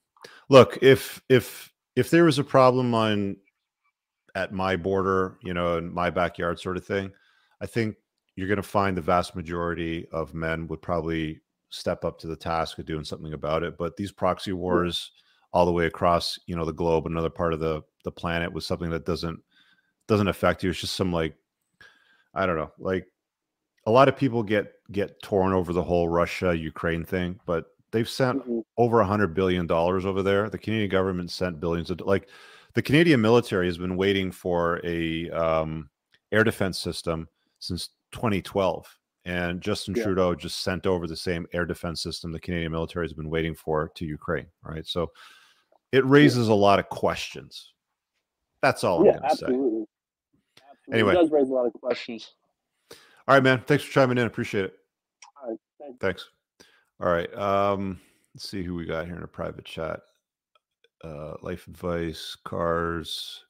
look 0.49 0.77
if 0.81 1.21
if 1.29 1.71
if 1.95 2.09
there 2.09 2.25
was 2.25 2.39
a 2.39 2.43
problem 2.43 2.93
on 2.93 3.37
at 4.35 4.53
my 4.53 4.75
border, 4.75 5.37
you 5.43 5.53
know, 5.53 5.77
in 5.77 5.93
my 5.93 6.09
backyard, 6.09 6.59
sort 6.59 6.77
of 6.77 6.85
thing, 6.85 7.11
I 7.61 7.65
think 7.65 7.95
you're 8.35 8.47
going 8.47 8.57
to 8.57 8.63
find 8.63 8.95
the 8.95 9.01
vast 9.01 9.35
majority 9.35 10.07
of 10.11 10.33
men 10.33 10.67
would 10.67 10.81
probably 10.81 11.41
step 11.69 12.05
up 12.05 12.17
to 12.19 12.27
the 12.27 12.35
task 12.35 12.79
of 12.79 12.85
doing 12.85 13.03
something 13.03 13.33
about 13.33 13.63
it. 13.63 13.77
But 13.77 13.97
these 13.97 14.11
proxy 14.11 14.53
wars 14.53 15.11
all 15.53 15.65
the 15.65 15.71
way 15.71 15.85
across, 15.85 16.39
you 16.45 16.55
know, 16.55 16.65
the 16.65 16.71
globe, 16.71 17.05
another 17.05 17.29
part 17.29 17.53
of 17.53 17.59
the 17.59 17.81
the 18.03 18.11
planet 18.11 18.51
was 18.51 18.65
something 18.65 18.89
that 18.89 19.05
doesn't 19.05 19.39
doesn't 20.07 20.27
affect 20.27 20.63
you. 20.63 20.69
It's 20.69 20.81
just 20.81 20.95
some 20.95 21.11
like 21.13 21.35
I 22.33 22.45
don't 22.45 22.57
know, 22.57 22.71
like 22.79 23.07
a 23.85 23.91
lot 23.91 24.07
of 24.07 24.17
people 24.17 24.43
get 24.43 24.73
get 24.91 25.21
torn 25.21 25.53
over 25.53 25.73
the 25.73 25.83
whole 25.83 26.07
Russia 26.07 26.55
Ukraine 26.55 27.03
thing, 27.03 27.39
but 27.45 27.65
they've 27.91 28.09
sent 28.09 28.45
Mhm. 28.47 28.63
over 28.77 28.99
a 29.01 29.05
hundred 29.05 29.33
billion 29.33 29.67
dollars 29.67 30.05
over 30.05 30.23
there. 30.23 30.49
The 30.49 30.57
Canadian 30.57 30.89
government 30.89 31.29
sent 31.31 31.59
billions 31.59 31.89
of 31.91 32.01
like 32.01 32.29
the 32.73 32.81
Canadian 32.81 33.21
military 33.21 33.65
has 33.67 33.77
been 33.77 33.97
waiting 33.97 34.31
for 34.31 34.79
a 34.85 35.29
um, 35.31 35.89
air 36.31 36.43
defense 36.43 36.79
system 36.79 37.27
since 37.59 37.89
2012, 38.13 38.87
and 39.25 39.61
Justin 39.61 39.93
Yeah. 39.95 40.03
Trudeau 40.03 40.35
just 40.35 40.61
sent 40.61 40.85
over 40.87 41.05
the 41.07 41.15
same 41.17 41.45
air 41.53 41.65
defense 41.65 42.01
system 42.01 42.31
the 42.31 42.39
Canadian 42.39 42.71
military 42.71 43.05
has 43.05 43.13
been 43.13 43.29
waiting 43.29 43.53
for 43.55 43.89
to 43.95 44.05
Ukraine. 44.05 44.47
Right, 44.63 44.85
so 44.87 45.11
it 45.91 46.05
raises 46.05 46.47
a 46.47 46.53
lot 46.53 46.79
of 46.79 46.87
questions. 46.89 47.73
That's 48.61 48.83
all 48.85 48.99
I'm 48.99 49.05
yeah, 49.07 49.11
going 49.17 49.29
to 49.29 49.35
say. 49.35 49.45
absolutely. 49.47 49.85
Anyway. 50.93 51.11
it 51.13 51.15
does 51.15 51.31
raise 51.31 51.49
a 51.49 51.53
lot 51.53 51.65
of 51.65 51.73
questions. 51.73 52.33
All 53.27 53.35
right, 53.35 53.43
man. 53.43 53.61
Thanks 53.67 53.83
for 53.83 53.91
chiming 53.91 54.17
in. 54.17 54.25
Appreciate 54.27 54.65
it. 54.65 54.73
All 55.43 55.49
right, 55.49 55.59
thank 55.79 55.99
Thanks. 55.99 56.29
All 57.01 57.11
right. 57.11 57.33
Um, 57.35 57.99
let's 58.35 58.47
see 58.47 58.61
who 58.61 58.75
we 58.75 58.85
got 58.85 59.07
here 59.07 59.15
in 59.15 59.23
a 59.23 59.27
private 59.27 59.65
chat. 59.65 60.01
Uh, 61.03 61.33
life 61.41 61.67
advice, 61.67 62.37
cars, 62.43 63.43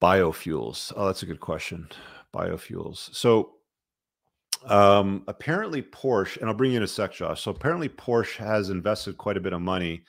biofuels. 0.00 0.90
Oh, 0.96 1.06
that's 1.06 1.22
a 1.22 1.26
good 1.26 1.40
question. 1.40 1.86
Biofuels. 2.34 3.14
So, 3.14 3.56
um, 4.64 5.22
apparently 5.28 5.82
Porsche, 5.82 6.38
and 6.38 6.48
I'll 6.48 6.56
bring 6.56 6.70
you 6.70 6.78
in 6.78 6.82
a 6.82 6.88
sec, 6.88 7.12
Josh. 7.12 7.42
So 7.42 7.50
apparently 7.50 7.90
Porsche 7.90 8.36
has 8.36 8.70
invested 8.70 9.18
quite 9.18 9.36
a 9.36 9.40
bit 9.40 9.52
of 9.52 9.60
money 9.60 10.02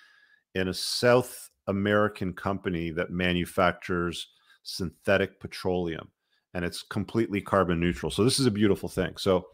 in 0.55 0.69
a 0.69 0.73
South 0.73 1.49
American 1.67 2.31
company 2.31 2.91
that 2.91 3.11
manufactures 3.11 4.29
synthetic 4.63 5.41
petroleum, 5.41 6.07
and 6.53 6.63
it's 6.63 6.81
completely 6.81 7.41
carbon 7.41 7.81
neutral. 7.81 8.09
So 8.09 8.23
this 8.23 8.39
is 8.39 8.45
a 8.45 8.51
beautiful 8.51 8.87
thing. 8.87 9.17
So 9.17 9.47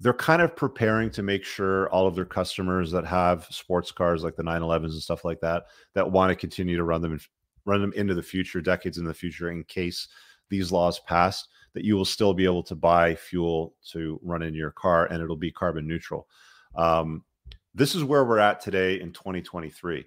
they're 0.00 0.14
kind 0.14 0.42
of 0.42 0.54
preparing 0.54 1.10
to 1.10 1.22
make 1.22 1.44
sure 1.44 1.88
all 1.90 2.06
of 2.06 2.14
their 2.14 2.24
customers 2.24 2.90
that 2.92 3.04
have 3.04 3.46
sports 3.50 3.90
cars 3.90 4.22
like 4.22 4.36
the 4.36 4.42
911s 4.42 4.92
and 4.92 5.02
stuff 5.02 5.24
like 5.24 5.40
that 5.40 5.64
that 5.94 6.10
want 6.10 6.30
to 6.30 6.36
continue 6.36 6.76
to 6.76 6.84
run 6.84 7.02
them 7.02 7.12
in, 7.12 7.20
run 7.64 7.80
them 7.80 7.92
into 7.94 8.14
the 8.14 8.22
future 8.22 8.60
decades 8.60 8.98
in 8.98 9.04
the 9.04 9.14
future 9.14 9.50
in 9.50 9.64
case 9.64 10.08
these 10.50 10.72
laws 10.72 11.00
pass 11.00 11.46
that 11.74 11.84
you 11.84 11.96
will 11.96 12.04
still 12.04 12.32
be 12.32 12.44
able 12.44 12.62
to 12.62 12.74
buy 12.74 13.14
fuel 13.14 13.74
to 13.90 14.18
run 14.22 14.42
in 14.42 14.54
your 14.54 14.70
car 14.70 15.06
and 15.06 15.22
it'll 15.22 15.36
be 15.36 15.50
carbon 15.50 15.86
neutral. 15.86 16.28
Um, 16.74 17.24
this 17.74 17.94
is 17.94 18.04
where 18.04 18.24
we're 18.24 18.38
at 18.38 18.60
today 18.60 19.00
in 19.00 19.12
2023 19.12 20.06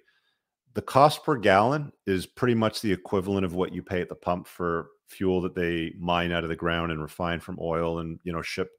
the 0.74 0.82
cost 0.82 1.24
per 1.24 1.36
gallon 1.36 1.92
is 2.06 2.26
pretty 2.26 2.54
much 2.54 2.80
the 2.80 2.92
equivalent 2.92 3.44
of 3.44 3.54
what 3.54 3.72
you 3.72 3.82
pay 3.82 4.00
at 4.00 4.08
the 4.08 4.14
pump 4.14 4.46
for 4.46 4.88
fuel 5.06 5.40
that 5.42 5.54
they 5.54 5.92
mine 5.98 6.32
out 6.32 6.44
of 6.44 6.48
the 6.48 6.56
ground 6.56 6.90
and 6.90 7.02
refine 7.02 7.40
from 7.40 7.58
oil 7.60 7.98
and 7.98 8.18
you 8.24 8.32
know 8.32 8.42
ship. 8.42 8.70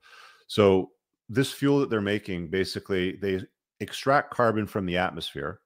So 0.47 0.91
this 1.29 1.51
fuel 1.51 1.79
that 1.79 1.89
they're 1.89 2.01
making 2.01 2.49
basically 2.49 3.17
they 3.17 3.41
extract 3.79 4.31
carbon 4.33 4.65
from 4.65 4.85
the 4.85 4.97
atmosphere 4.97 5.59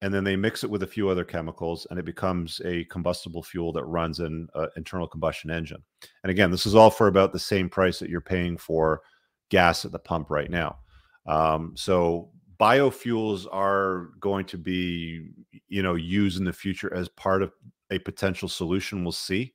and 0.00 0.12
then 0.12 0.24
they 0.24 0.34
mix 0.34 0.64
it 0.64 0.70
with 0.70 0.82
a 0.82 0.86
few 0.86 1.08
other 1.08 1.24
chemicals 1.24 1.86
and 1.90 1.98
it 1.98 2.04
becomes 2.04 2.60
a 2.64 2.84
combustible 2.86 3.42
fuel 3.42 3.72
that 3.72 3.84
runs 3.84 4.18
an 4.18 4.48
uh, 4.54 4.66
internal 4.76 5.06
combustion 5.06 5.50
engine. 5.50 5.82
And 6.24 6.30
again 6.30 6.50
this 6.50 6.66
is 6.66 6.74
all 6.74 6.90
for 6.90 7.06
about 7.06 7.32
the 7.32 7.38
same 7.38 7.68
price 7.68 7.98
that 7.98 8.10
you're 8.10 8.20
paying 8.20 8.56
for 8.56 9.02
gas 9.50 9.84
at 9.84 9.92
the 9.92 9.98
pump 9.98 10.30
right 10.30 10.50
now. 10.50 10.78
Um, 11.26 11.74
so 11.76 12.30
biofuels 12.58 13.46
are 13.50 14.10
going 14.20 14.44
to 14.46 14.58
be 14.58 15.28
you 15.68 15.82
know 15.82 15.94
used 15.94 16.38
in 16.38 16.44
the 16.44 16.52
future 16.52 16.92
as 16.94 17.08
part 17.08 17.42
of 17.42 17.52
a 17.90 17.98
potential 17.98 18.48
solution. 18.48 19.04
We'll 19.04 19.12
see. 19.12 19.54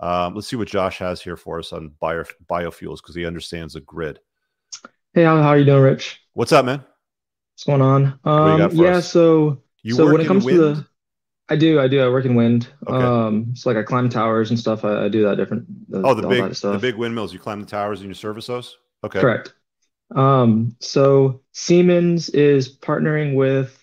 Um, 0.00 0.34
let's 0.34 0.48
see 0.48 0.56
what 0.56 0.68
josh 0.68 0.98
has 0.98 1.20
here 1.20 1.36
for 1.36 1.58
us 1.58 1.72
on 1.72 1.92
bio, 2.00 2.24
biofuels 2.48 2.96
because 2.96 3.14
he 3.14 3.26
understands 3.26 3.74
the 3.74 3.80
grid 3.80 4.18
Hey, 5.14 5.22
how, 5.24 5.36
how 5.42 5.48
are 5.50 5.58
you 5.58 5.64
doing, 5.64 5.82
Rich? 5.82 6.20
what's 6.34 6.52
up 6.52 6.64
man 6.64 6.84
What's 7.54 7.64
going 7.64 7.82
on? 7.82 8.18
Um, 8.24 8.70
yeah, 8.72 9.00
us? 9.00 9.00
so 9.00 9.62
you 9.82 9.96
so 9.96 10.08
when 10.08 10.20
it 10.20 10.26
comes 10.26 10.46
wind 10.46 10.48
to 10.48 10.56
the, 10.58 10.86
I 11.48 11.56
do, 11.56 11.80
I 11.80 11.88
do, 11.88 12.02
I 12.02 12.08
work 12.10 12.26
in 12.26 12.36
wind. 12.36 12.68
Okay. 12.86 13.10
Um, 13.10 13.54
so 13.56 13.70
like 13.70 13.78
I 13.78 13.84
climb 13.84 14.08
towers 14.10 14.50
and 14.50 14.58
stuff. 14.60 14.84
I, 14.84 15.06
I 15.06 15.08
do 15.08 15.24
that 15.24 15.36
different, 15.36 15.66
oh 16.04 16.14
the 16.14 16.22
big 16.22 16.56
the 16.70 16.78
big 16.78 16.96
windmills 16.96 17.32
you 17.32 17.38
climb 17.38 17.60
the 17.60 17.66
towers 17.66 18.00
and 18.00 18.08
you 18.08 18.14
service 18.14 18.46
those 18.46 18.76
okay 19.04 19.26
Correct. 19.26 19.54
Um, 20.14 20.76
so 20.80 21.42
Siemens 21.52 22.30
is 22.30 22.76
partnering 22.78 23.34
with, 23.36 23.78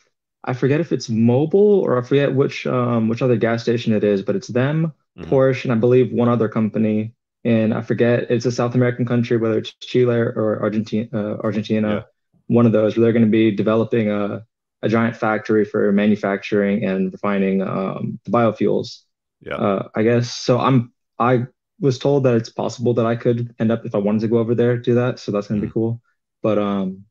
I 0.45 0.53
forget 0.53 0.81
if 0.81 0.93
it's 0.93 1.09
Mobil 1.09 1.55
or 1.55 1.99
I 1.99 2.03
forget 2.03 2.35
which 2.35 2.67
um 2.67 3.09
which 3.09 3.23
other 3.23 3.37
gas 3.37 3.63
station 3.63 3.93
it 3.93 4.05
is, 4.05 4.23
but 4.23 4.37
it's 4.37 4.49
them, 4.49 4.93
Mhm. 5.15 5.37
Porsche, 5.37 5.65
and 5.65 5.73
I 5.73 5.77
believe 5.77 6.13
one 6.13 6.29
other 6.29 6.49
company. 6.49 7.15
And 7.43 7.73
I 7.73 7.81
forget 7.81 8.29
it's 8.29 8.45
a 8.45 8.51
South 8.51 8.75
American 8.75 9.05
country, 9.05 9.37
whether 9.37 9.57
it's 9.59 9.73
Chile 9.81 10.15
or 10.15 10.59
Argentina, 10.61 11.07
uh, 11.13 11.37
Argentina, 11.43 11.87
Yeah. 11.95 12.01
one 12.47 12.65
of 12.65 12.71
those, 12.71 12.95
where 12.97 13.03
they're 13.03 13.13
going 13.13 13.25
to 13.25 13.31
be 13.31 13.51
developing 13.51 14.09
a 14.11 14.45
a 14.83 14.89
giant 14.89 15.15
factory 15.15 15.65
for 15.65 15.91
manufacturing 15.91 16.83
and 16.85 17.11
refining 17.11 17.61
um, 17.63 18.19
the 18.25 18.31
biofuels. 18.31 18.99
yeah 19.41 19.55
Uh, 19.55 19.89
I 19.95 20.03
guess 20.03 20.31
so. 20.31 20.59
I'm 20.59 20.93
I 21.19 21.47
was 21.79 21.97
told 21.99 22.23
that 22.25 22.35
it's 22.35 22.49
possible 22.49 22.93
that 22.95 23.05
I 23.05 23.15
could 23.15 23.55
end 23.59 23.71
up 23.71 23.85
if 23.85 23.95
I 23.95 23.97
wanted 23.99 24.21
to 24.21 24.27
go 24.27 24.37
over 24.37 24.53
there 24.55 24.77
do 24.77 24.93
that. 24.95 25.17
So 25.19 25.31
that's 25.31 25.47
gonna 25.47 25.61
be 25.61 25.69
cool. 25.69 26.01
But 26.43 26.57
um, 26.59 27.05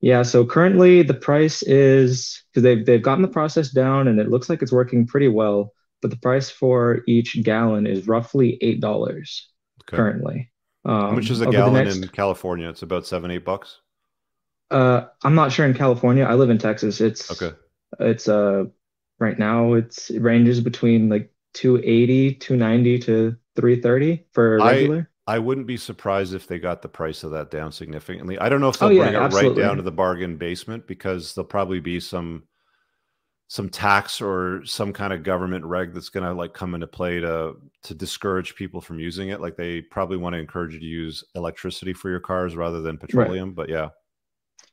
yeah. 0.00 0.22
So 0.22 0.46
currently 0.46 1.02
the 1.02 1.14
price 1.14 1.62
is 1.64 2.42
because 2.50 2.62
they've 2.62 2.84
they've 2.86 3.02
gotten 3.02 3.22
the 3.22 3.28
process 3.38 3.70
down 3.70 4.06
and 4.08 4.20
it 4.20 4.28
looks 4.30 4.48
like 4.48 4.62
it's 4.62 4.72
working 4.72 5.06
pretty 5.06 5.28
well. 5.28 5.72
But 6.02 6.10
the 6.12 6.18
price 6.18 6.50
for 6.50 7.02
each 7.08 7.42
gallon 7.42 7.86
is 7.86 8.06
roughly 8.06 8.58
eight 8.60 8.80
dollars 8.80 9.48
okay 9.88 9.96
currently. 9.96 10.50
Um, 10.84 11.18
is 11.18 11.40
a 11.40 11.46
gallon 11.46 11.84
next- 11.84 11.96
in 11.96 12.08
california 12.08 12.68
it's 12.68 12.82
about 12.82 13.06
seven 13.06 13.30
eight 13.30 13.44
bucks 13.44 13.80
Uh, 14.70 15.06
I'm 15.24 15.34
not 15.34 15.50
sure 15.50 15.66
in 15.66 15.72
California. 15.74 16.24
I 16.24 16.34
live 16.34 16.50
in 16.50 16.58
Texas. 16.58 17.00
It's 17.00 17.30
okay 17.30 17.56
It's 18.00 18.28
uh 18.28 18.64
right 19.18 19.38
now 19.38 19.72
it's 19.74 20.10
it 20.10 20.20
ranges 20.22 20.60
between 20.60 21.08
like 21.08 21.32
280, 21.54 22.34
290 22.34 22.98
to 23.00 23.36
330 23.56 24.26
for 24.32 24.60
I- 24.60 24.72
regular. 24.72 25.10
I 25.26 25.38
wouldn't 25.38 25.66
be 25.66 25.76
surprised 25.76 26.32
if 26.32 26.46
they 26.46 26.58
got 26.58 26.80
the 26.80 26.88
price 26.88 27.22
of 27.22 27.32
that 27.32 27.50
down 27.50 27.70
significantly. 27.70 28.38
I 28.38 28.48
don't 28.48 28.62
know 28.62 28.70
if 28.70 28.82
Oh, 28.82 28.88
they'll 28.88 28.96
yeah, 28.96 29.10
bring 29.28 29.44
it 29.46 29.48
right 29.48 29.54
down 29.56 29.76
to 29.76 29.82
the 29.82 29.90
bargain 29.92 30.38
basement 30.38 30.86
because 30.86 31.34
there'll 31.34 31.46
probably 31.48 31.80
be 31.80 32.00
some 32.00 32.44
some 33.48 33.70
tax 33.70 34.20
or 34.20 34.62
some 34.66 34.92
kind 34.92 35.10
of 35.10 35.22
government 35.22 35.64
reg 35.64 35.94
that's 35.94 36.10
going 36.10 36.24
to 36.24 36.34
like 36.34 36.52
come 36.52 36.74
into 36.74 36.86
play 36.86 37.18
to 37.18 37.56
to 37.82 37.94
discourage 37.94 38.54
people 38.54 38.80
from 38.80 39.00
using 39.00 39.30
it 39.30 39.40
like 39.40 39.56
they 39.56 39.80
probably 39.80 40.18
want 40.18 40.34
to 40.34 40.38
encourage 40.38 40.74
you 40.74 40.80
to 40.80 40.86
use 40.86 41.24
electricity 41.34 41.94
for 41.94 42.10
your 42.10 42.20
cars 42.20 42.54
rather 42.54 42.82
than 42.82 42.98
petroleum 42.98 43.48
right. 43.48 43.56
but 43.56 43.68
yeah. 43.68 43.88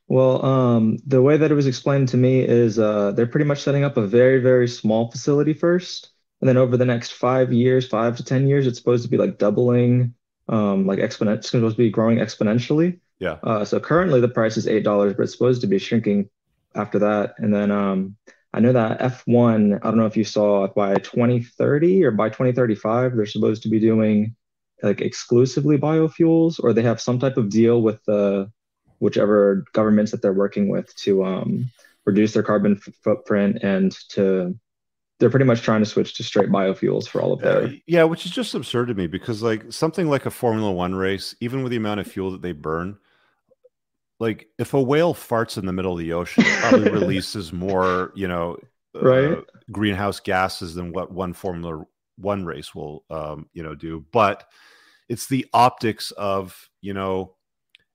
Well 0.08 0.44
um, 0.44 0.98
the 1.06 1.22
way 1.22 1.36
that 1.36 1.50
it 1.50 1.54
was 1.54 1.66
explained 1.66 2.08
to 2.10 2.16
me 2.16 2.40
is 2.40 2.78
uh, 2.78 3.12
they're 3.12 3.26
pretty 3.26 3.46
much 3.46 3.62
setting 3.62 3.82
up 3.82 3.96
a 3.96 4.06
very 4.06 4.40
very 4.40 4.68
small 4.68 5.10
facility 5.10 5.54
first 5.54 6.10
and 6.40 6.48
then 6.48 6.58
over 6.58 6.76
the 6.76 6.84
next 6.84 7.12
five 7.12 7.52
years 7.52 7.88
five 7.88 8.16
to 8.18 8.24
ten 8.24 8.46
years 8.46 8.66
it's 8.66 8.78
supposed 8.78 9.02
to 9.02 9.10
be 9.10 9.16
like 9.16 9.38
doubling 9.38 10.14
um, 10.48 10.86
like 10.86 10.98
exponent 10.98 11.38
it's 11.38 11.50
supposed 11.50 11.76
to 11.76 11.82
be 11.82 11.90
growing 11.90 12.18
exponentially. 12.18 13.00
Yeah. 13.18 13.38
Uh, 13.42 13.64
so 13.64 13.80
currently 13.80 14.20
the 14.20 14.28
price 14.28 14.58
is 14.58 14.68
eight 14.68 14.84
dollars 14.84 15.14
but 15.14 15.22
it's 15.22 15.32
supposed 15.32 15.62
to 15.62 15.66
be 15.66 15.78
shrinking 15.78 16.28
after 16.74 16.98
that 16.98 17.34
and 17.38 17.54
then 17.54 17.70
um, 17.70 18.16
I 18.56 18.60
know 18.60 18.72
that 18.72 19.00
F1, 19.00 19.76
I 19.76 19.78
don't 19.78 19.98
know 19.98 20.06
if 20.06 20.16
you 20.16 20.24
saw 20.24 20.66
by 20.68 20.94
2030 20.94 22.04
or 22.04 22.10
by 22.10 22.30
2035, 22.30 23.14
they're 23.14 23.26
supposed 23.26 23.62
to 23.64 23.68
be 23.68 23.78
doing 23.78 24.34
like 24.82 25.02
exclusively 25.02 25.76
biofuels, 25.76 26.58
or 26.62 26.72
they 26.72 26.82
have 26.82 26.98
some 26.98 27.18
type 27.18 27.36
of 27.36 27.50
deal 27.50 27.82
with 27.82 28.02
the 28.06 28.50
whichever 28.98 29.66
governments 29.74 30.10
that 30.10 30.22
they're 30.22 30.32
working 30.32 30.68
with 30.68 30.94
to 30.96 31.22
um, 31.22 31.70
reduce 32.06 32.32
their 32.32 32.42
carbon 32.42 32.80
f- 32.80 32.94
footprint 33.02 33.58
and 33.62 33.92
to 34.08 34.58
they're 35.18 35.30
pretty 35.30 35.44
much 35.44 35.60
trying 35.60 35.80
to 35.80 35.86
switch 35.86 36.14
to 36.14 36.22
straight 36.22 36.48
biofuels 36.48 37.06
for 37.06 37.20
all 37.20 37.34
of 37.34 37.40
their 37.40 37.64
uh, 37.64 37.70
yeah 37.86 38.04
which 38.04 38.24
is 38.24 38.30
just 38.30 38.54
absurd 38.54 38.86
to 38.86 38.94
me 38.94 39.06
because 39.06 39.42
like 39.42 39.70
something 39.70 40.08
like 40.08 40.24
a 40.24 40.30
formula 40.30 40.70
one 40.72 40.94
race 40.94 41.34
even 41.40 41.62
with 41.62 41.70
the 41.70 41.76
amount 41.76 42.00
of 42.00 42.06
fuel 42.06 42.30
that 42.30 42.42
they 42.42 42.52
burn 42.52 42.96
like 44.18 44.48
if 44.58 44.74
a 44.74 44.82
whale 44.82 45.14
farts 45.14 45.58
in 45.58 45.66
the 45.66 45.72
middle 45.72 45.92
of 45.92 45.98
the 45.98 46.12
ocean, 46.12 46.44
it 46.46 46.60
probably 46.60 46.90
releases 47.00 47.52
more, 47.52 48.12
you 48.14 48.28
know, 48.28 48.56
right 48.94 49.38
uh, 49.38 49.42
greenhouse 49.72 50.20
gases 50.20 50.74
than 50.74 50.92
what 50.92 51.12
one 51.12 51.32
Formula 51.32 51.84
One 52.16 52.44
race 52.44 52.74
will, 52.74 53.04
um, 53.10 53.48
you 53.52 53.62
know, 53.62 53.74
do. 53.74 54.04
But 54.12 54.44
it's 55.08 55.26
the 55.26 55.46
optics 55.52 56.10
of, 56.12 56.68
you 56.80 56.94
know, 56.94 57.34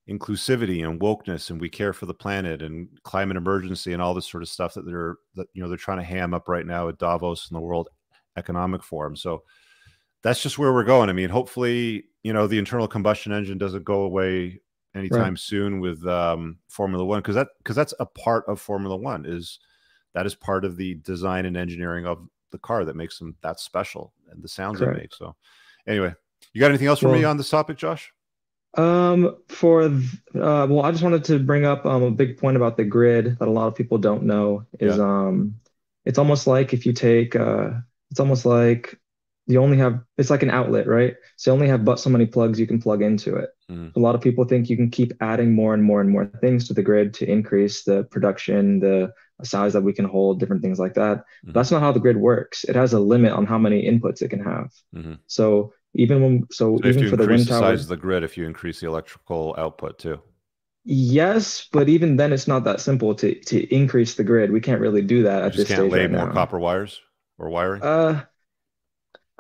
inclusivity 0.10 0.88
and 0.88 1.00
wokeness, 1.00 1.50
and 1.50 1.60
we 1.60 1.70
care 1.70 1.94
for 1.94 2.06
the 2.06 2.14
planet 2.14 2.62
and 2.62 2.88
climate 3.04 3.38
emergency 3.38 3.94
and 3.94 4.02
all 4.02 4.14
this 4.14 4.30
sort 4.30 4.44
of 4.44 4.50
stuff 4.50 4.74
that 4.74 4.86
they're 4.86 5.16
that 5.36 5.48
you 5.54 5.62
know 5.62 5.70
they're 5.70 5.78
trying 5.78 6.00
to 6.00 6.04
ham 6.04 6.34
up 6.34 6.48
right 6.48 6.66
now 6.66 6.88
at 6.88 6.98
Davos 6.98 7.50
and 7.50 7.56
the 7.56 7.62
World 7.62 7.90
Economic 8.38 8.84
Forum. 8.84 9.16
So 9.16 9.44
that's 10.24 10.42
just 10.42 10.60
where 10.60 10.72
we're 10.72 10.84
going. 10.84 11.10
I 11.10 11.14
mean, 11.14 11.30
hopefully, 11.30 12.06
you 12.24 12.34
know, 12.34 12.46
the 12.46 12.60
internal 12.60 12.88
combustion 12.88 13.32
engine 13.32 13.58
doesn't 13.58 13.84
go 13.84 14.02
away 14.02 14.62
anytime 14.96 15.34
right. 15.34 15.40
soon 15.40 15.80
with 15.80 16.06
um, 16.06 16.58
Formula 16.70 17.04
One 17.04 17.20
because 17.20 17.36
that 17.36 17.50
because 17.60 17.76
that's 17.76 17.94
a 18.00 18.06
part 18.06 18.46
of 18.48 18.60
Formula 18.60 18.96
One 18.96 19.26
is 19.26 19.60
that 20.14 20.26
is 20.26 20.36
part 20.36 20.66
of 20.66 20.78
the 20.78 20.96
design 20.96 21.46
and 21.46 21.56
engineering 21.56 22.06
of 22.06 22.28
the 22.52 22.58
car 22.58 22.86
that 22.86 22.96
makes 22.96 23.18
them 23.18 23.36
that 23.42 23.60
special 23.60 24.14
and 24.30 24.44
the 24.44 24.48
sounds 24.48 24.80
Correct. 24.80 24.96
they 24.96 25.02
make. 25.04 25.14
So 25.14 25.36
anyway, 25.88 26.14
you 26.54 26.60
got 26.60 26.70
anything 26.70 26.88
else 26.88 27.00
for 27.00 27.10
well, 27.10 27.18
me 27.18 27.24
on 27.24 27.38
this 27.38 27.50
topic, 27.50 27.78
Josh? 27.78 28.12
Um, 28.78 29.38
for 29.50 29.84
uh, 29.84 29.90
well, 30.34 30.82
I 30.82 30.92
just 30.92 31.04
wanted 31.04 31.24
to 31.26 31.40
bring 31.40 31.66
up 31.66 31.86
um, 31.86 32.04
a 32.04 32.12
big 32.12 32.38
point 32.38 32.58
about 32.58 32.78
the 32.78 32.86
grid 32.86 33.38
that 33.40 33.48
a 33.48 33.52
lot 33.52 33.68
of 33.68 33.76
people 33.76 33.98
don't 33.98 34.24
know 34.24 34.66
is 34.80 34.98
yeah. 34.98 35.04
um, 35.04 35.56
it's 36.06 36.18
almost 36.18 36.48
like 36.48 36.74
if 36.74 36.86
you 36.86 36.94
take 36.94 37.36
uh, 37.36 37.72
it's 38.10 38.20
almost 38.20 38.46
like 38.46 38.98
you 39.48 39.62
only 39.62 39.78
have 39.78 40.02
it's 40.18 40.30
like 40.30 40.44
an 40.44 40.52
outlet, 40.52 40.88
right? 40.88 41.16
So 41.36 41.52
you 41.52 41.54
only 41.56 41.68
have 41.68 41.84
but 41.84 42.00
so 42.00 42.10
many 42.10 42.26
plugs 42.26 42.60
you 42.60 42.68
can 42.68 42.82
plug 42.82 43.02
into 43.02 43.36
it. 43.36 43.50
Mm. 43.72 43.96
A 43.96 44.00
lot 44.00 44.16
of 44.16 44.22
people 44.22 44.44
think 44.44 44.70
you 44.70 44.76
can 44.76 44.90
keep 44.90 45.14
adding 45.22 45.54
more 45.54 45.74
and 45.74 45.84
more 45.84 46.02
and 46.02 46.10
more 46.10 46.26
things 46.42 46.68
to 46.68 46.74
the 46.74 46.84
grid 46.84 47.14
to 47.16 47.30
increase 47.30 47.84
the 47.84 48.04
production, 48.06 48.80
the 48.80 49.14
size 49.44 49.74
that 49.74 49.82
we 49.82 49.94
can 49.94 50.06
hold, 50.06 50.40
different 50.40 50.62
things 50.62 50.78
like 50.78 50.94
that. 50.96 51.20
Mm-hmm. 51.20 51.54
That's 51.54 51.72
not 51.72 51.82
how 51.82 51.92
the 51.92 52.00
grid 52.00 52.18
works. 52.18 52.64
It 52.66 52.76
has 52.76 52.94
a 52.94 53.00
limit 53.00 53.32
on 53.32 53.46
how 53.46 53.58
many 53.58 53.90
inputs 53.90 54.22
it 54.22 54.30
can 54.30 54.44
have. 54.44 54.72
Mm-hmm. 54.94 55.14
So 55.28 55.74
even 55.94 56.22
when 56.22 56.48
so, 56.52 56.78
so 56.82 56.88
even 56.88 57.10
for 57.10 57.18
the 57.18 57.28
wind 57.28 57.42
the 57.42 57.60
size 57.60 57.84
of 57.84 57.88
the 57.88 57.98
grid, 57.98 58.24
if 58.24 58.38
you 58.38 58.46
increase 58.46 58.80
the 58.80 58.88
electrical 58.88 59.56
output 59.58 60.00
too. 60.00 60.22
Yes, 60.84 61.68
but 61.72 61.90
even 61.90 62.18
then, 62.18 62.34
it's 62.34 62.48
not 62.48 62.64
that 62.64 62.82
simple 62.82 63.14
to 63.16 63.36
to 63.36 63.74
increase 63.74 64.16
the 64.16 64.24
grid. 64.24 64.52
We 64.52 64.62
can't 64.62 64.82
really 64.82 65.02
do 65.04 65.24
that 65.24 65.40
you 65.40 65.46
at 65.46 65.54
this 65.54 65.68
can't 65.68 65.80
stage. 65.80 65.92
Lay 65.92 66.02
right 66.02 66.12
more 66.12 66.28
now. 66.28 66.34
copper 66.34 66.60
wires 66.60 67.00
or 67.38 67.50
wiring. 67.50 67.84
Uh, 67.84 68.24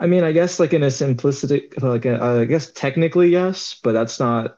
I 0.01 0.07
mean, 0.07 0.23
I 0.23 0.31
guess 0.31 0.59
like 0.59 0.73
in 0.73 0.81
a 0.81 0.87
simplistic, 0.87 1.81
like 1.81 2.05
a, 2.05 2.21
I 2.21 2.45
guess 2.45 2.71
technically 2.71 3.29
yes, 3.29 3.79
but 3.83 3.91
that's 3.93 4.19
not 4.19 4.57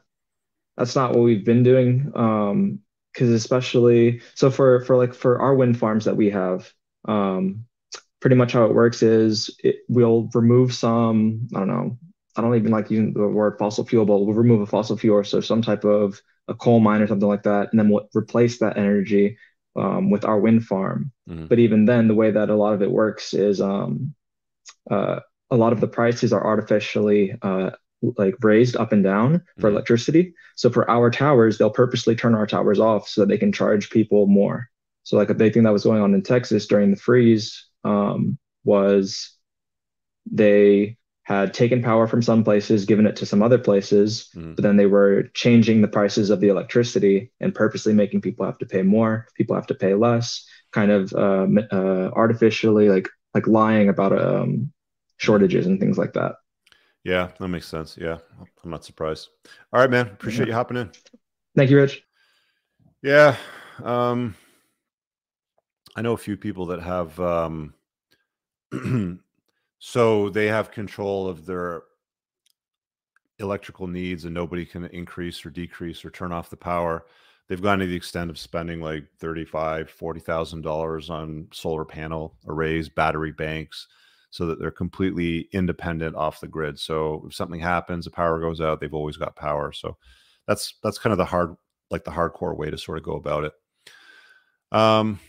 that's 0.76 0.96
not 0.96 1.10
what 1.12 1.22
we've 1.22 1.44
been 1.44 1.62
doing. 1.62 2.10
Um, 2.16 2.80
because 3.12 3.30
especially 3.30 4.22
so 4.34 4.50
for 4.50 4.80
for 4.86 4.96
like 4.96 5.14
for 5.14 5.40
our 5.40 5.54
wind 5.54 5.78
farms 5.78 6.06
that 6.06 6.16
we 6.16 6.30
have, 6.30 6.72
um, 7.06 7.66
pretty 8.20 8.36
much 8.36 8.52
how 8.52 8.64
it 8.64 8.74
works 8.74 9.02
is 9.02 9.54
it, 9.62 9.76
we'll 9.88 10.30
remove 10.34 10.74
some. 10.74 11.46
I 11.54 11.58
don't 11.60 11.68
know. 11.68 11.98
I 12.36 12.40
don't 12.40 12.56
even 12.56 12.72
like 12.72 12.90
using 12.90 13.12
the 13.12 13.28
word 13.28 13.58
fossil 13.58 13.84
fuel, 13.84 14.06
but 14.06 14.18
we'll 14.18 14.34
remove 14.34 14.62
a 14.62 14.66
fossil 14.66 14.96
fuel, 14.96 15.22
so 15.22 15.40
some 15.40 15.62
type 15.62 15.84
of 15.84 16.20
a 16.48 16.54
coal 16.54 16.80
mine 16.80 17.02
or 17.02 17.06
something 17.06 17.28
like 17.28 17.44
that, 17.44 17.68
and 17.70 17.78
then 17.78 17.90
we'll 17.90 18.08
replace 18.14 18.58
that 18.58 18.76
energy 18.76 19.38
um, 19.76 20.10
with 20.10 20.24
our 20.24 20.40
wind 20.40 20.64
farm. 20.64 21.12
Mm-hmm. 21.28 21.46
But 21.46 21.58
even 21.58 21.84
then, 21.84 22.08
the 22.08 22.14
way 22.14 22.30
that 22.32 22.50
a 22.50 22.56
lot 22.56 22.72
of 22.72 22.82
it 22.82 22.90
works 22.90 23.34
is 23.34 23.60
um, 23.60 24.14
uh, 24.90 25.20
a 25.54 25.56
lot 25.56 25.72
of 25.72 25.80
the 25.80 25.88
prices 25.88 26.32
are 26.32 26.44
artificially 26.44 27.34
uh, 27.42 27.70
like 28.18 28.34
raised 28.42 28.76
up 28.76 28.92
and 28.92 29.04
down 29.04 29.40
for 29.58 29.68
mm-hmm. 29.68 29.76
electricity. 29.76 30.34
So 30.56 30.68
for 30.68 30.90
our 30.90 31.10
towers, 31.10 31.56
they'll 31.56 31.70
purposely 31.70 32.16
turn 32.16 32.34
our 32.34 32.46
towers 32.46 32.80
off 32.80 33.08
so 33.08 33.22
that 33.22 33.28
they 33.28 33.38
can 33.38 33.52
charge 33.52 33.88
people 33.88 34.26
more. 34.26 34.68
So 35.04 35.16
like 35.16 35.30
a 35.30 35.34
big 35.34 35.54
thing 35.54 35.62
that 35.62 35.72
was 35.72 35.84
going 35.84 36.02
on 36.02 36.12
in 36.12 36.22
Texas 36.22 36.66
during 36.66 36.90
the 36.90 36.96
freeze 36.96 37.66
um, 37.84 38.36
was 38.64 39.30
they 40.30 40.96
had 41.22 41.54
taken 41.54 41.82
power 41.82 42.06
from 42.06 42.20
some 42.20 42.44
places, 42.44 42.84
given 42.84 43.06
it 43.06 43.16
to 43.16 43.26
some 43.26 43.42
other 43.42 43.58
places, 43.58 44.28
mm. 44.34 44.56
but 44.56 44.62
then 44.62 44.76
they 44.76 44.86
were 44.86 45.24
changing 45.34 45.80
the 45.80 45.88
prices 45.88 46.30
of 46.30 46.40
the 46.40 46.48
electricity 46.48 47.30
and 47.40 47.54
purposely 47.54 47.94
making 47.94 48.20
people 48.20 48.44
have 48.44 48.58
to 48.58 48.66
pay 48.66 48.82
more, 48.82 49.26
people 49.34 49.54
have 49.54 49.66
to 49.68 49.74
pay 49.74 49.94
less, 49.94 50.46
kind 50.72 50.90
of 50.90 51.12
uh, 51.14 51.46
uh, 51.72 52.10
artificially 52.12 52.88
like 52.88 53.08
like 53.34 53.46
lying 53.46 53.88
about 53.88 54.18
um, 54.18 54.72
shortages 55.16 55.66
and 55.66 55.80
things 55.80 55.98
like 55.98 56.12
that. 56.14 56.36
Yeah, 57.04 57.30
that 57.38 57.48
makes 57.48 57.68
sense. 57.68 57.98
Yeah, 58.00 58.18
I'm 58.62 58.70
not 58.70 58.84
surprised. 58.84 59.28
All 59.72 59.80
right, 59.80 59.90
man. 59.90 60.06
Appreciate 60.06 60.46
yeah. 60.46 60.52
you 60.52 60.54
hopping 60.54 60.78
in. 60.78 60.90
Thank 61.54 61.70
you, 61.70 61.76
Rich. 61.76 62.02
Yeah. 63.02 63.36
Um, 63.82 64.34
I 65.94 66.02
know 66.02 66.14
a 66.14 66.18
few 66.18 66.36
people 66.36 66.66
that 66.66 66.80
have, 66.80 67.18
um, 67.20 67.74
so 69.78 70.30
they 70.30 70.46
have 70.46 70.70
control 70.70 71.28
of 71.28 71.44
their 71.44 71.82
electrical 73.38 73.86
needs 73.86 74.24
and 74.24 74.34
nobody 74.34 74.64
can 74.64 74.86
increase 74.86 75.44
or 75.44 75.50
decrease 75.50 76.04
or 76.04 76.10
turn 76.10 76.32
off 76.32 76.50
the 76.50 76.56
power. 76.56 77.04
They've 77.48 77.60
gone 77.60 77.80
to 77.80 77.86
the 77.86 77.96
extent 77.96 78.30
of 78.30 78.38
spending 78.38 78.80
like 78.80 79.04
35, 79.18 79.92
$40,000 80.00 81.10
on 81.10 81.48
solar 81.52 81.84
panel 81.84 82.38
arrays, 82.46 82.88
battery 82.88 83.32
banks, 83.32 83.86
so 84.34 84.46
that 84.46 84.58
they're 84.58 84.72
completely 84.72 85.48
independent 85.52 86.16
off 86.16 86.40
the 86.40 86.48
grid. 86.48 86.76
So 86.76 87.24
if 87.24 87.36
something 87.36 87.60
happens, 87.60 88.04
the 88.04 88.10
power 88.10 88.40
goes 88.40 88.60
out, 88.60 88.80
they've 88.80 88.92
always 88.92 89.16
got 89.16 89.36
power. 89.36 89.70
So 89.70 89.96
that's 90.48 90.74
that's 90.82 90.98
kind 90.98 91.12
of 91.12 91.18
the 91.18 91.24
hard 91.24 91.54
like 91.88 92.02
the 92.02 92.10
hardcore 92.10 92.56
way 92.56 92.68
to 92.68 92.76
sort 92.76 92.98
of 92.98 93.04
go 93.04 93.12
about 93.12 93.44
it. 93.44 93.52
Um 94.72 95.20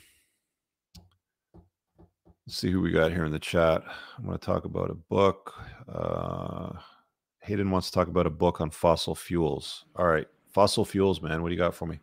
let's 2.47 2.57
see 2.57 2.71
who 2.71 2.81
we 2.81 2.89
got 2.89 3.11
here 3.11 3.25
in 3.25 3.31
the 3.31 3.37
chat. 3.37 3.83
I 3.87 4.25
want 4.25 4.41
to 4.41 4.43
talk 4.43 4.65
about 4.65 4.89
a 4.89 4.95
book. 4.95 5.53
Uh 5.87 6.71
Hayden 7.41 7.69
wants 7.69 7.91
to 7.91 7.93
talk 7.93 8.07
about 8.07 8.25
a 8.25 8.31
book 8.31 8.59
on 8.59 8.71
fossil 8.71 9.13
fuels. 9.13 9.85
All 9.95 10.07
right, 10.07 10.27
fossil 10.51 10.83
fuels, 10.83 11.21
man. 11.21 11.43
What 11.43 11.49
do 11.49 11.53
you 11.53 11.61
got 11.61 11.75
for 11.75 11.85
me? 11.85 11.99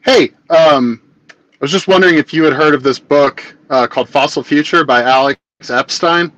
Hey, 0.00 0.32
um, 0.50 1.00
I 1.30 1.60
was 1.60 1.70
just 1.70 1.86
wondering 1.86 2.16
if 2.16 2.34
you 2.34 2.42
had 2.42 2.52
heard 2.52 2.74
of 2.74 2.82
this 2.82 2.98
book 2.98 3.56
uh, 3.70 3.86
called 3.86 4.08
Fossil 4.08 4.42
Future 4.42 4.84
by 4.84 5.04
Alex 5.04 5.38
Epstein? 5.70 6.32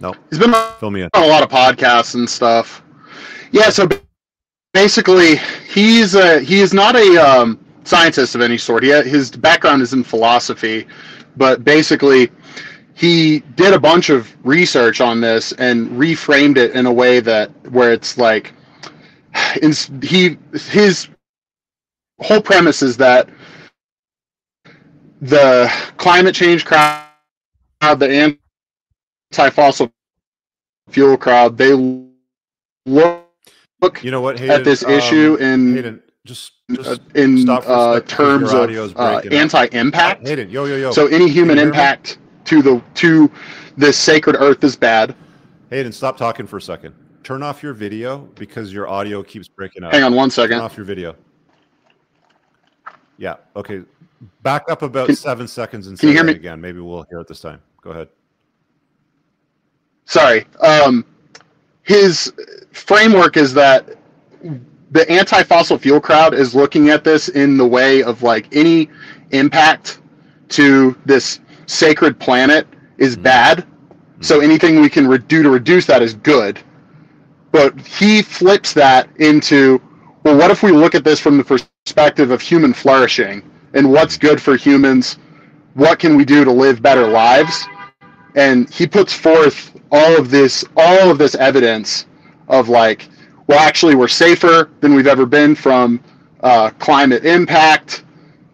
No. 0.00 0.14
He's 0.30 0.38
been 0.38 0.54
Fill 0.78 0.90
me 0.90 1.02
in. 1.02 1.10
on 1.14 1.22
a 1.22 1.26
lot 1.26 1.42
of 1.42 1.48
podcasts 1.48 2.14
and 2.14 2.28
stuff. 2.28 2.82
Yeah, 3.52 3.70
so 3.70 3.88
basically, 4.72 5.36
he's 5.68 6.14
a, 6.14 6.40
he 6.40 6.60
is 6.60 6.72
not 6.72 6.96
a 6.96 7.16
um, 7.18 7.58
scientist 7.84 8.34
of 8.34 8.40
any 8.40 8.56
sort. 8.56 8.82
He, 8.82 8.90
his 8.90 9.30
background 9.30 9.82
is 9.82 9.92
in 9.92 10.04
philosophy, 10.04 10.86
but 11.36 11.64
basically, 11.64 12.30
he 12.94 13.40
did 13.56 13.72
a 13.72 13.80
bunch 13.80 14.10
of 14.10 14.34
research 14.44 15.00
on 15.00 15.20
this 15.20 15.52
and 15.52 15.88
reframed 15.90 16.56
it 16.56 16.72
in 16.72 16.86
a 16.86 16.92
way 16.92 17.20
that 17.20 17.50
where 17.70 17.92
it's 17.92 18.18
like, 18.18 18.52
in, 19.62 19.72
he 20.02 20.36
his 20.52 21.08
whole 22.20 22.42
premise 22.42 22.82
is 22.82 22.96
that 22.96 23.28
the 25.20 25.72
climate 25.96 26.34
change 26.34 26.64
crowd 26.64 27.09
the 27.80 28.38
anti-fossil 29.32 29.90
fuel 30.88 31.16
crowd, 31.16 31.56
they 31.56 31.72
look 32.86 33.24
you 34.02 34.10
know 34.10 34.20
what 34.20 34.38
Hayden, 34.38 34.54
at 34.54 34.64
this 34.64 34.84
um, 34.84 34.90
issue 34.90 35.38
and 35.40 35.74
Hayden, 35.74 36.02
Just, 36.24 36.52
uh, 36.70 36.74
just 36.76 37.00
in 37.14 37.38
stop 37.38 37.64
for 37.64 37.70
a 37.70 37.74
uh, 37.74 38.00
terms 38.00 38.52
of 38.52 38.96
uh, 38.96 39.22
anti-impact. 39.30 40.26
Hayden, 40.26 40.50
yo, 40.50 40.66
yo, 40.66 40.76
yo. 40.76 40.92
So 40.92 41.06
any 41.06 41.28
human 41.28 41.58
impact 41.58 42.18
to 42.44 42.62
the 42.62 42.82
to 42.96 43.30
this 43.76 43.96
sacred 43.96 44.36
earth 44.36 44.62
is 44.62 44.76
bad. 44.76 45.14
Hayden, 45.70 45.92
stop 45.92 46.16
talking 46.16 46.46
for 46.46 46.58
a 46.58 46.62
second. 46.62 46.94
Turn 47.22 47.42
off 47.42 47.62
your 47.62 47.74
video 47.74 48.18
because 48.34 48.72
your 48.72 48.88
audio 48.88 49.22
keeps 49.22 49.48
breaking 49.48 49.84
up. 49.84 49.92
Hang 49.92 50.02
on 50.02 50.14
one 50.14 50.30
second. 50.30 50.56
Turn 50.56 50.64
off 50.64 50.76
your 50.76 50.86
video. 50.86 51.16
Yeah. 53.18 53.36
Okay. 53.54 53.82
Back 54.42 54.64
up 54.68 54.82
about 54.82 55.06
Can- 55.06 55.16
seven 55.16 55.46
seconds 55.46 55.86
and 55.86 55.98
can 55.98 56.08
you 56.08 56.14
hear 56.14 56.24
me? 56.24 56.32
again. 56.32 56.60
Maybe 56.60 56.80
we'll 56.80 57.06
hear 57.08 57.20
it 57.20 57.28
this 57.28 57.40
time. 57.40 57.60
Go 57.82 57.90
ahead. 57.90 58.08
Sorry. 60.06 60.46
Um, 60.60 61.04
his 61.82 62.32
framework 62.72 63.36
is 63.36 63.54
that 63.54 63.96
the 64.90 65.08
anti-fossil 65.10 65.78
fuel 65.78 66.00
crowd 66.00 66.34
is 66.34 66.54
looking 66.54 66.90
at 66.90 67.04
this 67.04 67.28
in 67.28 67.56
the 67.56 67.66
way 67.66 68.02
of 68.02 68.22
like 68.22 68.54
any 68.54 68.90
impact 69.30 70.00
to 70.50 70.96
this 71.06 71.40
sacred 71.66 72.18
planet 72.18 72.66
is 72.98 73.16
Mhm. 73.16 73.22
bad. 73.22 73.66
So 74.20 74.40
anything 74.40 74.80
we 74.80 74.88
can 74.90 75.06
re- 75.08 75.18
do 75.18 75.42
to 75.42 75.50
reduce 75.50 75.86
that 75.86 76.02
is 76.02 76.14
good. 76.14 76.60
But 77.52 77.78
he 77.80 78.22
flips 78.22 78.72
that 78.74 79.08
into, 79.18 79.80
well, 80.24 80.36
what 80.36 80.50
if 80.50 80.62
we 80.62 80.72
look 80.72 80.94
at 80.94 81.04
this 81.04 81.20
from 81.20 81.38
the 81.38 81.44
perspective 81.44 82.30
of 82.30 82.40
human 82.40 82.72
flourishing 82.72 83.42
and 83.74 83.90
what's 83.90 84.16
good 84.18 84.40
for 84.42 84.56
humans? 84.56 85.18
What 85.74 85.98
can 85.98 86.16
we 86.16 86.24
do 86.24 86.44
to 86.44 86.52
live 86.52 86.82
better 86.82 87.06
lives? 87.06 87.64
And 88.36 88.72
he 88.72 88.86
puts 88.86 89.12
forth 89.12 89.72
all 89.92 90.18
of 90.18 90.30
this, 90.30 90.64
all 90.76 91.10
of 91.10 91.18
this 91.18 91.34
evidence 91.34 92.06
of 92.48 92.68
like, 92.68 93.08
well, 93.46 93.58
actually, 93.60 93.94
we're 93.94 94.08
safer 94.08 94.70
than 94.80 94.94
we've 94.94 95.06
ever 95.08 95.26
been 95.26 95.54
from 95.54 96.00
uh, 96.42 96.70
climate 96.78 97.24
impact. 97.24 98.04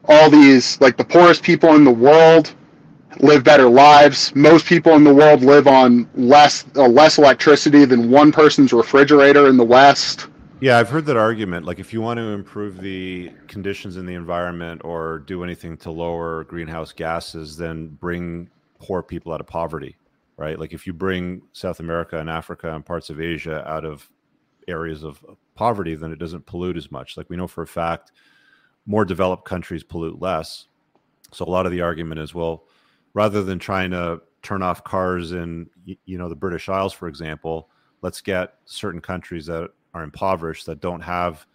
All 0.08 0.30
these, 0.30 0.80
like 0.80 0.96
the 0.96 1.04
poorest 1.04 1.42
people 1.42 1.74
in 1.74 1.84
the 1.84 1.90
world, 1.90 2.54
live 3.20 3.44
better 3.44 3.68
lives. 3.68 4.34
Most 4.34 4.66
people 4.66 4.92
in 4.92 5.04
the 5.04 5.14
world 5.14 5.42
live 5.42 5.66
on 5.66 6.08
less 6.14 6.64
uh, 6.76 6.86
less 6.88 7.18
electricity 7.18 7.84
than 7.84 8.10
one 8.10 8.32
person's 8.32 8.72
refrigerator 8.72 9.48
in 9.48 9.56
the 9.56 9.64
West. 9.64 10.28
Yeah, 10.58 10.78
I've 10.78 10.88
heard 10.88 11.04
that 11.06 11.18
argument. 11.18 11.66
Like, 11.66 11.78
if 11.78 11.92
you 11.92 12.00
want 12.00 12.16
to 12.16 12.28
improve 12.28 12.80
the 12.80 13.30
conditions 13.46 13.98
in 13.98 14.06
the 14.06 14.14
environment 14.14 14.80
or 14.84 15.18
do 15.18 15.44
anything 15.44 15.76
to 15.78 15.90
lower 15.90 16.44
greenhouse 16.44 16.92
gases, 16.92 17.58
then 17.58 17.88
bring 17.88 18.48
poor 18.78 19.02
people 19.02 19.34
out 19.34 19.40
of 19.40 19.46
poverty, 19.46 19.96
right? 20.38 20.58
Like, 20.58 20.72
if 20.72 20.86
you 20.86 20.94
bring 20.94 21.42
South 21.52 21.80
America 21.80 22.18
and 22.18 22.30
Africa 22.30 22.74
and 22.74 22.86
parts 22.86 23.10
of 23.10 23.20
Asia 23.20 23.68
out 23.68 23.84
of 23.84 24.08
areas 24.66 25.04
of 25.04 25.22
poverty, 25.54 25.94
then 25.94 26.10
it 26.10 26.18
doesn't 26.18 26.46
pollute 26.46 26.78
as 26.78 26.90
much. 26.90 27.18
Like, 27.18 27.28
we 27.28 27.36
know 27.36 27.46
for 27.46 27.62
a 27.62 27.66
fact 27.66 28.12
more 28.86 29.04
developed 29.04 29.44
countries 29.44 29.84
pollute 29.84 30.22
less. 30.22 30.68
So, 31.32 31.44
a 31.44 31.50
lot 31.50 31.66
of 31.66 31.72
the 31.72 31.82
argument 31.82 32.18
is 32.18 32.34
well, 32.34 32.64
rather 33.12 33.42
than 33.42 33.58
trying 33.58 33.90
to 33.90 34.22
turn 34.40 34.62
off 34.62 34.84
cars 34.84 35.32
in, 35.32 35.68
you 35.84 36.16
know, 36.16 36.30
the 36.30 36.34
British 36.34 36.70
Isles, 36.70 36.94
for 36.94 37.08
example, 37.08 37.68
let's 38.00 38.22
get 38.22 38.54
certain 38.64 39.02
countries 39.02 39.44
that 39.46 39.68
are 39.96 40.02
impoverished 40.04 40.66
that 40.66 40.80
don't 40.80 41.00
have 41.00 41.46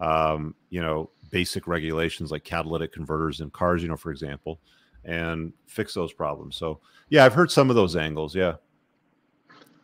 um, 0.00 0.54
you 0.70 0.80
know 0.80 1.10
basic 1.30 1.66
regulations 1.66 2.30
like 2.30 2.44
catalytic 2.44 2.92
converters 2.92 3.40
in 3.40 3.50
cars 3.50 3.82
you 3.82 3.88
know 3.88 3.96
for 3.96 4.10
example 4.10 4.60
and 5.04 5.52
fix 5.66 5.92
those 5.94 6.12
problems 6.12 6.56
so 6.56 6.80
yeah 7.10 7.24
i've 7.24 7.34
heard 7.34 7.50
some 7.50 7.70
of 7.70 7.76
those 7.76 7.96
angles 7.96 8.34
yeah 8.34 8.54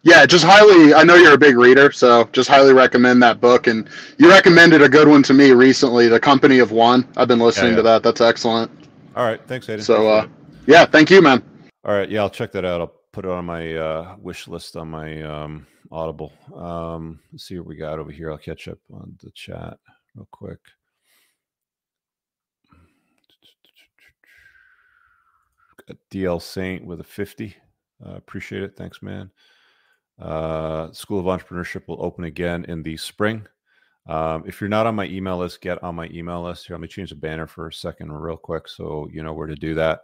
Yeah, 0.06 0.26
just 0.26 0.44
highly. 0.44 0.92
I 0.92 1.02
know 1.02 1.14
you're 1.16 1.32
a 1.32 1.38
big 1.38 1.56
reader, 1.56 1.90
so 1.90 2.28
just 2.32 2.46
highly 2.50 2.74
recommend 2.74 3.22
that 3.22 3.40
book. 3.40 3.66
And 3.66 3.88
you 4.18 4.28
recommended 4.28 4.82
a 4.82 4.88
good 4.88 5.08
one 5.08 5.22
to 5.22 5.32
me 5.32 5.52
recently, 5.52 6.08
"The 6.08 6.20
Company 6.20 6.58
of 6.60 6.72
One." 6.72 7.08
I've 7.16 7.26
been 7.28 7.38
listening 7.38 7.70
yeah. 7.72 7.76
to 7.76 7.82
that. 7.88 8.02
That's 8.02 8.20
excellent. 8.20 8.70
all 9.16 9.24
right 9.24 9.40
thanks 9.48 9.66
Aiden. 9.66 9.82
So, 9.82 10.06
uh, 10.06 10.26
yeah, 10.66 10.84
thank 10.84 11.08
you, 11.10 11.22
man. 11.22 11.42
all 11.86 11.94
right 11.94 12.10
yeah 12.10 12.20
i'll 12.22 12.34
check 12.38 12.52
that 12.52 12.64
out 12.66 12.80
i'll 12.82 12.94
put 13.12 13.24
it 13.24 13.30
on 13.30 13.44
my 13.46 13.74
uh, 13.74 14.16
wish 14.20 14.46
list 14.48 14.76
on 14.76 14.88
my 14.90 15.22
um, 15.22 15.66
audible 15.92 16.32
um, 16.56 17.20
let's 17.32 17.46
see 17.46 17.58
what 17.58 17.66
we 17.66 17.76
got 17.76 17.98
over 17.98 18.10
here 18.10 18.30
i'll 18.30 18.38
catch 18.38 18.68
up 18.68 18.78
on 18.92 19.16
the 19.22 19.30
chat 19.32 19.78
real 20.14 20.28
quick 20.30 20.60
Got 25.86 25.98
DL 26.10 26.40
Saint 26.40 26.84
with 26.84 27.00
a 27.00 27.04
50. 27.04 27.54
Uh, 28.04 28.14
appreciate 28.14 28.62
it. 28.62 28.76
Thanks, 28.76 29.02
man. 29.02 29.30
Uh, 30.18 30.92
School 30.92 31.20
of 31.20 31.26
Entrepreneurship 31.26 31.86
will 31.88 32.02
open 32.02 32.24
again 32.24 32.64
in 32.66 32.82
the 32.82 32.96
spring. 32.96 33.46
Um, 34.06 34.44
if 34.46 34.60
you're 34.60 34.68
not 34.68 34.86
on 34.86 34.94
my 34.94 35.06
email 35.06 35.38
list, 35.38 35.60
get 35.60 35.82
on 35.82 35.94
my 35.94 36.08
email 36.12 36.42
list. 36.42 36.66
Here, 36.66 36.76
let 36.76 36.80
me 36.80 36.88
change 36.88 37.10
the 37.10 37.16
banner 37.16 37.46
for 37.46 37.68
a 37.68 37.72
second, 37.72 38.12
real 38.12 38.36
quick, 38.36 38.68
so 38.68 39.08
you 39.10 39.22
know 39.22 39.32
where 39.32 39.46
to 39.46 39.54
do 39.54 39.74
that. 39.74 40.02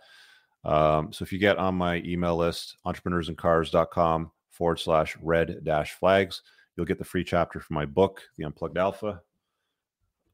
Um, 0.65 1.13
so 1.13 1.23
if 1.23 1.33
you 1.33 1.39
get 1.39 1.59
on 1.59 1.75
my 1.75 1.97
email 2.05 2.37
list, 2.37 2.77
entrepreneursandcars.com 2.87 4.31
forward 4.61 4.79
slash 4.79 5.17
red 5.23 5.65
dash 5.65 5.95
flags, 5.95 6.43
you'll 6.77 6.85
get 6.85 6.99
the 6.99 7.05
free 7.05 7.25
chapter 7.25 7.61
from 7.61 7.75
my 7.77 7.87
book, 7.87 8.21
The 8.37 8.45
Unplugged 8.45 8.77
Alpha 8.77 9.23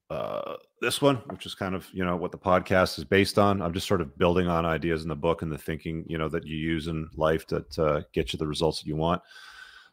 uh, 0.08 0.56
this 0.80 1.02
one, 1.02 1.16
which 1.30 1.46
is 1.46 1.54
kind 1.54 1.74
of 1.74 1.88
you 1.92 2.04
know 2.04 2.16
what 2.16 2.30
the 2.30 2.38
podcast 2.38 2.98
is 2.98 3.04
based 3.04 3.38
on. 3.38 3.60
I'm 3.60 3.72
just 3.72 3.88
sort 3.88 4.00
of 4.00 4.16
building 4.16 4.46
on 4.46 4.64
ideas 4.64 5.02
in 5.02 5.08
the 5.08 5.16
book 5.16 5.42
and 5.42 5.50
the 5.50 5.58
thinking 5.58 6.04
you 6.06 6.18
know 6.18 6.28
that 6.28 6.46
you 6.46 6.56
use 6.56 6.86
in 6.86 7.08
life 7.16 7.46
that 7.48 7.78
uh, 7.78 8.02
get 8.12 8.32
you 8.32 8.38
the 8.38 8.46
results 8.46 8.80
that 8.80 8.86
you 8.86 8.96
want. 8.96 9.20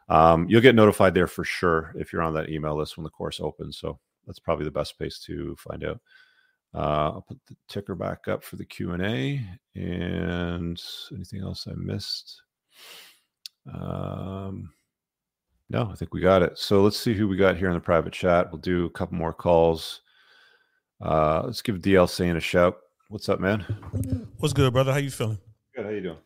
Um, 0.09 0.47
you'll 0.49 0.61
get 0.61 0.75
notified 0.75 1.13
there 1.13 1.27
for 1.27 1.43
sure 1.43 1.93
if 1.97 2.11
you're 2.11 2.21
on 2.21 2.33
that 2.35 2.49
email 2.49 2.77
list 2.77 2.97
when 2.97 3.05
the 3.05 3.09
course 3.09 3.39
opens. 3.39 3.77
So 3.77 3.99
that's 4.27 4.39
probably 4.39 4.65
the 4.65 4.71
best 4.71 4.97
place 4.97 5.19
to 5.25 5.55
find 5.57 5.83
out. 5.83 5.99
Uh, 6.75 7.11
I'll 7.13 7.25
put 7.27 7.39
the 7.47 7.55
ticker 7.67 7.95
back 7.95 8.27
up 8.27 8.43
for 8.43 8.57
the 8.57 8.65
Q 8.65 8.91
and 8.91 9.03
A. 9.03 9.43
And 9.75 10.81
anything 11.13 11.41
else 11.41 11.67
I 11.67 11.73
missed? 11.75 12.41
Um, 13.71 14.73
no, 15.69 15.89
I 15.91 15.95
think 15.95 16.13
we 16.13 16.21
got 16.21 16.41
it. 16.41 16.57
So 16.57 16.81
let's 16.81 16.99
see 16.99 17.13
who 17.13 17.27
we 17.27 17.37
got 17.37 17.57
here 17.57 17.67
in 17.67 17.73
the 17.73 17.79
private 17.79 18.13
chat. 18.13 18.51
We'll 18.51 18.61
do 18.61 18.85
a 18.85 18.89
couple 18.89 19.17
more 19.17 19.33
calls. 19.33 20.01
Uh, 21.01 21.43
let's 21.45 21.61
give 21.61 21.79
DL 21.79 22.09
Saint 22.09 22.37
a 22.37 22.41
shout. 22.41 22.77
What's 23.09 23.29
up, 23.29 23.39
man? 23.39 23.61
What's 24.37 24.53
good, 24.53 24.71
brother? 24.73 24.91
How 24.91 24.99
you 24.99 25.11
feeling? 25.11 25.39
Good. 25.75 25.85
How 25.85 25.91
you 25.91 26.01
doing? 26.01 26.17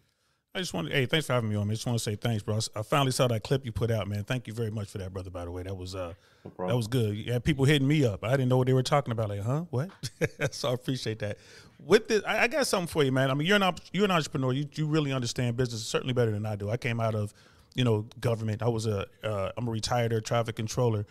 I 0.58 0.62
just 0.62 0.74
want 0.74 0.88
to, 0.88 0.94
hey, 0.94 1.06
thanks 1.06 1.28
for 1.28 1.34
having 1.34 1.52
me 1.52 1.56
on. 1.56 1.68
man. 1.68 1.74
I 1.74 1.76
just 1.76 1.86
want 1.86 2.00
to 2.00 2.04
say 2.04 2.16
thanks, 2.16 2.42
bro. 2.42 2.58
I 2.76 2.82
finally 2.82 3.12
saw 3.12 3.28
that 3.28 3.44
clip 3.44 3.64
you 3.64 3.72
put 3.72 3.92
out, 3.92 4.08
man. 4.08 4.24
Thank 4.24 4.48
you 4.48 4.54
very 4.54 4.72
much 4.72 4.90
for 4.90 4.98
that, 4.98 5.14
brother. 5.14 5.30
By 5.30 5.46
the 5.46 5.52
way, 5.52 5.62
that 5.62 5.78
was 5.78 5.94
uh, 5.94 6.16
No 6.58 6.68
that 6.68 6.76
was 6.76 6.88
good. 6.88 7.16
Yeah, 7.16 7.38
people 7.38 7.66
hitting 7.66 7.88
me 7.88 8.04
up. 8.04 8.24
I 8.24 8.32
didn't 8.32 8.50
know 8.50 8.58
what 8.58 8.66
they 8.66 8.74
were 8.74 8.82
talking 8.82 9.12
about. 9.12 9.30
Like, 9.30 9.42
huh? 9.42 9.66
What? 9.70 9.92
so 10.50 10.72
I 10.72 10.74
appreciate 10.74 11.20
that. 11.20 11.38
With 11.80 12.08
this, 12.08 12.24
I, 12.26 12.46
I 12.46 12.48
got 12.48 12.66
something 12.66 12.88
for 12.88 13.04
you, 13.04 13.12
man. 13.12 13.30
I 13.30 13.36
mean, 13.36 13.48
you're 13.48 13.62
an 13.62 13.76
you're 13.94 14.06
an 14.06 14.10
entrepreneur. 14.10 14.52
You 14.52 14.68
you 14.74 14.88
really 14.88 15.14
understand 15.14 15.58
business 15.58 15.86
certainly 15.86 16.14
better 16.16 16.32
than 16.32 16.44
I 16.44 16.56
do. 16.56 16.72
I 16.72 16.78
came 16.78 17.00
out 17.00 17.14
of, 17.14 17.36
you 17.76 17.84
know, 17.84 18.08
government. 18.20 18.64
I 18.64 18.70
was 18.70 18.88
a 18.88 19.06
uh, 19.24 19.52
I'm 19.58 19.68
a 19.68 19.72
retired 19.72 20.12
air 20.12 20.22
traffic 20.22 20.56
controller. 20.56 21.06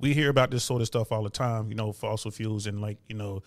We 0.00 0.14
hear 0.14 0.30
about 0.30 0.50
this 0.50 0.64
sort 0.64 0.80
of 0.80 0.88
stuff 0.88 1.12
all 1.12 1.22
the 1.22 1.30
time. 1.30 1.68
You 1.68 1.76
know, 1.76 1.92
fossil 1.92 2.32
fuels 2.32 2.66
and 2.66 2.80
like 2.80 2.98
you 3.08 3.14
know, 3.14 3.44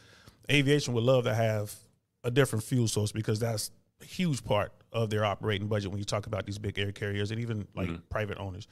aviation 0.49 0.94
would 0.94 1.03
love 1.03 1.26
to 1.26 1.36
have 1.36 1.76
a 2.24 2.32
different 2.32 2.64
fuel 2.64 2.88
source 2.88 3.11
because 3.11 3.41
that's 3.41 3.72
huge 4.04 4.44
part 4.44 4.72
of 4.92 5.10
their 5.10 5.26
operating 5.26 5.68
budget 5.68 5.90
when 5.92 6.00
you 6.00 6.06
talk 6.06 6.28
about 6.28 6.46
these 6.46 6.58
big 6.60 6.78
air 6.78 6.92
carriers 6.92 7.32
and 7.32 7.40
even 7.42 7.68
like 7.76 7.90
Mhm. 7.90 8.02
private 8.10 8.38
owners. 8.38 8.68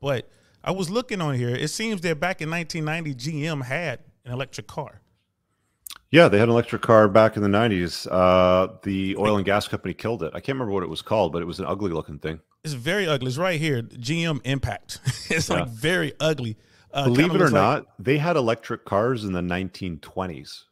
But 0.00 0.28
I 0.62 0.70
was 0.72 0.90
looking 0.90 1.20
on 1.20 1.34
here. 1.34 1.48
It 1.50 1.68
seems 1.68 2.00
that 2.02 2.20
back 2.20 2.42
in 2.42 2.50
1990, 2.50 3.14
GM 3.14 3.62
had 3.62 4.00
an 4.24 4.32
electric 4.32 4.66
car. 4.66 5.00
Yeah, 6.10 6.28
they 6.28 6.38
had 6.38 6.48
an 6.48 6.52
electric 6.52 6.82
car 6.82 7.08
back 7.08 7.36
in 7.36 7.42
the 7.42 7.48
'90s. 7.48 8.06
Uh, 8.06 8.76
the 8.82 9.16
oil 9.16 9.36
and 9.36 9.46
gas 9.46 9.66
company 9.66 9.94
killed 9.94 10.22
it. 10.22 10.28
I 10.34 10.40
can't 10.40 10.56
remember 10.56 10.72
what 10.72 10.82
it 10.82 10.90
was 10.90 11.00
called, 11.00 11.32
but 11.32 11.40
it 11.40 11.46
was 11.46 11.58
an 11.58 11.64
ugly 11.66 11.90
looking 11.90 12.18
thing. 12.18 12.40
It's 12.64 12.74
very 12.74 13.06
ugly. 13.08 13.28
It's 13.28 13.38
right 13.38 13.58
here, 13.58 13.80
GM 13.82 14.40
Impact. 14.44 15.00
it's 15.30 15.48
Yeah. 15.48 15.60
like 15.60 15.68
very 15.70 16.12
ugly. 16.20 16.58
Uh, 16.92 17.04
Believe 17.04 17.34
it 17.34 17.40
or 17.40 17.44
like- 17.46 17.52
not, 17.54 17.86
they 17.98 18.18
had 18.18 18.36
electric 18.36 18.84
cars 18.84 19.24
in 19.24 19.32
the 19.32 19.40
1920s. 19.40 20.64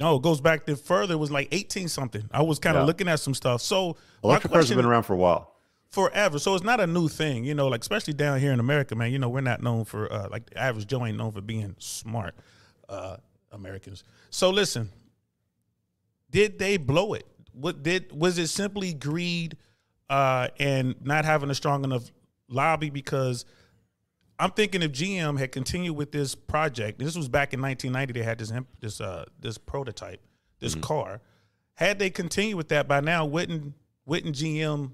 No, 0.00 0.16
it 0.16 0.22
goes 0.22 0.40
back 0.40 0.64
to 0.66 0.76
further. 0.76 1.14
It 1.14 1.18
was 1.18 1.30
like 1.30 1.48
18 1.52 1.86
something. 1.88 2.24
I 2.32 2.42
was 2.42 2.58
kind 2.58 2.76
of 2.76 2.82
Yeah. 2.82 2.86
looking 2.86 3.06
at 3.08 3.20
some 3.20 3.34
stuff. 3.34 3.60
So 3.60 3.96
Electric 4.24 4.52
cars 4.52 4.68
have 4.70 4.76
been 4.76 4.86
around 4.86 5.02
for 5.04 5.12
a 5.12 5.16
while. 5.18 5.54
forever. 5.90 6.38
So 6.38 6.54
it's 6.54 6.64
not 6.64 6.78
a 6.80 6.86
new 6.86 7.08
thing, 7.08 7.44
you 7.44 7.52
know, 7.54 7.66
like 7.68 7.80
especially 7.82 8.14
down 8.14 8.38
here 8.40 8.52
in 8.52 8.60
America, 8.60 8.94
man. 8.94 9.10
You 9.12 9.18
know, 9.18 9.28
we're 9.28 9.40
not 9.40 9.60
known 9.62 9.84
for 9.84 10.10
uh, 10.12 10.28
like 10.30 10.48
the 10.50 10.58
average 10.58 10.86
Joe 10.86 11.04
ain't 11.04 11.18
known 11.18 11.32
for 11.32 11.40
being 11.40 11.74
smart 11.78 12.34
uh, 12.88 13.16
Americans. 13.52 14.04
So 14.30 14.50
listen, 14.50 14.88
did 16.30 16.58
they 16.58 16.76
blow 16.76 17.14
it? 17.14 17.26
What 17.52 17.82
did 17.82 18.12
was 18.12 18.38
it 18.38 18.46
simply 18.48 18.94
greed 18.94 19.56
uh, 20.08 20.48
and 20.58 20.94
not 21.04 21.24
having 21.24 21.50
a 21.50 21.54
strong 21.54 21.82
enough 21.84 22.10
lobby? 22.48 22.88
Because 22.90 23.44
I'm 24.40 24.50
thinking 24.52 24.80
if 24.82 24.92
GM 24.92 25.38
had 25.38 25.52
continued 25.52 25.96
with 25.96 26.12
this 26.12 26.34
project, 26.34 26.98
this 26.98 27.14
was 27.14 27.28
back 27.28 27.52
in 27.52 27.60
1990. 27.60 28.18
They 28.18 28.24
had 28.24 28.38
this 28.38 28.52
this 28.80 29.00
uh, 29.00 29.26
this 29.38 29.58
prototype, 29.58 30.20
this 30.60 30.74
car. 30.74 31.20
Had 31.74 31.98
they 31.98 32.10
continued 32.10 32.56
with 32.56 32.68
that 32.68 32.88
by 32.88 33.00
now, 33.00 33.26
wouldn't 33.26 33.74
wouldn't 34.06 34.34
GM 34.34 34.92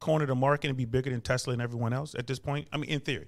corner 0.00 0.26
the 0.26 0.34
market 0.34 0.68
and 0.68 0.76
be 0.76 0.84
bigger 0.84 1.10
than 1.10 1.20
Tesla 1.20 1.52
and 1.52 1.60
everyone 1.60 1.92
else 1.92 2.14
at 2.14 2.28
this 2.28 2.38
point? 2.38 2.68
I 2.72 2.76
mean, 2.76 2.88
in 2.88 3.00
theory. 3.00 3.26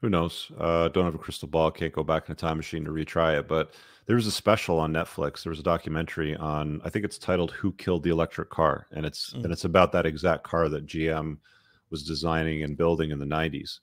Who 0.00 0.08
knows? 0.08 0.52
Uh, 0.56 0.86
don't 0.88 1.04
have 1.04 1.14
a 1.16 1.18
crystal 1.18 1.48
ball. 1.48 1.72
Can't 1.72 1.92
go 1.92 2.04
back 2.04 2.28
in 2.28 2.32
a 2.32 2.36
time 2.36 2.56
machine 2.56 2.84
to 2.84 2.90
retry 2.92 3.36
it. 3.36 3.48
But 3.48 3.74
there 4.06 4.14
was 4.14 4.28
a 4.28 4.30
special 4.30 4.78
on 4.78 4.92
Netflix. 4.92 5.42
There 5.42 5.50
was 5.50 5.58
a 5.58 5.64
documentary 5.64 6.36
on. 6.36 6.80
I 6.84 6.90
think 6.90 7.04
it's 7.04 7.18
titled 7.18 7.50
"Who 7.50 7.72
Killed 7.72 8.04
the 8.04 8.10
Electric 8.10 8.48
Car," 8.48 8.86
and 8.92 9.04
it's 9.04 9.34
Mm. 9.34 9.44
and 9.44 9.52
it's 9.52 9.64
about 9.64 9.90
that 9.92 10.06
exact 10.06 10.44
car 10.44 10.68
that 10.68 10.86
GM 10.86 11.38
was 11.90 12.04
designing 12.04 12.62
and 12.62 12.76
building 12.76 13.10
in 13.10 13.18
the 13.18 13.26
'90s. 13.26 13.80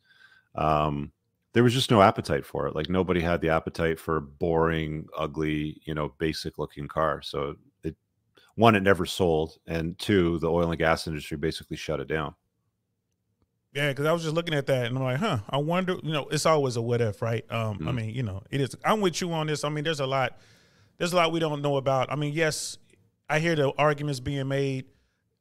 Um, 0.55 1.11
there 1.53 1.63
was 1.63 1.73
just 1.73 1.91
no 1.91 2.01
appetite 2.01 2.45
for 2.45 2.67
it. 2.67 2.75
Like 2.75 2.89
nobody 2.89 3.21
had 3.21 3.41
the 3.41 3.49
appetite 3.49 3.99
for 3.99 4.19
boring, 4.19 5.07
ugly, 5.17 5.81
you 5.85 5.93
know, 5.93 6.09
basic-looking 6.17 6.87
car. 6.89 7.21
So 7.21 7.55
it 7.83 7.95
one, 8.55 8.75
it 8.75 8.83
never 8.83 9.05
sold, 9.05 9.57
and 9.67 9.97
two, 9.99 10.39
the 10.39 10.49
oil 10.51 10.69
and 10.71 10.79
gas 10.79 11.07
industry 11.07 11.37
basically 11.37 11.77
shut 11.77 11.99
it 11.99 12.07
down. 12.07 12.35
Yeah, 13.73 13.89
because 13.89 14.05
I 14.05 14.13
was 14.13 14.23
just 14.23 14.33
looking 14.35 14.53
at 14.53 14.67
that 14.67 14.85
and 14.85 14.97
I'm 14.97 15.03
like, 15.03 15.17
huh, 15.17 15.39
I 15.49 15.57
wonder, 15.57 15.97
you 16.01 16.13
know, 16.13 16.27
it's 16.29 16.45
always 16.45 16.77
a 16.77 16.81
what 16.81 17.01
if, 17.01 17.21
right? 17.21 17.49
Um, 17.51 17.81
I 17.85 17.91
Mhm. 17.91 17.95
mean, 17.95 18.09
you 18.11 18.23
know, 18.23 18.41
it 18.49 18.61
is. 18.61 18.75
I'm 18.85 19.01
with 19.01 19.19
you 19.19 19.31
on 19.33 19.47
this. 19.47 19.65
I 19.65 19.69
mean, 19.69 19.83
there's 19.83 19.99
a 19.99 20.05
lot, 20.07 20.37
there's 20.97 21.11
a 21.11 21.17
lot 21.17 21.33
we 21.33 21.39
don't 21.41 21.61
know 21.61 21.75
about. 21.75 22.09
I 22.09 22.15
mean, 22.15 22.33
yes, 22.33 22.77
I 23.29 23.39
hear 23.39 23.53
the 23.55 23.73
arguments 23.77 24.21
being 24.21 24.47
made. 24.47 24.85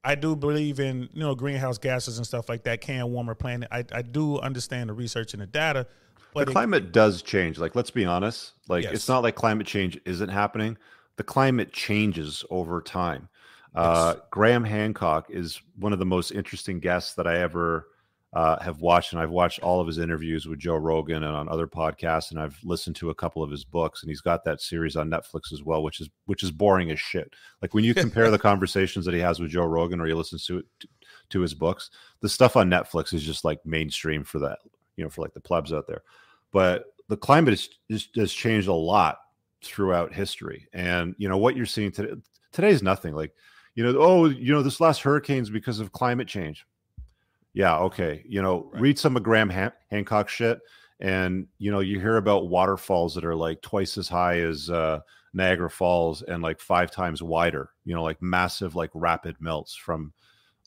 I 0.04 0.14
do 0.14 0.36
believe 0.36 0.80
in, 0.80 1.08
you 1.14 1.20
know, 1.20 1.34
greenhouse 1.34 1.78
gases 1.78 2.18
and 2.18 2.26
stuff 2.26 2.48
like 2.48 2.64
that 2.64 2.80
can 2.80 3.10
warm 3.10 3.28
our 3.28 3.34
planet. 3.34 3.68
I, 3.72 3.84
I 3.92 4.02
do 4.02 4.38
understand 4.38 4.90
the 4.90 4.94
research 4.94 5.32
and 5.32 5.42
the 5.42 5.46
data, 5.46 5.86
but 6.34 6.44
the 6.44 6.50
it- 6.50 6.54
climate 6.54 6.92
does 6.92 7.22
change. 7.22 7.58
Like, 7.58 7.74
let's 7.74 7.90
be 7.90 8.04
honest. 8.04 8.52
Like, 8.68 8.84
Yes. 8.84 8.92
it's 8.92 9.08
not 9.08 9.22
like 9.22 9.34
climate 9.34 9.66
change 9.66 9.98
isn't 10.04 10.28
happening. 10.28 10.76
The 11.16 11.22
climate 11.24 11.72
changes 11.72 12.44
over 12.50 12.82
time. 12.82 13.28
Uh, 13.74 14.16
Graham 14.30 14.62
Hancock 14.64 15.26
is 15.30 15.60
one 15.78 15.92
of 15.92 15.98
the 15.98 16.06
most 16.06 16.30
interesting 16.30 16.78
guests 16.80 17.14
that 17.14 17.26
I 17.26 17.38
ever 17.40 17.88
uh, 18.34 18.60
have 18.60 18.80
watched, 18.80 19.12
and 19.12 19.22
I've 19.22 19.30
watched 19.30 19.60
all 19.60 19.80
of 19.80 19.86
his 19.86 19.98
interviews 19.98 20.46
with 20.46 20.58
Joe 20.58 20.74
Rogan 20.74 21.22
and 21.22 21.36
on 21.36 21.48
other 21.48 21.68
podcasts, 21.68 22.32
and 22.32 22.40
I've 22.40 22.58
listened 22.64 22.96
to 22.96 23.10
a 23.10 23.14
couple 23.14 23.44
of 23.44 23.50
his 23.50 23.64
books, 23.64 24.02
and 24.02 24.10
he's 24.10 24.20
got 24.20 24.44
that 24.44 24.60
series 24.60 24.96
on 24.96 25.08
Netflix 25.08 25.52
as 25.52 25.62
well, 25.62 25.84
which 25.84 26.00
is 26.00 26.10
which 26.26 26.42
is 26.42 26.50
boring 26.50 26.90
as 26.90 26.98
shit. 26.98 27.32
Like 27.62 27.74
when 27.74 27.84
you 27.84 27.94
compare 27.94 28.32
the 28.32 28.38
conversations 28.38 29.04
that 29.04 29.14
he 29.14 29.20
has 29.20 29.38
with 29.38 29.52
Joe 29.52 29.66
Rogan, 29.66 30.00
or 30.00 30.08
you 30.08 30.16
listen 30.16 30.40
to 30.46 30.58
it 30.58 30.66
to 31.30 31.40
his 31.40 31.54
books, 31.54 31.90
the 32.20 32.28
stuff 32.28 32.56
on 32.56 32.68
Netflix 32.68 33.14
is 33.14 33.22
just 33.22 33.44
like 33.44 33.64
mainstream 33.64 34.24
for 34.24 34.40
that, 34.40 34.58
you 34.96 35.04
know, 35.04 35.10
for 35.10 35.22
like 35.22 35.34
the 35.34 35.40
plebs 35.40 35.72
out 35.72 35.86
there. 35.86 36.02
But 36.50 36.86
the 37.08 37.16
climate 37.16 37.54
is, 37.54 37.68
is, 37.88 38.08
has 38.16 38.32
changed 38.32 38.66
a 38.66 38.74
lot 38.74 39.18
throughout 39.62 40.12
history, 40.12 40.66
and 40.72 41.14
you 41.18 41.28
know 41.28 41.38
what 41.38 41.56
you're 41.56 41.66
seeing 41.66 41.92
today. 41.92 42.14
Today 42.50 42.70
is 42.70 42.82
nothing 42.82 43.14
like, 43.14 43.32
you 43.76 43.84
know, 43.84 43.96
oh, 44.00 44.24
you 44.26 44.52
know, 44.52 44.62
this 44.62 44.80
last 44.80 45.02
hurricane's 45.02 45.50
because 45.50 45.78
of 45.78 45.92
climate 45.92 46.26
change. 46.26 46.66
Yeah, 47.54 47.78
okay. 47.78 48.24
You 48.28 48.42
know, 48.42 48.68
Right. 48.72 48.82
read 48.82 48.98
some 48.98 49.16
of 49.16 49.22
Graham 49.22 49.48
Han- 49.50 49.72
Hancock 49.90 50.28
shit, 50.28 50.60
and 51.00 51.46
you 51.58 51.70
know, 51.70 51.80
you 51.80 52.00
hear 52.00 52.16
about 52.16 52.48
waterfalls 52.48 53.14
that 53.14 53.24
are 53.24 53.34
like 53.36 53.62
twice 53.62 53.96
as 53.96 54.08
high 54.08 54.40
as 54.40 54.68
uh, 54.70 55.00
Niagara 55.32 55.70
Falls 55.70 56.22
and 56.22 56.42
like 56.42 56.60
five 56.60 56.90
times 56.90 57.22
wider. 57.22 57.70
You 57.84 57.94
know, 57.94 58.02
like 58.02 58.20
massive, 58.20 58.74
like 58.74 58.90
rapid 58.92 59.36
melts 59.40 59.74
from 59.76 60.12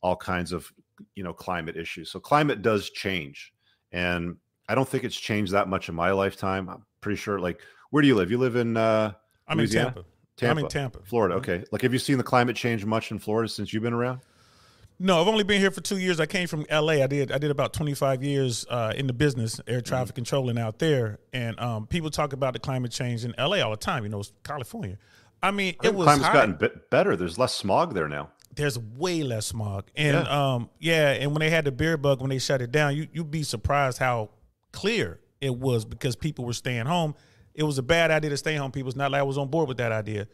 all 0.02 0.16
kinds 0.16 0.52
of 0.54 0.72
you 1.16 1.24
know 1.24 1.34
climate 1.34 1.76
issues. 1.78 2.10
So 2.10 2.20
climate 2.20 2.62
does 2.62 2.90
change, 2.90 3.54
and 3.92 4.38
I 4.70 4.76
don't 4.76 4.88
think 4.88 5.04
it's 5.04 5.16
changed 5.20 5.52
that 5.54 5.68
much 5.68 5.90
in 5.90 5.96
my 5.96 6.12
lifetime. 6.12 6.70
I'm 6.70 6.86
pretty 7.02 7.18
sure. 7.18 7.40
Like, 7.40 7.60
where 7.92 8.02
do 8.02 8.08
you 8.08 8.16
live? 8.16 8.32
You 8.32 8.38
live 8.38 8.56
in 8.56 8.78
uh, 8.78 9.12
I'm 9.48 9.58
Louisiana? 9.58 9.88
in 9.90 9.94
Tampa. 9.94 10.10
Tampa, 10.38 10.52
I'm 10.60 10.66
in 10.66 10.70
Tampa. 10.70 11.00
Florida. 11.04 11.36
Mhm. 11.36 11.40
Okay. 11.40 11.64
Like, 11.72 11.82
have 11.82 11.92
you 11.94 12.00
seen 12.00 12.18
the 12.18 12.24
climate 12.24 12.56
change 12.56 12.86
much 12.86 13.12
in 13.12 13.20
Florida 13.20 13.50
since 13.50 13.74
you've 13.74 13.84
been 13.84 13.94
around? 13.94 14.22
No, 15.00 15.22
I've 15.22 15.28
only 15.28 15.44
been 15.44 15.62
here 15.62 15.70
for 15.72 15.82
two 15.82 15.98
years. 15.98 16.20
I 16.20 16.26
came 16.26 16.48
from 16.48 16.66
LA. 16.72 16.94
I 17.04 17.08
did 17.08 17.32
I 17.32 17.38
did 17.38 17.52
about 17.52 17.72
25 17.74 18.24
years 18.24 18.66
uh, 18.70 18.94
in 18.96 19.06
the 19.06 19.14
business, 19.14 19.62
air 19.68 19.80
traffic 19.82 20.16
controlling 20.16 20.58
out 20.58 20.80
there. 20.80 21.20
And 21.34 21.60
um, 21.60 21.86
people 21.88 22.10
talk 22.10 22.34
about 22.34 22.54
the 22.54 22.60
climate 22.60 22.92
change 22.92 23.24
in 23.24 23.34
LA 23.38 23.58
all 23.62 23.72
the 23.72 23.78
time. 23.78 24.04
You 24.04 24.10
know, 24.10 24.20
it's 24.20 24.34
California. 24.44 24.98
I 25.44 25.52
mean, 25.52 25.76
I 25.82 25.88
it 25.88 25.96
was 25.96 26.06
climate's 26.06 26.26
hot. 26.26 26.34
gotten 26.34 26.56
bit 26.56 26.90
better. 26.90 27.16
There's 27.16 27.38
less 27.38 27.54
smog 27.54 27.94
there 27.94 28.08
now. 28.08 28.30
There's 28.56 28.80
way 28.80 29.22
less 29.22 29.46
smog, 29.46 29.86
and 29.96 30.16
Yeah. 30.16 30.54
um, 30.56 30.72
yeah, 30.80 31.12
and 31.12 31.30
when 31.32 31.42
they 31.42 31.52
had 31.52 31.66
the 31.66 31.72
beer 31.72 31.96
bug, 31.96 32.22
when 32.22 32.32
they 32.32 32.40
shut 32.40 32.60
it 32.60 32.72
down, 32.72 32.96
you 32.96 33.08
you'd 33.14 33.30
be 33.30 33.44
surprised 33.44 34.00
how 34.00 34.32
clear 34.72 35.20
it 35.42 35.56
was 35.56 35.86
because 35.86 36.16
people 36.16 36.44
were 36.44 36.54
staying 36.54 36.88
home. 36.88 37.14
It 37.54 37.62
was 37.62 37.78
a 37.78 37.84
bad 37.84 38.10
idea 38.10 38.32
to 38.32 38.38
stay 38.38 38.56
home. 38.56 38.72
People, 38.72 38.88
it's 38.90 38.98
not 38.98 39.12
like 39.12 39.20
I 39.20 39.24
was 39.24 39.38
on 39.38 39.50
board 39.50 39.68
with 39.68 39.78
that 39.78 39.92
idea. 39.92 40.28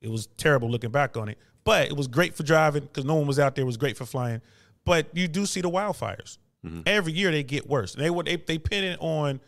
It 0.00 0.08
was 0.08 0.28
terrible 0.36 0.70
looking 0.70 0.90
back 0.90 1.16
on 1.16 1.28
it, 1.30 1.38
but 1.64 1.88
it 1.88 1.96
was 1.96 2.06
great 2.06 2.34
for 2.34 2.42
driving 2.42 2.82
because 2.84 3.04
no 3.04 3.14
one 3.14 3.26
was 3.26 3.38
out 3.38 3.54
there. 3.54 3.62
It 3.62 3.66
was 3.66 3.76
great 3.76 3.96
for 3.96 4.04
flying, 4.06 4.40
but 4.84 5.06
you 5.14 5.26
do 5.28 5.46
see 5.46 5.60
the 5.60 5.70
wildfires 5.70 6.38
Mhm. 6.64 6.82
every 6.86 7.12
year. 7.12 7.30
They 7.30 7.42
get 7.42 7.68
worse. 7.68 7.94
They 7.94 8.10
would 8.10 8.26
they 8.26 8.36
they 8.36 8.58
pin 8.58 8.84
it 8.84 8.98
on, 9.00 9.40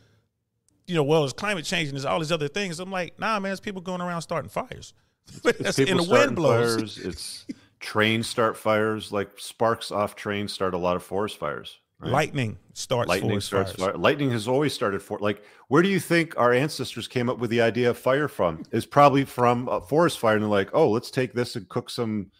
you 0.86 0.94
know, 0.94 1.02
well, 1.02 1.24
it's 1.24 1.32
climate 1.32 1.64
change 1.64 1.88
and 1.88 1.96
there's 1.96 2.04
all 2.04 2.18
these 2.18 2.32
other 2.32 2.48
things. 2.48 2.78
I'm 2.80 2.90
like, 2.90 3.18
nah, 3.18 3.38
man, 3.40 3.52
it's 3.52 3.60
people 3.60 3.80
going 3.82 4.00
around 4.00 4.22
starting 4.22 4.48
fires. 4.50 4.92
That's 5.42 5.78
and 5.78 5.98
the 5.98 6.06
wind 6.08 6.36
blows. 6.36 6.76
fires. 6.76 6.98
It's 6.98 7.46
trains 7.80 8.26
start 8.28 8.56
fires. 8.56 9.12
Like 9.12 9.30
sparks 9.38 9.90
off 9.90 10.14
trains 10.16 10.52
start 10.52 10.74
a 10.74 10.78
lot 10.78 10.96
of 10.96 11.02
forest 11.02 11.38
fires. 11.38 11.78
Right? 12.00 12.12
Lightning 12.12 12.58
starts 12.72 13.08
Lightning 13.08 13.40
starts 13.40 13.72
fires. 13.72 13.90
fire. 13.92 13.98
Lightning 13.98 14.30
has 14.30 14.48
always 14.48 14.72
started 14.72 15.02
for 15.02 15.18
like. 15.18 15.42
Where 15.68 15.82
do 15.82 15.88
you 15.88 16.00
think 16.00 16.38
our 16.38 16.52
ancestors 16.52 17.08
came 17.08 17.28
up 17.28 17.38
with 17.38 17.50
the 17.50 17.60
idea 17.60 17.90
of 17.90 17.98
fire 17.98 18.28
from? 18.28 18.62
Is 18.70 18.86
probably 18.86 19.24
from 19.24 19.68
a 19.68 19.80
forest 19.80 20.18
fire, 20.18 20.34
and 20.34 20.42
they're 20.42 20.50
like, 20.50 20.70
oh, 20.72 20.90
let's 20.90 21.10
take 21.10 21.32
this 21.32 21.56
and 21.56 21.68
cook 21.68 21.90
some, 21.90 22.30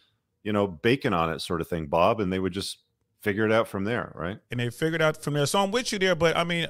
you 0.43 0.53
know, 0.53 0.67
bacon 0.67 1.13
on 1.13 1.31
it, 1.31 1.41
sort 1.41 1.61
of 1.61 1.67
thing, 1.67 1.87
Bob, 1.87 2.19
and 2.19 2.31
they 2.31 2.39
would 2.39 2.53
just 2.53 2.79
figure 3.21 3.45
it 3.45 3.51
out 3.51 3.67
from 3.67 3.83
there, 3.83 4.11
right? 4.15 4.37
and 4.51 4.59
they 4.59 4.69
figured 4.69 5.01
out 5.01 5.21
from 5.21 5.33
there. 5.33 5.45
So 5.47 5.59
I'm 5.59 5.71
with 5.71 5.91
you 5.91 5.99
there, 5.99 6.15
but 6.15 6.37
I 6.37 6.43
mean, 6.43 6.67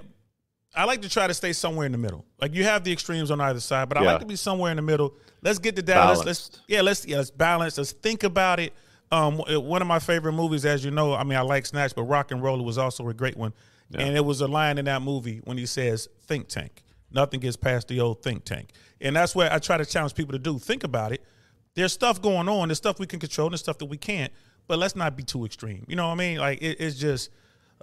I 0.75 0.85
like 0.85 1.01
to 1.01 1.09
try 1.09 1.27
to 1.27 1.33
stay 1.33 1.53
somewhere 1.53 1.85
in 1.85 1.91
the 1.91 1.97
middle. 1.97 2.25
Like 2.41 2.53
you 2.55 2.63
have 2.63 2.83
the 2.83 2.91
extremes 2.91 3.29
on 3.31 3.41
either 3.41 3.59
side, 3.59 3.89
but 3.89 3.97
I 3.97 4.03
Yeah. 4.03 4.11
like 4.13 4.21
to 4.21 4.25
be 4.25 4.35
somewhere 4.37 4.71
in 4.71 4.77
the 4.77 4.81
middle. 4.81 5.13
Let's 5.41 5.59
get 5.59 5.75
to 5.75 5.81
that. 5.83 6.07
Let's, 6.07 6.25
let's 6.25 6.61
yeah, 6.67 6.81
let's 6.81 7.05
yeah, 7.05 7.17
let's 7.17 7.31
balance. 7.31 7.77
Let's 7.77 7.91
think 7.91 8.23
about 8.23 8.59
it. 8.59 8.73
Um, 9.11 9.37
one 9.37 9.81
of 9.81 9.87
my 9.87 9.99
favorite 9.99 10.33
movies, 10.33 10.65
as 10.65 10.83
you 10.83 10.91
know, 10.91 11.13
I 11.13 11.23
mean, 11.23 11.37
I 11.37 11.41
like 11.41 11.65
Snatch, 11.65 11.95
but 11.95 12.05
RocknRolla 12.05 12.63
was 12.63 12.77
also 12.77 13.07
a 13.07 13.13
great 13.13 13.37
one. 13.37 13.53
Yeah. 13.89 14.01
And 14.01 14.17
it 14.17 14.25
was 14.25 14.41
a 14.41 14.47
line 14.47 14.77
in 14.77 14.85
that 14.85 15.01
movie 15.01 15.39
when 15.45 15.57
he 15.57 15.65
says 15.65 16.09
"think 16.25 16.49
tank." 16.49 16.83
Nothing 17.09 17.39
gets 17.39 17.55
past 17.55 17.87
the 17.87 18.01
old 18.01 18.21
think 18.21 18.43
tank, 18.43 18.71
and 18.99 19.15
that's 19.15 19.33
where 19.33 19.51
I 19.51 19.59
try 19.59 19.77
to 19.77 19.85
challenge 19.85 20.13
people 20.13 20.33
to 20.33 20.39
do. 20.39 20.59
Think 20.59 20.83
about 20.83 21.13
it. 21.13 21.23
There's 21.73 21.93
stuff 21.93 22.21
going 22.21 22.49
on. 22.49 22.67
There's 22.67 22.79
stuff 22.79 22.99
we 22.99 23.07
can 23.07 23.19
control. 23.19 23.47
and 23.47 23.53
There's 23.53 23.61
stuff 23.61 23.77
that 23.77 23.85
we 23.85 23.97
can't. 23.97 24.33
But 24.67 24.79
let's 24.79 24.95
not 24.95 25.15
be 25.15 25.23
too 25.23 25.45
extreme. 25.45 25.85
You 25.87 25.95
know 25.95 26.07
what 26.07 26.13
I 26.13 26.17
mean? 26.17 26.37
Like 26.39 26.61
it, 26.61 26.77
it's 26.81 26.97
just. 26.97 27.29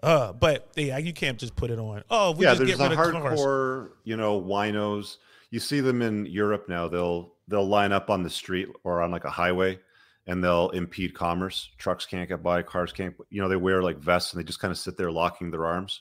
Uh, 0.03 0.35
but 0.35 0.69
yeah, 0.77 0.99
you 0.99 1.15
can't 1.15 1.39
just 1.39 1.57
put 1.57 1.71
it 1.71 1.79
on. 1.79 2.03
Oh, 2.11 2.33
we 2.33 2.45
yeah, 2.45 2.51
just 2.51 2.67
there's 2.67 2.77
get 2.77 2.93
a 2.93 2.97
rid 2.97 3.15
of 3.15 3.23
cars. 3.23 3.41
hardcore, 3.41 3.91
you 4.03 4.17
know, 4.19 4.43
winos. 4.43 5.17
You 5.51 5.61
see 5.61 5.81
them 5.81 6.03
in 6.03 6.27
Europe 6.27 6.69
now. 6.69 6.89
They'll 6.89 7.33
they'll 7.49 7.67
line 7.67 7.93
up 7.93 8.11
on 8.11 8.23
the 8.23 8.29
street 8.29 8.69
or 8.83 9.01
on 9.01 9.11
like 9.11 9.25
a 9.25 9.31
highway, 9.31 9.79
and 10.27 10.43
they'll 10.43 10.71
impede 10.71 11.15
commerce. 11.15 11.71
Trucks 11.79 12.07
can't 12.07 12.29
get 12.29 12.43
by. 12.43 12.63
Cars 12.63 12.93
can't. 12.93 13.15
You 13.31 13.43
know, 13.43 13.49
they 13.49 13.57
wear 13.57 13.83
like 13.83 13.99
vests 13.99 14.33
and 14.33 14.41
they 14.41 14.45
just 14.45 14.61
kind 14.61 14.73
of 14.73 14.79
sit 14.79 14.97
there 14.97 15.11
locking 15.11 15.51
their 15.51 15.67
arms. 15.67 16.01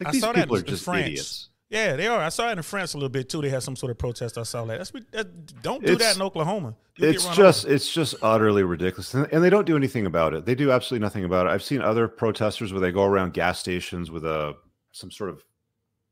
Like 0.00 0.08
I 0.08 0.12
these 0.12 0.20
saw 0.20 0.32
that 0.32 0.42
people 0.42 0.56
are 0.56 0.60
in 0.60 0.66
just 0.66 0.84
France. 0.84 1.06
idiots. 1.06 1.48
Yeah, 1.70 1.96
they 1.96 2.06
are. 2.06 2.20
I 2.20 2.28
saw 2.28 2.50
it 2.50 2.58
in 2.58 2.62
France 2.62 2.92
a 2.92 2.98
little 2.98 3.08
bit 3.08 3.30
too. 3.30 3.40
They 3.40 3.48
had 3.48 3.62
some 3.62 3.76
sort 3.76 3.90
of 3.90 3.96
protest. 3.98 4.36
I 4.36 4.42
saw 4.42 4.66
that. 4.66 4.76
That's 4.76 4.90
that, 5.12 5.62
don't 5.62 5.82
do 5.84 5.96
that 5.96 6.16
in 6.16 6.22
Oklahoma. 6.22 6.74
You'll 6.98 7.10
It's 7.14 7.26
just 7.34 7.64
over. 7.64 7.74
it's 7.74 7.90
just 7.90 8.14
utterly 8.20 8.62
ridiculous, 8.62 9.14
and, 9.14 9.26
and 9.32 9.42
they 9.42 9.48
don't 9.48 9.66
do 9.66 9.74
anything 9.74 10.04
about 10.04 10.34
it. 10.34 10.44
They 10.44 10.54
do 10.54 10.70
absolutely 10.70 11.02
nothing 11.02 11.24
about 11.24 11.46
it. 11.46 11.50
I've 11.50 11.62
seen 11.62 11.80
other 11.80 12.08
protesters 12.08 12.74
where 12.74 12.80
they 12.82 12.92
go 12.92 13.04
around 13.04 13.32
gas 13.32 13.58
stations 13.58 14.10
with 14.10 14.26
a 14.26 14.54
some 14.90 15.10
sort 15.10 15.30
of 15.30 15.42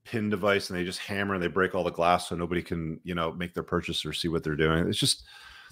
pin 0.07 0.31
device 0.31 0.71
and 0.71 0.79
they 0.79 0.85
just 0.85 0.99
hammer 1.01 1.35
and 1.35 1.43
they 1.43 1.47
break 1.47 1.75
all 1.75 1.85
the 1.85 1.91
glass 1.91 2.31
so 2.31 2.35
nobody 2.35 2.63
can 2.63 2.99
you 3.05 3.15
know 3.15 3.31
make 3.31 3.53
their 3.53 3.63
purchase 3.63 4.07
or 4.07 4.15
see 4.15 4.29
what 4.29 4.43
they're 4.43 4.57
doing. 4.57 4.89
It's 4.89 4.99
just 4.99 5.25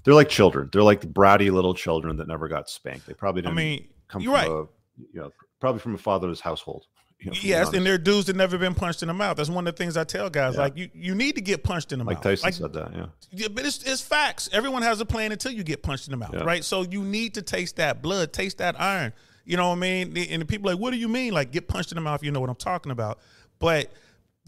they're 0.04 0.14
like 0.14 0.28
children. 0.28 0.68
They're 0.72 0.82
like 0.82 1.00
bratty 1.02 1.50
little 1.52 1.74
children 1.74 2.16
that 2.16 2.28
never 2.28 2.48
got 2.48 2.68
spanked. 2.68 3.06
They 3.06 3.14
probably 3.14 3.42
I 3.42 3.46
didn't 3.46 3.56
mean, 3.56 3.88
come 4.08 4.22
you're 4.22 4.36
from 4.38 4.50
right. 4.52 4.64
a 4.64 5.06
you 5.12 5.20
know 5.20 5.32
probably 5.60 5.80
from 5.80 5.94
a 5.94 5.98
fatherless 5.98 6.40
household. 6.40 6.86
You 7.20 7.32
know, 7.32 7.36
Yes, 7.42 7.72
and 7.72 7.84
they're 7.84 7.98
dudes 7.98 8.26
that 8.26 8.36
never 8.36 8.58
been 8.58 8.74
punched 8.76 9.02
in 9.02 9.08
the 9.08 9.14
mouth. 9.14 9.36
That's 9.38 9.50
one 9.50 9.66
of 9.66 9.74
the 9.74 9.76
things 9.76 9.96
I 9.96 10.04
tell 10.04 10.30
guys. 10.30 10.54
Yeah. 10.54 10.60
Like 10.60 10.76
you, 10.76 10.88
you 10.94 11.14
need 11.16 11.34
to 11.34 11.40
get 11.40 11.64
punched 11.64 11.92
in 11.92 11.98
the 11.98 12.04
like 12.04 12.18
mouth. 12.18 12.22
Tyson 12.22 12.46
Like, 12.46 12.54
Tyson 12.54 12.72
said 12.72 12.92
that. 12.92 12.96
Yeah. 12.96 13.06
Yeah, 13.32 13.48
but 13.48 13.66
it's, 13.66 13.82
it's 13.82 14.00
facts. 14.00 14.48
Everyone 14.52 14.82
has 14.82 15.00
a 15.00 15.04
plan 15.04 15.32
until 15.32 15.50
you 15.50 15.64
get 15.64 15.82
punched 15.82 16.06
in 16.06 16.12
the 16.12 16.16
mouth, 16.16 16.30
Yeah. 16.32 16.44
right? 16.44 16.62
So 16.64 16.82
you 16.82 17.02
need 17.02 17.34
to 17.34 17.42
taste 17.42 17.74
that 17.76 18.02
blood, 18.02 18.32
taste 18.32 18.58
that 18.58 18.80
iron. 18.80 19.12
You 19.44 19.56
know 19.56 19.70
what 19.70 19.78
I 19.78 19.80
mean? 19.80 20.16
And 20.16 20.42
the 20.42 20.46
people 20.46 20.70
are 20.70 20.74
like, 20.74 20.80
what 20.80 20.92
do 20.92 20.96
you 20.96 21.08
mean? 21.08 21.32
Like 21.32 21.50
get 21.50 21.66
punched 21.66 21.90
in 21.90 21.96
the 21.96 22.02
mouth? 22.02 22.22
You 22.22 22.30
know 22.30 22.38
what 22.38 22.50
I'm 22.50 22.56
talking 22.56 22.92
about? 22.92 23.18
But 23.58 23.90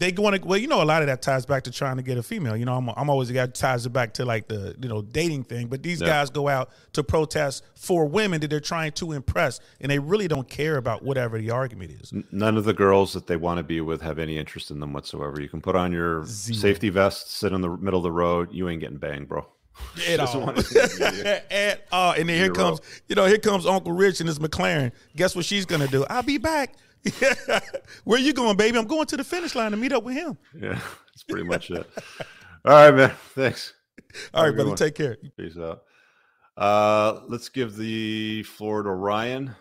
they 0.01 0.11
going 0.11 0.37
to 0.39 0.45
well, 0.45 0.57
you 0.57 0.67
know, 0.67 0.81
a 0.81 0.83
lot 0.83 1.03
of 1.03 1.07
that 1.07 1.21
ties 1.21 1.45
back 1.45 1.63
to 1.63 1.71
trying 1.71 1.95
to 1.97 2.01
get 2.03 2.17
a 2.17 2.23
female. 2.23 2.57
You 2.57 2.65
know, 2.65 2.73
I'm, 2.75 2.89
I'm 2.97 3.09
always 3.09 3.29
that 3.29 3.53
ties 3.53 3.85
it 3.85 3.93
back 3.93 4.15
to 4.15 4.25
like 4.25 4.47
the 4.47 4.75
you 4.81 4.89
know 4.89 5.01
dating 5.03 5.43
thing. 5.43 5.67
But 5.67 5.83
these 5.83 6.01
Yeah. 6.01 6.07
guys 6.07 6.29
go 6.31 6.47
out 6.47 6.71
to 6.93 7.03
protest 7.03 7.63
for 7.75 8.05
women 8.05 8.41
that 8.41 8.49
they're 8.49 8.59
trying 8.59 8.93
to 8.93 9.11
impress, 9.11 9.59
and 9.79 9.91
they 9.91 9.99
really 9.99 10.27
don't 10.27 10.49
care 10.49 10.77
about 10.77 11.03
whatever 11.03 11.37
the 11.37 11.51
argument 11.51 11.91
is. 12.01 12.11
None 12.31 12.57
of 12.57 12.65
the 12.65 12.73
girls 12.73 13.13
that 13.13 13.27
they 13.27 13.35
want 13.37 13.59
to 13.59 13.63
be 13.63 13.79
with 13.79 14.01
have 14.01 14.17
any 14.17 14.37
interest 14.39 14.71
in 14.71 14.79
them 14.79 14.91
whatsoever. 14.91 15.39
You 15.39 15.47
can 15.49 15.61
put 15.61 15.75
on 15.75 15.91
your 15.91 16.25
Zero. 16.25 16.57
safety 16.57 16.89
vest, 16.89 17.31
sit 17.31 17.53
in 17.53 17.61
the 17.61 17.69
middle 17.69 17.99
of 17.99 18.03
the 18.03 18.11
road. 18.11 18.49
You 18.51 18.67
ain't 18.69 18.81
getting 18.81 18.97
banged, 18.97 19.29
bro. 19.29 19.45
At 20.09 20.19
all. 20.19 20.51
to 20.53 20.61
do 20.63 20.79
with. 20.79 21.43
At 21.51 21.85
all. 21.91 22.13
And 22.13 22.27
then 22.27 22.35
here 22.37 22.45
Zero. 22.45 22.55
comes, 22.55 22.81
you 23.07 23.15
know, 23.15 23.25
here 23.25 23.37
comes 23.37 23.67
Uncle 23.67 23.91
Rich 23.93 24.19
and 24.19 24.27
his 24.27 24.39
McLaren. 24.39 24.91
Guess 25.15 25.35
what 25.35 25.45
she's 25.45 25.65
gonna 25.65 25.87
do? 25.87 26.05
I'll 26.09 26.23
be 26.23 26.37
back. 26.39 26.73
Yeah. 27.03 27.59
Where 28.03 28.19
you 28.19 28.33
going, 28.33 28.57
baby? 28.57 28.77
I'm 28.77 28.85
going 28.87 29.05
to 29.07 29.17
the 29.17 29.23
finish 29.23 29.55
line 29.55 29.71
to 29.71 29.77
meet 29.77 29.91
up 29.91 30.03
with 30.03 30.15
him. 30.15 30.37
Yeah, 30.59 30.79
that's 31.13 31.23
pretty 31.27 31.43
much 31.43 31.71
it. 31.71 31.89
All 32.65 32.71
right, 32.73 32.93
man. 32.93 33.11
Thanks. 33.35 33.73
All 34.33 34.43
Have 34.43 34.49
right, 34.51 34.55
brother. 34.55 34.69
one. 34.69 34.77
Take 34.77 34.95
care. 34.95 35.17
Peace 35.37 35.57
out. 35.57 35.83
Uh, 36.57 37.21
let's 37.27 37.49
give 37.49 37.75
the 37.75 38.43
floor 38.43 38.83
to 38.83 38.91
Ryan. 38.91 39.55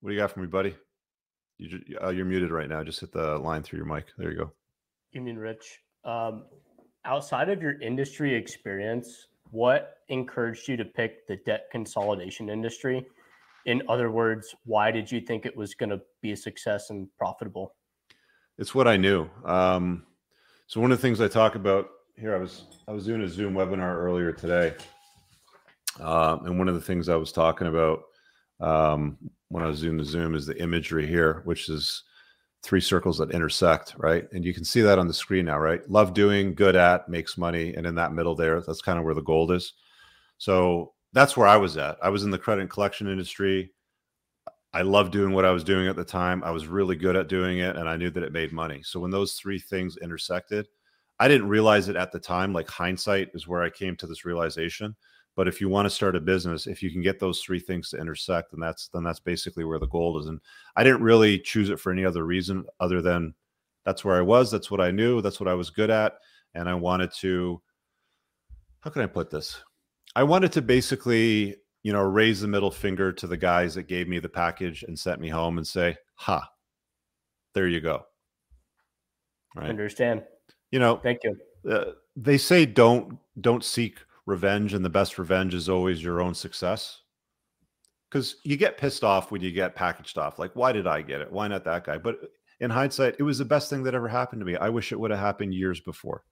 What 0.00 0.10
do 0.10 0.14
you 0.14 0.20
got 0.20 0.32
for 0.32 0.40
me, 0.40 0.46
buddy? 0.46 0.74
You 1.58 1.68
ju- 1.68 1.96
uh, 2.02 2.08
you're 2.10 2.24
muted 2.24 2.50
right 2.50 2.68
now. 2.68 2.82
Just 2.84 3.00
hit 3.00 3.12
the 3.12 3.38
line 3.38 3.62
through 3.62 3.78
your 3.78 3.86
mic. 3.86 4.06
There 4.18 4.30
you 4.30 4.36
go. 4.38 4.52
You 5.12 5.20
mean 5.20 5.36
Rich? 5.36 5.78
Um, 6.04 6.44
outside 7.04 7.48
of 7.48 7.62
your 7.62 7.80
industry 7.80 8.34
experience, 8.34 9.26
what 9.50 9.96
encouraged 10.08 10.68
you 10.68 10.76
to 10.76 10.84
pick 10.84 11.26
the 11.26 11.36
debt 11.46 11.68
consolidation 11.70 12.48
industry? 12.48 13.06
In 13.66 13.82
other 13.88 14.10
words, 14.10 14.54
why 14.64 14.90
did 14.90 15.10
you 15.10 15.20
think 15.20 15.46
it 15.46 15.56
was 15.56 15.74
going 15.74 15.90
to 15.90 16.00
be 16.22 16.32
a 16.32 16.36
success 16.36 16.90
and 16.90 17.08
profitable? 17.18 17.74
It's 18.58 18.74
what 18.74 18.88
I 18.88 18.96
knew. 18.96 19.28
Um, 19.44 20.04
so 20.66 20.80
one 20.80 20.92
of 20.92 20.98
the 20.98 21.02
things 21.02 21.20
I 21.20 21.28
talk 21.28 21.54
about 21.54 21.88
here, 22.16 22.34
I 22.34 22.38
was 22.38 22.64
I 22.86 22.92
was 22.92 23.06
doing 23.06 23.22
a 23.22 23.28
Zoom 23.28 23.54
webinar 23.54 23.96
earlier 23.96 24.32
today, 24.32 24.74
um, 26.00 26.46
and 26.46 26.58
one 26.58 26.68
of 26.68 26.74
the 26.74 26.80
things 26.80 27.08
I 27.08 27.16
was 27.16 27.32
talking 27.32 27.66
about 27.66 28.02
um, 28.60 29.16
when 29.48 29.64
I 29.64 29.66
was 29.66 29.80
doing 29.80 29.96
the 29.96 30.04
Zoom 30.04 30.34
is 30.34 30.46
the 30.46 30.60
imagery 30.60 31.06
here, 31.06 31.42
which 31.44 31.68
is 31.68 32.04
three 32.62 32.80
circles 32.80 33.18
that 33.18 33.30
intersect, 33.30 33.94
right? 33.96 34.26
And 34.32 34.44
you 34.44 34.52
can 34.52 34.64
see 34.64 34.82
that 34.82 34.98
on 34.98 35.08
the 35.08 35.14
screen 35.14 35.46
now, 35.46 35.58
right? 35.58 35.88
Love 35.90 36.12
doing, 36.12 36.54
good 36.54 36.76
at, 36.76 37.08
makes 37.08 37.38
money, 37.38 37.74
and 37.74 37.86
in 37.86 37.94
that 37.94 38.12
middle 38.12 38.34
there, 38.34 38.60
that's 38.60 38.82
kind 38.82 38.98
of 38.98 39.04
where 39.04 39.14
the 39.14 39.22
gold 39.22 39.50
is. 39.50 39.72
So 40.36 40.92
that's 41.12 41.36
where 41.36 41.48
I 41.48 41.56
was 41.56 41.76
at. 41.76 41.98
I 42.02 42.08
was 42.08 42.24
in 42.24 42.30
the 42.30 42.38
credit 42.38 42.62
and 42.62 42.70
collection 42.70 43.08
industry. 43.08 43.72
I 44.72 44.82
loved 44.82 45.12
doing 45.12 45.32
what 45.32 45.44
I 45.44 45.50
was 45.50 45.64
doing 45.64 45.88
at 45.88 45.96
the 45.96 46.04
time. 46.04 46.44
I 46.44 46.50
was 46.50 46.68
really 46.68 46.94
good 46.94 47.16
at 47.16 47.28
doing 47.28 47.58
it 47.58 47.76
and 47.76 47.88
I 47.88 47.96
knew 47.96 48.10
that 48.10 48.22
it 48.22 48.32
made 48.32 48.52
money. 48.52 48.82
So 48.84 49.00
when 49.00 49.10
those 49.10 49.32
three 49.32 49.58
things 49.58 49.96
intersected, 50.00 50.68
I 51.18 51.26
didn't 51.26 51.48
realize 51.48 51.88
it 51.88 51.96
at 51.96 52.12
the 52.12 52.20
time. 52.20 52.52
Like 52.52 52.68
hindsight 52.68 53.30
is 53.34 53.48
where 53.48 53.62
I 53.62 53.70
came 53.70 53.96
to 53.96 54.06
this 54.06 54.24
realization. 54.24 54.94
But 55.36 55.48
if 55.48 55.60
you 55.60 55.68
want 55.68 55.86
to 55.86 55.90
start 55.90 56.16
a 56.16 56.20
business, 56.20 56.66
if 56.66 56.82
you 56.82 56.90
can 56.90 57.02
get 57.02 57.18
those 57.18 57.40
three 57.40 57.60
things 57.60 57.90
to 57.90 57.98
intersect, 57.98 58.50
then 58.50 58.60
that's 58.60 58.88
then 58.88 59.04
that's 59.04 59.20
basically 59.20 59.64
where 59.64 59.78
the 59.78 59.86
gold 59.86 60.20
is. 60.20 60.26
And 60.26 60.40
I 60.76 60.84
didn't 60.84 61.02
really 61.02 61.38
choose 61.38 61.70
it 61.70 61.80
for 61.80 61.92
any 61.92 62.04
other 62.04 62.24
reason 62.24 62.64
other 62.80 63.00
than 63.00 63.34
that's 63.84 64.04
where 64.04 64.16
I 64.16 64.22
was, 64.22 64.50
that's 64.50 64.70
what 64.70 64.80
I 64.80 64.90
knew, 64.90 65.22
that's 65.22 65.40
what 65.40 65.48
I 65.48 65.54
was 65.54 65.70
good 65.70 65.88
at, 65.88 66.14
and 66.54 66.68
I 66.68 66.74
wanted 66.74 67.12
to 67.20 67.62
how 68.80 68.90
can 68.90 69.02
I 69.02 69.06
put 69.06 69.30
this? 69.30 69.62
I 70.16 70.22
wanted 70.24 70.52
to 70.52 70.62
basically, 70.62 71.56
you 71.82 71.92
know, 71.92 72.02
raise 72.02 72.40
the 72.40 72.48
middle 72.48 72.70
finger 72.70 73.12
to 73.12 73.26
the 73.26 73.36
guys 73.36 73.74
that 73.76 73.84
gave 73.84 74.08
me 74.08 74.18
the 74.18 74.28
package 74.28 74.82
and 74.82 74.98
sent 74.98 75.20
me 75.20 75.28
home 75.28 75.56
and 75.58 75.66
say, 75.66 75.96
"Ha, 76.16 76.48
there 77.54 77.68
you 77.68 77.80
go." 77.80 78.04
Right? 79.54 79.70
Understand? 79.70 80.24
You 80.70 80.78
know, 80.78 80.96
Thank 80.96 81.20
you. 81.24 81.36
uh, 81.68 81.92
they 82.16 82.38
say 82.38 82.66
don't 82.66 83.18
don't 83.40 83.64
seek 83.64 83.98
revenge, 84.26 84.74
and 84.74 84.84
the 84.84 84.90
best 84.90 85.18
revenge 85.18 85.54
is 85.54 85.68
always 85.68 86.02
your 86.02 86.20
own 86.20 86.34
success. 86.34 87.02
Because 88.08 88.36
you 88.44 88.56
get 88.56 88.76
pissed 88.76 89.04
off 89.04 89.30
when 89.30 89.40
you 89.40 89.52
get 89.52 89.76
packaged 89.76 90.18
off. 90.18 90.38
Like, 90.40 90.56
why 90.56 90.72
did 90.72 90.86
I 90.88 91.00
get 91.02 91.20
it? 91.20 91.30
Why 91.30 91.46
not 91.46 91.64
that 91.64 91.84
guy? 91.84 91.96
But 91.98 92.18
in 92.58 92.68
hindsight, 92.68 93.14
it 93.20 93.22
was 93.22 93.38
the 93.38 93.44
best 93.44 93.70
thing 93.70 93.84
that 93.84 93.94
ever 93.94 94.08
happened 94.08 94.40
to 94.40 94.46
me. 94.46 94.56
I 94.56 94.68
wish 94.68 94.90
it 94.90 94.98
would 94.98 95.12
have 95.12 95.20
happened 95.20 95.54
years 95.54 95.78
before. 95.80 96.24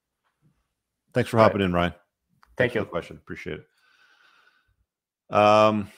Thanks 1.14 1.30
for 1.30 1.36
Right. 1.36 1.44
hopping 1.44 1.60
in, 1.60 1.72
Ryan. 1.72 1.94
Thank 2.58 2.72
Thanks 2.72 2.74
you. 2.74 2.80
the 2.80 2.90
question. 2.90 3.16
Appreciate 3.16 3.60
it. 3.60 5.34
Um, 5.34 5.88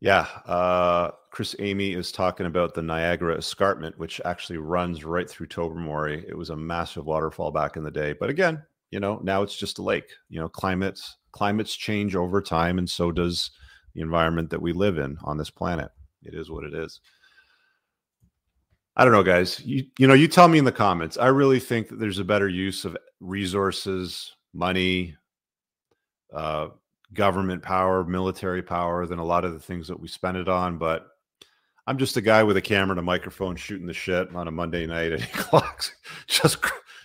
yeah, 0.00 0.28
uh, 0.46 1.10
Chris 1.32 1.56
Amy 1.58 1.94
is 1.94 2.12
talking 2.12 2.46
about 2.46 2.74
the 2.74 2.82
Niagara 2.82 3.36
Escarpment, 3.36 3.98
which 3.98 4.20
actually 4.24 4.58
runs 4.58 5.04
right 5.04 5.28
through 5.28 5.48
Tobermory. 5.48 6.24
It 6.28 6.38
was 6.38 6.50
a 6.50 6.56
massive 6.56 7.04
waterfall 7.04 7.50
back 7.50 7.76
in 7.76 7.82
the 7.82 7.90
day, 7.90 8.12
but 8.12 8.30
again, 8.30 8.62
you 8.92 9.00
know, 9.00 9.18
now 9.24 9.42
it's 9.42 9.56
just 9.56 9.80
a 9.80 9.82
lake. 9.82 10.10
You 10.28 10.38
know, 10.38 10.48
climates 10.48 11.16
climates 11.32 11.74
change 11.74 12.14
over 12.14 12.40
time, 12.40 12.78
and 12.78 12.88
so 12.88 13.10
does 13.10 13.50
the 13.94 14.02
environment 14.02 14.50
that 14.50 14.62
we 14.62 14.72
live 14.72 14.98
in 14.98 15.18
on 15.24 15.36
this 15.36 15.50
planet. 15.50 15.90
It 16.22 16.34
is 16.34 16.48
what 16.48 16.62
it 16.62 16.74
is. 16.74 17.00
I 18.96 19.04
don't 19.04 19.12
know, 19.12 19.24
guys. 19.24 19.60
You 19.64 19.86
you 19.98 20.06
know, 20.06 20.14
you 20.14 20.28
tell 20.28 20.48
me 20.48 20.58
in 20.58 20.64
the 20.64 20.72
comments. 20.72 21.18
I 21.18 21.26
really 21.28 21.60
think 21.60 21.88
that 21.88 21.98
there's 21.98 22.20
a 22.20 22.24
better 22.24 22.48
use 22.48 22.84
of 22.84 22.96
resources, 23.20 24.34
money, 24.52 25.16
uh, 26.32 26.68
government 27.12 27.62
power, 27.62 28.04
military 28.04 28.62
power 28.62 29.06
than 29.06 29.18
a 29.18 29.24
lot 29.24 29.44
of 29.44 29.52
the 29.52 29.60
things 29.60 29.88
that 29.88 29.98
we 29.98 30.08
spend 30.08 30.36
it 30.36 30.48
on. 30.48 30.78
But 30.78 31.08
I'm 31.86 31.98
just 31.98 32.16
a 32.16 32.20
guy 32.20 32.42
with 32.42 32.56
a 32.56 32.62
camera 32.62 32.92
and 32.92 33.00
a 33.00 33.02
microphone 33.02 33.56
shooting 33.56 33.86
the 33.86 33.92
shit 33.92 34.34
on 34.34 34.48
a 34.48 34.52
Monday 34.52 34.86
night 34.86 35.12
at 35.12 35.20
eight 35.22 35.34
o'clock, 35.34 35.84
just 36.26 36.58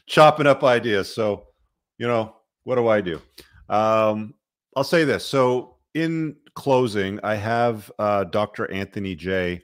chopping 0.06 0.48
up 0.48 0.64
ideas. 0.64 1.14
So, 1.14 1.48
you 1.98 2.08
know, 2.08 2.36
what 2.64 2.76
do 2.76 2.88
I 2.88 3.02
do? 3.02 3.22
Um, 3.68 4.36
I'll 4.76 4.84
say 4.84 5.06
this. 5.06 5.26
So, 5.26 5.78
in 5.96 6.36
closing, 6.54 7.20
I 7.24 7.36
have 7.36 7.92
uh, 7.98 8.26
Dr. 8.26 8.72
Anthony 8.72 9.16
Jay 9.16 9.64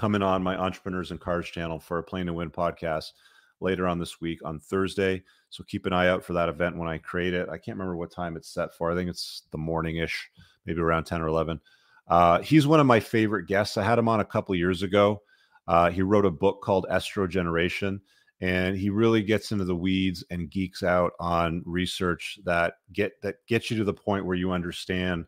coming 0.00 0.22
on 0.22 0.42
my 0.42 0.56
Entrepreneurs 0.56 1.10
and 1.10 1.20
Cars 1.20 1.46
channel 1.46 1.78
for 1.78 1.98
a 1.98 2.02
Plane 2.02 2.24
to 2.24 2.32
Win 2.32 2.50
podcast 2.50 3.12
later 3.60 3.86
on 3.86 3.98
this 3.98 4.18
week 4.18 4.38
on 4.46 4.58
Thursday. 4.58 5.22
So 5.50 5.62
keep 5.62 5.84
an 5.84 5.92
eye 5.92 6.08
out 6.08 6.24
for 6.24 6.32
that 6.32 6.48
event 6.48 6.78
when 6.78 6.88
I 6.88 6.96
create 6.96 7.34
it. 7.34 7.50
I 7.50 7.58
can't 7.58 7.76
remember 7.76 7.96
what 7.96 8.10
time 8.10 8.34
it's 8.34 8.48
set 8.48 8.74
for. 8.74 8.90
I 8.90 8.94
think 8.94 9.10
it's 9.10 9.42
the 9.50 9.58
morning 9.58 9.98
ish, 9.98 10.30
maybe 10.64 10.80
around 10.80 11.04
10 11.04 11.20
or 11.20 11.26
11. 11.26 11.60
Uh, 12.08 12.40
he's 12.40 12.66
one 12.66 12.80
of 12.80 12.86
my 12.86 12.98
favorite 12.98 13.46
guests. 13.46 13.76
I 13.76 13.84
had 13.84 13.98
him 13.98 14.08
on 14.08 14.20
a 14.20 14.24
couple 14.24 14.54
years 14.54 14.82
ago. 14.82 15.20
Uh, 15.68 15.90
he 15.90 16.00
wrote 16.00 16.24
a 16.24 16.30
book 16.30 16.62
called 16.62 16.86
Estrogeneration, 16.90 18.00
and 18.40 18.78
he 18.78 18.88
really 18.88 19.22
gets 19.22 19.52
into 19.52 19.66
the 19.66 19.76
weeds 19.76 20.24
and 20.30 20.50
geeks 20.50 20.82
out 20.82 21.12
on 21.20 21.62
research 21.66 22.38
that 22.46 22.76
get 22.94 23.20
that 23.20 23.46
gets 23.46 23.70
you 23.70 23.76
to 23.76 23.84
the 23.84 23.92
point 23.92 24.24
where 24.24 24.34
you 24.34 24.50
understand 24.50 25.26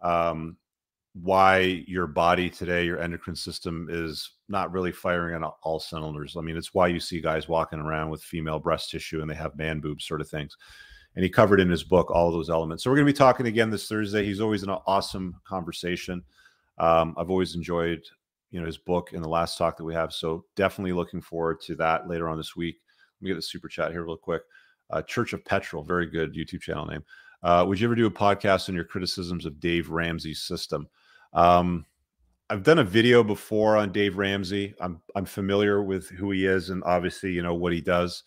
um, 0.00 0.56
why 1.14 1.84
your 1.86 2.08
body 2.08 2.50
today, 2.50 2.84
your 2.84 3.00
endocrine 3.00 3.36
system 3.36 3.86
is 3.88 4.32
not 4.48 4.72
really 4.72 4.90
firing 4.90 5.34
on 5.34 5.50
all 5.62 5.78
cylinders. 5.78 6.36
I 6.36 6.40
mean, 6.40 6.56
it's 6.56 6.74
why 6.74 6.88
you 6.88 6.98
see 6.98 7.20
guys 7.20 7.48
walking 7.48 7.78
around 7.78 8.10
with 8.10 8.22
female 8.22 8.58
breast 8.58 8.90
tissue 8.90 9.20
and 9.20 9.30
they 9.30 9.34
have 9.36 9.56
man 9.56 9.80
boobs, 9.80 10.04
sort 10.04 10.20
of 10.20 10.28
things. 10.28 10.56
And 11.14 11.22
he 11.22 11.30
covered 11.30 11.60
in 11.60 11.70
his 11.70 11.84
book 11.84 12.10
all 12.10 12.32
those 12.32 12.50
elements. 12.50 12.82
So 12.82 12.90
we're 12.90 12.96
going 12.96 13.06
to 13.06 13.12
be 13.12 13.16
talking 13.16 13.46
again 13.46 13.70
this 13.70 13.86
Thursday. 13.86 14.24
He's 14.24 14.40
always 14.40 14.64
an 14.64 14.70
awesome 14.70 15.36
conversation. 15.44 16.24
Um, 16.78 17.14
I've 17.16 17.30
always 17.30 17.54
enjoyed, 17.54 18.02
you 18.50 18.58
know, 18.58 18.66
his 18.66 18.78
book 18.78 19.12
and 19.12 19.22
the 19.22 19.28
last 19.28 19.56
talk 19.56 19.76
that 19.76 19.84
we 19.84 19.94
have. 19.94 20.12
So 20.12 20.44
definitely 20.56 20.92
looking 20.92 21.20
forward 21.20 21.60
to 21.62 21.76
that 21.76 22.08
later 22.08 22.28
on 22.28 22.36
this 22.36 22.56
week. 22.56 22.78
Let 23.20 23.24
me 23.24 23.30
get 23.30 23.36
the 23.36 23.42
super 23.42 23.68
chat 23.68 23.92
here 23.92 24.02
real 24.02 24.16
quick. 24.16 24.42
Uh, 24.90 25.02
Church 25.02 25.32
of 25.32 25.44
Petrol, 25.44 25.84
very 25.84 26.06
good 26.06 26.34
YouTube 26.34 26.60
channel 26.60 26.86
name. 26.86 27.04
Uh, 27.44 27.64
would 27.68 27.78
you 27.78 27.86
ever 27.86 27.94
do 27.94 28.06
a 28.06 28.10
podcast 28.10 28.68
on 28.68 28.74
your 28.74 28.84
criticisms 28.84 29.46
of 29.46 29.60
Dave 29.60 29.90
Ramsey's 29.90 30.42
system? 30.42 30.88
Um, 31.34 31.84
I've 32.50 32.62
done 32.62 32.78
a 32.78 32.84
video 32.84 33.24
before 33.24 33.76
on 33.76 33.92
Dave 33.92 34.18
Ramsey. 34.18 34.74
I'm 34.80 35.00
I'm 35.14 35.24
familiar 35.24 35.82
with 35.82 36.08
who 36.10 36.30
he 36.30 36.46
is 36.46 36.70
and 36.70 36.82
obviously 36.84 37.32
you 37.32 37.42
know 37.42 37.54
what 37.54 37.72
he 37.72 37.80
does. 37.80 38.22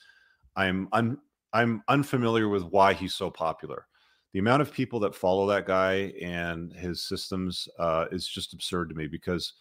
I'm 0.56 0.90
un, 0.92 1.18
I'm 1.54 1.84
unfamiliar 1.88 2.50
with 2.50 2.64
why 2.64 2.94
he's 2.94 3.14
so 3.14 3.30
popular. 3.30 3.86
The 4.34 4.40
amount 4.40 4.62
of 4.62 4.74
people 4.74 5.00
that 5.02 5.16
follow 5.16 5.48
that 5.48 5.66
guy 5.66 6.14
and 6.22 6.74
his 6.74 7.04
systems 7.04 7.68
uh, 7.80 8.06
is 8.12 8.28
just 8.28 8.54
absurd 8.54 8.90
to 8.90 8.96
me 8.96 9.08
because 9.08 9.54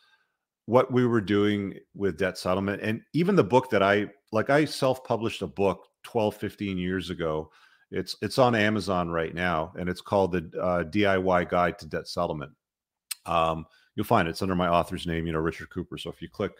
what 0.65 0.93
we 0.93 1.07
were 1.07 1.21
doing 1.21 1.75
with 1.95 2.19
debt 2.19 2.37
settlement 2.37 2.83
and 2.83 3.03
even 3.13 3.37
the 3.37 3.45
book 3.45 3.71
that 3.71 3.83
I 3.83 4.09
like 4.33 4.51
I 4.51 4.65
self-published 4.65 5.43
a 5.43 5.47
book 5.47 5.87
12 6.03 6.37
15 6.37 6.79
years 6.79 7.11
ago. 7.11 7.51
It's 7.91 8.17
it's 8.23 8.39
on 8.39 8.55
Amazon 8.55 9.11
right 9.11 9.35
now 9.35 9.73
and 9.79 9.89
it's 9.89 10.01
called 10.01 10.33
the 10.33 10.61
uh, 10.61 10.85
DIY 10.85 11.51
Guide 11.51 11.79
to 11.79 11.87
Debt 11.87 12.09
Settlement 12.09 12.53
um, 13.27 13.67
you'll 13.95 14.05
find 14.05 14.29
it. 14.29 14.33
it's 14.33 14.43
under 14.43 14.55
my 14.55 14.69
author's 14.69 15.07
name, 15.07 15.27
you 15.27 15.33
know, 15.33 15.39
Richard 15.39 15.71
Cooper. 15.71 15.99
So 15.99 16.11
if 16.11 16.23
you 16.23 16.29
click, 16.29 16.53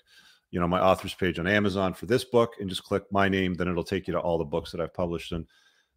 you 0.51 0.61
know, 0.61 0.69
my 0.69 0.81
author's 0.81 1.15
page 1.15 1.39
on 1.39 1.47
Amazon 1.47 1.95
for 1.95 2.07
this 2.07 2.25
book 2.25 2.55
and 2.61 2.69
just 2.69 2.85
click 2.85 3.05
my 3.11 3.29
name, 3.29 3.55
then 3.55 3.69
it'll 3.69 3.85
take 3.85 4.07
you 4.07 4.13
to 4.13 4.21
all 4.21 4.39
the 4.39 4.45
books 4.45 4.73
that 4.73 4.81
I've 4.81 4.95
published. 4.95 5.33
And 5.33 5.47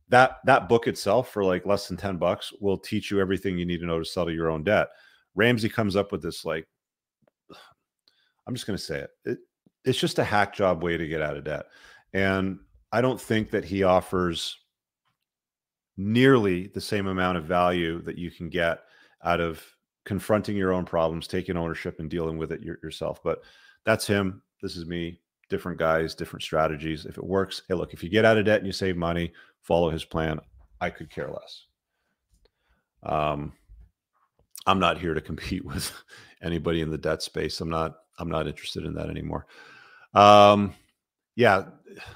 that 0.09 0.37
that 0.45 0.67
book 0.67 0.87
itself 0.87 1.31
for 1.31 1.43
like 1.43 1.65
less 1.65 1.87
than 1.87 1.97
10 1.97 2.17
bucks 2.17 2.51
will 2.59 2.77
teach 2.77 3.11
you 3.11 3.19
everything 3.19 3.57
you 3.57 3.65
need 3.65 3.79
to 3.79 3.85
know 3.85 3.99
to 3.99 4.05
settle 4.05 4.33
your 4.33 4.49
own 4.49 4.63
debt. 4.63 4.89
Ramsey 5.35 5.69
comes 5.69 5.95
up 5.95 6.11
with 6.11 6.21
this 6.21 6.43
like 6.43 6.67
I'm 8.47 8.55
just 8.55 8.65
gonna 8.65 8.77
say 8.77 9.01
it. 9.01 9.09
it 9.25 9.37
it's 9.85 9.99
just 9.99 10.19
a 10.19 10.23
hack 10.23 10.53
job 10.53 10.83
way 10.83 10.97
to 10.97 11.07
get 11.07 11.21
out 11.21 11.37
of 11.37 11.45
debt. 11.45 11.65
And 12.13 12.59
I 12.91 13.01
don't 13.01 13.21
think 13.21 13.51
that 13.51 13.63
he 13.63 13.83
offers 13.83 14.57
nearly 15.95 16.67
the 16.67 16.81
same 16.81 17.07
amount 17.07 17.37
of 17.37 17.45
value 17.45 18.01
that 18.01 18.17
you 18.17 18.31
can 18.31 18.49
get 18.49 18.79
out 19.23 19.39
of 19.39 19.63
confronting 20.09 20.57
your 20.57 20.73
own 20.73 20.85
problems, 20.85 21.27
taking 21.27 21.55
ownership 21.55 21.99
and 21.99 22.09
dealing 22.09 22.35
with 22.35 22.51
it 22.51 22.63
yourself. 22.63 23.21
But 23.23 23.43
that's 23.85 24.07
him. 24.07 24.41
This 24.59 24.75
is 24.75 24.87
me. 24.87 25.19
Different 25.51 25.77
guys, 25.77 26.15
different 26.15 26.41
strategies. 26.41 27.05
If 27.05 27.19
it 27.19 27.23
works, 27.23 27.61
hey, 27.67 27.75
look, 27.75 27.93
if 27.93 28.03
you 28.03 28.09
get 28.09 28.25
out 28.25 28.35
of 28.35 28.45
debt 28.45 28.57
and 28.57 28.65
you 28.65 28.73
save 28.73 28.97
money, 28.97 29.31
follow 29.61 29.91
his 29.91 30.03
plan. 30.03 30.39
I 30.81 30.89
could 30.89 31.11
care 31.11 31.29
less. 31.29 31.65
Um, 33.03 33.53
I'm 34.65 34.79
not 34.79 34.97
here 34.97 35.13
to 35.13 35.21
compete 35.29 35.63
with 35.63 35.93
anybody 36.41 36.81
in 36.81 36.89
the 36.89 36.97
debt 36.97 37.21
space. 37.21 37.61
I'm 37.61 37.69
not. 37.69 37.99
I'm 38.17 38.31
not 38.31 38.47
interested 38.47 38.85
in 38.85 38.95
that 38.95 39.11
anymore. 39.11 39.45
Um, 40.15 40.73
yeah, 41.35 41.65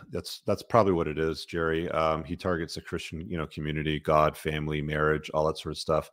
that's 0.10 0.41
that's 0.48 0.64
probably 0.64 0.94
what 0.94 1.07
it 1.07 1.20
is, 1.20 1.45
Jerry. 1.45 1.91
Um, 1.91 2.24
he 2.24 2.36
targets 2.36 2.74
the 2.74 2.82
Christian, 2.82 3.30
you 3.30 3.38
know, 3.38 3.45
community, 3.45 3.99
God, 3.99 4.36
family, 4.36 4.82
marriage, 4.82 5.30
all 5.32 5.45
that 5.45 5.60
sort 5.60 5.74
of 5.74 5.78
stuff. 5.78 6.10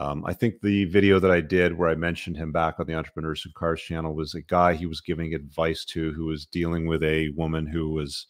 Um, 0.00 0.24
I 0.24 0.32
think 0.32 0.62
the 0.62 0.86
video 0.86 1.20
that 1.20 1.30
I 1.30 1.42
did 1.42 1.76
where 1.76 1.90
I 1.90 1.94
mentioned 1.94 2.38
him 2.38 2.52
back 2.52 2.80
on 2.80 2.86
the 2.86 2.94
Entrepreneurs 2.94 3.42
and 3.44 3.52
Cars 3.52 3.82
channel 3.82 4.14
was 4.14 4.34
a 4.34 4.40
guy 4.40 4.72
he 4.72 4.86
was 4.86 5.02
giving 5.02 5.34
advice 5.34 5.84
to 5.86 6.12
who 6.12 6.24
was 6.24 6.46
dealing 6.46 6.86
with 6.86 7.02
a 7.02 7.28
woman 7.36 7.66
who 7.66 7.90
was 7.90 8.26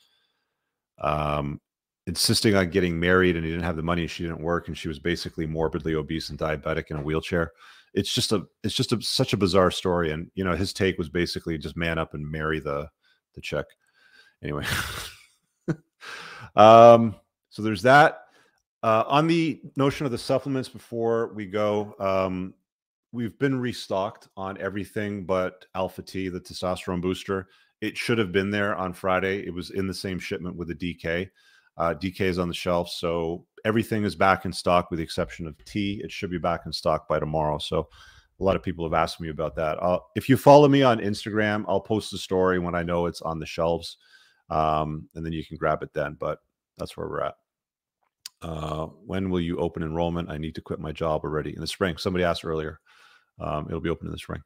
um, 1.00 1.60
insisting 2.08 2.56
on 2.56 2.70
getting 2.70 2.98
married 2.98 3.36
and 3.36 3.44
he 3.44 3.52
didn't 3.52 3.64
have 3.64 3.76
the 3.76 3.84
money 3.84 4.08
she 4.08 4.24
didn't 4.24 4.42
work 4.42 4.66
and 4.66 4.76
she 4.76 4.88
was 4.88 4.98
basically 4.98 5.46
morbidly 5.46 5.94
obese 5.94 6.30
and 6.30 6.40
diabetic 6.40 6.90
in 6.90 6.96
a 6.96 7.02
wheelchair. 7.02 7.52
It's 7.94 8.12
just 8.12 8.32
a 8.32 8.46
it's 8.64 8.74
just 8.74 8.90
a, 8.90 9.00
such 9.00 9.32
a 9.32 9.36
bizarre 9.36 9.70
story 9.70 10.10
and 10.10 10.28
you 10.34 10.42
know 10.42 10.56
his 10.56 10.72
take 10.72 10.98
was 10.98 11.08
basically 11.08 11.56
just 11.56 11.76
man 11.76 11.98
up 11.98 12.14
and 12.14 12.28
marry 12.28 12.58
the 12.58 12.88
the 13.34 13.40
check 13.40 13.66
anyway. 14.42 14.66
Um 16.56 17.14
so 17.50 17.62
there's 17.62 17.82
that 17.82 18.24
uh, 18.82 19.04
on 19.06 19.26
the 19.26 19.60
notion 19.76 20.06
of 20.06 20.12
the 20.12 20.18
supplements, 20.18 20.68
before 20.68 21.32
we 21.34 21.46
go, 21.46 21.94
um, 21.98 22.54
we've 23.12 23.38
been 23.38 23.58
restocked 23.58 24.28
on 24.36 24.58
everything 24.58 25.24
but 25.24 25.66
Alpha 25.74 26.02
T, 26.02 26.28
the 26.28 26.40
testosterone 26.40 27.02
booster. 27.02 27.48
It 27.80 27.96
should 27.96 28.18
have 28.18 28.32
been 28.32 28.50
there 28.50 28.74
on 28.76 28.92
Friday. 28.92 29.46
It 29.46 29.52
was 29.52 29.70
in 29.70 29.86
the 29.86 29.94
same 29.94 30.18
shipment 30.18 30.56
with 30.56 30.68
the 30.68 30.74
DK. 30.74 31.28
Uh, 31.76 31.94
DK 31.94 32.20
is 32.22 32.38
on 32.38 32.48
the 32.48 32.54
shelf, 32.54 32.90
so 32.90 33.46
everything 33.64 34.04
is 34.04 34.14
back 34.14 34.44
in 34.44 34.52
stock 34.52 34.90
with 34.90 34.98
the 34.98 35.04
exception 35.04 35.46
of 35.46 35.62
T. 35.64 36.00
It 36.02 36.12
should 36.12 36.30
be 36.30 36.38
back 36.38 36.62
in 36.66 36.72
stock 36.72 37.08
by 37.08 37.18
tomorrow. 37.18 37.58
So 37.58 37.88
a 38.38 38.44
lot 38.44 38.56
of 38.56 38.62
people 38.62 38.84
have 38.84 38.94
asked 38.94 39.20
me 39.20 39.28
about 39.28 39.56
that. 39.56 39.82
I'll, 39.82 40.08
if 40.14 40.28
you 40.28 40.36
follow 40.36 40.68
me 40.68 40.82
on 40.82 40.98
Instagram, 40.98 41.64
I'll 41.68 41.80
post 41.80 42.10
the 42.10 42.18
story 42.18 42.58
when 42.58 42.74
I 42.74 42.82
know 42.82 43.06
it's 43.06 43.22
on 43.22 43.38
the 43.38 43.46
shelves, 43.46 43.98
um, 44.50 45.08
and 45.14 45.24
then 45.24 45.32
you 45.32 45.44
can 45.44 45.56
grab 45.56 45.82
it 45.82 45.92
then. 45.94 46.16
But 46.18 46.38
that's 46.76 46.96
where 46.96 47.08
we're 47.08 47.22
at. 47.22 47.34
Uh, 48.42 48.86
when 49.06 49.30
will 49.30 49.40
you 49.40 49.58
open 49.58 49.82
enrollment? 49.82 50.30
I 50.30 50.38
need 50.38 50.54
to 50.54 50.62
quit 50.62 50.80
my 50.80 50.92
job 50.92 51.22
already 51.24 51.54
in 51.54 51.60
the 51.60 51.66
spring. 51.66 51.96
Somebody 51.96 52.24
asked 52.24 52.44
earlier. 52.44 52.80
Um, 53.38 53.66
it'll 53.68 53.80
be 53.80 53.90
open 53.90 54.06
in 54.06 54.12
the 54.12 54.18
spring. 54.18 54.42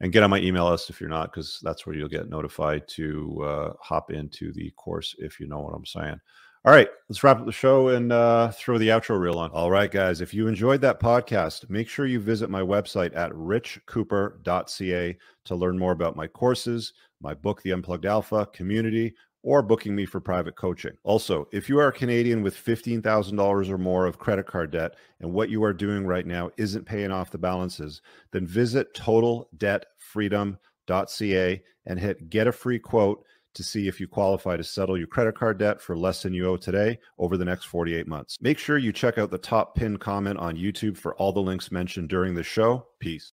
And 0.00 0.12
get 0.12 0.22
on 0.22 0.30
my 0.30 0.40
email 0.40 0.68
list 0.68 0.90
if 0.90 1.00
you're 1.00 1.08
not, 1.08 1.32
because 1.32 1.60
that's 1.62 1.86
where 1.86 1.94
you'll 1.94 2.08
get 2.08 2.28
notified 2.28 2.88
to 2.88 3.42
uh, 3.44 3.72
hop 3.80 4.10
into 4.10 4.52
the 4.52 4.70
course 4.72 5.14
if 5.18 5.38
you 5.38 5.46
know 5.46 5.60
what 5.60 5.74
I'm 5.74 5.86
saying. 5.86 6.18
All 6.64 6.72
right, 6.72 6.88
let's 7.08 7.24
wrap 7.24 7.40
up 7.40 7.46
the 7.46 7.50
show 7.50 7.88
and 7.88 8.12
uh, 8.12 8.52
throw 8.52 8.78
the 8.78 8.88
outro 8.88 9.18
reel 9.18 9.38
on. 9.40 9.50
All 9.50 9.70
right, 9.70 9.90
guys, 9.90 10.20
if 10.20 10.32
you 10.32 10.46
enjoyed 10.46 10.80
that 10.82 11.00
podcast, 11.00 11.68
make 11.68 11.88
sure 11.88 12.06
you 12.06 12.20
visit 12.20 12.50
my 12.50 12.60
website 12.60 13.16
at 13.16 13.32
richcooper.ca 13.32 15.18
to 15.44 15.54
learn 15.56 15.76
more 15.76 15.90
about 15.90 16.14
my 16.14 16.28
courses, 16.28 16.92
my 17.20 17.34
book, 17.34 17.62
The 17.62 17.72
Unplugged 17.72 18.06
Alpha, 18.06 18.46
community, 18.52 19.12
or 19.42 19.62
booking 19.62 19.94
me 19.94 20.06
for 20.06 20.20
private 20.20 20.56
coaching. 20.56 20.96
Also, 21.02 21.46
if 21.52 21.68
you 21.68 21.78
are 21.78 21.88
a 21.88 21.92
Canadian 21.92 22.42
with 22.42 22.56
$15,000 22.56 23.68
or 23.68 23.78
more 23.78 24.06
of 24.06 24.18
credit 24.18 24.46
card 24.46 24.70
debt 24.70 24.94
and 25.20 25.32
what 25.32 25.50
you 25.50 25.62
are 25.64 25.72
doing 25.72 26.06
right 26.06 26.26
now 26.26 26.50
isn't 26.56 26.84
paying 26.84 27.10
off 27.10 27.30
the 27.30 27.38
balances, 27.38 28.02
then 28.30 28.46
visit 28.46 28.94
totaldebtfreedom.ca 28.94 31.62
and 31.86 31.98
hit 31.98 32.30
get 32.30 32.46
a 32.46 32.52
free 32.52 32.78
quote 32.78 33.24
to 33.54 33.62
see 33.62 33.86
if 33.86 34.00
you 34.00 34.08
qualify 34.08 34.56
to 34.56 34.64
settle 34.64 34.96
your 34.96 35.06
credit 35.06 35.34
card 35.34 35.58
debt 35.58 35.80
for 35.80 35.96
less 35.96 36.22
than 36.22 36.32
you 36.32 36.48
owe 36.48 36.56
today 36.56 36.98
over 37.18 37.36
the 37.36 37.44
next 37.44 37.64
48 37.64 38.06
months. 38.06 38.38
Make 38.40 38.58
sure 38.58 38.78
you 38.78 38.92
check 38.92 39.18
out 39.18 39.30
the 39.30 39.38
top 39.38 39.74
pinned 39.74 40.00
comment 40.00 40.38
on 40.38 40.56
YouTube 40.56 40.96
for 40.96 41.14
all 41.16 41.32
the 41.32 41.40
links 41.40 41.70
mentioned 41.70 42.08
during 42.08 42.34
the 42.34 42.42
show. 42.42 42.86
Peace. 42.98 43.32